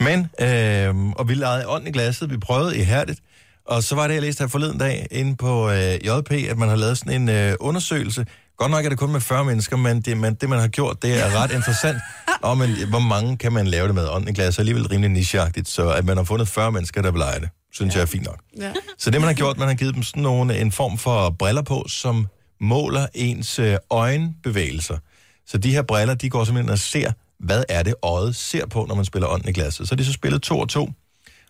Men, 0.01 0.31
øh, 0.41 1.11
og 1.11 1.29
vi 1.29 1.35
lavede 1.35 1.69
ånd 1.69 1.89
i 1.89 1.91
glasset, 1.91 2.31
vi 2.31 2.37
prøvede 2.37 2.79
ihærdigt, 2.79 3.21
og 3.67 3.83
så 3.83 3.95
var 3.95 4.07
det, 4.07 4.15
jeg 4.15 4.23
læste 4.23 4.43
her 4.43 4.49
forleden 4.49 4.79
dag, 4.79 5.07
inde 5.11 5.37
på 5.37 5.71
øh, 5.71 5.95
JP, 5.95 6.33
at 6.33 6.59
man 6.59 6.69
har 6.69 6.77
lavet 6.77 6.99
sådan 6.99 7.23
en 7.23 7.29
øh, 7.29 7.55
undersøgelse. 7.61 8.27
Godt 8.57 8.71
nok 8.71 8.85
er 8.85 8.89
det 8.89 8.99
kun 8.99 9.13
med 9.13 9.21
40 9.21 9.45
mennesker, 9.45 9.77
men 9.77 10.01
det 10.01 10.17
man, 10.17 10.35
det, 10.35 10.49
man 10.49 10.61
har 10.61 10.69
gjort, 10.69 11.03
det 11.03 11.25
er 11.25 11.43
ret 11.43 11.51
interessant. 11.51 11.97
Og 12.43 12.59
men, 12.59 12.71
hvor 12.89 12.99
mange 12.99 13.37
kan 13.37 13.53
man 13.53 13.67
lave 13.67 13.87
det 13.87 13.95
med 13.95 14.09
ånd 14.09 14.29
i 14.29 14.33
glasset? 14.33 14.59
Alligevel 14.59 14.87
rimelig 14.87 15.11
nicheagtigt, 15.11 15.69
så 15.69 15.91
at 15.91 16.05
man 16.05 16.17
har 16.17 16.25
fundet 16.25 16.49
40 16.49 16.73
mennesker, 16.73 17.03
der 17.03 17.11
vil 17.11 17.19
lege 17.19 17.41
det, 17.41 17.49
synes 17.73 17.95
ja. 17.95 17.99
jeg 17.99 18.03
er 18.03 18.07
fint 18.07 18.25
nok. 18.25 18.41
Ja. 18.61 18.73
Så 18.99 19.11
det, 19.11 19.21
man 19.21 19.29
har 19.29 19.35
gjort, 19.35 19.59
man 19.59 19.69
har 19.69 19.75
givet 19.75 19.95
dem 19.95 20.03
sådan 20.03 20.23
nogle, 20.23 20.61
en 20.61 20.73
form 20.73 20.99
for 20.99 21.31
briller 21.31 21.63
på, 21.63 21.85
som 21.89 22.27
måler 22.61 23.07
ens 23.15 23.59
øh, 23.59 23.77
øjenbevægelser. 23.91 24.99
Så 25.47 25.59
de 25.59 25.73
her 25.73 25.83
briller, 25.83 26.15
de 26.15 26.31
går 26.31 26.45
simpelthen 26.45 26.71
og 26.71 26.79
ser, 26.79 27.13
hvad 27.39 27.65
er 27.69 27.83
det 27.83 27.95
øjet 28.03 28.37
ser 28.37 28.67
på, 28.67 28.87
når 28.89 28.95
man 28.95 29.05
spiller 29.05 29.29
ånden 29.29 29.49
i 29.49 29.53
glasset. 29.53 29.89
Så 29.89 29.95
har 29.95 29.97
de 29.97 30.05
så 30.05 30.13
spillet 30.13 30.43
to 30.43 30.59
og 30.59 30.69
to, 30.69 30.91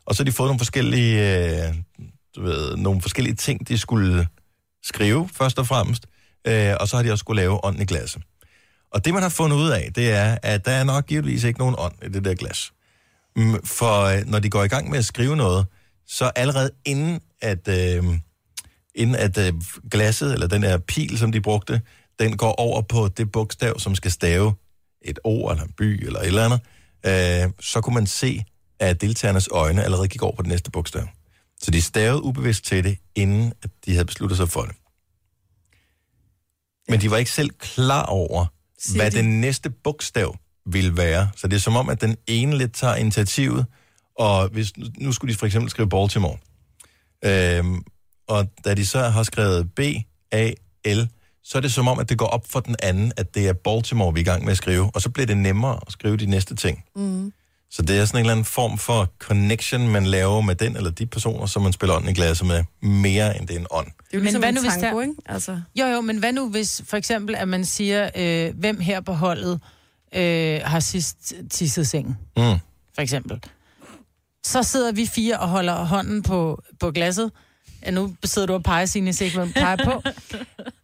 og 0.06 0.14
så 0.14 0.22
har 0.22 0.24
de 0.24 0.32
fået 0.32 0.48
nogle 0.48 0.58
forskellige, 0.58 1.38
øh, 1.68 1.74
du 2.36 2.42
ved, 2.42 2.76
nogle 2.76 3.00
forskellige 3.00 3.34
ting, 3.34 3.68
de 3.68 3.78
skulle 3.78 4.26
skrive 4.82 5.28
først 5.32 5.58
og 5.58 5.66
fremmest, 5.66 6.06
øh, 6.46 6.74
og 6.80 6.88
så 6.88 6.96
har 6.96 7.02
de 7.02 7.10
også 7.10 7.22
skulle 7.22 7.42
lave 7.42 7.64
ånden 7.64 7.82
i 7.82 7.84
glasset. 7.84 8.22
Og 8.90 9.04
det, 9.04 9.14
man 9.14 9.22
har 9.22 9.28
fundet 9.28 9.56
ud 9.56 9.68
af, 9.68 9.90
det 9.94 10.12
er, 10.12 10.38
at 10.42 10.64
der 10.64 10.72
er 10.72 10.84
nok 10.84 11.06
givetvis 11.06 11.44
ikke 11.44 11.58
nogen 11.58 11.74
ånd 11.78 11.94
i 12.02 12.08
det 12.08 12.24
der 12.24 12.34
glas. 12.34 12.72
Mm, 13.36 13.64
for 13.64 14.02
øh, 14.02 14.26
når 14.26 14.38
de 14.38 14.50
går 14.50 14.64
i 14.64 14.68
gang 14.68 14.90
med 14.90 14.98
at 14.98 15.04
skrive 15.04 15.36
noget, 15.36 15.66
så 16.06 16.24
allerede 16.36 16.70
inden 16.84 17.20
at, 17.42 17.68
øh, 17.68 18.04
inden 18.96 19.16
at 19.16 19.38
øh, 19.38 19.52
glasset, 19.90 20.32
eller 20.32 20.46
den 20.46 20.62
der 20.62 20.78
pil, 20.78 21.18
som 21.18 21.32
de 21.32 21.40
brugte, 21.40 21.80
den 22.18 22.36
går 22.36 22.52
over 22.52 22.82
på 22.82 23.08
det 23.08 23.32
bogstav, 23.32 23.78
som 23.78 23.94
skal 23.94 24.10
stave 24.10 24.54
et 25.02 25.18
ord, 25.24 25.52
eller 25.52 25.64
en 25.64 25.72
by, 25.72 26.06
eller 26.06 26.20
et 26.20 26.26
eller 26.26 26.44
andet, 26.44 26.60
øh, 27.46 27.52
så 27.60 27.80
kunne 27.80 27.94
man 27.94 28.06
se, 28.06 28.44
at 28.80 29.00
deltagernes 29.00 29.48
øjne 29.52 29.84
allerede 29.84 30.08
gik 30.08 30.22
over 30.22 30.36
på 30.36 30.42
det 30.42 30.48
næste 30.48 30.70
bogstav. 30.70 31.08
Så 31.62 31.70
de 31.70 31.82
stavede 31.82 32.22
ubevidst 32.22 32.64
til 32.64 32.84
det, 32.84 32.98
inden 33.14 33.52
at 33.62 33.70
de 33.86 33.92
havde 33.92 34.04
besluttet 34.04 34.36
sig 34.36 34.48
for 34.48 34.62
det. 34.62 34.74
Men 36.88 37.00
de 37.00 37.10
var 37.10 37.16
ikke 37.16 37.30
selv 37.30 37.50
klar 37.50 38.02
over, 38.02 38.46
Siger 38.78 39.02
hvad 39.02 39.10
de. 39.10 39.16
det 39.16 39.24
næste 39.24 39.70
bogstav 39.70 40.36
vil 40.66 40.96
være. 40.96 41.30
Så 41.36 41.48
det 41.48 41.56
er 41.56 41.60
som 41.60 41.76
om, 41.76 41.88
at 41.88 42.00
den 42.00 42.16
ene 42.26 42.58
lidt 42.58 42.74
tager 42.74 42.94
initiativet, 42.94 43.66
og 44.18 44.48
hvis, 44.48 44.72
nu 44.98 45.12
skulle 45.12 45.34
de 45.34 45.38
for 45.38 45.46
eksempel 45.46 45.70
skrive 45.70 45.88
Baltimore. 45.88 46.38
Øhm, 47.24 47.82
og 48.28 48.46
da 48.64 48.74
de 48.74 48.86
så 48.86 48.98
har 49.08 49.22
skrevet 49.22 49.70
B-A-L, 49.74 51.08
så 51.44 51.58
er 51.58 51.62
det 51.62 51.72
som 51.72 51.88
om, 51.88 51.98
at 51.98 52.08
det 52.08 52.18
går 52.18 52.26
op 52.26 52.46
for 52.48 52.60
den 52.60 52.76
anden, 52.82 53.12
at 53.16 53.34
det 53.34 53.48
er 53.48 53.52
Baltimore, 53.52 54.14
vi 54.14 54.20
er 54.20 54.24
i 54.24 54.24
gang 54.24 54.44
med 54.44 54.50
at 54.52 54.56
skrive, 54.56 54.90
og 54.94 55.02
så 55.02 55.10
bliver 55.10 55.26
det 55.26 55.36
nemmere 55.36 55.78
at 55.86 55.92
skrive 55.92 56.16
de 56.16 56.26
næste 56.26 56.54
ting. 56.54 56.84
Mm. 56.96 57.32
Så 57.70 57.82
det 57.82 57.98
er 57.98 58.04
sådan 58.04 58.18
en 58.18 58.20
eller 58.20 58.32
anden 58.32 58.44
form 58.44 58.78
for 58.78 59.12
connection, 59.18 59.88
man 59.88 60.06
laver 60.06 60.40
med 60.40 60.54
den 60.54 60.76
eller 60.76 60.90
de 60.90 61.06
personer, 61.06 61.46
som 61.46 61.62
man 61.62 61.72
spiller 61.72 61.94
ånden 61.96 62.10
i 62.10 62.14
glasset 62.14 62.46
med, 62.46 62.64
mere 62.82 63.38
end 63.38 63.48
det 63.48 63.56
er 63.56 63.60
en 63.60 63.66
ånd. 63.70 63.86
Det 63.86 63.92
er 63.92 64.04
jo 64.14 64.18
Men 64.18 64.22
ligesom 64.22 64.40
hvad 64.40 64.48
en 64.48 64.54
nu, 64.54 64.60
hvis 64.60 64.72
tango, 64.72 65.00
ikke? 65.00 65.14
Altså, 65.26 65.60
Jo, 65.80 65.86
jo, 65.86 66.00
men 66.00 66.18
hvad 66.18 66.32
nu 66.32 66.48
hvis 66.48 66.82
for 66.86 66.96
eksempel, 66.96 67.34
at 67.34 67.48
man 67.48 67.64
siger, 67.64 68.10
øh, 68.16 68.54
hvem 68.58 68.80
her 68.80 69.00
på 69.00 69.12
holdet 69.12 69.60
øh, 70.14 70.60
har 70.64 70.80
sidst 70.80 71.34
tisset 71.50 71.86
sengen, 71.88 72.16
Mm. 72.36 72.42
for 72.94 73.00
eksempel. 73.02 73.40
Så 74.46 74.62
sidder 74.62 74.92
vi 74.92 75.06
fire 75.06 75.38
og 75.38 75.48
holder 75.48 75.84
hånden 75.84 76.22
på, 76.22 76.62
på 76.80 76.90
glasset. 76.90 77.30
Ja, 77.86 77.90
nu 77.90 78.14
sidder 78.24 78.46
du 78.46 78.52
og 78.54 78.62
peger, 78.62 78.86
Signe, 78.86 79.12
så 79.12 79.24
ikke 79.24 79.36
hvad 79.38 79.48
peger 79.54 79.76
på. 79.84 80.02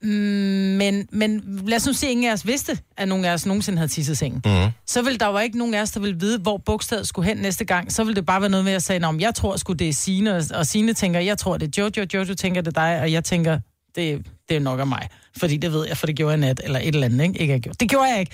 Mm, 0.02 0.08
men, 0.08 1.08
men 1.12 1.60
lad 1.66 1.76
os 1.76 1.86
nu 1.86 1.92
se, 1.92 2.06
at 2.06 2.10
ingen 2.12 2.26
af 2.28 2.32
os 2.32 2.46
vidste, 2.46 2.78
at 2.96 3.08
nogen 3.08 3.24
af 3.24 3.32
os 3.32 3.46
nogensinde 3.46 3.78
havde 3.78 3.88
tisset 3.92 4.18
sengen. 4.18 4.42
Mm. 4.44 4.70
Så 4.86 5.02
vil 5.02 5.20
der 5.20 5.28
jo 5.28 5.38
ikke 5.38 5.58
nogen 5.58 5.74
af 5.74 5.82
os, 5.82 5.90
der 5.90 6.00
vil 6.00 6.20
vide, 6.20 6.38
hvor 6.38 6.56
bogstavet 6.56 7.08
skulle 7.08 7.28
hen 7.28 7.36
næste 7.36 7.64
gang. 7.64 7.92
Så 7.92 8.04
vil 8.04 8.16
det 8.16 8.26
bare 8.26 8.40
være 8.40 8.50
noget 8.50 8.64
med 8.64 8.72
at 8.72 8.82
sige, 8.82 9.06
om 9.06 9.20
jeg 9.20 9.34
tror 9.34 9.56
sgu 9.56 9.72
det 9.72 9.88
er 9.88 9.92
Signe, 9.92 10.36
og- 10.36 10.42
og 10.54 10.66
Signe 10.66 10.92
tænker, 10.92 11.20
jeg 11.20 11.38
tror 11.38 11.56
det 11.56 11.78
er 11.78 11.82
Jojo, 11.96 12.06
Jojo 12.14 12.34
tænker 12.34 12.60
det 12.60 12.76
er 12.76 12.80
dig, 12.80 13.00
og 13.00 13.12
jeg 13.12 13.24
tænker, 13.24 13.58
det, 13.94 14.26
det 14.48 14.56
er 14.56 14.60
nok 14.60 14.80
af 14.80 14.86
mig. 14.86 15.08
Fordi 15.36 15.56
det 15.56 15.72
ved 15.72 15.86
jeg, 15.86 15.96
for 15.96 16.06
det 16.06 16.16
gjorde 16.16 16.30
jeg 16.30 16.38
nat, 16.40 16.60
eller 16.64 16.78
et 16.78 16.86
eller 16.94 17.04
andet, 17.06 17.24
ikke? 17.24 17.38
ikke 17.40 17.52
jeg 17.52 17.60
gjorde. 17.60 17.76
Det 17.80 17.90
gjorde 17.90 18.08
jeg 18.10 18.20
ikke. 18.20 18.32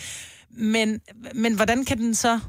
Men, 0.50 1.00
men 1.34 1.54
hvordan 1.54 1.84
kan 1.84 1.98
den 1.98 2.14
så... 2.14 2.40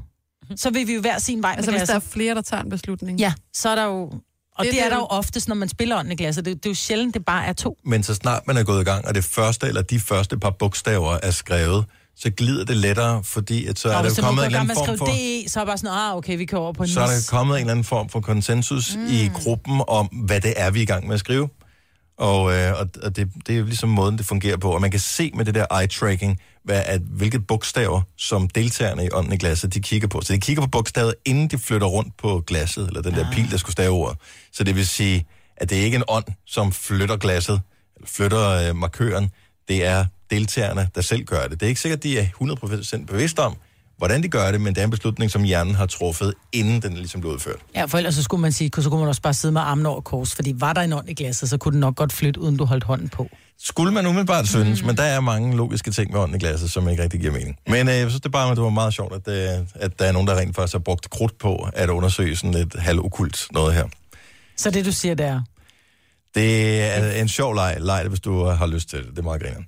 Så 0.56 0.70
vil 0.70 0.86
vi 0.88 0.94
jo 0.94 1.00
hver 1.00 1.18
sin 1.18 1.42
vej 1.42 1.54
altså 1.56 1.70
med 1.70 1.78
hvis 1.78 1.88
der 1.88 1.94
er 1.94 1.98
flere, 2.00 2.34
der 2.34 2.40
tager 2.42 2.62
en 2.62 2.70
beslutning. 2.70 3.20
Ja, 3.20 3.32
så 3.54 3.68
er 3.68 3.74
der 3.74 3.84
jo... 3.84 4.12
Og 4.60 4.64
det, 4.64 4.72
Det 4.72 4.78
det 4.78 4.82
er 4.82 4.86
er 4.86 4.90
der 4.90 4.96
jo 4.96 5.06
oftest, 5.10 5.48
når 5.48 5.54
man 5.54 5.68
spiller 5.68 5.98
ånden 5.98 6.12
i 6.12 6.16
glasset. 6.16 6.44
Det, 6.44 6.56
det 6.56 6.66
er 6.66 6.70
jo 6.70 6.74
sjældent, 6.74 7.14
det 7.14 7.24
bare 7.24 7.46
er 7.46 7.52
to. 7.52 7.76
Men 7.84 8.02
så 8.02 8.14
snart 8.14 8.46
man 8.46 8.56
er 8.56 8.62
gået 8.62 8.80
i 8.80 8.84
gang, 8.84 9.06
og 9.08 9.14
det 9.14 9.24
første 9.24 9.66
eller 9.66 9.82
de 9.82 10.00
første 10.00 10.38
par 10.38 10.50
bogstaver 10.50 11.18
er 11.22 11.30
skrevet, 11.30 11.84
så 12.16 12.30
glider 12.30 12.64
det 12.64 12.76
lettere, 12.76 13.24
fordi 13.24 13.66
at 13.66 13.78
så 13.78 13.88
er 13.88 13.96
og 13.96 14.04
der 14.04 14.22
kommet 14.22 14.42
en 14.42 14.46
eller 14.46 14.60
anden 14.60 14.76
form 14.76 14.98
for... 14.98 15.06
DE, 15.06 15.44
så 15.48 15.60
er 15.60 15.64
bare 15.64 15.78
sådan, 15.78 15.96
ah, 15.96 16.16
okay, 16.16 16.36
vi 16.36 16.44
kører 16.44 16.60
over 16.60 16.72
på 16.72 16.82
en 16.82 16.88
så 16.88 17.00
er 17.00 17.06
der 17.06 17.26
kommet 17.28 17.54
en 17.54 17.60
eller 17.60 17.72
anden 17.72 17.84
form 17.84 18.08
for 18.08 18.20
konsensus 18.20 18.96
mm. 18.96 19.06
i 19.06 19.30
gruppen 19.34 19.82
om, 19.88 20.06
hvad 20.06 20.40
det 20.40 20.54
er, 20.56 20.70
vi 20.70 20.78
er 20.78 20.82
i 20.82 20.86
gang 20.86 21.06
med 21.06 21.14
at 21.14 21.20
skrive. 21.20 21.48
Og, 22.18 22.52
øh, 22.52 22.80
og, 22.80 22.88
og 23.02 23.16
det, 23.16 23.28
det 23.46 23.54
er 23.54 23.58
jo 23.58 23.64
ligesom 23.64 23.88
måden, 23.88 24.18
det 24.18 24.26
fungerer 24.26 24.56
på. 24.56 24.70
Og 24.70 24.80
man 24.80 24.90
kan 24.90 25.00
se 25.00 25.32
med 25.34 25.44
det 25.44 25.54
der 25.54 25.66
eye-tracking, 25.72 26.36
hvad, 26.64 26.82
at, 26.86 27.00
hvilket 27.00 27.46
bogstaver, 27.46 28.02
som 28.18 28.48
deltagerne 28.48 29.04
i 29.04 29.08
ånden 29.12 29.32
i 29.32 29.36
glasset, 29.36 29.74
de 29.74 29.80
kigger 29.80 30.08
på. 30.08 30.20
Så 30.20 30.32
de 30.32 30.40
kigger 30.40 30.62
på 30.62 30.68
bogstavet, 30.68 31.14
inden 31.24 31.48
de 31.48 31.58
flytter 31.58 31.86
rundt 31.86 32.16
på 32.16 32.42
glasset, 32.46 32.86
eller 32.86 33.02
den 33.02 33.14
der 33.14 33.26
Ah. 33.26 33.32
pil, 33.32 33.50
der 33.50 33.56
skulle 33.56 33.72
stave 33.72 33.90
ordet. 33.90 34.18
Så 34.52 34.64
det 34.64 34.76
vil 34.76 34.86
sige, 34.86 35.26
at 35.56 35.70
det 35.70 35.78
er 35.80 35.82
ikke 35.82 35.96
en 35.96 36.04
ånd, 36.08 36.24
som 36.46 36.72
flytter 36.72 37.16
glasset, 37.16 37.60
eller 37.96 38.08
flytter 38.08 38.48
øh, 38.68 38.76
markøren. 38.76 39.30
Det 39.68 39.84
er 39.86 40.06
deltagerne, 40.30 40.88
der 40.94 41.00
selv 41.00 41.24
gør 41.24 41.42
det. 41.46 41.60
Det 41.60 41.62
er 41.62 41.68
ikke 41.68 41.80
sikkert, 41.80 42.02
de 42.02 42.18
er 42.18 42.26
100% 43.02 43.06
bevidste 43.06 43.38
om, 43.38 43.56
hvordan 43.98 44.22
de 44.22 44.28
gør 44.28 44.50
det, 44.52 44.60
men 44.60 44.74
det 44.74 44.80
er 44.80 44.84
en 44.84 44.90
beslutning, 44.90 45.30
som 45.30 45.42
hjernen 45.42 45.74
har 45.74 45.86
truffet, 45.86 46.34
inden 46.52 46.82
den 46.82 46.94
ligesom 46.94 47.20
blev 47.20 47.32
udført. 47.32 47.58
Ja, 47.74 47.84
for 47.84 47.98
ellers 47.98 48.14
så 48.14 48.22
skulle 48.22 48.40
man 48.40 48.52
sige, 48.52 48.70
så 48.78 48.90
kunne 48.90 49.00
man 49.00 49.08
også 49.08 49.22
bare 49.22 49.34
sidde 49.34 49.52
med 49.52 49.60
armen 49.60 49.86
over 49.86 50.00
kors, 50.00 50.34
fordi 50.34 50.52
var 50.56 50.72
der 50.72 50.80
en 50.80 50.92
ånd 50.92 51.08
i 51.10 51.14
glasset, 51.14 51.48
så 51.48 51.58
kunne 51.58 51.72
den 51.72 51.80
nok 51.80 51.96
godt 51.96 52.12
flytte, 52.12 52.40
uden 52.40 52.56
du 52.56 52.64
holdt 52.64 52.84
hånden 52.84 53.08
på. 53.08 53.28
Skulle 53.62 53.92
man 53.92 54.06
umiddelbart 54.06 54.48
synes, 54.48 54.82
mm. 54.82 54.86
men 54.86 54.96
der 54.96 55.02
er 55.02 55.20
mange 55.20 55.56
logiske 55.56 55.90
ting 55.90 56.12
med 56.12 56.20
ånden 56.20 56.36
i 56.36 56.38
glasset, 56.38 56.70
som 56.70 56.88
ikke 56.88 57.02
rigtig 57.02 57.20
giver 57.20 57.32
mening. 57.32 57.56
Men 57.66 57.88
øh, 57.88 57.94
jeg 57.94 58.10
synes 58.10 58.20
det 58.20 58.32
bare, 58.32 58.50
at 58.50 58.56
det 58.56 58.64
var 58.64 58.70
meget 58.70 58.94
sjovt, 58.94 59.14
at, 59.14 59.58
øh, 59.60 59.66
at 59.74 59.98
der 59.98 60.04
er 60.04 60.12
nogen, 60.12 60.28
der 60.28 60.38
rent 60.38 60.56
faktisk 60.56 60.74
har 60.74 60.78
brugt 60.78 61.10
krudt 61.10 61.38
på 61.38 61.68
at 61.74 61.88
undersøge 61.88 62.36
sådan 62.36 62.54
et 62.54 62.74
halvokult 62.78 63.46
noget 63.52 63.74
her. 63.74 63.84
Så 64.56 64.70
det, 64.70 64.84
du 64.84 64.92
siger, 64.92 65.14
det 65.14 65.26
er... 65.26 65.42
Det 66.34 66.80
er 66.82 67.20
en 67.20 67.28
sjov 67.28 67.54
leg, 67.54 67.76
leg 67.80 68.00
det, 68.02 68.10
hvis 68.10 68.20
du 68.20 68.44
har 68.44 68.66
lyst 68.66 68.90
til 68.90 68.98
det. 68.98 69.10
Det 69.10 69.18
er 69.18 69.22
meget 69.22 69.42
griner. 69.42 69.60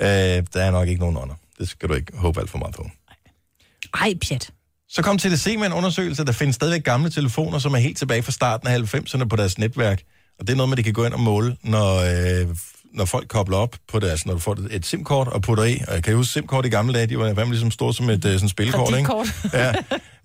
Øh, 0.00 0.46
der 0.54 0.62
er 0.62 0.70
nok 0.70 0.88
ikke 0.88 1.00
nogen 1.00 1.16
ånder. 1.16 1.34
Det 1.58 1.68
skal 1.68 1.88
du 1.88 1.94
ikke 1.94 2.16
håbe 2.16 2.40
alt 2.40 2.50
for 2.50 2.58
meget 2.58 2.74
på. 2.74 2.90
Ej, 3.94 4.14
pjat. 4.28 4.50
Så 4.88 5.02
kom 5.02 5.18
TDC 5.18 5.54
med 5.58 5.66
en 5.66 5.72
undersøgelse, 5.72 6.24
der 6.24 6.32
findes 6.32 6.56
stadigvæk 6.56 6.84
gamle 6.84 7.10
telefoner, 7.10 7.58
som 7.58 7.74
er 7.74 7.78
helt 7.78 7.98
tilbage 7.98 8.22
fra 8.22 8.32
starten 8.32 8.68
af 8.68 8.94
90'erne 8.94 9.24
på 9.24 9.36
deres 9.36 9.58
netværk. 9.58 10.02
Og 10.38 10.46
det 10.46 10.52
er 10.52 10.56
noget 10.56 10.68
med, 10.68 10.78
at 10.78 10.78
de 10.78 10.82
kan 10.82 10.92
gå 10.92 11.04
ind 11.04 11.14
og 11.14 11.20
måle, 11.20 11.56
når, 11.62 11.96
øh, 11.96 12.56
når 12.94 13.04
folk 13.04 13.28
kobler 13.28 13.56
op 13.56 13.76
på 13.88 13.98
deres, 13.98 14.26
når 14.26 14.32
du 14.32 14.38
får 14.38 14.56
et 14.70 14.86
SIM-kort 14.86 15.28
og 15.28 15.42
putter 15.42 15.64
i. 15.64 15.80
Og 15.88 15.94
jeg 15.94 16.02
kan 16.02 16.14
huske 16.16 16.32
SIM-kort 16.32 16.66
i 16.66 16.68
gamle 16.68 16.94
dage, 16.94 17.06
de 17.06 17.18
var 17.18 17.34
fandme 17.34 17.52
ligesom 17.52 17.70
store 17.70 17.94
som 17.94 18.10
et 18.10 18.24
øh, 18.24 18.32
sådan 18.32 18.48
spilkort, 18.48 18.98
ikke? 18.98 19.12
Ja. 19.52 19.72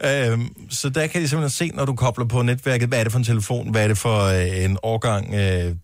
Øhm, 0.03 0.69
så 0.69 0.89
der 0.89 1.07
kan 1.07 1.21
de 1.21 1.27
simpelthen 1.27 1.49
se, 1.49 1.75
når 1.75 1.85
du 1.85 1.95
kobler 1.95 2.25
på 2.25 2.41
netværket, 2.41 2.87
hvad 2.87 2.99
er 2.99 3.03
det 3.03 3.11
for 3.11 3.19
en 3.19 3.25
telefon, 3.25 3.71
hvad 3.71 3.83
er 3.83 3.87
det 3.87 3.97
for 3.97 4.23
øh, 4.23 4.63
en 4.63 4.77
årgang, 4.83 5.33
øh, 5.33 5.75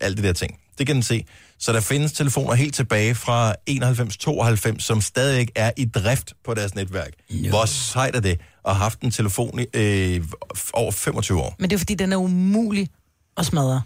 alt 0.00 0.16
det 0.16 0.24
der 0.24 0.32
ting. 0.32 0.58
Det 0.78 0.86
kan 0.86 0.96
den 0.96 1.02
se. 1.02 1.24
Så 1.58 1.72
der 1.72 1.80
findes 1.80 2.12
telefoner 2.12 2.54
helt 2.54 2.74
tilbage 2.74 3.14
fra 3.14 3.54
91-92, 3.70 4.78
som 4.78 5.00
stadig 5.00 5.48
er 5.54 5.70
i 5.76 5.84
drift 5.84 6.32
på 6.44 6.54
deres 6.54 6.74
netværk. 6.74 7.10
No. 7.30 7.48
Hvor 7.48 7.64
sejt 7.64 8.16
er 8.16 8.20
det 8.20 8.30
at 8.30 8.38
have 8.64 8.74
haft 8.74 9.00
en 9.00 9.10
telefon 9.10 9.60
i 9.60 9.66
øh, 9.74 10.24
over 10.72 10.92
25 10.92 11.40
år? 11.40 11.56
Men 11.58 11.70
det 11.70 11.76
er 11.76 11.78
fordi, 11.78 11.94
den 11.94 12.12
er 12.12 12.16
umulig 12.16 12.88
at 13.36 13.46
smadre. 13.46 13.82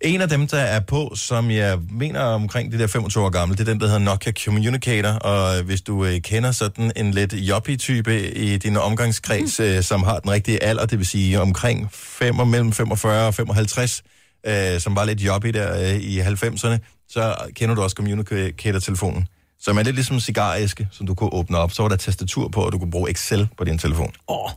En 0.00 0.20
af 0.20 0.28
dem, 0.28 0.46
der 0.46 0.58
er 0.58 0.80
på, 0.80 1.12
som 1.14 1.50
jeg 1.50 1.78
mener 1.90 2.20
er 2.20 2.24
omkring 2.24 2.72
det 2.72 2.80
der 2.80 2.86
25 2.86 3.24
år 3.24 3.30
gamle, 3.30 3.56
det 3.56 3.60
er 3.60 3.64
den, 3.64 3.80
der 3.80 3.86
hedder 3.86 4.00
Nokia 4.00 4.32
Communicator, 4.44 5.10
og 5.10 5.62
hvis 5.62 5.80
du 5.80 6.04
øh, 6.04 6.20
kender 6.20 6.52
sådan 6.52 6.92
en 6.96 7.10
lidt 7.10 7.32
joppy-type 7.32 8.32
i 8.32 8.56
din 8.58 8.76
omgangskreds, 8.76 9.60
øh, 9.60 9.82
som 9.82 10.02
har 10.02 10.18
den 10.18 10.30
rigtige 10.30 10.62
alder, 10.62 10.86
det 10.86 10.98
vil 10.98 11.06
sige 11.06 11.40
omkring 11.40 11.88
5, 11.92 12.34
mellem 12.34 12.72
45 12.72 13.26
og 13.26 13.34
55, 13.34 14.02
øh, 14.46 14.80
som 14.80 14.96
var 14.96 15.04
lidt 15.04 15.20
joppy 15.20 15.48
der 15.48 15.80
øh, 15.80 15.96
i 15.96 16.20
90'erne, 16.20 16.78
så 17.08 17.34
kender 17.54 17.74
du 17.74 17.82
også 17.82 17.94
Communicator-telefonen, 17.96 19.28
som 19.60 19.78
er 19.78 19.82
lidt 19.82 19.96
ligesom 19.96 20.16
en 20.16 20.20
cigaræske, 20.20 20.88
som 20.92 21.06
du 21.06 21.14
kunne 21.14 21.32
åbne 21.32 21.58
op. 21.58 21.72
Så 21.72 21.82
var 21.82 21.88
der 21.88 21.96
tastatur 21.96 22.48
på, 22.48 22.60
og 22.60 22.72
du 22.72 22.78
kunne 22.78 22.90
bruge 22.90 23.10
Excel 23.10 23.48
på 23.58 23.64
din 23.64 23.78
telefon. 23.78 24.12
Åh, 24.28 24.50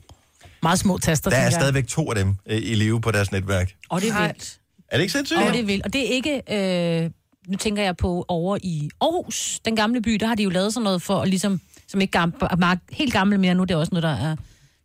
meget 0.63 0.79
små 0.79 0.97
taster, 0.97 1.29
Der 1.29 1.37
er 1.37 1.49
stadigvæk 1.49 1.87
to 1.87 2.09
af 2.09 2.15
dem 2.15 2.35
øh, 2.49 2.57
i 2.57 2.75
live 2.75 3.01
på 3.01 3.11
deres 3.11 3.31
netværk. 3.31 3.71
Og 3.89 4.01
det 4.01 4.09
er 4.09 4.21
vildt. 4.21 4.60
Er 4.91 4.97
det 4.97 5.01
ikke 5.01 5.11
sindssygt? 5.13 5.39
Og 5.39 5.53
det 5.53 5.59
er 5.59 5.65
vildt. 5.65 5.85
Og 5.85 5.93
det 5.93 6.01
er 6.01 6.09
ikke... 6.13 6.41
Øh, 7.05 7.11
nu 7.47 7.57
tænker 7.57 7.83
jeg 7.83 7.97
på 7.97 8.25
over 8.27 8.57
i 8.63 8.89
Aarhus, 9.01 9.59
den 9.65 9.75
gamle 9.75 10.01
by, 10.01 10.11
der 10.13 10.27
har 10.27 10.35
de 10.35 10.43
jo 10.43 10.49
lavet 10.49 10.73
sådan 10.73 10.83
noget 10.83 11.01
for 11.01 11.19
at 11.21 11.27
ligesom... 11.29 11.61
Som 11.87 12.01
ikke 12.01 12.17
er 12.17 12.55
meget- 12.55 12.79
helt 12.91 13.13
gammel 13.13 13.39
mere 13.39 13.53
nu, 13.55 13.63
det 13.63 13.71
er 13.71 13.77
også 13.77 13.89
noget, 13.91 14.03
der 14.03 14.09
er 14.09 14.35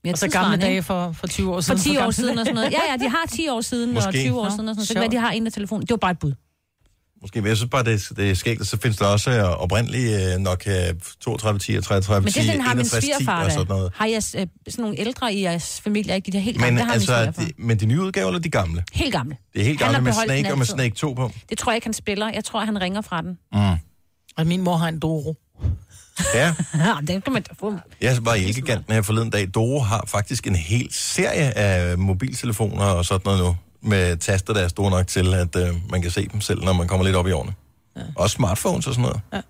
mere 0.05 0.15
Og 0.15 0.19
så 0.19 0.29
gamle 0.29 0.57
dage 0.57 0.83
for, 0.83 1.13
for 1.13 1.27
20 1.27 1.51
år 1.51 1.55
For 1.55 1.61
siden. 1.61 1.79
10 1.79 1.97
år 1.99 2.11
siden 2.11 2.39
og 2.39 2.45
sådan 2.47 2.55
noget. 2.55 2.73
Ja, 2.73 2.79
ja, 2.91 3.05
de 3.05 3.09
har 3.09 3.27
10 3.33 3.49
år 3.49 3.61
siden 3.61 3.95
Måske. 3.95 4.09
og 4.09 4.15
20 4.15 4.41
år 4.41 4.49
siden 4.49 4.49
og 4.49 4.51
sådan 4.53 4.65
noget. 4.65 4.89
Så 4.89 4.95
kan 4.95 5.01
være, 5.01 5.11
de 5.11 5.17
har 5.17 5.31
en 5.31 5.47
af 5.47 5.53
telefonen. 5.53 5.83
Det 5.83 5.91
var 5.91 5.97
bare 5.97 6.11
et 6.11 6.19
bud. 6.19 6.33
Måske, 7.23 7.41
men 7.41 7.49
jeg 7.49 7.57
synes 7.57 7.71
bare, 7.71 7.85
det 7.85 7.95
er, 8.11 8.15
det 8.15 8.31
er 8.31 8.35
skægt, 8.35 8.67
så 8.67 8.79
findes 8.79 8.99
der 8.99 9.07
også 9.07 9.31
øh, 9.31 9.45
oprindelige 9.45 10.35
øh, 10.35 10.39
Nokia 10.39 10.93
3210 11.21 11.77
og 11.77 11.85
3310, 11.85 12.39
Men 12.39 12.45
det 12.45 12.51
er 12.51 12.57
den, 12.57 12.67
har 12.67 12.75
min 12.75 12.85
6110 12.85 13.07
svigerfar 13.07 13.45
og 13.45 13.53
sådan 13.53 13.67
da. 13.67 13.73
noget. 13.73 13.93
Har 13.95 14.07
jeg 14.07 14.23
øh, 14.37 14.47
sådan 14.69 14.83
nogle 14.83 15.01
ældre 15.01 15.35
i 15.35 15.43
jeres 15.43 15.81
familie, 15.81 16.15
ikke? 16.15 16.27
De 16.27 16.33
der 16.33 16.39
helt 16.43 16.59
gamle, 16.59 16.71
Men 16.71 16.79
det 16.79 16.87
har 16.87 16.95
min 16.95 17.27
altså, 17.27 17.43
de, 17.43 17.53
men 17.59 17.81
de 17.81 17.87
nye 17.87 18.01
udgaver 18.01 18.27
eller 18.29 18.41
de 18.41 18.49
gamle? 18.51 18.85
Helt 18.93 19.13
gamle. 19.13 19.37
Det 19.53 19.61
er 19.61 19.65
helt 19.65 19.79
gamle 19.79 20.01
med 20.01 20.13
Snake 20.13 20.53
og 20.53 20.59
med. 20.59 20.67
Snake 20.67 20.95
2 20.95 21.13
på. 21.13 21.33
Det 21.49 21.59
tror 21.59 21.73
jeg 21.73 21.77
ikke, 21.77 21.87
han 21.87 21.95
spiller. 21.95 22.31
Jeg 22.35 22.45
tror, 22.45 22.61
han 22.65 22.81
ringer 22.81 23.01
fra 23.01 23.23
den. 23.23 23.39
Mm. 23.53 23.79
Og 24.37 24.47
min 24.47 24.61
mor 24.63 24.77
har 24.77 24.89
en 24.89 24.99
Doro. 24.99 25.37
Ja, 26.35 26.55
den 27.07 27.21
kan 27.23 27.33
man 27.33 27.43
da 27.43 27.55
få. 27.61 27.75
jeg 28.01 28.19
var 28.21 28.35
i 28.35 28.45
Elgiganten 28.45 28.95
her 28.95 29.03
forleden 29.03 29.31
dag. 29.31 29.49
Doro 29.55 29.81
har 29.81 30.05
faktisk 30.07 30.47
en 30.47 30.57
hel 30.57 30.89
serie 30.93 31.59
af 31.59 31.99
mobiltelefoner 31.99 32.85
og 32.85 33.05
sådan 33.05 33.21
noget 33.25 33.41
nu, 33.41 33.57
med 33.87 34.17
taster, 34.17 34.53
der 34.55 34.61
er 34.61 34.69
store 34.69 34.91
nok 34.91 35.07
til, 35.07 35.35
at 35.35 35.57
øh, 35.57 35.69
man 35.91 36.03
kan 36.03 36.11
se 36.11 36.29
dem 36.33 36.41
selv, 36.41 36.65
når 36.65 36.73
man 36.73 36.89
kommer 36.89 37.05
lidt 37.05 37.17
op 37.17 37.27
i 37.27 37.33
årene. 37.33 37.53
Ja. 37.97 38.03
Også 38.17 38.35
smartphones 38.35 38.87
og 38.87 38.95
sådan 38.95 39.03
noget. 39.33 39.43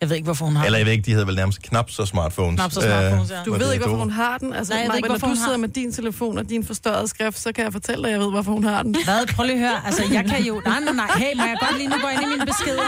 Jeg 0.00 0.08
ved 0.08 0.16
ikke, 0.16 0.24
hvorfor 0.24 0.44
hun 0.44 0.56
har 0.56 0.64
Eller 0.64 0.78
jeg 0.78 0.86
ved 0.86 0.92
ikke, 0.92 1.04
de 1.06 1.10
hedder 1.10 1.26
vel 1.26 1.34
nærmest 1.34 1.62
knap 1.62 1.90
så 1.90 2.06
smartphones. 2.06 2.60
Knap 2.60 2.72
så 2.72 2.80
smartphones, 2.80 3.30
ja. 3.30 3.42
Du 3.46 3.52
ved 3.52 3.72
ikke, 3.72 3.84
hvorfor 3.84 3.98
hun 4.02 4.10
har 4.10 4.38
den. 4.38 4.52
Altså, 4.52 4.72
Nej, 4.72 4.82
jeg 4.82 4.88
ved 4.88 4.96
ikke, 4.96 5.08
når 5.08 5.14
hvorfor 5.14 5.26
du 5.26 5.30
hun 5.30 5.36
sidder 5.36 5.50
har 5.50 5.56
med 5.56 5.68
din 5.68 5.92
telefon 5.92 6.38
og 6.38 6.48
din 6.48 6.64
forstørrede 6.64 7.08
skrift, 7.08 7.38
så 7.38 7.52
kan 7.52 7.64
jeg 7.64 7.72
fortælle 7.72 8.02
dig, 8.02 8.08
at 8.08 8.12
jeg 8.12 8.20
ved, 8.20 8.30
hvorfor 8.30 8.52
hun 8.52 8.64
har 8.64 8.82
den. 8.82 8.96
Hvad? 9.04 9.26
Prøv 9.34 9.46
lige 9.46 9.54
at 9.54 9.60
høre. 9.60 9.86
Altså, 9.86 10.02
jeg 10.12 10.24
kan 10.24 10.44
jo... 10.44 10.62
Nej, 10.66 10.80
nej, 10.80 10.92
nej. 10.92 11.06
Hey, 11.16 11.36
må 11.36 11.42
jeg 11.44 11.56
godt 11.60 11.78
lige 11.78 11.88
nu 11.88 11.96
gå 12.02 12.08
ind 12.08 12.22
i 12.22 12.26
mine 12.26 12.46
beskeder? 12.46 12.82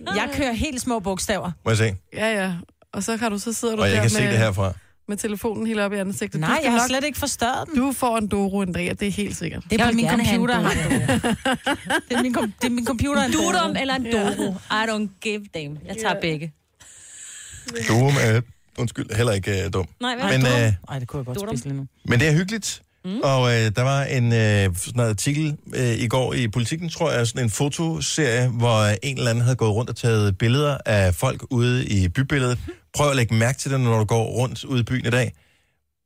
Jeg 0.00 0.28
kører 0.34 0.52
helt 0.52 0.80
små 0.80 0.98
bogstaver. 0.98 1.50
Må 1.64 1.70
jeg 1.70 1.78
se? 1.78 1.94
Ja, 2.14 2.42
ja. 2.42 2.52
Og 2.92 3.02
så, 3.02 3.16
kan 3.16 3.30
du, 3.30 3.38
så 3.38 3.52
sidder 3.52 3.76
du 3.76 3.82
Og 3.82 3.88
jeg 3.88 3.96
der 3.96 4.00
kan 4.02 4.10
se 4.10 4.20
med, 4.20 4.30
det 4.30 4.38
herfra. 4.38 4.72
Med 5.12 5.18
telefonen 5.18 5.66
helt 5.66 5.80
op 5.80 5.92
i 5.92 5.96
ansigtet. 5.96 6.40
Nej, 6.40 6.60
jeg 6.62 6.70
har 6.72 6.78
nok, 6.78 6.88
slet 6.88 7.04
ikke 7.04 7.18
forstørret 7.18 7.68
den. 7.68 7.76
Du 7.80 7.92
får 7.92 8.18
en 8.18 8.26
Doro 8.28 8.60
en 8.60 8.72
dag, 8.72 8.96
det 9.00 9.08
er 9.08 9.12
helt 9.12 9.36
sikkert. 9.36 9.62
Det 9.70 9.80
er 9.80 9.84
Jeg 9.86 9.94
min 9.94 10.04
have 10.06 10.18
computer. 10.26 10.56
Doro. 10.62 10.70
Det 12.08 12.16
er 12.18 12.22
min, 12.22 12.32
kom- 12.32 12.52
det 12.62 12.66
er 12.66 12.70
min 12.70 12.86
computer. 12.86 13.22
en 13.22 13.32
Dudum 13.32 13.52
Doro. 13.52 13.74
eller 13.80 13.94
en 13.94 14.04
Doro. 14.12 14.52
I 14.70 14.84
don't 14.90 15.18
give 15.20 15.42
them. 15.54 15.78
Jeg 15.86 15.96
tager 16.02 16.20
begge. 16.20 16.52
Duum 17.88 18.12
er, 18.20 18.40
undskyld, 18.78 19.16
heller 19.16 19.32
ikke 19.32 19.62
uh, 19.66 19.72
dum. 19.72 19.86
Nej, 20.00 20.14
hvad? 20.16 20.38
Men, 20.38 20.46
øh, 20.46 20.72
Ej, 20.88 20.98
det 20.98 21.08
kunne 21.08 21.18
jeg 21.18 21.26
godt 21.26 21.38
Dudum. 21.40 21.56
spise 21.56 21.64
lige 21.68 21.76
nu. 21.76 21.86
men 22.04 22.20
det 22.20 22.28
er 22.28 22.32
hyggeligt. 22.32 22.82
Mm. 23.04 23.18
Og 23.22 23.48
øh, 23.54 23.70
der 23.76 23.82
var 23.82 24.02
en 24.02 24.24
øh, 24.32 24.76
sådan 24.76 25.00
en 25.00 25.00
artikel 25.00 25.56
øh, 25.74 25.92
i 26.02 26.08
går 26.08 26.34
i 26.34 26.48
Politiken, 26.48 26.88
tror 26.88 27.10
jeg, 27.12 27.26
sådan 27.26 27.42
en 27.44 27.50
fotoserie, 27.50 28.48
hvor 28.48 28.84
en 29.02 29.16
eller 29.18 29.30
anden 29.30 29.44
havde 29.44 29.56
gået 29.56 29.70
rundt 29.74 29.90
og 29.90 29.96
taget 29.96 30.38
billeder 30.38 30.78
af 30.86 31.14
folk 31.14 31.42
ude 31.50 31.86
i 31.86 32.08
bybilledet. 32.08 32.58
Prøv 32.94 33.10
at 33.10 33.16
lægge 33.16 33.34
mærke 33.34 33.58
til 33.58 33.70
det, 33.70 33.80
når 33.80 33.98
du 33.98 34.04
går 34.04 34.24
rundt 34.24 34.64
ude 34.64 34.80
i 34.80 34.82
byen 34.82 35.06
i 35.06 35.10
dag. 35.10 35.32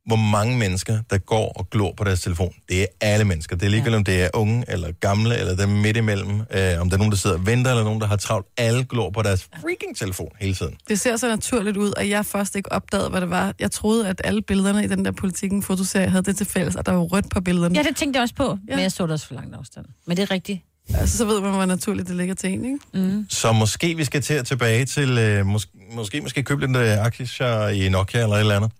Hvor 0.06 0.16
mange 0.16 0.58
mennesker, 0.58 0.98
der 1.10 1.18
går 1.18 1.52
og 1.56 1.70
glor 1.70 1.94
på 1.96 2.04
deres 2.04 2.20
telefon. 2.20 2.54
Det 2.68 2.82
er 2.82 2.86
alle 3.00 3.24
mennesker. 3.24 3.56
Det 3.56 3.66
er 3.66 3.70
ligegyldigt, 3.70 3.92
ja. 3.92 3.98
om 3.98 4.04
det 4.04 4.22
er 4.22 4.28
unge 4.34 4.64
eller 4.68 4.92
gamle, 4.92 5.38
eller 5.38 5.56
dem 5.56 5.68
midt 5.68 5.96
imellem. 5.96 6.30
Øh, 6.30 6.80
om 6.80 6.90
der 6.90 6.92
er 6.92 6.96
nogen, 6.96 7.10
der 7.10 7.16
sidder 7.16 7.36
og 7.36 7.46
venter, 7.46 7.70
eller 7.70 7.84
nogen, 7.84 8.00
der 8.00 8.06
har 8.06 8.16
travlt. 8.16 8.46
Alle 8.56 8.84
glor 8.84 9.10
på 9.10 9.22
deres 9.22 9.48
freaking 9.62 9.96
telefon 9.96 10.28
hele 10.40 10.54
tiden. 10.54 10.74
Det 10.88 11.00
ser 11.00 11.16
så 11.16 11.28
naturligt 11.28 11.76
ud, 11.76 11.92
og 11.96 12.08
jeg 12.08 12.26
først 12.26 12.56
ikke 12.56 12.72
opdagede, 12.72 13.08
hvad 13.08 13.20
det 13.20 13.30
var. 13.30 13.54
Jeg 13.60 13.70
troede, 13.70 14.08
at 14.08 14.20
alle 14.24 14.42
billederne 14.42 14.84
i 14.84 14.86
den 14.86 15.04
der 15.04 15.12
politikken 15.12 15.62
fotoserie 15.62 16.08
havde 16.08 16.22
det 16.22 16.36
til 16.36 16.46
fælles, 16.46 16.76
og 16.76 16.86
der 16.86 16.92
var 16.92 17.00
rødt 17.00 17.30
på 17.30 17.40
billederne. 17.40 17.74
Ja, 17.78 17.82
det 17.82 17.96
tænkte 17.96 18.16
jeg 18.18 18.22
også 18.22 18.34
på, 18.34 18.58
ja. 18.68 18.74
men 18.76 18.82
jeg 18.82 18.92
så 18.92 19.02
det 19.02 19.12
også 19.12 19.26
for 19.26 19.34
langt 19.34 19.54
afstand. 19.54 19.86
Men 20.06 20.16
det 20.16 20.22
er 20.22 20.30
rigtigt. 20.30 20.60
Altså, 20.94 21.16
så 21.18 21.24
ved 21.24 21.40
man, 21.40 21.52
hvor 21.52 21.64
naturligt 21.64 22.08
det 22.08 22.16
ligger 22.16 22.34
til 22.34 22.50
en, 22.50 22.64
ikke? 22.64 22.78
Mm. 22.94 23.26
Så 23.28 23.52
måske 23.52 23.94
vi 23.96 24.04
skal 24.04 24.22
til 24.22 24.34
at 24.34 24.46
tilbage 24.46 24.84
til, 24.84 25.18
øh, 25.18 25.46
mås- 25.46 25.75
måske 25.90 26.20
måske 26.20 26.42
købe 26.42 26.66
lidt 26.66 26.76
øh, 26.76 27.04
aktier 27.04 27.68
i 27.68 27.88
Nokia 27.88 28.22
eller 28.22 28.36
et 28.36 28.40
eller 28.40 28.56
andet. 28.56 28.70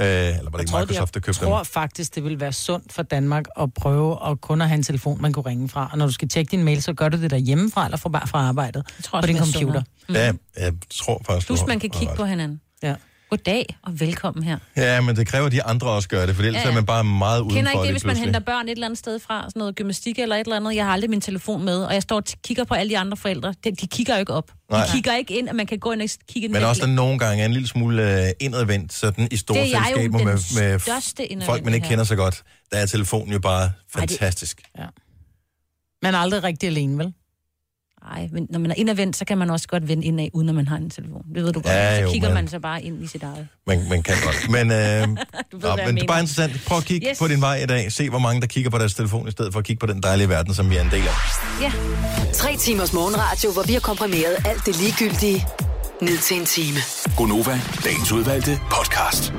Øh, 0.00 0.06
eller 0.06 0.50
var 0.50 0.58
det 0.58 0.60
ikke 0.60 0.78
Microsoft, 0.78 1.14
der 1.14 1.18
jeg 1.18 1.22
købte 1.22 1.40
dem? 1.40 1.48
tror 1.48 1.62
faktisk, 1.62 2.14
det 2.14 2.24
vil 2.24 2.40
være 2.40 2.52
sundt 2.52 2.92
for 2.92 3.02
Danmark 3.02 3.44
at 3.60 3.74
prøve 3.74 4.30
at 4.30 4.40
kun 4.40 4.60
at 4.60 4.68
have 4.68 4.76
en 4.76 4.82
telefon, 4.82 5.22
man 5.22 5.32
kunne 5.32 5.46
ringe 5.46 5.68
fra. 5.68 5.88
Og 5.92 5.98
når 5.98 6.06
du 6.06 6.12
skal 6.12 6.28
tjekke 6.28 6.50
din 6.50 6.64
mail, 6.64 6.82
så 6.82 6.92
gør 6.92 7.08
du 7.08 7.16
det 7.16 7.30
der 7.30 7.36
hjemmefra, 7.36 7.84
eller 7.84 7.96
fra, 7.96 8.08
bare 8.08 8.26
fra 8.26 8.38
arbejdet, 8.38 8.86
tror 9.02 9.20
på 9.20 9.26
din 9.26 9.36
er 9.36 9.40
computer. 9.40 9.82
sundere. 10.06 10.24
Ja, 10.26 10.32
jeg 10.64 10.72
tror 10.90 11.22
faktisk, 11.26 11.46
Plus, 11.46 11.66
man 11.66 11.80
kan 11.80 11.90
kigge 11.90 12.14
på 12.16 12.24
hinanden. 12.24 12.60
Ja. 12.82 12.94
Goddag 13.30 13.76
og 13.82 14.00
velkommen 14.00 14.44
her. 14.44 14.58
Ja, 14.76 15.00
men 15.00 15.16
det 15.16 15.26
kræver, 15.26 15.46
at 15.46 15.52
de 15.52 15.62
andre 15.62 15.86
også 15.90 16.08
gør 16.08 16.26
det, 16.26 16.36
for 16.36 16.42
ellers 16.42 16.64
ja, 16.64 16.70
er 16.70 16.74
man 16.74 16.86
bare 16.86 17.04
meget 17.04 17.40
udenfor 17.40 17.56
Kender 17.56 17.70
ikke 17.72 17.82
det, 17.82 17.90
hvis 17.92 18.04
man 18.04 18.10
pludselig. 18.10 18.26
henter 18.26 18.40
børn 18.40 18.66
et 18.68 18.70
eller 18.72 18.86
andet 18.86 18.98
sted 18.98 19.18
fra, 19.18 19.42
sådan 19.48 19.60
noget 19.60 19.74
gymnastik 19.76 20.18
eller 20.18 20.36
et 20.36 20.40
eller 20.40 20.56
andet. 20.56 20.74
Jeg 20.74 20.84
har 20.84 20.92
aldrig 20.92 21.10
min 21.10 21.20
telefon 21.20 21.64
med, 21.64 21.84
og 21.84 21.94
jeg 21.94 22.02
står 22.02 22.16
og 22.16 22.24
kigger 22.44 22.64
på 22.64 22.74
alle 22.74 22.90
de 22.90 22.98
andre 22.98 23.16
forældre. 23.16 23.54
De, 23.64 23.70
de 23.70 23.86
kigger 23.86 24.14
jo 24.14 24.20
ikke 24.20 24.32
op. 24.32 24.48
De 24.50 24.54
Nej. 24.70 24.86
kigger 24.92 25.14
ikke 25.16 25.38
ind, 25.38 25.48
at 25.48 25.54
man 25.56 25.66
kan 25.66 25.78
gå 25.78 25.92
ind 25.92 26.02
og 26.02 26.08
kigge 26.28 26.44
ind 26.46 26.52
Men 26.52 26.64
også 26.64 26.86
der 26.86 26.92
nogle 26.92 27.18
gange 27.18 27.42
er 27.42 27.46
en 27.46 27.52
lille 27.52 27.68
smule 27.68 28.22
øh, 28.26 28.30
indadvendt, 28.40 28.92
sådan 28.92 29.28
i 29.30 29.36
store 29.36 29.58
Det 29.58 29.74
er 29.74 29.82
selskaber 29.84 30.18
med, 30.18 31.36
med 31.36 31.46
folk, 31.46 31.64
man 31.64 31.74
ikke 31.74 31.86
her. 31.86 31.92
kender 31.92 32.04
så 32.04 32.16
godt. 32.16 32.42
Der 32.72 32.78
er 32.78 32.86
telefonen 32.86 33.32
jo 33.32 33.38
bare 33.40 33.62
det- 33.64 33.72
fantastisk. 33.92 34.62
Ja. 34.78 34.84
Man 36.02 36.14
er 36.14 36.18
aldrig 36.18 36.42
rigtig 36.44 36.66
alene, 36.68 36.98
vel? 36.98 37.12
Nej, 38.04 38.28
men 38.32 38.46
når 38.50 38.58
man 38.58 38.70
er 38.70 38.74
indadvendt, 38.74 39.16
så 39.16 39.24
kan 39.24 39.38
man 39.38 39.50
også 39.50 39.68
godt 39.68 39.88
vende 39.88 40.04
indad, 40.06 40.28
uden 40.32 40.48
at 40.48 40.54
man 40.54 40.68
har 40.68 40.76
en 40.76 40.90
telefon. 40.90 41.22
Det 41.34 41.42
ved 41.44 41.52
du 41.52 41.60
godt. 41.60 41.66
Ja, 41.74 41.96
så 41.96 42.02
jo, 42.02 42.10
kigger 42.10 42.28
men- 42.28 42.34
man 42.34 42.48
så 42.48 42.58
bare 42.58 42.82
ind 42.82 43.04
i 43.04 43.06
sit 43.06 43.22
eget. 43.22 43.48
Man, 43.66 43.88
man 43.88 44.02
kan 44.02 44.14
godt. 44.24 44.50
Men, 44.50 44.72
øh, 44.72 45.08
Du 45.52 45.58
ved, 45.58 45.68
nå, 45.68 45.76
men 45.86 45.94
det 45.96 46.02
er 46.02 46.06
bare 46.06 46.20
interessant. 46.20 46.62
Prøv 46.66 46.78
at 46.78 46.84
kigge 46.84 47.06
yes. 47.06 47.10
Yes. 47.10 47.18
på 47.18 47.28
din 47.28 47.40
vej 47.40 47.56
i 47.56 47.66
dag. 47.66 47.92
Se, 47.92 48.10
hvor 48.10 48.18
mange 48.18 48.40
der 48.40 48.46
kigger 48.46 48.70
på 48.70 48.78
deres 48.78 48.94
telefon, 48.94 49.28
i 49.28 49.30
stedet 49.30 49.52
for 49.52 49.58
at 49.58 49.64
kigge 49.66 49.80
på 49.80 49.86
den 49.86 50.02
dejlige 50.02 50.28
verden, 50.28 50.54
som 50.54 50.70
vi 50.70 50.76
er 50.76 50.80
en 50.82 50.90
del 50.90 51.02
af. 51.02 51.14
Ja. 51.62 51.72
Tre 52.32 52.56
timers 52.56 52.92
morgenradio, 52.92 53.52
hvor 53.52 53.62
vi 53.62 53.72
har 53.72 53.80
komprimeret 53.80 54.36
alt 54.46 54.66
det 54.66 54.76
ligegyldige 54.80 55.46
ned 56.02 56.18
til 56.18 56.36
en 56.40 56.44
time. 56.46 56.78
Gonova, 57.16 57.60
dagens 57.84 58.12
udvalgte 58.12 58.58
podcast. 58.70 59.32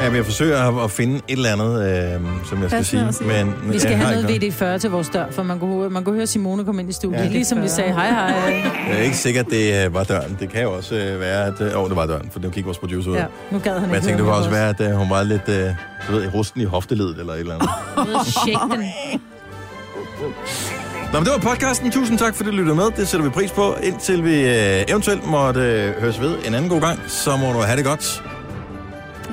Ja, 0.00 0.08
men 0.08 0.16
jeg 0.16 0.24
forsøger 0.24 0.78
at, 0.78 0.84
at 0.84 0.90
finde 0.90 1.16
et 1.16 1.22
eller 1.28 1.52
andet, 1.52 1.82
øh, 2.14 2.20
som 2.48 2.62
jeg 2.62 2.70
skal 2.70 2.84
sige. 2.84 3.02
Men, 3.20 3.54
Vi 3.72 3.78
skal 3.78 3.94
have 3.96 4.22
noget 4.22 4.44
VD40 4.44 4.78
til 4.78 4.90
vores 4.90 5.08
dør, 5.08 5.24
for 5.30 5.42
man 5.42 5.58
kunne, 5.58 5.90
man 5.90 6.04
kunne 6.04 6.14
høre 6.16 6.26
Simone 6.26 6.64
komme 6.64 6.80
ind 6.80 6.90
i 6.90 6.92
studiet, 6.92 7.20
Ja. 7.24 7.28
ligesom 7.28 7.62
vi 7.62 7.68
sagde 7.68 7.92
hej 7.92 8.08
hej. 8.10 8.24
Jeg 8.88 8.98
er 8.98 9.02
ikke 9.02 9.16
sikker, 9.16 9.40
at 9.40 9.46
det 9.50 9.84
øh, 9.86 9.94
var 9.94 10.04
døren. 10.04 10.36
Det 10.40 10.48
kan 10.50 10.62
jo 10.62 10.72
også 10.72 10.94
øh, 10.94 11.20
være, 11.20 11.46
at... 11.46 11.60
Øh, 11.60 11.80
oh, 11.82 11.88
det 11.88 11.96
var 11.96 12.06
døren, 12.06 12.28
for 12.32 12.40
nu 12.40 12.50
kigger 12.50 12.64
vores 12.68 12.78
producer 12.78 13.10
ud. 13.10 13.16
Ja, 13.16 13.24
nu 13.50 13.58
gad 13.58 13.72
han 13.72 13.82
Men 13.82 13.90
jeg 13.94 14.02
tænkte, 14.02 14.16
det 14.16 14.24
kunne 14.24 14.34
også 14.34 14.50
være, 14.50 14.68
at 14.68 14.80
øh, 14.80 14.90
hun 14.96 15.10
var 15.10 15.22
lidt, 15.22 15.48
øh, 15.48 15.70
du 16.08 16.12
ved, 16.12 16.34
rusten 16.34 16.60
i 16.60 16.64
hofteledet 16.64 17.18
eller 17.18 17.32
et 17.32 17.40
eller 17.40 17.54
andet. 17.54 17.68
Nå, 21.12 21.18
men 21.20 21.24
det 21.26 21.32
var 21.32 21.50
podcasten. 21.50 21.90
Tusind 21.90 22.18
tak, 22.18 22.34
fordi 22.34 22.50
du 22.50 22.56
lyttede 22.56 22.76
med. 22.76 22.84
Det 22.96 23.08
sætter 23.08 23.26
vi 23.26 23.30
pris 23.32 23.50
på. 23.50 23.74
Indtil 23.82 24.24
vi 24.24 24.40
øh, 24.40 24.84
eventuelt 24.88 25.26
måtte 25.26 25.60
øh, 25.60 26.00
høres 26.00 26.20
ved 26.20 26.34
en 26.46 26.54
anden 26.54 26.70
god 26.70 26.80
gang, 26.80 27.00
så 27.06 27.36
må 27.36 27.52
du 27.52 27.58
have 27.58 27.76
det 27.76 27.84
godt. 27.84 28.22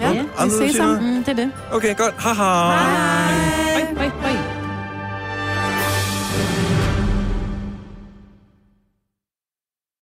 Ja, 0.02 0.12
ja. 0.12 0.46
vi 0.46 0.50
ses 0.50 0.76
sammen. 0.76 1.16
Mm, 1.16 1.24
det 1.24 1.32
er 1.32 1.36
det. 1.36 1.52
Okay, 1.72 1.96
godt. 1.96 2.14
Haha. 2.18 2.72
Hej. 2.72 3.82
Hej. 3.82 3.94
Hej. 3.98 4.12
Hej. 4.22 4.43